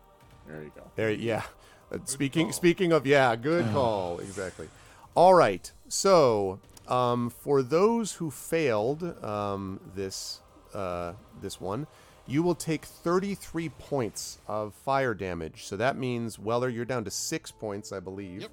there 0.47 0.63
you 0.63 0.71
go. 0.75 0.83
There, 0.95 1.11
yeah. 1.11 1.43
Uh, 1.91 1.97
speaking 2.05 2.51
speaking 2.51 2.91
of 2.93 3.05
yeah, 3.05 3.35
good 3.35 3.65
call. 3.71 4.19
Exactly. 4.19 4.69
All 5.15 5.33
right. 5.33 5.69
So 5.89 6.59
um, 6.87 7.29
for 7.29 7.61
those 7.61 8.13
who 8.13 8.31
failed 8.31 9.03
um, 9.23 9.79
this 9.95 10.39
uh, 10.73 11.13
this 11.41 11.59
one, 11.59 11.87
you 12.31 12.41
will 12.41 12.55
take 12.55 12.85
33 12.85 13.69
points 13.69 14.39
of 14.47 14.73
fire 14.73 15.13
damage. 15.13 15.65
So 15.65 15.75
that 15.77 15.97
means 15.97 16.39
Weller, 16.39 16.69
you're 16.69 16.85
down 16.85 17.03
to 17.03 17.11
six 17.11 17.51
points, 17.51 17.91
I 17.91 17.99
believe. 17.99 18.47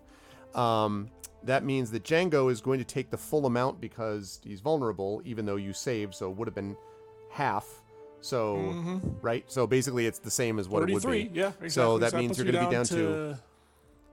Um, 0.54 1.10
that 1.44 1.64
means 1.64 1.90
that 1.92 2.02
Django 2.02 2.50
is 2.50 2.60
going 2.60 2.80
to 2.80 2.84
take 2.84 3.10
the 3.10 3.16
full 3.16 3.46
amount 3.46 3.80
because 3.80 4.40
he's 4.42 4.60
vulnerable, 4.60 5.22
even 5.24 5.46
though 5.46 5.56
you 5.56 5.72
saved. 5.72 6.14
So 6.14 6.30
it 6.30 6.36
would 6.36 6.48
have 6.48 6.54
been 6.54 6.76
half. 7.30 7.66
So 8.20 9.00
right. 9.22 9.44
So 9.46 9.66
basically, 9.66 10.06
it's 10.06 10.18
the 10.18 10.30
same 10.30 10.58
as 10.58 10.68
what 10.68 10.88
it 10.88 10.92
would 10.92 11.04
be. 11.04 11.30
Yeah. 11.32 11.48
Exactly. 11.48 11.68
So 11.70 11.98
that 11.98 12.14
means 12.14 12.36
you're 12.36 12.50
going 12.50 12.56
to 12.56 12.68
be 12.68 12.74
down 12.74 12.84
down 12.84 12.84
to 12.86 13.38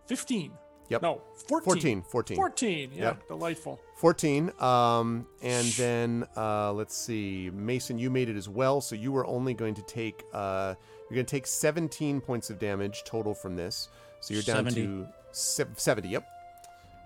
fifteen. 0.05 0.51
Yep. 0.89 1.01
No, 1.01 1.21
14. 1.47 2.01
14. 2.01 2.01
14. 2.03 2.35
14. 2.37 2.91
Yeah. 2.93 3.03
Yep. 3.03 3.27
Delightful. 3.27 3.79
14 3.95 4.51
um 4.59 5.25
and 5.41 5.65
then 5.77 6.25
uh 6.35 6.71
let's 6.73 6.95
see 6.97 7.49
mason 7.53 7.97
you 7.97 8.09
made 8.09 8.27
it 8.27 8.35
as 8.35 8.49
well 8.49 8.81
so 8.81 8.93
you 8.93 9.09
were 9.09 9.25
only 9.25 9.53
going 9.53 9.73
to 9.73 9.81
take 9.83 10.21
uh 10.33 10.75
you're 11.09 11.15
going 11.15 11.25
to 11.25 11.31
take 11.31 11.47
17 11.47 12.19
points 12.19 12.49
of 12.49 12.59
damage 12.59 13.03
total 13.05 13.33
from 13.33 13.55
this 13.55 13.87
so 14.19 14.33
you're 14.33 14.43
down 14.43 14.65
70. 14.69 14.75
to 14.81 15.07
se- 15.31 15.63
70 15.77 16.09
yep 16.09 16.27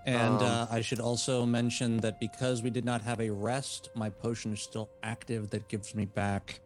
And 0.04 0.38
Um, 0.38 0.42
uh, 0.42 0.66
I 0.68 0.80
should 0.80 0.98
also 1.00 1.46
mention 1.46 1.98
that 1.98 2.18
because 2.18 2.60
we 2.62 2.70
did 2.70 2.84
not 2.84 3.02
have 3.02 3.20
a 3.20 3.30
rest, 3.30 3.90
my 3.94 4.08
potion 4.10 4.52
is 4.54 4.60
still 4.62 4.88
active. 5.02 5.50
That 5.50 5.68
gives 5.68 5.94
me 5.94 6.06
back 6.06 6.60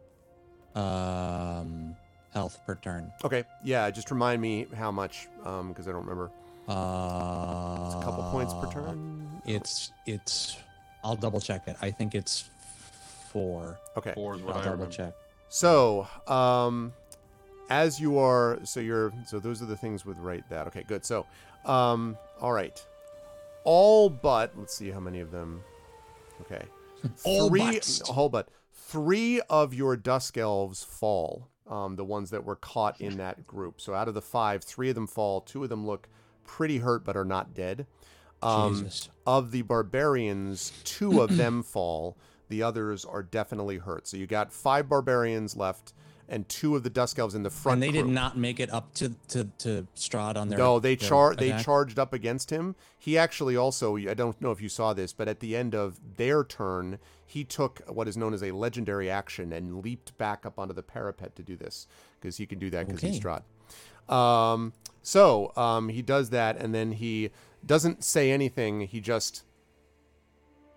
um, 0.74 1.96
health 2.32 2.58
per 2.66 2.74
turn. 2.76 3.12
okay 3.24 3.44
yeah 3.62 3.90
just 3.90 4.10
remind 4.10 4.40
me 4.40 4.66
how 4.74 4.90
much 4.90 5.28
um 5.44 5.68
because 5.68 5.86
i 5.86 5.92
don't 5.92 6.02
remember 6.02 6.30
Uh, 6.68 7.84
it's 7.86 7.94
a 7.94 8.00
couple 8.04 8.24
points 8.30 8.54
per 8.54 8.70
turn 8.72 9.28
It's 9.46 9.92
it's. 10.06 10.56
I'll 11.02 11.16
double 11.16 11.40
check 11.40 11.68
it. 11.68 11.76
I 11.82 11.90
think 11.90 12.14
it's 12.14 12.48
four. 13.30 13.78
okay 13.96 14.12
Four 14.14 14.36
is 14.36 14.42
what 14.42 14.54
I'll 14.56 14.60
I 14.62 14.64
double 14.64 14.76
remember. 14.76 14.94
check. 14.94 15.12
So, 15.50 16.08
um, 16.26 16.92
as 17.68 18.00
you 18.00 18.18
are, 18.18 18.58
so 18.64 18.80
you're, 18.80 19.12
so 19.26 19.38
those 19.38 19.60
are 19.62 19.66
the 19.66 19.76
things 19.76 20.04
with 20.06 20.16
right 20.18 20.42
that. 20.48 20.66
Okay, 20.68 20.84
good. 20.88 21.04
So, 21.04 21.26
um, 21.66 22.16
all 22.40 22.52
right, 22.52 22.82
all 23.64 24.08
but 24.08 24.52
let's 24.56 24.74
see 24.74 24.90
how 24.90 25.00
many 25.00 25.20
of 25.20 25.30
them. 25.30 25.62
Okay, 26.40 26.64
All 27.24 27.48
three, 27.50 27.60
but. 27.78 28.00
all 28.08 28.28
but 28.30 28.48
three 28.72 29.40
of 29.50 29.74
your 29.74 29.96
dusk 29.96 30.38
elves 30.38 30.82
fall. 30.82 31.48
Um, 31.66 31.96
the 31.96 32.04
ones 32.04 32.28
that 32.30 32.44
were 32.44 32.56
caught 32.56 33.00
in 33.00 33.16
that 33.16 33.46
group. 33.46 33.80
So 33.80 33.94
out 33.94 34.06
of 34.06 34.12
the 34.12 34.20
five, 34.20 34.62
three 34.62 34.90
of 34.90 34.94
them 34.94 35.06
fall. 35.06 35.40
Two 35.40 35.62
of 35.62 35.70
them 35.70 35.86
look 35.86 36.08
pretty 36.44 36.78
hurt 36.78 37.04
but 37.04 37.16
are 37.16 37.24
not 37.24 37.54
dead. 37.54 37.86
Um, 38.42 38.88
of 39.26 39.52
the 39.52 39.62
barbarians, 39.62 40.72
two 40.84 41.20
of 41.22 41.36
them 41.36 41.62
fall. 41.62 42.16
The 42.50 42.62
others 42.62 43.04
are 43.04 43.22
definitely 43.22 43.78
hurt. 43.78 44.06
So 44.06 44.16
you 44.18 44.26
got 44.26 44.52
five 44.52 44.86
barbarians 44.88 45.56
left, 45.56 45.94
and 46.28 46.46
two 46.46 46.76
of 46.76 46.82
the 46.82 46.90
dusk 46.90 47.18
elves 47.18 47.34
in 47.34 47.42
the 47.42 47.48
front. 47.50 47.76
And 47.76 47.82
they 47.82 47.90
did 47.90 48.06
not 48.06 48.36
make 48.36 48.60
it 48.60 48.70
up 48.70 48.92
to 48.94 49.14
to 49.28 49.44
to 49.58 49.86
Strahd 49.96 50.36
on 50.36 50.50
their. 50.50 50.58
No, 50.58 50.78
they 50.78 50.94
their 50.94 51.08
char 51.08 51.34
they 51.34 51.50
charged 51.62 51.98
up 51.98 52.12
against 52.12 52.50
him. 52.50 52.76
He 52.98 53.16
actually 53.16 53.56
also 53.56 53.96
I 53.96 54.12
don't 54.12 54.38
know 54.42 54.50
if 54.50 54.60
you 54.60 54.68
saw 54.68 54.92
this, 54.92 55.14
but 55.14 55.26
at 55.26 55.40
the 55.40 55.56
end 55.56 55.74
of 55.74 55.98
their 56.16 56.44
turn, 56.44 56.98
he 57.26 57.44
took 57.44 57.80
what 57.88 58.08
is 58.08 58.16
known 58.16 58.34
as 58.34 58.42
a 58.42 58.50
legendary 58.52 59.08
action 59.08 59.52
and 59.52 59.82
leaped 59.82 60.16
back 60.18 60.44
up 60.44 60.58
onto 60.58 60.74
the 60.74 60.82
parapet 60.82 61.34
to 61.36 61.42
do 61.42 61.56
this 61.56 61.86
because 62.20 62.36
he 62.36 62.44
can 62.44 62.58
do 62.58 62.68
that 62.68 62.86
because 62.86 63.00
he's 63.00 63.24
Okay. 63.24 63.40
Strahd. 64.08 64.14
Um, 64.14 64.74
so 65.04 65.52
um, 65.54 65.90
he 65.90 66.00
does 66.00 66.30
that, 66.30 66.56
and 66.56 66.74
then 66.74 66.92
he 66.92 67.30
doesn't 67.64 68.02
say 68.02 68.32
anything. 68.32 68.80
He 68.80 69.00
just 69.00 69.44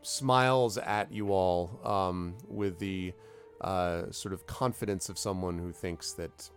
smiles 0.02 0.78
at 0.78 1.14
you 1.14 1.32
all 1.32 1.80
um, 1.86 2.36
with 2.46 2.78
the 2.78 3.14
uh, 3.62 4.12
sort 4.12 4.34
of 4.34 4.46
confidence 4.46 5.08
of 5.08 5.18
someone 5.18 5.58
who 5.58 5.72
thinks 5.72 6.12
that 6.14 6.50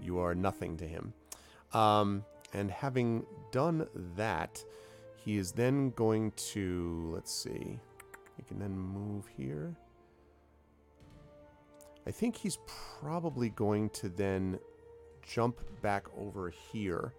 you 0.00 0.20
are 0.20 0.32
nothing 0.32 0.76
to 0.76 0.86
him. 0.86 1.12
Um, 1.72 2.24
and 2.54 2.70
having 2.70 3.26
done 3.50 3.88
that, 4.16 4.64
he 5.16 5.38
is 5.38 5.50
then 5.50 5.90
going 5.90 6.30
to 6.52 7.10
let's 7.14 7.34
see. 7.34 7.80
He 8.36 8.42
can 8.44 8.60
then 8.60 8.78
move 8.78 9.26
here. 9.36 9.76
I 12.06 12.12
think 12.12 12.36
he's 12.36 12.58
probably 13.00 13.48
going 13.48 13.90
to 13.90 14.08
then 14.08 14.60
jump 15.28 15.60
back 15.82 16.06
over 16.16 16.50
here. 16.72 17.12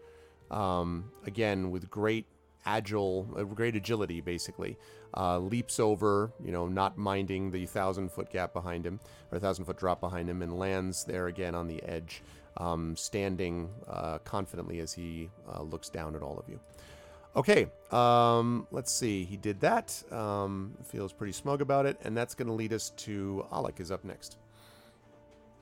Um, 0.51 1.12
again, 1.26 1.70
with 1.72 1.89
great 1.89 2.26
agile, 2.66 3.28
uh, 3.38 3.43
great 3.43 3.76
agility, 3.76 4.22
basically. 4.22 4.78
Uh, 5.16 5.39
leaps 5.39 5.80
over, 5.80 6.32
you 6.43 6.51
know, 6.51 6.68
not 6.68 6.97
minding 6.97 7.51
the 7.51 7.66
thousand 7.66 8.12
foot 8.12 8.30
gap 8.32 8.53
behind 8.53 8.86
him, 8.86 8.99
or 9.32 9.38
a 9.38 9.41
thousand 9.41 9.66
foot 9.66 9.78
drop 9.78 9.99
behind 9.99 10.30
him, 10.30 10.41
and 10.41 10.57
lands 10.57 11.03
there 11.03 11.28
again 11.28 11.55
on 11.55 11.68
the 11.68 11.82
edge, 11.84 12.22
um, 12.57 12.95
standing 12.95 13.70
uh, 13.88 14.20
confidently 14.20 14.80
as 14.80 14.93
he 14.93 15.30
uh, 15.51 15.62
looks 15.62 15.89
down 15.89 16.16
at 16.16 16.22
all 16.22 16.38
of 16.38 16.47
you. 16.47 16.60
Okay, 17.36 17.68
um, 17.91 18.68
let's 18.72 18.91
see. 18.91 19.24
He 19.24 19.38
did 19.38 19.60
that. 19.62 20.03
Um, 20.12 20.76
feels 20.84 21.14
pretty 21.14 21.34
smug 21.34 21.62
about 21.62 21.86
it, 21.86 21.97
and 22.03 22.16
that's 22.18 22.36
going 22.36 22.47
to 22.47 22.53
lead 22.53 22.74
us 22.74 22.89
to 22.91 23.45
Alec 23.51 23.80
is 23.80 23.91
up 23.91 24.03
next. 24.03 24.38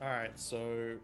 All 0.00 0.08
right, 0.08 0.38
so 0.38 0.96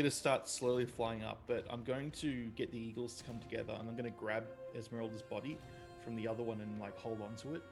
gonna 0.00 0.10
start 0.10 0.48
slowly 0.48 0.86
flying 0.86 1.22
up, 1.22 1.42
but 1.46 1.64
I'm 1.70 1.82
going 1.84 2.10
to 2.12 2.46
get 2.56 2.72
the 2.72 2.78
eagles 2.78 3.14
to 3.16 3.24
come 3.24 3.38
together, 3.38 3.76
and 3.78 3.88
I'm 3.88 3.96
gonna 3.96 4.10
grab 4.10 4.44
Esmeralda's 4.74 5.22
body 5.22 5.58
from 6.02 6.16
the 6.16 6.26
other 6.26 6.42
one 6.42 6.60
and 6.60 6.80
like 6.80 6.96
hold 6.98 7.20
on 7.20 7.36
to 7.36 7.54
it. 7.54 7.62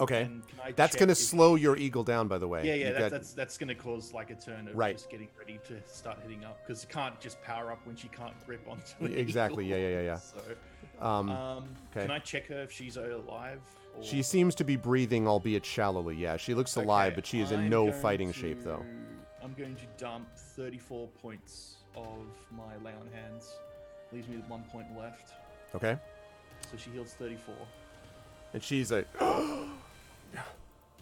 Okay, 0.00 0.30
that's 0.76 0.96
going 0.96 1.08
to 1.10 1.14
slow 1.14 1.56
your 1.56 1.76
eagle 1.76 2.02
down. 2.02 2.26
By 2.26 2.38
the 2.38 2.48
way, 2.48 2.66
Yeah, 2.66 2.74
yeah, 2.74 2.86
You 2.88 2.92
that's, 2.94 3.00
got- 3.00 3.10
that's 3.10 3.32
that's 3.34 3.58
gonna 3.58 3.74
cause 3.74 4.12
like 4.14 4.30
a 4.30 4.34
turn 4.34 4.66
of 4.66 4.74
Right. 4.74 4.96
just 4.96 5.10
getting 5.10 5.28
ready 5.38 5.60
to 5.68 5.76
start 5.86 6.18
hitting 6.22 6.42
up 6.44 6.58
because 6.66 6.82
you 6.82 6.88
can't 6.88 7.20
just 7.20 7.40
power 7.42 7.70
up 7.70 7.86
when 7.86 7.96
she 7.96 8.08
can't 8.08 8.34
grip 8.46 8.66
onto 8.68 9.04
an 9.04 9.16
Exactly, 9.16 9.66
yeah, 9.66 9.76
eagle. 9.76 9.90
yeah, 9.90 9.96
yeah, 9.98 10.02
yeah. 10.02 10.18
So, 11.00 11.06
um, 11.06 11.30
um, 11.30 11.64
okay. 11.90 12.02
can 12.06 12.10
I 12.10 12.18
check 12.18 12.46
her 12.48 12.62
if 12.62 12.72
she's 12.72 12.96
alive? 12.96 13.60
Or... 13.96 14.02
She 14.02 14.22
seems 14.22 14.54
to 14.56 14.64
be 14.64 14.76
breathing, 14.76 15.26
albeit 15.28 15.64
shallowly. 15.64 16.16
Yeah, 16.16 16.36
she 16.36 16.54
looks 16.54 16.76
alive, 16.76 17.08
Okay, 17.12 17.14
but 17.16 17.26
she 17.26 17.40
is 17.40 17.52
in 17.52 17.60
I'm 17.60 17.68
no 17.68 17.86
going 17.86 18.00
fighting 18.00 18.32
shape, 18.32 18.62
though. 18.62 18.84
I'm 19.42 19.54
going 19.54 19.74
to 19.76 19.86
dump 19.96 20.28
34 20.60 21.08
points 21.22 21.76
of 21.96 22.18
my 22.50 22.76
lay 22.84 22.92
on 22.92 23.08
hands. 23.14 23.56
Leaves 24.12 24.28
me 24.28 24.36
with 24.36 24.46
one 24.46 24.62
point 24.64 24.86
left. 24.98 25.32
Okay, 25.74 25.96
So 26.70 26.76
she 26.76 26.90
heals 26.90 27.14
34. 27.14 27.54
and 28.52 28.62
she's 28.62 28.92
like, 28.92 29.06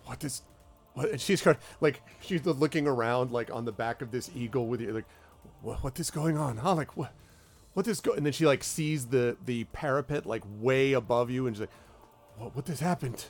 "What 0.05 0.23
is?" 0.23 0.43
What? 0.95 1.11
And 1.11 1.21
she's 1.21 1.43
kind 1.43 1.57
of, 1.57 1.63
like 1.81 2.03
she's 2.21 2.47
looking 2.47 2.87
around, 2.87 3.33
like 3.33 3.51
on 3.51 3.65
the 3.65 3.73
back 3.73 4.01
of 4.01 4.13
this 4.13 4.31
eagle 4.33 4.69
with 4.69 4.81
you, 4.81 4.93
like, 4.93 5.07
"What? 5.63 5.83
What 5.83 5.99
is 5.99 6.13
going 6.13 6.39
on? 6.39 6.59
Huh? 6.59 6.75
Like 6.77 6.97
what? 6.97 7.13
What 7.75 7.89
is 7.89 8.01
go?" 8.01 8.13
And 8.13 8.25
then 8.25 8.33
she 8.33 8.47
like 8.47 8.63
sees 8.63 9.07
the 9.07 9.37
the 9.45 9.65
parapet 9.73 10.25
like 10.25 10.45
way 10.61 10.93
above 10.93 11.31
you, 11.31 11.49
and 11.49 11.57
she's 11.57 11.63
like, 11.63 11.71
"What? 12.37 12.55
What 12.55 12.69
has 12.69 12.79
happened?" 12.79 13.25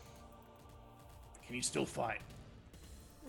Can 1.47 1.57
you 1.57 1.63
still 1.63 1.87
fight? 1.87 2.21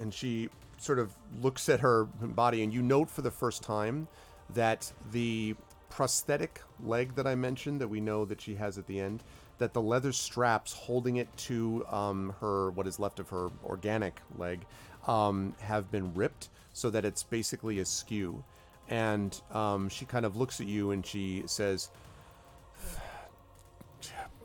and 0.02 0.14
she 0.14 0.50
sort 0.80 0.99
of 0.99 1.13
looks 1.41 1.69
at 1.69 1.80
her 1.82 2.05
body 2.05 2.63
and 2.63 2.73
you 2.73 2.82
note 2.82 3.09
for 3.09 3.21
the 3.21 3.32
first 3.32 3.61
time 3.63 4.07
that 4.53 4.91
the 5.11 5.55
prosthetic 5.89 6.61
leg 6.84 7.15
that 7.15 7.27
i 7.27 7.36
mentioned 7.36 7.82
that 7.82 7.88
we 7.88 7.99
know 7.99 8.23
that 8.25 8.39
she 8.39 8.55
has 8.55 8.77
at 8.77 8.88
the 8.88 8.99
end 8.99 9.23
that 9.59 9.73
the 9.73 9.82
leather 9.82 10.11
straps 10.11 10.73
holding 10.73 11.17
it 11.17 11.27
to 11.38 11.86
um, 11.89 12.34
her 12.39 12.71
what 12.71 12.88
is 12.88 12.99
left 12.99 13.19
of 13.19 13.30
her 13.30 13.49
organic 13.63 14.21
leg 14.38 14.65
um, 15.07 15.53
have 15.59 15.91
been 15.91 16.13
ripped 16.13 16.49
so 16.73 16.89
that 16.89 17.05
it's 17.05 17.23
basically 17.23 17.80
askew. 17.80 18.43
And 18.89 19.39
um, 19.51 19.89
she 19.89 20.05
kind 20.05 20.25
of 20.25 20.36
looks 20.36 20.59
at 20.59 20.67
you 20.67 20.91
and 20.91 21.05
she 21.05 21.43
says 21.45 21.89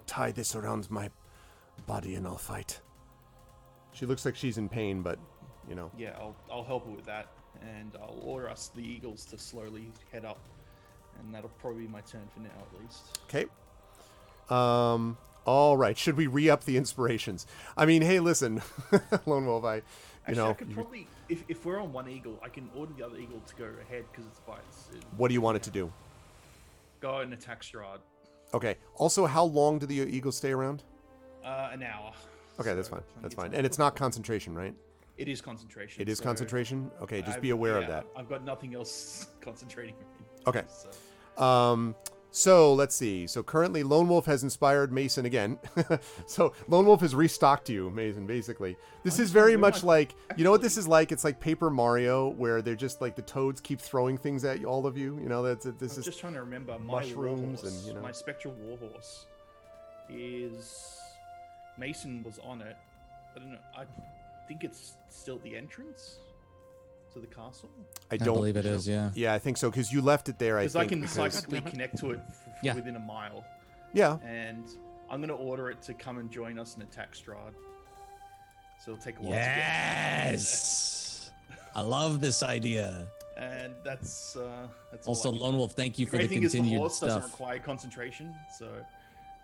tie 0.07 0.33
this 0.33 0.55
around 0.55 0.91
my 0.91 1.09
body 1.87 2.15
and 2.15 2.27
i'll 2.27 2.37
fight. 2.37 2.81
She 3.93 4.05
looks 4.05 4.25
like 4.25 4.37
she's 4.37 4.59
in 4.59 4.69
pain 4.69 5.01
but 5.03 5.19
you 5.69 5.75
know 5.75 5.91
Yeah, 5.97 6.17
I'll, 6.19 6.37
I'll 6.51 6.65
help 6.65 6.87
her 6.87 6.93
with 6.93 7.07
that. 7.07 7.29
And 7.63 7.93
I'll 8.03 8.19
order 8.23 8.51
us, 8.51 8.71
the 8.75 8.83
Eagles, 8.83 9.25
to 9.27 9.39
slowly 9.39 9.91
head 10.13 10.25
up. 10.25 10.39
And 11.21 11.33
that'll 11.35 11.51
probably 11.61 11.83
be 11.83 11.89
my 11.89 12.01
turn 12.01 12.29
for 12.35 12.41
now, 12.41 12.49
at 12.49 12.83
least. 12.83 13.19
Okay. 13.29 13.47
Um. 14.51 15.17
All 15.47 15.77
right. 15.77 15.97
Should 15.97 16.17
we 16.17 16.27
re 16.27 16.51
up 16.51 16.65
the 16.65 16.77
inspirations? 16.77 17.47
I 17.77 17.87
mean, 17.87 18.03
hey, 18.03 18.19
listen, 18.19 18.63
Lone 19.27 19.47
Wolf. 19.47 19.65
I, 19.65 19.77
you 19.77 19.83
Actually, 20.27 20.37
know, 20.37 20.51
I 20.51 20.55
could 20.55 20.75
probably, 20.75 21.07
if, 21.29 21.45
if 21.49 21.65
we're 21.67 21.81
on 21.81 21.93
one 21.93 22.09
Eagle, 22.09 22.41
I 22.43 22.49
can 22.49 22.69
order 22.75 22.93
the 22.97 23.05
other 23.05 23.19
Eagle 23.19 23.41
to 23.47 23.55
go 23.57 23.65
ahead 23.89 24.05
because 24.11 24.27
it's 24.27 24.41
fights. 24.41 24.89
what 25.17 25.29
do 25.29 25.35
you 25.35 25.43
want 25.43 25.57
it 25.57 25.63
to 25.65 25.71
do? 25.71 25.93
Go 27.01 27.19
and 27.19 27.33
attack 27.35 27.63
Strahd. 27.63 27.99
Okay. 28.55 28.77
Also, 28.97 29.27
how 29.27 29.45
long 29.45 29.79
do 29.79 29.87
the 29.87 30.01
eagles 30.01 30.37
stay 30.37 30.53
around? 30.53 30.83
Uh, 31.45 31.71
an 31.73 31.83
hour. 31.83 32.13
Okay, 32.59 32.73
that's 32.75 32.89
fine. 32.89 33.03
That's 33.21 33.35
fine. 33.35 33.53
And 33.53 33.67
it's 33.67 33.79
not 33.79 33.97
concentration, 33.97 34.55
right? 34.55 34.75
It 35.17 35.29
is 35.29 35.41
concentration. 35.41 36.03
It 36.03 36.09
is 36.09 36.19
so 36.19 36.25
concentration. 36.25 36.91
Okay, 37.03 37.23
just 37.23 37.41
be 37.41 37.49
I've- 37.49 37.51
aware 37.51 37.77
of 37.77 37.87
that. 37.89 38.07
I've 38.17 38.29
got 38.29 38.45
nothing 38.45 38.75
else 38.75 39.29
concentrating. 39.41 39.95
me. 39.99 40.05
Okay. 40.47 40.63
So, 40.69 41.43
Um. 41.43 41.95
So 42.37 42.75
let's 42.75 42.97
see. 42.97 43.29
So 43.29 43.45
currently, 43.45 43.85
Lone 43.85 44.09
Wolf 44.09 44.27
has 44.27 44.43
inspired 44.43 44.93
Mason 44.93 45.25
again. 45.25 45.57
so 46.27 46.53
Lone 46.67 46.85
Wolf 46.85 47.01
has 47.03 47.15
restocked 47.15 47.69
you, 47.69 47.91
Mason. 47.91 48.27
Basically, 48.27 48.77
this 49.05 49.21
is 49.21 49.31
very 49.31 49.57
much 49.57 49.85
like 49.85 50.17
you 50.37 50.43
know 50.43 50.51
what 50.51 50.61
this 50.61 50.77
is 50.77 50.89
like. 50.89 51.13
It's 51.13 51.23
like 51.23 51.39
Paper 51.39 51.71
Mario, 51.71 52.31
where 52.31 52.61
they're 52.61 52.75
just 52.75 53.01
like 53.01 53.15
the 53.15 53.23
toads 53.23 53.61
keep 53.61 53.81
throwing 53.81 54.19
things 54.19 54.45
at 54.45 54.65
all 54.65 54.85
of 54.85 54.99
you. 54.99 55.17
You 55.23 55.29
know 55.29 55.45
that's 55.45 55.65
this 55.79 55.93
I'm 55.95 55.99
is 56.01 56.05
just 56.05 56.19
trying 56.19 56.35
to 56.35 56.41
remember 56.41 56.77
my 56.81 57.03
mushrooms 57.03 57.63
warhorse, 57.63 57.63
and, 57.63 57.87
you 57.87 57.95
know. 57.95 58.01
my 58.03 58.11
spectral 58.11 58.53
warhorse 58.55 59.27
is 60.11 60.99
Mason 61.79 62.25
was 62.25 62.41
on 62.41 62.63
it. 62.63 62.77
I 63.37 63.39
don't 63.39 63.53
know. 63.53 63.59
I 63.77 63.85
think 64.49 64.65
it's 64.65 64.95
still 65.09 65.39
the 65.39 65.57
entrance 65.57 66.19
to 67.13 67.21
the 67.21 67.27
castle 67.27 67.71
I 68.11 68.15
I 68.15 68.17
don't 68.19 68.35
believe 68.35 68.57
it 68.57 68.67
is. 68.67 68.87
Yeah. 68.89 69.11
Yeah, 69.15 69.35
I 69.35 69.39
think 69.39 69.57
so 69.57 69.71
because 69.71 69.93
you 69.93 70.03
left 70.03 70.29
it 70.29 70.39
there. 70.39 70.59
I 70.59 70.63
because 70.63 70.77
I, 70.77 70.87
can 70.87 71.01
because- 71.01 71.15
psychically 71.35 71.61
connect 71.61 71.99
to 71.99 72.11
it 72.13 72.21
f- 72.29 72.43
f- 72.49 72.55
Yeah. 72.63 72.75
within 72.75 72.97
a 72.97 73.01
mile, 73.01 73.45
yeah. 73.93 74.19
and 74.25 74.65
I'm 75.11 75.21
gonna 75.21 75.35
order 75.37 75.71
it 75.71 75.81
to 75.83 75.95
come 75.95 76.19
and 76.19 76.31
join 76.31 76.59
us 76.59 76.75
and 76.75 76.83
attack 76.83 77.13
Strahd. 77.15 77.55
So 78.85 78.93
it'll 78.93 79.03
take 79.03 79.19
a 79.19 79.23
while. 79.23 79.31
to 79.33 79.37
get- 79.37 79.57
Yes. 80.33 81.31
I 81.75 81.81
love 81.83 82.21
this 82.21 82.43
idea. 82.43 83.07
and 83.37 83.75
that's 83.85 84.37
uh, 84.37 84.69
that's 84.93 85.07
Also, 85.09 85.29
all 85.31 85.35
I 85.35 85.39
can- 85.39 85.45
Lone 85.47 85.57
Wolf, 85.59 85.73
thank 85.73 85.99
you 85.99 86.07
The 86.07 86.11
for 86.11 86.17
great 86.19 86.29
the 86.29 86.35
thing 86.37 86.45
is 86.45 86.53
the 86.53 86.59
continued 86.59 86.79
horse 86.79 87.01
doesn't 87.01 87.23
stuff. 87.23 87.33
require 87.33 87.59
concentration, 87.59 88.35
so 88.59 88.69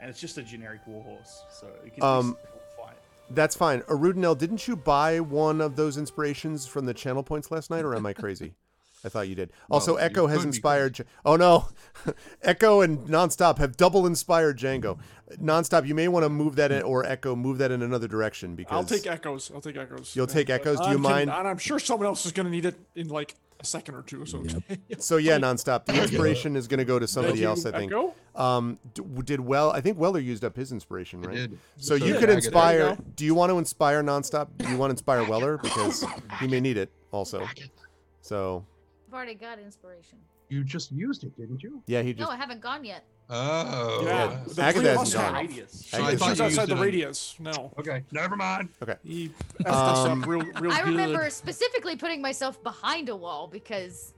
and 0.01 0.09
it's 0.10 0.20
just 0.20 0.39
a 0.39 0.43
generic 0.43 0.81
warhorse, 0.86 1.43
so 1.51 1.66
it 1.85 1.94
can 1.94 2.02
Um, 2.02 2.35
fight. 2.35 2.59
That's 3.31 3.55
fine. 3.55 3.81
Arudinel, 3.82 4.36
didn't 4.36 4.66
you 4.66 4.77
buy 4.77 5.20
one 5.20 5.61
of 5.61 5.77
those 5.77 5.97
inspirations 5.97 6.66
from 6.66 6.86
the 6.86 6.94
channel 6.94 7.23
points 7.23 7.51
last 7.51 7.70
night, 7.70 7.85
or 7.85 7.94
am 7.94 8.05
I 8.07 8.12
crazy? 8.12 8.55
I 9.02 9.09
thought 9.09 9.28
you 9.28 9.35
did. 9.35 9.51
Also, 9.70 9.94
Well, 9.94 10.05
Echo 10.05 10.27
has 10.27 10.44
inspired. 10.44 10.94
J- 10.94 11.05
oh 11.24 11.36
no, 11.36 11.69
Echo 12.43 12.82
and 12.82 12.98
Nonstop 13.09 13.57
have 13.59 13.77
double 13.77 14.07
inspired 14.07 14.59
Django. 14.59 14.98
Nonstop, 15.40 15.86
you 15.86 15.94
may 15.94 16.07
want 16.09 16.24
to 16.24 16.28
move 16.28 16.57
that 16.57 16.70
in, 16.70 16.82
or 16.82 17.07
Echo 17.07 17.35
move 17.35 17.57
that 17.59 17.70
in 17.70 17.81
another 17.82 18.09
direction 18.09 18.57
because 18.57 18.74
I'll 18.77 18.85
take 18.85 19.07
echoes. 19.07 19.51
I'll 19.55 19.61
take 19.62 19.77
echoes. 19.78 20.15
You'll 20.15 20.27
Yeah, 20.28 20.35
take 20.35 20.51
uh, 20.51 20.55
echoes? 20.55 20.81
Do 20.81 20.86
you 20.89 20.93
can- 20.94 21.01
mind- 21.02 21.31
And 21.31 21.48
I'm 21.48 21.57
sure 21.59 21.78
someone 21.78 22.07
else 22.07 22.27
is 22.27 22.32
going 22.32 22.44
to 22.44 22.51
need 22.51 22.66
it 22.66 22.74
in 22.94 23.09
like 23.09 23.36
a 23.60 23.64
second 23.64 23.94
or 23.94 24.02
two. 24.02 24.24
So 24.26 24.42
So 24.98 25.16
yeah, 25.18 25.38
Nonstop. 25.38 25.84
The 25.84 26.00
inspiration 26.00 26.56
is 26.56 26.66
going 26.66 26.78
to 26.78 26.84
go 26.84 26.98
to 26.98 27.06
somebody 27.06 27.38
Thank 27.38 27.46
else. 27.46 27.66
I 27.66 27.72
think. 27.72 27.92
Um, 28.34 28.78
d- 28.94 29.02
did 29.24 29.40
well. 29.40 29.70
I 29.70 29.80
think 29.80 29.98
Weller 29.98 30.20
used 30.20 30.44
up 30.44 30.56
his 30.56 30.72
inspiration, 30.72 31.24
I 31.24 31.28
right? 31.28 31.36
did. 31.36 31.58
So 31.76 31.96
So 31.98 32.04
you 32.04 32.12
did 32.14 32.20
could 32.20 32.30
inspire. 32.30 32.90
You. 32.90 33.04
Do 33.16 33.24
you 33.24 33.34
want 33.34 33.50
to 33.50 33.58
inspire 33.58 34.02
nonstop? 34.02 34.48
Do 34.58 34.68
you 34.68 34.76
want 34.76 34.90
to 34.90 34.94
inspire 34.94 35.24
Weller 35.24 35.58
because 35.58 36.04
he 36.40 36.46
may 36.48 36.60
need 36.60 36.76
it 36.76 36.90
also? 37.12 37.46
So 38.22 38.64
I've 39.08 39.14
already 39.14 39.34
got 39.34 39.58
inspiration. 39.58 40.18
You 40.48 40.64
just 40.64 40.90
used 40.90 41.22
it, 41.24 41.36
didn't 41.36 41.62
you? 41.62 41.82
yeah, 41.86 42.02
he 42.02 42.12
just. 42.12 42.28
No. 42.28 42.34
I 42.34 42.36
haven't 42.36 42.60
gone 42.60 42.84
yet. 42.84 43.04
Oh. 43.32 44.02
Yeah, 44.05 44.09
Yeah. 44.31 44.39
the 44.55 44.62
Agatha 44.62 44.81
three 44.81 44.89
of 44.90 44.97
hasn't 44.98 45.23
gone. 45.23 45.35
Radius. 45.47 45.86
So 45.89 46.02
I 46.02 46.07
I 46.09 46.16
thought 46.16 46.28
She's 46.31 46.39
you 46.39 46.44
outside 46.47 46.69
the 46.69 46.77
it 46.77 46.81
radius. 46.81 47.36
No, 47.39 47.73
Okay, 47.78 48.02
never 48.11 48.36
mind. 48.36 48.69
he 49.05 49.31
Um, 49.66 50.23
up 50.23 50.27
real, 50.28 50.40
real 50.61 50.73
I 50.73 50.81
good. 50.82 50.89
remember 50.90 51.31
specifically 51.31 51.97
putting 51.97 52.20
myself 52.20 52.62
behind 52.62 53.09
a 53.09 53.16
wall 53.16 53.47
because 53.47 54.12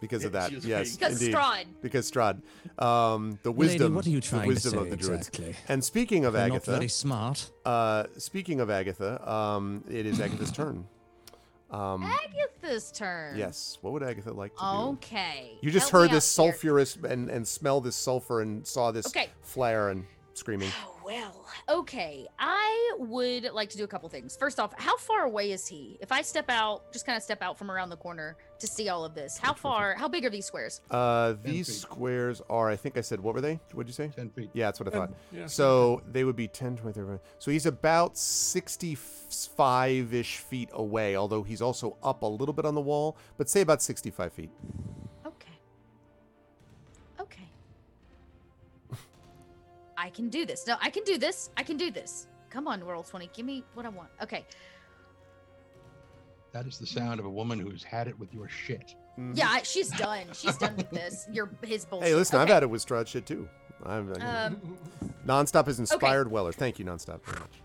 because 0.00 0.24
of 0.24 0.32
that. 0.32 0.52
Yes, 0.52 0.94
afraid. 0.94 0.98
because 0.98 1.20
indeed. 1.22 1.34
Strahd. 1.36 1.64
Because 1.82 2.10
Strahd, 2.10 2.40
um, 2.80 3.38
the 3.42 3.50
Lady, 3.50 3.58
wisdom, 3.72 3.94
what 3.96 4.06
are 4.06 4.10
you 4.10 4.20
the 4.20 4.26
trying 4.26 4.48
to 4.54 4.60
say 4.60 4.76
of 4.76 4.90
the 4.90 4.96
druids. 4.96 5.28
exactly? 5.28 5.56
And 5.68 5.82
speaking 5.82 6.24
of 6.24 6.34
You're 6.34 6.42
not 6.48 6.54
Agatha, 6.56 6.70
very 6.72 6.88
smart. 6.88 7.50
uh, 7.64 8.04
speaking 8.16 8.60
of 8.60 8.70
Agatha, 8.70 9.28
um, 9.30 9.82
it 9.90 10.06
is 10.06 10.20
Agatha's 10.20 10.52
turn. 10.52 10.86
Um, 11.70 12.02
Agatha's 12.02 12.90
turn. 12.92 13.36
yes, 13.36 13.76
what 13.82 13.92
would 13.92 14.02
Agatha 14.02 14.32
like 14.32 14.54
to 14.54 14.60
do? 14.60 14.66
Okay. 14.94 15.58
You 15.60 15.70
just 15.70 15.90
help 15.90 16.02
me 16.04 16.08
heard 16.08 16.16
this 16.16 16.38
out 16.38 16.44
here. 16.44 16.52
sulfurous 16.72 17.04
and 17.04 17.28
and 17.28 17.46
smell 17.46 17.80
this 17.80 17.94
sulfur 17.96 18.40
and 18.40 18.66
saw 18.66 18.90
this 18.90 19.06
Okay. 19.08 19.28
flare 19.42 19.90
and 19.90 20.06
screaming. 20.34 20.70
Well, 21.08 21.46
okay. 21.70 22.26
I 22.38 22.92
would 22.98 23.44
like 23.54 23.70
to 23.70 23.78
do 23.78 23.84
a 23.84 23.86
couple 23.86 24.10
things. 24.10 24.36
First 24.36 24.60
off, 24.60 24.74
how 24.78 24.98
far 24.98 25.22
away 25.22 25.52
is 25.52 25.66
he? 25.66 25.96
If 26.02 26.12
I 26.12 26.20
step 26.20 26.50
out, 26.50 26.92
just 26.92 27.06
kind 27.06 27.16
of 27.16 27.22
step 27.22 27.40
out 27.42 27.56
from 27.56 27.70
around 27.70 27.88
the 27.88 27.96
corner 27.96 28.36
to 28.58 28.66
see 28.66 28.90
all 28.90 29.06
of 29.06 29.14
this, 29.14 29.38
how 29.38 29.54
far, 29.54 29.94
how 29.98 30.06
big 30.06 30.26
are 30.26 30.30
these 30.30 30.44
squares? 30.44 30.82
Uh, 30.90 31.32
these 31.42 31.66
feet. 31.66 31.76
squares 31.76 32.42
are, 32.50 32.68
I 32.68 32.76
think 32.76 32.98
I 32.98 33.00
said, 33.00 33.20
what 33.20 33.32
were 33.34 33.40
they? 33.40 33.58
What'd 33.72 33.88
you 33.88 33.94
say? 33.94 34.08
Ten 34.14 34.28
feet. 34.28 34.50
Yeah, 34.52 34.66
that's 34.66 34.80
what 34.80 34.88
I 34.88 34.90
thought. 34.90 35.14
yeah, 35.32 35.46
So 35.46 36.02
they 36.12 36.24
would 36.24 36.36
be 36.36 36.46
10, 36.46 36.76
20, 36.76 37.00
30. 37.00 37.18
So 37.38 37.50
he's 37.50 37.64
about 37.64 38.18
65 38.18 40.12
ish 40.12 40.36
feet 40.36 40.68
away, 40.74 41.16
although 41.16 41.42
he's 41.42 41.62
also 41.62 41.96
up 42.02 42.20
a 42.20 42.26
little 42.26 42.52
bit 42.52 42.66
on 42.66 42.74
the 42.74 42.82
wall, 42.82 43.16
but 43.38 43.48
say 43.48 43.62
about 43.62 43.80
65 43.80 44.30
feet. 44.30 44.50
Okay. 45.24 45.58
Okay. 47.18 47.48
I 49.98 50.10
can 50.10 50.28
do 50.28 50.46
this. 50.46 50.66
No, 50.66 50.76
I 50.80 50.90
can 50.90 51.02
do 51.02 51.18
this. 51.18 51.50
I 51.56 51.62
can 51.64 51.76
do 51.76 51.90
this. 51.90 52.28
Come 52.50 52.68
on, 52.68 52.84
World 52.86 53.06
20. 53.06 53.28
Give 53.34 53.44
me 53.44 53.64
what 53.74 53.84
I 53.84 53.88
want. 53.88 54.08
Okay. 54.22 54.46
That 56.52 56.66
is 56.66 56.78
the 56.78 56.86
sound 56.86 57.20
of 57.20 57.26
a 57.26 57.30
woman 57.30 57.58
who's 57.58 57.82
had 57.82 58.08
it 58.08 58.18
with 58.18 58.32
your 58.32 58.48
shit. 58.48 58.94
Yeah, 59.34 59.48
I, 59.50 59.62
she's 59.62 59.90
done. 59.90 60.26
She's 60.32 60.56
done 60.56 60.76
with 60.76 60.90
this. 60.90 61.26
Your 61.32 61.50
his 61.62 61.84
bullshit. 61.84 62.08
Hey, 62.08 62.14
listen, 62.14 62.38
I've 62.40 62.48
had 62.48 62.62
it 62.62 62.70
with 62.70 62.86
Strahd 62.86 63.08
shit 63.08 63.26
too. 63.26 63.48
I'm, 63.84 64.12
Um, 64.22 64.78
Nonstop 65.26 65.66
has 65.66 65.78
inspired 65.78 66.30
Weller. 66.30 66.52
Thank 66.52 66.78
you, 66.78 66.84
Nonstop, 66.84 67.24
very 67.24 67.40
much. 67.40 67.60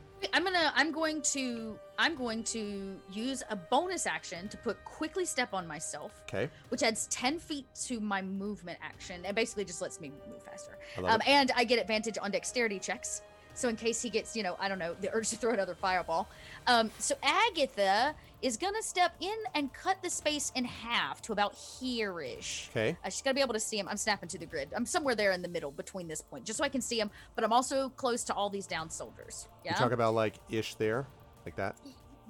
I'm 0.76 0.92
going 0.92 1.22
to 1.34 1.78
I'm 2.00 2.16
going 2.16 2.44
to 2.46 3.00
use 3.12 3.44
a 3.50 3.56
bonus 3.56 4.08
action 4.08 4.48
to 4.50 4.58
put 4.58 4.84
quickly 4.84 5.26
step 5.26 5.54
on 5.54 5.68
myself, 5.68 6.12
Okay. 6.28 6.50
which 6.70 6.82
adds 6.82 7.06
10 7.08 7.38
feet 7.40 7.66
to 7.86 8.00
my 8.00 8.22
movement 8.22 8.80
action 8.82 9.22
and 9.26 9.36
basically 9.36 9.64
just 9.66 9.82
lets 9.82 10.02
me 10.02 10.12
move 10.28 10.42
faster. 10.44 10.78
I 10.98 11.02
Um, 11.02 11.22
and 11.28 11.52
I 11.56 11.64
get 11.66 11.80
advantage 11.80 12.18
on 12.20 12.32
dexterity 12.32 12.80
checks. 12.80 13.22
So 13.56 13.70
in 13.70 13.76
case 13.76 14.02
he 14.02 14.10
gets, 14.10 14.36
you 14.36 14.44
know, 14.44 14.56
I 14.60 14.68
don't 14.68 14.80
know, 14.80 14.96
the 15.00 15.14
urge 15.14 15.30
to 15.30 15.36
throw 15.38 15.54
another 15.54 15.76
fireball. 15.76 16.28
Um, 16.68 16.90
so 16.98 17.16
Agatha 17.22 18.16
is 18.42 18.58
gonna 18.58 18.82
step 18.82 19.14
in 19.20 19.36
and 19.54 19.72
cut 19.74 20.02
the 20.02 20.10
space 20.10 20.52
in 20.56 20.66
half 20.66 21.22
to 21.22 21.32
about 21.32 21.54
here-ish. 21.56 22.70
Okay. 22.72 22.98
Uh, 23.06 23.10
she's 23.10 23.22
gotta 23.22 23.36
be 23.36 23.42
able 23.42 23.54
to 23.54 23.60
see 23.60 23.78
him. 23.78 23.88
I'm 23.88 23.96
snapping 23.98 24.28
to 24.30 24.38
the 24.38 24.46
grid. 24.46 24.70
I'm 24.76 24.86
somewhere 24.86 25.16
there 25.16 25.32
in 25.32 25.42
the 25.42 25.48
middle 25.48 25.72
between 25.72 26.08
this 26.08 26.22
point, 26.22 26.46
just 26.46 26.58
so 26.58 26.64
I 26.64 26.70
can 26.70 26.82
see 26.82 27.00
him. 27.00 27.10
But 27.36 27.44
I'm 27.44 27.54
also 27.54 27.90
close 27.90 28.24
to 28.26 28.34
all 28.34 28.50
these 28.50 28.68
down 28.68 28.90
soldiers. 28.90 29.48
Yeah. 29.64 29.72
You 29.74 29.78
talk 29.78 29.92
about 29.92 30.14
like 30.14 30.36
ish 30.50 30.76
there, 30.76 31.06
like 31.46 31.56
that. 31.58 31.78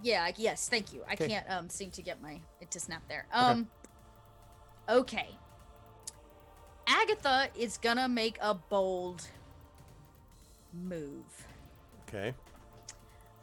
Yeah, 0.04 0.24
I- 0.26 0.34
yes, 0.38 0.68
thank 0.70 0.94
you. 0.94 1.04
I 1.10 1.14
Okay. 1.14 1.28
can't 1.30 1.50
um 1.50 1.70
seem 1.70 1.90
to 1.92 2.02
get 2.02 2.22
my 2.22 2.42
it 2.62 2.70
to 2.72 2.80
snap 2.80 3.02
there. 3.08 3.26
Um 3.32 3.70
okay. 4.90 5.30
Agatha 6.86 7.48
is 7.58 7.78
gonna 7.78 8.10
make 8.10 8.38
a 8.42 8.54
bold 8.54 9.26
move. 10.74 11.24
Okay. 12.08 12.34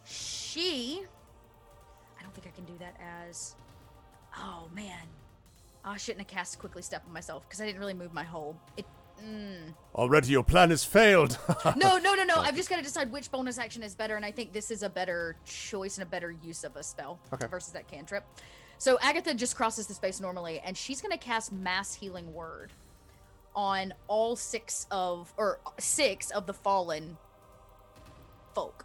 She 0.05 1.03
I 2.19 2.23
don't 2.23 2.35
think 2.35 2.47
I 2.47 2.51
can 2.51 2.65
do 2.65 2.75
that 2.79 2.97
as 3.29 3.55
Oh 4.37 4.69
man. 4.75 5.07
Oh, 5.85 5.91
I 5.91 5.97
shouldn't 5.97 6.21
have 6.21 6.29
cast 6.29 6.59
quickly 6.59 6.83
step 6.83 7.03
on 7.07 7.13
myself 7.13 7.49
because 7.49 7.61
I 7.61 7.67
didn't 7.67 7.81
really 7.81 7.95
move 7.95 8.13
my 8.13 8.25
whole. 8.25 8.57
It 8.77 8.85
mm. 9.25 9.73
Already 9.95 10.29
your 10.29 10.45
plan 10.45 10.71
has 10.71 10.85
failed. 10.85 11.39
No, 11.77 11.99
no, 11.99 12.15
no, 12.15 12.25
no. 12.25 12.37
I've 12.37 12.57
just 12.57 12.69
got 12.69 12.77
to 12.77 12.83
decide 12.83 13.11
which 13.13 13.31
bonus 13.31 13.59
action 13.59 13.83
is 13.83 13.95
better, 13.95 14.17
and 14.17 14.25
I 14.25 14.31
think 14.31 14.53
this 14.53 14.71
is 14.71 14.83
a 14.83 14.89
better 14.91 15.37
choice 15.45 15.99
and 15.99 16.07
a 16.07 16.11
better 16.11 16.31
use 16.31 16.65
of 16.65 16.77
a 16.77 16.83
spell 16.83 17.19
Okay. 17.33 17.47
versus 17.47 17.73
that 17.73 17.89
cantrip. 17.89 18.25
So 18.79 18.99
Agatha 19.03 19.35
just 19.35 19.57
crosses 19.57 19.87
the 19.87 19.95
space 19.95 20.21
normally, 20.21 20.61
and 20.65 20.77
she's 20.77 21.01
going 21.01 21.13
to 21.13 21.19
cast 21.19 21.53
Mass 21.53 21.95
Healing 21.95 22.33
Word 22.33 22.73
on 23.55 23.93
all 24.09 24.37
six 24.37 24.87
of 24.91 25.33
or 25.37 25.59
six 25.79 26.31
of 26.31 26.47
the 26.47 26.55
fallen 26.55 27.17
folk. 28.55 28.85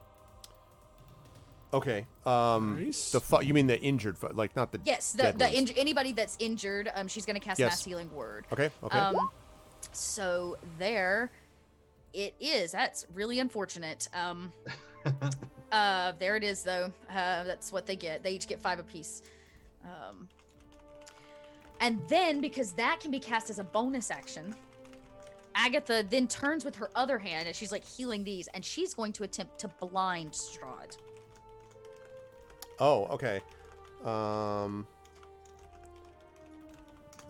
okay. 1.73 2.05
Um, 2.25 2.83
Nice. 2.85 3.11
the 3.11 3.19
fu- 3.19 3.41
you 3.43 3.53
mean 3.53 3.67
the 3.67 3.79
injured, 3.79 4.17
fu- 4.17 4.29
like 4.29 4.55
not 4.55 4.71
the 4.71 4.79
Yes, 4.85 5.11
the 5.11 5.23
dead 5.23 5.39
the 5.39 5.45
ones. 5.45 5.71
inj- 5.71 5.73
anybody 5.77 6.11
that's 6.13 6.35
injured, 6.39 6.91
um, 6.95 7.07
she's 7.07 7.25
going 7.25 7.35
to 7.39 7.45
cast 7.45 7.59
Yes. 7.59 7.71
Mass 7.71 7.83
Healing 7.85 8.11
Word. 8.13 8.45
Okay. 8.53 8.69
Okay. 8.83 8.97
Um, 8.97 9.29
so 9.91 10.57
there 10.79 11.31
it 12.13 12.33
is. 12.39 12.71
That's 12.71 13.05
really 13.13 13.39
unfortunate. 13.39 14.07
Um, 14.13 14.53
uh, 15.71 16.13
there 16.17 16.35
it 16.37 16.43
is, 16.43 16.63
though. 16.63 16.91
Uh, 17.09 17.43
that's 17.43 17.71
what 17.71 17.85
they 17.85 17.95
get. 17.95 18.23
They 18.23 18.31
each 18.31 18.47
get 18.47 18.59
five 18.59 18.79
apiece. 18.79 19.21
Um, 19.83 20.29
and 21.85 22.01
then, 22.07 22.41
because 22.41 22.71
that 22.71 22.99
can 22.99 23.11
be 23.11 23.19
cast 23.19 23.51
as 23.51 23.59
a 23.59 23.63
bonus 23.63 24.09
action, 24.09 24.55
Agatha 25.53 26.03
then 26.09 26.27
turns 26.27 26.65
with 26.65 26.75
her 26.77 26.89
other 26.95 27.19
hand 27.19 27.45
and 27.45 27.55
she's 27.55 27.71
like 27.71 27.85
healing 27.85 28.23
these, 28.23 28.47
and 28.55 28.65
she's 28.65 28.95
going 28.95 29.13
to 29.13 29.23
attempt 29.23 29.59
to 29.59 29.67
blind 29.67 30.31
Strahd. 30.31 30.97
Oh, 32.79 33.05
okay. 33.05 33.39
Um. 34.03 34.87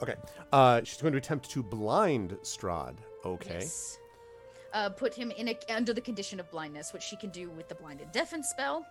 Okay. 0.02 0.15
Uh, 0.53 0.82
she's 0.86 1.02
going 1.02 1.11
to 1.11 1.18
attempt 1.18 1.49
to 1.49 1.61
blind 1.61 2.38
Strahd. 2.41 2.95
Okay. 3.26 3.60
Yes. 3.60 3.98
Uh, 4.72 4.88
put 4.88 5.14
him 5.14 5.32
in 5.32 5.49
a, 5.49 5.57
under 5.68 5.91
the 5.91 5.99
condition 5.99 6.40
of 6.40 6.49
blindness, 6.49 6.94
which 6.94 7.03
she 7.03 7.18
can 7.18 7.30
do 7.30 7.49
with 7.49 7.68
the 7.68 7.76
blind 7.76 7.99
and 7.99 8.10
deafen 8.14 8.41
spell. 8.41 8.86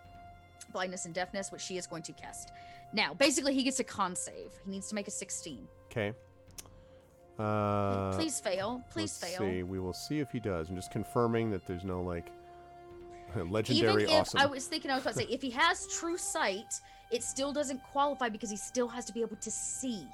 Blindness 0.74 1.06
and 1.06 1.14
deafness, 1.14 1.50
which 1.50 1.62
she 1.62 1.78
is 1.78 1.86
going 1.86 2.02
to 2.02 2.12
cast. 2.12 2.52
Now, 2.92 3.14
basically, 3.14 3.54
he 3.54 3.62
gets 3.62 3.80
a 3.80 3.84
con 3.84 4.14
save. 4.14 4.52
He 4.64 4.70
needs 4.70 4.88
to 4.88 4.94
make 4.94 5.08
a 5.08 5.10
16. 5.10 5.66
Okay. 5.86 6.12
Uh, 7.38 8.12
Please 8.12 8.40
fail. 8.40 8.84
Please 8.90 9.18
let's 9.22 9.36
fail. 9.36 9.48
see. 9.48 9.62
We 9.62 9.78
will 9.78 9.92
see 9.92 10.18
if 10.18 10.30
he 10.30 10.40
does. 10.40 10.68
I'm 10.68 10.76
just 10.76 10.90
confirming 10.90 11.50
that 11.52 11.66
there's 11.66 11.84
no 11.84 12.02
like 12.02 12.30
Even 13.34 13.50
legendary 13.50 14.04
if 14.04 14.10
awesome. 14.10 14.40
I 14.40 14.46
was 14.46 14.66
thinking, 14.66 14.90
I 14.90 14.94
was 14.94 15.04
about 15.04 15.14
to 15.14 15.20
say, 15.20 15.26
if 15.30 15.42
he 15.42 15.50
has 15.50 15.86
true 15.88 16.16
sight, 16.16 16.80
it 17.10 17.22
still 17.22 17.52
doesn't 17.52 17.82
qualify 17.82 18.28
because 18.28 18.50
he 18.50 18.56
still 18.56 18.88
has 18.88 19.04
to 19.06 19.12
be 19.12 19.20
able 19.20 19.36
to 19.36 19.50
see. 19.50 20.06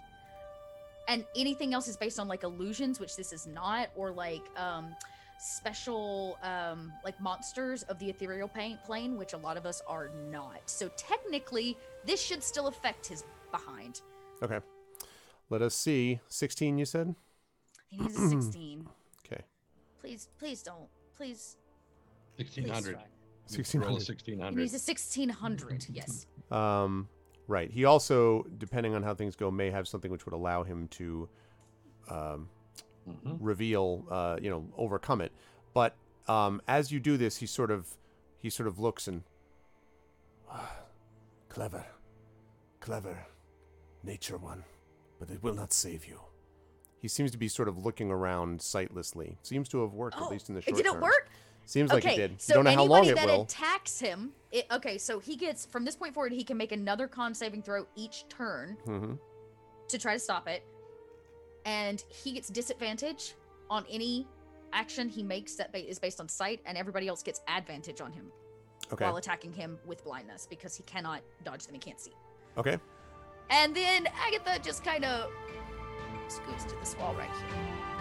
And 1.09 1.25
anything 1.35 1.75
else 1.75 1.89
is 1.89 1.97
based 1.97 2.21
on 2.21 2.29
like 2.29 2.45
illusions, 2.45 3.01
which 3.01 3.17
this 3.17 3.33
is 3.33 3.47
not, 3.47 3.89
or 3.97 4.13
like 4.13 4.43
um, 4.57 4.95
special 5.41 6.39
um, 6.43 6.93
like 7.05 7.19
monsters 7.21 7.83
of 7.85 7.99
the 7.99 8.11
ethereal 8.11 8.49
plane, 8.49 9.17
which 9.17 9.33
a 9.33 9.39
lot 9.39 9.57
of 9.57 9.65
us 9.67 9.83
are 9.87 10.11
not. 10.31 10.61
So 10.67 10.91
technically, 10.97 11.77
this 12.05 12.21
should 12.21 12.43
still 12.43 12.67
affect 12.67 13.07
his 13.07 13.25
behind. 13.51 14.03
Okay. 14.43 14.61
Let 15.49 15.63
us 15.63 15.75
see. 15.75 16.21
16, 16.29 16.79
you 16.79 16.85
said? 16.85 17.15
He 17.89 17.99
needs 17.99 18.17
a 18.17 18.29
16. 18.29 18.89
Okay. 19.27 19.43
Please, 20.01 20.29
please 20.39 20.63
don't. 20.63 20.89
Please. 21.17 21.57
please 22.37 22.49
1600. 22.57 22.97
1600. 23.47 24.51
He 24.51 24.57
needs 24.57 24.73
a 24.73 24.77
1600. 24.77 25.87
Yes. 25.93 26.27
Um, 26.51 27.09
right. 27.47 27.71
He 27.71 27.85
also, 27.85 28.45
depending 28.59 28.95
on 28.95 29.03
how 29.05 29.15
things 29.15 29.37
go, 29.37 29.51
may 29.51 29.71
have 29.71 29.87
something 29.87 30.11
which 30.11 30.25
would 30.25 30.35
allow 30.35 30.65
him 30.65 30.89
to 30.89 31.29
um, 32.09 32.49
Mhm. 33.09 33.39
reveal, 33.41 34.05
uh, 34.11 34.39
you 34.41 34.51
know, 34.51 34.69
overcome 34.77 35.21
it. 35.21 35.33
But 35.75 35.97
um, 36.29 36.61
as 36.69 36.93
you 36.93 37.01
do 37.01 37.17
this, 37.17 37.39
he 37.39 37.47
sort 37.47 37.71
of, 37.71 37.97
he 38.39 38.51
sort 38.51 38.67
of 38.67 38.79
looks 38.79 39.09
and, 39.09 39.25
"Ah, 40.49 40.77
clever, 41.49 41.85
clever, 42.81 43.27
nature 44.03 44.37
one, 44.39 44.65
but 45.19 45.31
it 45.31 45.43
will 45.43 45.55
not 45.55 45.73
save 45.73 46.07
you. 46.07 46.21
He 46.99 47.09
seems 47.09 47.31
to 47.31 47.39
be 47.39 47.49
sort 47.49 47.69
of 47.69 47.79
looking 47.79 48.11
around 48.11 48.61
sightlessly. 48.61 49.39
Seems 49.43 49.69
to 49.71 49.81
have 49.81 49.93
worked 49.95 50.17
at 50.21 50.31
least 50.31 50.49
in 50.51 50.55
the 50.55 50.61
short 50.61 50.75
Oh, 50.75 50.77
Did 50.77 50.87
it 50.87 50.93
term. 50.93 51.01
work? 51.01 51.31
Seems 51.65 51.91
like 51.93 52.05
okay, 52.05 52.15
it 52.15 52.29
did. 52.29 52.41
so 52.43 52.53
you 52.53 52.55
don't 52.57 52.65
know 52.65 52.73
how 52.79 52.85
long 52.85 53.07
it 53.07 53.15
that 53.15 53.27
will. 53.27 53.43
attacks 53.43 53.99
him, 54.01 54.33
it, 54.53 54.67
okay, 54.71 54.99
so 54.99 55.19
he 55.19 55.35
gets 55.37 55.65
from 55.67 55.85
this 55.85 55.97
point 55.97 56.13
forward, 56.15 56.33
he 56.33 56.45
can 56.45 56.57
make 56.57 56.73
another 56.73 57.07
con 57.09 57.33
saving 57.35 57.63
throw 57.63 57.87
each 57.97 58.25
turn 58.29 58.77
hmm 58.85 59.15
to 59.89 59.99
try 59.99 60.13
to 60.15 60.19
stop 60.21 60.47
it, 60.49 60.63
and 61.65 62.03
he 62.09 62.33
gets 62.33 62.49
disadvantage 62.49 63.35
on 63.69 63.85
any 63.91 64.27
action 64.73 65.09
he 65.09 65.23
makes 65.23 65.55
that 65.57 65.73
ba- 65.73 65.89
is 65.89 65.99
based 65.99 66.21
on 66.21 66.29
sight, 66.29 66.61
and 66.67 66.77
everybody 66.79 67.09
else 67.09 67.23
gets 67.23 67.41
advantage 67.49 68.01
on 68.01 68.13
him 68.13 68.31
Okay. 68.93 69.05
while 69.05 69.17
attacking 69.17 69.53
him 69.53 69.79
with 69.87 70.03
blindness 70.05 70.47
because 70.49 70.75
he 70.77 70.83
cannot 70.85 71.21
dodge 71.45 71.65
them, 71.67 71.75
he 71.75 71.79
can't 71.81 72.01
see. 72.01 72.13
okay. 72.57 72.79
And 73.51 73.75
then 73.75 74.07
Agatha 74.27 74.61
just 74.63 74.85
kind 74.85 75.05
of 75.05 75.29
scoots 76.29 76.65
to 76.65 76.77
this 76.77 76.97
wall 76.99 77.15
right 77.15 77.29
here. 77.29 78.00